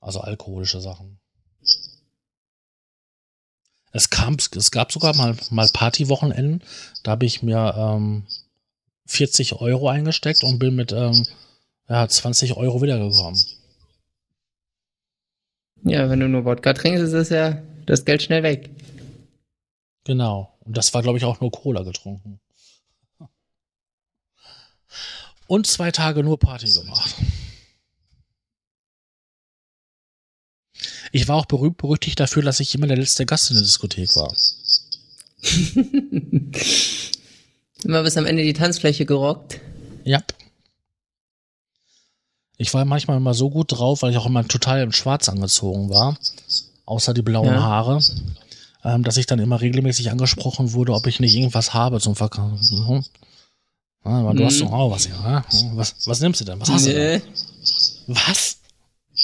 [0.00, 1.18] Also alkoholische Sachen.
[3.92, 6.62] Es, kam, es gab sogar mal, mal Partywochenenden.
[7.04, 8.26] Da habe ich mir ähm,
[9.06, 11.26] 40 Euro eingesteckt und bin mit ähm,
[11.90, 13.44] ja, 20 Euro wiedergekommen.
[15.82, 18.70] Ja, wenn du nur Wodka trinkst, ist das ja das Geld schnell weg.
[20.04, 20.56] Genau.
[20.60, 22.38] Und das war, glaube ich, auch nur Cola getrunken.
[25.48, 27.16] Und zwei Tage nur Party gemacht.
[31.10, 34.14] Ich war auch berühmt berüchtigt dafür, dass ich immer der letzte Gast in der Diskothek
[34.14, 34.32] war.
[37.82, 39.58] immer bis am Ende die Tanzfläche gerockt.
[40.04, 40.22] Ja.
[42.60, 45.88] Ich war manchmal immer so gut drauf, weil ich auch immer total in Schwarz angezogen
[45.88, 46.18] war,
[46.84, 47.62] außer die blauen ja.
[47.62, 48.02] Haare,
[48.84, 52.60] ähm, dass ich dann immer regelmäßig angesprochen wurde, ob ich nicht irgendwas habe zum Verkaufen.
[52.70, 53.04] Mhm.
[54.04, 54.46] Ja, aber du mhm.
[54.46, 55.42] hast doch auch was, ja.
[55.72, 56.60] Was, was nimmst du denn?
[56.60, 56.92] Was hast nee.
[56.92, 57.22] du denn?
[58.08, 58.58] Was?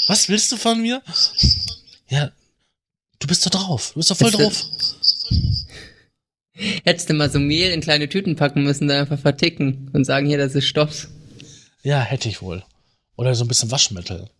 [0.06, 1.02] Was willst du von mir?
[2.08, 2.30] Ja,
[3.18, 3.90] du bist doch drauf.
[3.92, 4.64] Du bist doch voll drauf.
[6.84, 10.26] Hättest du mal so Mehl in kleine Tüten packen müssen, dann einfach verticken und sagen,
[10.26, 11.08] hier, das ist Stoff.
[11.82, 12.64] Ja, hätte ich wohl.
[13.16, 14.28] Oder so ein bisschen Waschmittel.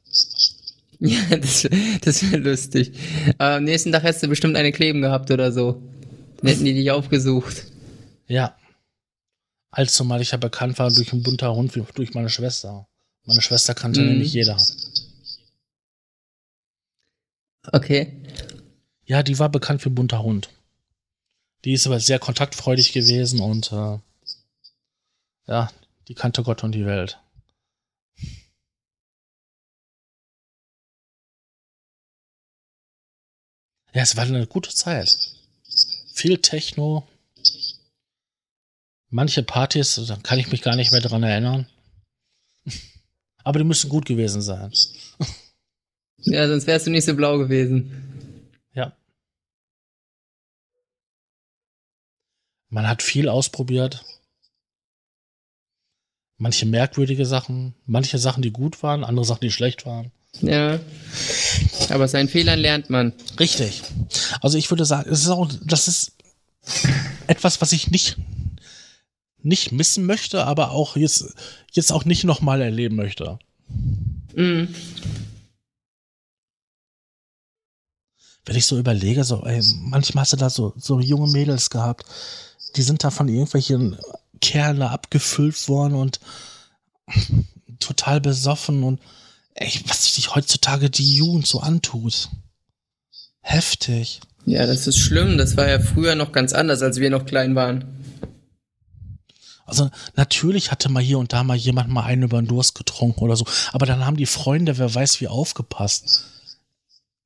[0.98, 1.68] Ja, das,
[2.00, 2.92] das wäre lustig.
[3.36, 5.82] Aber am nächsten Tag hättest du bestimmt eine kleben gehabt oder so.
[6.38, 7.64] Dann hätten die dich aufgesucht.
[8.28, 8.56] Ja.
[9.70, 12.88] Allzu mal ich ja bekannt war durch ein bunter Hund, wie durch meine Schwester.
[13.26, 14.08] Meine Schwester kannte mhm.
[14.08, 14.56] nämlich jeder.
[17.72, 18.22] Okay.
[19.04, 20.48] Ja, die war bekannt wie bunter Hund.
[21.64, 23.98] Die ist aber sehr kontaktfreudig gewesen und äh,
[25.46, 25.70] Ja,
[26.08, 27.18] die kannte Gott und die Welt.
[33.96, 35.16] Ja, es war eine gute Zeit.
[36.12, 37.08] Viel Techno.
[39.08, 41.66] Manche Partys, da kann ich mich gar nicht mehr dran erinnern.
[43.42, 44.70] Aber die müssen gut gewesen sein.
[46.18, 48.50] Ja, sonst wärst du nicht so blau gewesen.
[48.74, 48.94] Ja.
[52.68, 54.04] Man hat viel ausprobiert.
[56.36, 60.12] Manche merkwürdige Sachen, manche Sachen, die gut waren, andere Sachen, die schlecht waren.
[60.42, 60.80] Ja.
[61.90, 63.12] Aber seinen Fehlern lernt man.
[63.38, 63.82] Richtig.
[64.40, 66.12] Also ich würde sagen, es ist auch, das ist
[67.26, 68.16] etwas, was ich nicht,
[69.42, 71.34] nicht missen möchte, aber auch jetzt,
[71.72, 73.38] jetzt auch nicht nochmal erleben möchte.
[74.34, 74.74] Mhm.
[78.44, 82.04] Wenn ich so überlege, so, ey, manchmal hast du da so, so junge Mädels gehabt,
[82.76, 83.96] die sind da von irgendwelchen
[84.40, 86.20] Kerlen abgefüllt worden und
[87.80, 89.00] total besoffen und
[89.56, 92.28] ey, was sich heutzutage die Jugend so antut.
[93.40, 94.20] Heftig.
[94.44, 95.38] Ja, das ist schlimm.
[95.38, 97.84] Das war ja früher noch ganz anders, als wir noch klein waren.
[99.64, 103.20] Also natürlich hatte mal hier und da mal jemand mal einen über den Durst getrunken
[103.20, 106.24] oder so, aber dann haben die Freunde, wer weiß wie, aufgepasst.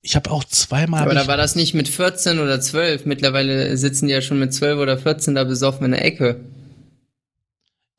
[0.01, 1.03] Ich habe auch zweimal.
[1.03, 3.05] Aber da war das nicht mit 14 oder 12.
[3.05, 6.41] Mittlerweile sitzen die ja schon mit 12 oder 14 da besoffen in der Ecke.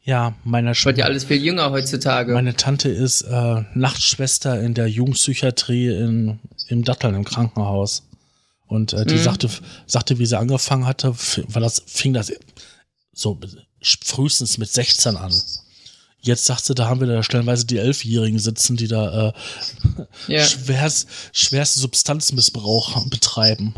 [0.03, 2.33] Ja, meine, Wird ja alles viel jünger heutzutage.
[2.33, 8.03] meine Tante ist äh, Nachtschwester in der Jugendpsychiatrie in, im Datteln im Krankenhaus.
[8.67, 9.23] Und äh, die Mhm.
[9.23, 9.49] sagte,
[9.85, 11.13] sagte, wie sie angefangen hatte,
[11.49, 12.31] weil das fing das
[13.13, 13.37] so
[14.03, 15.33] frühestens mit 16 an.
[16.23, 19.33] Jetzt sagt sie, da haben wir da stellenweise die Elfjährigen sitzen, die da äh,
[20.27, 20.45] ja.
[20.45, 23.73] schwerst, schwerste Substanzmissbrauch betreiben.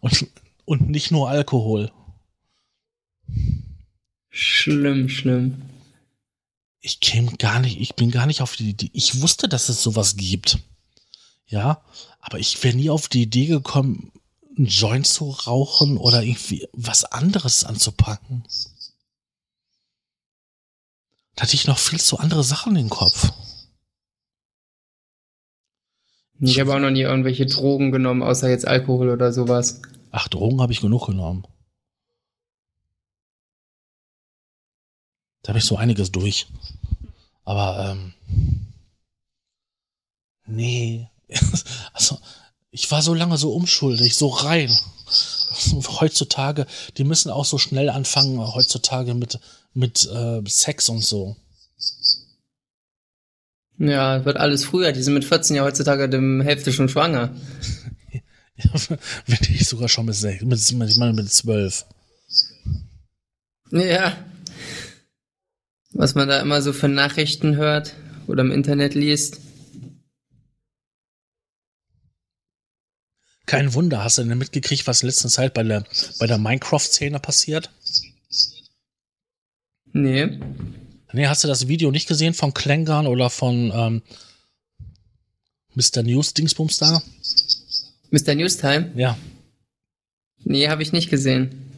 [0.00, 0.26] Und,
[0.64, 1.90] und nicht nur Alkohol.
[4.34, 5.60] Schlimm, schlimm.
[6.80, 8.90] Ich käme gar nicht, ich bin gar nicht auf die Idee.
[8.94, 10.58] Ich wusste, dass es sowas gibt.
[11.46, 11.82] Ja,
[12.18, 14.10] aber ich wäre nie auf die Idee gekommen,
[14.56, 18.44] einen Joint zu rauchen oder irgendwie was anderes anzupacken.
[21.34, 23.32] Da hatte ich noch viel zu andere Sachen im Kopf.
[26.40, 29.82] Ich habe auch noch nie irgendwelche Drogen genommen, außer jetzt Alkohol oder sowas.
[30.10, 31.46] Ach, Drogen habe ich genug genommen.
[35.42, 36.46] Da habe ich so einiges durch.
[37.44, 38.12] Aber, ähm,
[40.46, 41.08] nee.
[41.92, 42.18] Also,
[42.70, 44.70] ich war so lange so unschuldig, so rein.
[46.00, 49.38] Heutzutage, die müssen auch so schnell anfangen, heutzutage mit,
[49.74, 51.36] mit äh, Sex und so.
[53.78, 54.92] Ja, wird alles früher.
[54.92, 57.34] Die sind mit 14 ja heutzutage dem Hälfte schon schwanger.
[59.26, 61.84] Wenn ich sogar schon mit, sech- mit, ich meine mit zwölf.
[63.70, 64.16] Ja.
[65.94, 67.94] Was man da immer so für Nachrichten hört
[68.26, 69.40] oder im Internet liest.
[73.46, 75.84] Kein Wunder, hast du denn mitgekriegt, was in letzter Zeit bei der,
[76.18, 77.70] bei der Minecraft-Szene passiert?
[79.92, 80.40] Nee.
[81.12, 84.02] Nee, hast du das Video nicht gesehen von Klängern oder von ähm,
[85.74, 86.02] Mr.
[86.02, 87.02] News Dingsbums da?
[88.10, 88.34] Mr.
[88.34, 88.92] Newstime?
[88.94, 89.18] Ja.
[90.44, 91.70] Nee, habe ich nicht gesehen.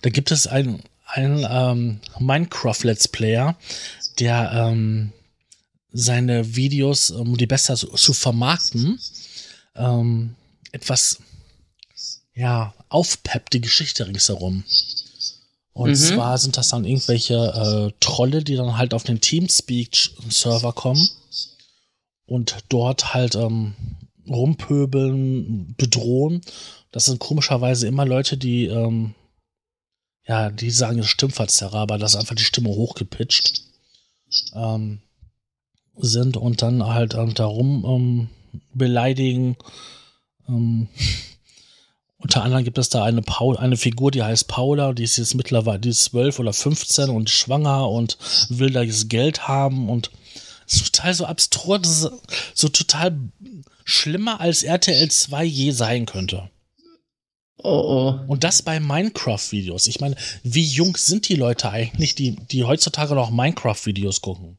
[0.00, 0.82] Da gibt es einen,
[1.12, 3.56] einen ähm, Minecraft-Let's Player,
[4.18, 5.12] der ähm,
[5.92, 8.98] seine Videos, um die besser zu, zu vermarkten,
[9.76, 10.34] ähm,
[10.72, 11.18] etwas
[12.34, 14.64] ja, aufpeppt die Geschichte ringsherum.
[15.74, 15.94] Und Mhm.
[15.96, 21.08] zwar sind das dann irgendwelche äh, Trolle, die dann halt auf den Teamspeak-Server kommen
[22.26, 23.74] und dort halt ähm,
[24.28, 26.42] rumpöbeln, bedrohen.
[26.90, 29.14] Das sind komischerweise immer Leute, die ähm,
[30.26, 33.62] ja, die sagen es Stimmverzerrer, aber das ist einfach die Stimme hochgepitcht
[34.54, 35.00] ähm,
[35.96, 39.56] sind und dann halt ähm, darum ähm, beleidigen.
[40.48, 40.88] Ähm,
[42.18, 45.34] unter anderem gibt es da eine, Paul, eine Figur, die heißt Paula, die ist jetzt
[45.34, 48.16] mittlerweile die ist 12 oder 15 und schwanger und
[48.48, 50.12] will das Geld haben und
[50.66, 52.08] ist total so abstrus,
[52.54, 53.18] so total
[53.84, 56.48] schlimmer als RTL 2 je sein könnte.
[57.64, 58.20] Oh oh.
[58.26, 59.86] Und das bei Minecraft-Videos.
[59.86, 64.58] Ich meine, wie jung sind die Leute eigentlich, die, die heutzutage noch Minecraft-Videos gucken?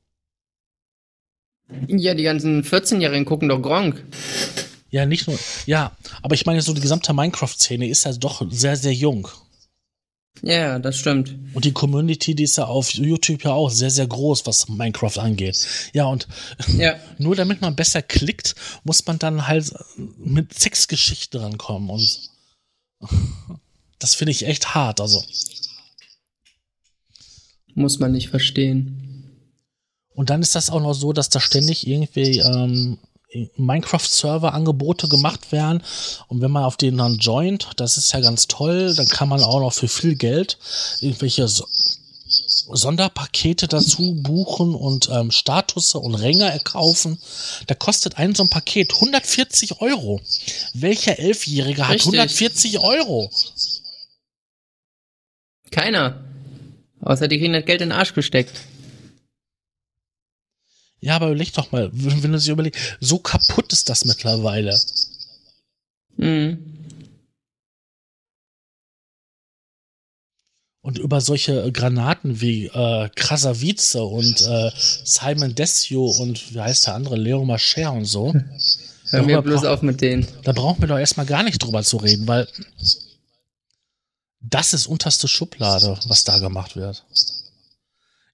[1.88, 4.06] Ja, die ganzen 14-Jährigen gucken doch Gronk.
[4.90, 5.40] Ja, nicht nur.
[5.66, 9.28] Ja, aber ich meine, so die gesamte Minecraft-Szene ist ja doch sehr, sehr jung.
[10.42, 11.36] Ja, das stimmt.
[11.54, 15.18] Und die Community, die ist ja auf YouTube ja auch sehr, sehr groß, was Minecraft
[15.20, 15.68] angeht.
[15.94, 16.28] Ja, und
[16.78, 16.96] Ja.
[17.18, 19.74] nur damit man besser klickt, muss man dann halt
[20.18, 21.90] mit Sexgeschichten rankommen.
[21.90, 22.30] Und
[24.00, 25.02] das finde ich echt hart.
[25.02, 25.24] Also,
[27.76, 29.00] Muss man nicht verstehen.
[30.16, 33.00] Und dann ist das auch noch so, dass da ständig irgendwie ähm,
[33.58, 35.82] Minecraft-Server-Angebote gemacht werden.
[36.28, 39.44] Und wenn man auf den dann joint, das ist ja ganz toll, dann kann man
[39.44, 40.58] auch noch für viel Geld
[41.02, 41.48] irgendwelche
[42.72, 47.20] Sonderpakete dazu buchen und ähm, Statusse und Ränge erkaufen.
[47.68, 50.22] Da kostet ein so ein Paket 140 Euro.
[50.74, 53.30] Welcher Elfjährige hat 140 Euro?
[55.72, 56.24] Keiner.
[57.02, 58.62] Außer die kriegen das Geld in den Arsch gesteckt.
[61.02, 64.80] Ja, aber überleg doch mal, wenn du sich überlegst, so kaputt ist das mittlerweile.
[66.16, 66.73] Mhm.
[70.84, 76.96] Und über solche Granaten wie äh, Krasavice und äh, Simon Desio und wie heißt der
[76.96, 78.34] andere, Leo Mascher und so.
[79.10, 80.28] Hör mir bloß auf mit denen.
[80.44, 82.50] Da brauchen wir doch erstmal gar nicht drüber zu reden, weil
[84.42, 87.06] das ist unterste Schublade, was da gemacht wird.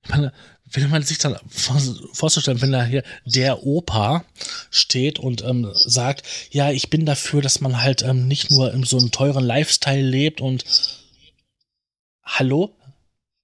[0.04, 0.34] Ich meine,
[0.72, 4.26] wenn man sich dann vorzustellen, wenn da hier der Opa
[4.72, 8.84] steht und ähm, sagt, ja, ich bin dafür, dass man halt ähm, nicht nur in
[8.84, 10.66] so einem teuren Lifestyle lebt und
[12.38, 12.76] hallo,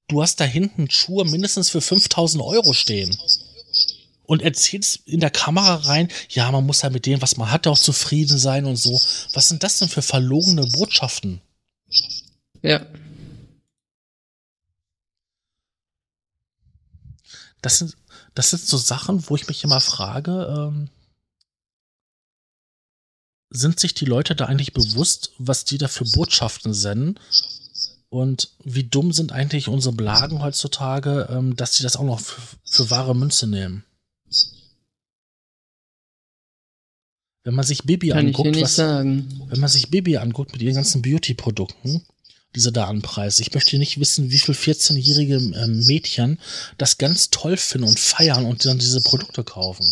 [0.08, 3.18] du hast da hinten Schuhe mindestens für 5000 Euro stehen
[4.24, 7.68] und erzählst in der Kamera rein, ja, man muss ja mit dem, was man hat,
[7.68, 9.00] auch zufrieden sein und so.
[9.34, 11.42] Was sind das denn für verlogene Botschaften?
[12.62, 12.86] Ja.
[17.62, 17.96] Das sind,
[18.34, 20.90] das sind so Sachen, wo ich mich immer frage, ähm,
[23.50, 27.20] sind sich die Leute da eigentlich bewusst, was die da für Botschaften senden?
[28.10, 32.42] Und wie dumm sind eigentlich unsere Blagen heutzutage, ähm, dass sie das auch noch für,
[32.64, 33.84] für wahre Münze nehmen?
[37.44, 41.04] Wenn man sich Bibi Kann anguckt, was, wenn man sich Bibi anguckt mit ihren ganzen
[41.04, 42.02] Beauty-Produkten,
[42.56, 43.40] diese da anpreist.
[43.40, 46.40] Ich möchte nicht wissen, wie viele 14-jährige ähm, Mädchen
[46.78, 49.86] das ganz toll finden und feiern und dann diese Produkte kaufen.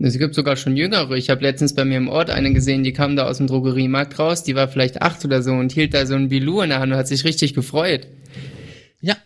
[0.00, 1.12] Es gibt sogar schon jüngere.
[1.12, 4.18] Ich habe letztens bei mir im Ort eine gesehen, die kam da aus dem Drogeriemarkt
[4.18, 6.78] raus, die war vielleicht acht oder so und hielt da so ein Bilou in der
[6.78, 8.06] Hand und hat sich richtig gefreut.
[9.00, 9.16] Ja.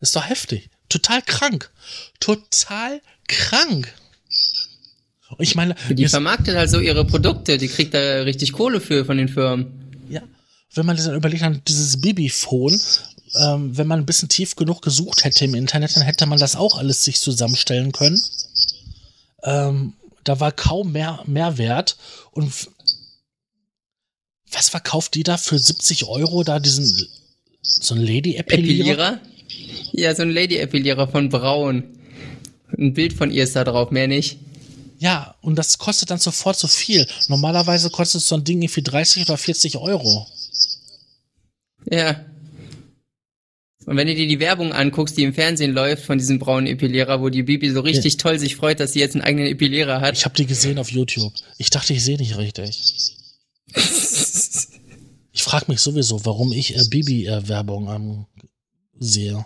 [0.00, 0.68] Ist doch heftig.
[0.90, 1.70] Total krank.
[2.20, 3.92] Total krank.
[5.38, 5.74] Ich meine.
[5.90, 9.90] Die vermarktet halt so ihre Produkte, die kriegt da richtig Kohle für von den Firmen.
[10.08, 10.22] Ja.
[10.74, 12.78] Wenn man das dann überlegt, dann dieses Bibi-Phone,
[13.40, 16.54] ähm, wenn man ein bisschen tief genug gesucht hätte im Internet, dann hätte man das
[16.54, 18.22] auch alles sich zusammenstellen können.
[19.46, 19.94] Ähm,
[20.24, 21.96] da war kaum mehr Mehrwert.
[22.32, 22.52] Und
[24.50, 27.08] was verkauft die da für 70 Euro da diesen
[27.62, 29.20] so ein Lady-Epilierer?
[29.92, 31.84] Ja, so ein Lady-Epilierer von Braun.
[32.76, 34.38] Ein Bild von ihr ist da drauf, mehr nicht.
[34.98, 37.06] Ja, und das kostet dann sofort so viel.
[37.28, 40.26] Normalerweise kostet so ein Ding irgendwie 30 oder 40 Euro.
[41.90, 42.24] Ja.
[43.86, 47.22] Und wenn du dir die Werbung anguckst, die im Fernsehen läuft von diesem braunen Epilierer,
[47.22, 48.18] wo die Bibi so richtig ja.
[48.18, 50.18] toll sich freut, dass sie jetzt einen eigenen Epilierer hat.
[50.18, 51.32] Ich habe die gesehen auf YouTube.
[51.56, 52.82] Ich dachte, ich sehe nicht richtig.
[55.32, 58.26] ich frage mich sowieso, warum ich äh, Bibi-Werbung ähm,
[58.98, 59.44] sehe.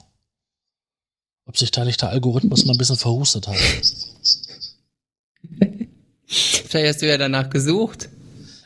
[1.44, 3.58] Ob sich da nicht der Algorithmus mal ein bisschen verhustet hat.
[6.26, 8.08] Vielleicht hast du ja danach gesucht.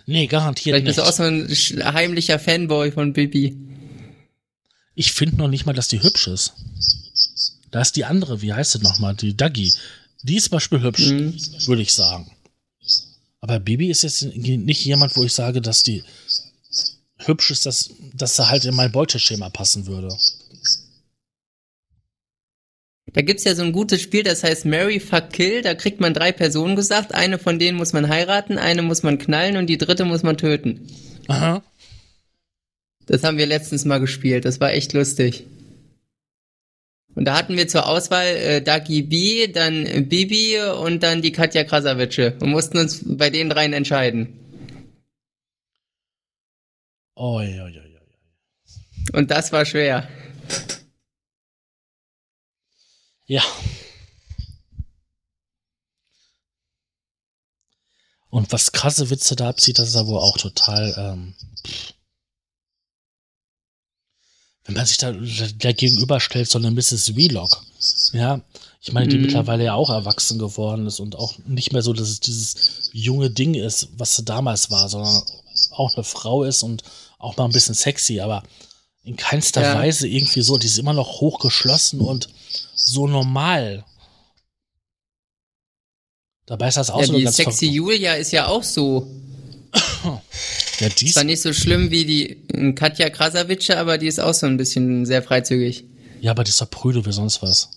[0.06, 1.06] Nee, garantiert Vielleicht bist nicht.
[1.06, 3.73] du auch so ein heimlicher Fanboy von Bibi.
[4.94, 6.52] Ich finde noch nicht mal, dass die hübsch ist.
[7.70, 9.14] Da ist die andere, wie heißt sie nochmal?
[9.14, 9.72] Die Dagi.
[10.22, 11.36] Die ist zum Beispiel hübsch, mhm.
[11.66, 12.30] würde ich sagen.
[13.40, 16.02] Aber Bibi ist jetzt nicht jemand, wo ich sage, dass die
[17.18, 20.08] hübsch ist, dass, dass sie halt in mein Beuteschema passen würde.
[23.12, 25.62] Da gibt's ja so ein gutes Spiel, das heißt Mary Fuck Kill.
[25.62, 27.14] Da kriegt man drei Personen gesagt.
[27.14, 30.36] Eine von denen muss man heiraten, eine muss man knallen und die dritte muss man
[30.36, 30.88] töten.
[31.28, 31.62] Aha.
[33.06, 34.44] Das haben wir letztens mal gespielt.
[34.44, 35.46] Das war echt lustig.
[37.14, 41.62] Und da hatten wir zur Auswahl äh, Dagi B, dann Bibi und dann die Katja
[41.64, 44.40] Krasavice und mussten uns bei den dreien entscheiden.
[47.14, 48.00] Oh, ja, ja, ja.
[49.12, 50.08] Und das war schwer.
[53.26, 53.42] Ja.
[58.30, 60.92] Und was krasse Witze da abzieht, das ist ja wohl auch total.
[60.98, 61.34] Ähm,
[64.64, 67.12] wenn man sich da, da gegenüberstellt, so eine Mrs.
[67.14, 67.62] Vlog.
[68.12, 68.40] Ja,
[68.80, 69.22] ich meine, die mhm.
[69.22, 73.30] mittlerweile ja auch erwachsen geworden ist und auch nicht mehr so, dass es dieses junge
[73.30, 75.22] Ding ist, was sie damals war, sondern
[75.70, 76.82] auch eine Frau ist und
[77.18, 78.42] auch mal ein bisschen sexy, aber
[79.04, 79.74] in keinster ja.
[79.74, 80.56] Weise irgendwie so.
[80.58, 82.28] Die ist immer noch hochgeschlossen und
[82.74, 83.84] so normal.
[86.46, 89.06] Dabei ist das auch ja, so die ganz Sexy Julia ist ja auch so.
[90.80, 94.34] Ja, die Ist zwar nicht so schlimm wie die Katja Krasavice, aber die ist auch
[94.34, 95.84] so ein bisschen sehr freizügig.
[96.20, 97.68] Ja, aber die ist doch prüde wie sonst was.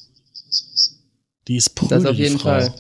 [1.48, 2.50] Die ist prüde, Das auf die jeden Frau.
[2.60, 2.74] Fall.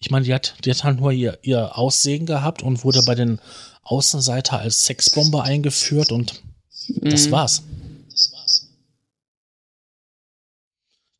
[0.00, 3.14] Ich meine, die hat, die hat halt nur ihr, ihr Aussehen gehabt und wurde bei
[3.14, 3.40] den
[3.82, 6.42] Außenseiter als Sexbombe eingeführt und
[7.02, 7.30] das Mhm.
[7.32, 7.62] war's.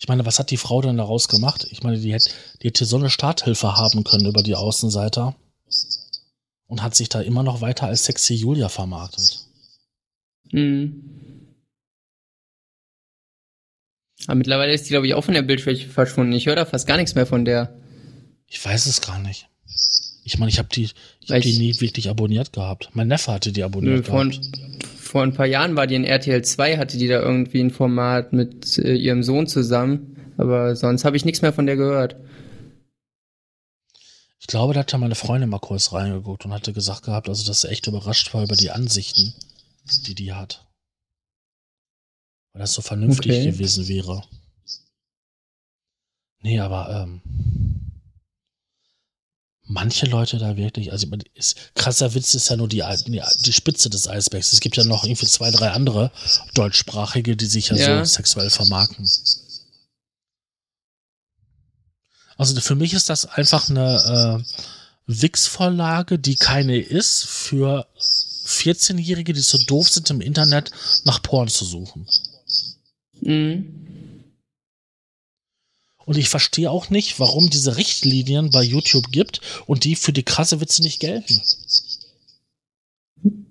[0.00, 1.67] Ich meine, was hat die Frau denn daraus gemacht?
[1.70, 2.31] Ich meine, die hätte,
[2.62, 5.34] die hätte so eine Starthilfe haben können über die Außenseiter
[6.68, 9.47] und hat sich da immer noch weiter als sexy Julia vermarktet.
[10.52, 11.02] Mhm.
[14.26, 16.32] Aber mittlerweile ist die, glaube ich, auch von der Bildfläche verschwunden.
[16.32, 17.74] Ich höre da fast gar nichts mehr von der.
[18.47, 19.48] Ich weiß es gar nicht.
[20.24, 20.84] Ich meine, ich habe die,
[21.20, 22.90] ich hab die nie wirklich abonniert gehabt.
[22.92, 24.36] Mein Neffe hatte die abonniert vor, gehabt.
[24.36, 27.70] ein, vor ein paar Jahren war die in RTL 2, hatte die da irgendwie ein
[27.70, 30.32] Format mit äh, ihrem Sohn zusammen.
[30.36, 32.16] Aber sonst habe ich nichts mehr von der gehört.
[34.41, 37.44] Ich glaube, da hat ja meine Freundin mal kurz reingeguckt und hatte gesagt gehabt, also
[37.44, 39.34] dass sie echt überrascht war über die Ansichten,
[40.07, 40.65] die die hat.
[42.52, 43.50] Weil das so vernünftig Okay.
[43.50, 44.23] gewesen wäre.
[46.41, 47.20] Nee, aber ähm,
[49.65, 53.20] manche Leute da wirklich, also ich meine, ist, krasser Witz ist ja nur die, die,
[53.44, 54.52] die Spitze des Eisbergs.
[54.52, 56.12] Es gibt ja noch irgendwie zwei, drei andere
[56.55, 58.05] deutschsprachige, die sich ja, Ja.
[58.05, 59.05] so sexuell vermarkten.
[62.39, 64.62] Also für mich ist das einfach eine äh,
[65.08, 67.86] Wix-Vorlage, die keine ist, für
[68.47, 70.70] 14-Jährige, die so doof sind, im Internet
[71.05, 72.07] nach Porn zu suchen.
[73.20, 73.75] Mhm.
[76.05, 80.23] Und ich verstehe auch nicht, warum diese Richtlinien bei YouTube gibt und die für die
[80.23, 81.42] krasse Witze nicht gelten.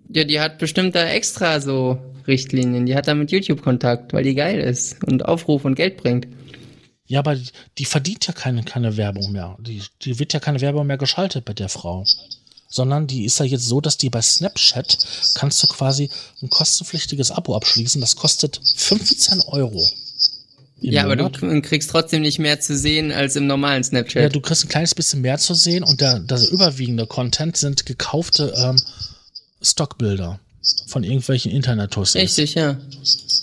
[0.09, 2.85] Ja, die hat bestimmt da extra so Richtlinien.
[2.85, 6.27] Die hat da mit YouTube Kontakt, weil die geil ist und Aufruf und Geld bringt.
[7.07, 7.37] Ja, aber
[7.77, 9.55] die verdient ja keine, keine Werbung mehr.
[9.59, 12.05] Die, die wird ja keine Werbung mehr geschaltet bei der Frau.
[12.69, 14.97] Sondern die ist ja jetzt so, dass die bei Snapchat
[15.35, 16.09] kannst du quasi
[16.41, 18.01] ein kostenpflichtiges Abo abschließen.
[18.01, 19.81] Das kostet 15 Euro.
[20.81, 21.63] ja, aber du Monat.
[21.63, 24.23] kriegst trotzdem nicht mehr zu sehen als im normalen Snapchat.
[24.23, 27.85] Ja, du kriegst ein kleines bisschen mehr zu sehen und der, der überwiegende Content sind
[27.85, 28.75] gekaufte ähm,
[29.61, 30.41] Stockbilder
[30.87, 32.15] von irgendwelchen Internet-Tussis.
[32.21, 32.77] Richtig, ja.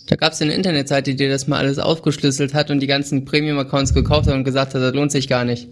[0.07, 3.25] Da gab es eine Internetseite, die dir das mal alles aufgeschlüsselt hat und die ganzen
[3.25, 5.69] Premium-Accounts gekauft hat und gesagt hat, das lohnt sich gar nicht.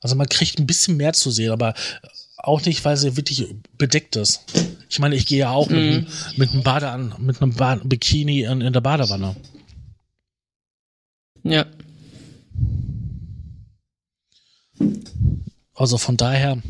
[0.00, 1.74] Also man kriegt ein bisschen mehr zu sehen, aber
[2.36, 3.46] auch nicht, weil sie wirklich
[3.78, 4.40] bedeckt ist.
[4.90, 7.76] Ich meine, ich gehe ja auch mit, einem- mit einem Bade an, mit einem ba
[7.82, 9.34] Bikini in, in der Badewanne.
[11.42, 11.66] Ja.
[15.74, 16.62] Also von daher,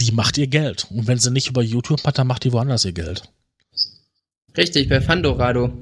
[0.00, 0.86] die macht ihr Geld.
[0.90, 3.28] Und wenn sie nicht über YouTube macht, dann macht die woanders ihr Geld.
[4.56, 5.72] Richtig, bei Fandorado.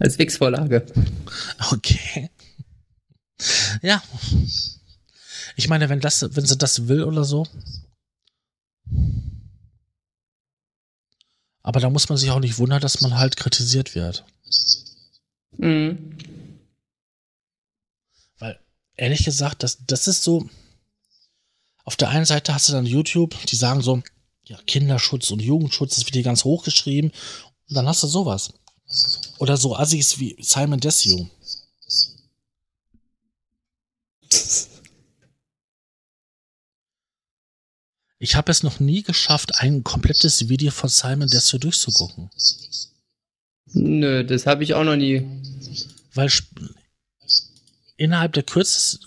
[0.00, 0.84] Als Wix-Vorlage.
[1.70, 2.30] Okay.
[3.82, 4.02] Ja.
[5.56, 7.46] Ich meine, wenn das, wenn sie das will oder so.
[11.62, 14.24] Aber da muss man sich auch nicht wundern, dass man halt kritisiert wird.
[15.56, 16.18] Mhm.
[18.38, 18.60] Weil,
[18.96, 20.48] ehrlich gesagt, das, das ist so.
[21.84, 24.02] Auf der einen Seite hast du dann YouTube, die sagen so,
[24.46, 27.10] ja, Kinderschutz und Jugendschutz, das wird hier ganz hochgeschrieben.
[27.68, 28.52] Und dann hast du sowas.
[29.38, 31.28] Oder so Assis wie Simon Desue.
[38.18, 42.30] Ich habe es noch nie geschafft, ein komplettes Video von Simon Desue durchzugucken.
[43.74, 45.26] Nö, das habe ich auch noch nie.
[46.14, 46.30] weil
[47.96, 49.06] innerhalb der kürzesten,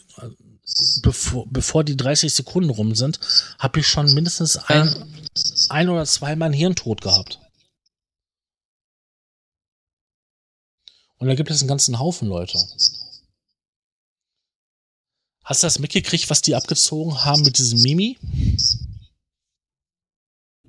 [1.02, 3.20] bevor, bevor die 30 Sekunden rum sind,
[3.60, 5.12] habe ich schon mindestens ein,
[5.70, 7.40] ein oder zweimal einen Hirntod gehabt.
[11.20, 12.60] Und da gibt es einen ganzen Haufen Leute.
[15.44, 18.18] Hast du das mitgekriegt, was die abgezogen haben mit diesem Mimi?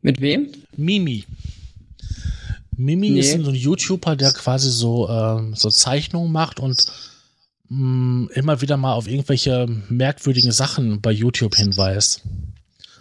[0.00, 0.52] Mit wem?
[0.76, 1.24] Mimi.
[2.76, 3.20] Mimi Nee.
[3.20, 6.86] ist so ein YouTuber, der quasi so, ähm, so Zeichnungen macht und
[7.68, 12.22] mh, immer wieder mal auf irgendwelche merkwürdigen Sachen bei YouTube hinweist.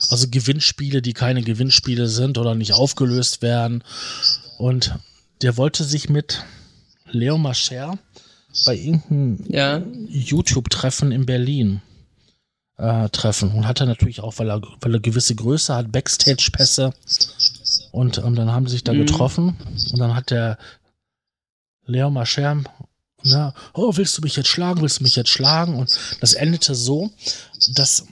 [0.09, 3.83] Also Gewinnspiele, die keine Gewinnspiele sind oder nicht aufgelöst werden.
[4.57, 4.93] Und
[5.41, 6.43] der wollte sich mit
[7.09, 7.97] Leo Mascher
[8.65, 9.81] bei irgendeinem Ja.
[10.07, 11.81] YouTube-Treffen in Berlin
[12.77, 16.93] äh, treffen und hatte natürlich auch, weil er, weil er gewisse Größe hat, Backstage-Pässe
[17.91, 18.99] und ähm, dann haben sie sich da Mhm.
[18.99, 19.55] getroffen
[19.91, 20.57] und dann hat der
[21.85, 22.63] Leo Mascher,
[23.23, 26.75] na, oh, willst du mich jetzt schlagen, willst du mich jetzt schlagen und das endete
[26.75, 27.11] so,
[27.73, 28.05] dass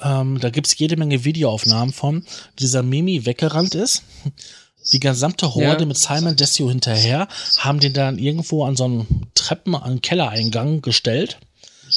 [0.00, 2.24] ähm, da gibt es jede Menge Videoaufnahmen von,
[2.58, 4.02] dieser Mimi weggerannt ist.
[4.92, 5.86] Die gesamte Horde Ja.
[5.86, 10.82] mit Simon Desio hinterher haben den dann irgendwo an so einen Treppen, an einen Kellereingang
[10.82, 11.38] gestellt,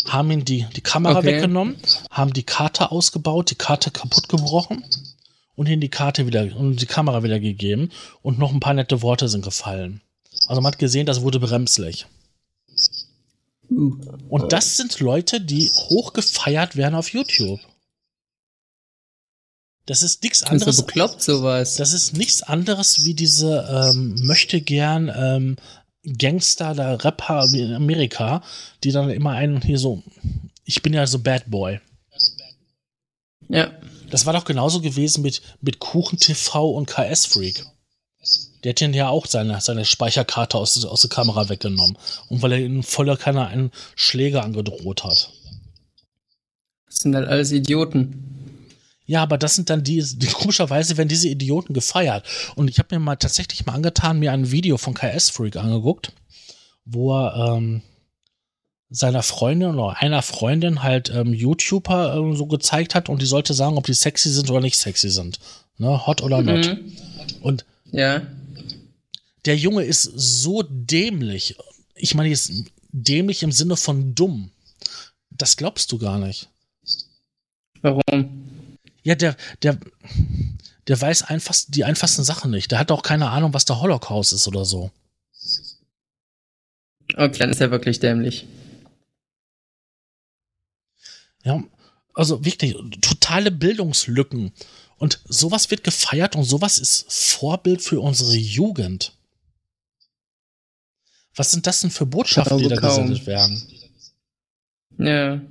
[0.07, 1.27] haben ihn die, die Kamera Okay.
[1.27, 1.77] weggenommen,
[2.11, 4.83] haben die Karte ausgebaut, die Karte kaputt gebrochen
[5.55, 7.89] und ihnen die Karte wieder und die Kamera wieder gegeben
[8.21, 10.01] und noch ein paar nette Worte sind gefallen.
[10.47, 12.07] Also man hat gesehen, das wurde bremslich.
[13.69, 17.59] Und das sind Leute, die hochgefeiert werden auf YouTube.
[19.85, 20.65] Das ist nichts anderes.
[20.65, 21.75] Das ist bekloppt sowas.
[21.75, 25.55] Das ist nichts anderes wie diese ähm, möchte gern ähm,
[26.17, 28.43] Gangster, der Rapper in Amerika,
[28.83, 30.03] die dann immer einen hier so,
[30.63, 31.79] ich bin ja so Bad Boy.
[33.49, 33.71] Ja.
[34.09, 37.65] Das war doch genauso gewesen mit, mit Kuchen TV und KS Freak.
[38.65, 41.97] Der hat ja auch seine, seine Speicherkarte aus, aus der Kamera weggenommen.
[42.29, 45.31] Und weil er in voller Kanne einen Schläger angedroht hat.
[46.87, 48.25] Das sind halt alles Idioten.
[49.05, 52.25] Ja, aber das sind dann die, die komischerweise werden diese Idioten gefeiert.
[52.55, 56.11] Und ich habe mir mal tatsächlich mal angetan, mir ein Video von KS Freak angeguckt,
[56.85, 57.83] wo er ähm,
[58.89, 63.53] seiner Freundin oder einer Freundin halt ähm, YouTuber ähm, so gezeigt hat und die sollte
[63.53, 65.39] sagen, ob die sexy sind oder nicht sexy sind.
[65.77, 66.07] Ne?
[66.07, 66.65] Hot oder not.
[66.65, 66.91] Mhm.
[67.41, 68.23] Und ja.
[69.45, 71.55] Der Junge ist so dämlich.
[71.95, 72.51] Ich meine jetzt
[72.91, 74.51] dämlich im Sinne von dumm.
[75.29, 76.49] Das glaubst du gar nicht.
[77.81, 78.77] Warum?
[79.03, 79.77] Ja, der, der,
[80.87, 82.71] der weiß einfach die einfachsten Sachen nicht.
[82.71, 84.91] Der hat auch keine Ahnung, was der Holocaust ist oder so.
[87.15, 88.47] Okay, dann ist er wirklich dämlich.
[91.43, 91.63] Ja,
[92.15, 94.53] also wirklich totale Bildungslücken.
[94.97, 99.15] Und sowas wird gefeiert und sowas ist Vorbild für unsere Jugend.
[101.35, 103.61] Was sind das denn für Botschaften, die da gesendet werden?
[104.97, 105.41] Ja.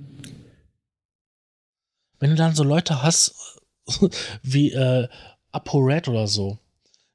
[2.19, 3.59] Wenn du dann so Leute hast,
[4.43, 5.09] wie äh,
[5.53, 6.59] ApoRed oder so,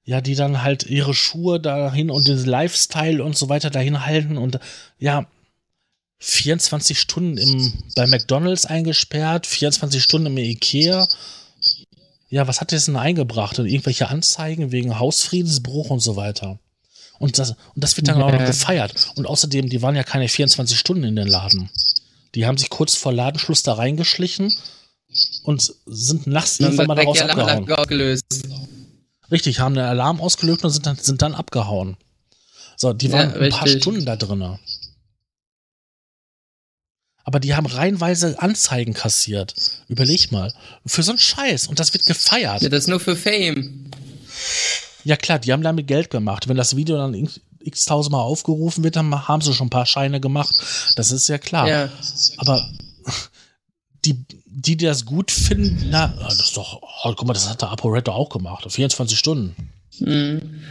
[0.03, 4.38] ja, die dann halt ihre Schuhe dahin und den Lifestyle und so weiter dahin halten
[4.38, 4.59] und
[4.98, 5.27] ja,
[6.19, 11.07] 24 Stunden im, bei McDonalds eingesperrt, 24 Stunden im Ikea.
[12.30, 13.57] Ja, was hat das denn eingebracht?
[13.57, 16.59] Und irgendwelche Anzeigen wegen Hausfriedensbruch und so weiter.
[17.19, 19.11] Und das, und das wird dann auch noch gefeiert.
[19.15, 21.69] Und außerdem, die waren ja keine 24 Stunden in den Laden.
[22.35, 24.53] Die haben sich kurz vor Ladenschluss da reingeschlichen
[25.43, 27.65] und sind nachts irgendwann mal daraus abgehauen.
[29.31, 31.98] Richtig, haben den Alarm ausgelöst und sind dann, sind dann abgehauen.
[32.77, 34.57] So, die waren ja, ein paar Stunden da drinnen
[37.30, 39.53] aber die haben reihenweise Anzeigen kassiert.
[39.88, 40.51] Überleg mal.
[40.88, 41.67] Für so einen Scheiß.
[41.67, 42.64] Und das wird gefeiert.
[42.64, 43.91] Ja, das ist nur für Fame.
[45.10, 46.48] Ja, klar, die haben damit Geld gemacht.
[46.48, 50.20] Wenn das Video dann x tausendmal aufgerufen wird, dann haben sie schon ein paar Scheine
[50.20, 50.54] gemacht.
[50.98, 51.68] Das ist ja klar.
[51.68, 51.90] Ja.
[52.38, 52.70] Aber
[54.06, 57.64] die, die, die das gut finden, na, das ist doch, oh, guck mal, das hat
[57.64, 58.72] der ApoRed auch gemacht.
[58.72, 59.56] 24 Stunden.
[59.98, 60.62] Mhm.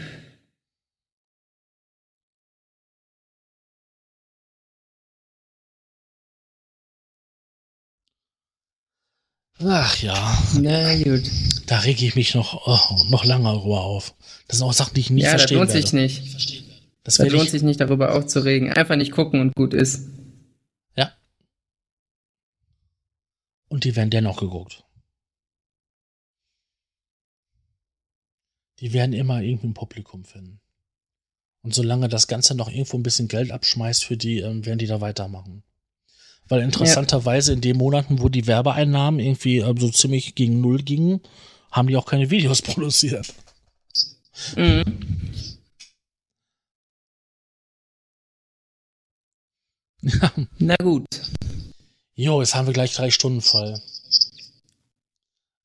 [9.60, 10.38] Ach ja.
[10.60, 11.30] Na gut.
[11.66, 14.14] Da rege ich mich noch, oh, noch lange darüber auf.
[14.46, 15.58] Das sind auch Sachen, die ich nicht ja, verstehe.
[15.58, 16.64] Ja, das lohnt sich nicht.
[17.02, 18.72] Das, das lohnt sich nicht, darüber aufzuregen.
[18.72, 20.08] Einfach nicht gucken und gut ist.
[20.96, 21.12] Ja.
[23.68, 24.84] Und die werden dennoch geguckt.
[28.80, 30.60] Die werden immer irgendwie ein Publikum finden.
[31.62, 34.86] Und solange das Ganze noch irgendwo ein bisschen Geld abschmeißt für die, ähm, werden die
[34.86, 35.64] da weitermachen.
[36.48, 41.20] Weil interessanterweise in den Monaten, wo die Werbeeinnahmen irgendwie äh, so ziemlich gegen Null gingen,
[41.70, 43.34] haben die auch keine Videos produziert.
[44.56, 44.84] Mhm.
[50.02, 50.32] Ja.
[50.58, 51.06] Na gut.
[52.14, 53.80] Jo, jetzt haben wir gleich drei Stunden voll.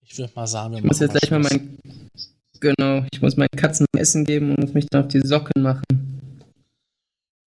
[0.01, 1.79] Ich würde mal sagen, wir ich muss jetzt gleich mal mein.
[2.59, 5.83] Genau, ich muss meinen Katzen Essen geben und muss mich dann auf die Socken machen.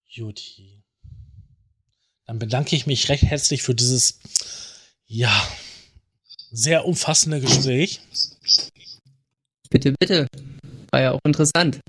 [0.08, 0.75] Juti.
[2.26, 4.18] Dann bedanke ich mich recht herzlich für dieses,
[5.06, 5.48] ja,
[6.50, 8.00] sehr umfassende Gespräch.
[9.70, 10.26] Bitte, bitte.
[10.90, 11.80] War ja auch interessant.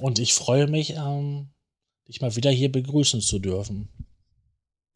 [0.00, 1.48] Und ich freue mich, ähm,
[2.06, 3.88] dich mal wieder hier begrüßen zu dürfen.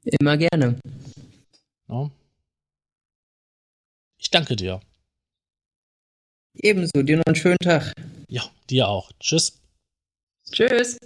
[0.04, 0.78] Immer gerne.
[1.88, 2.10] Ja.
[4.18, 4.80] Ich danke dir.
[6.54, 7.92] Ebenso, dir noch einen schönen Tag.
[8.28, 9.10] Ja, dir auch.
[9.20, 9.58] Tschüss.
[10.50, 10.98] Tschüss.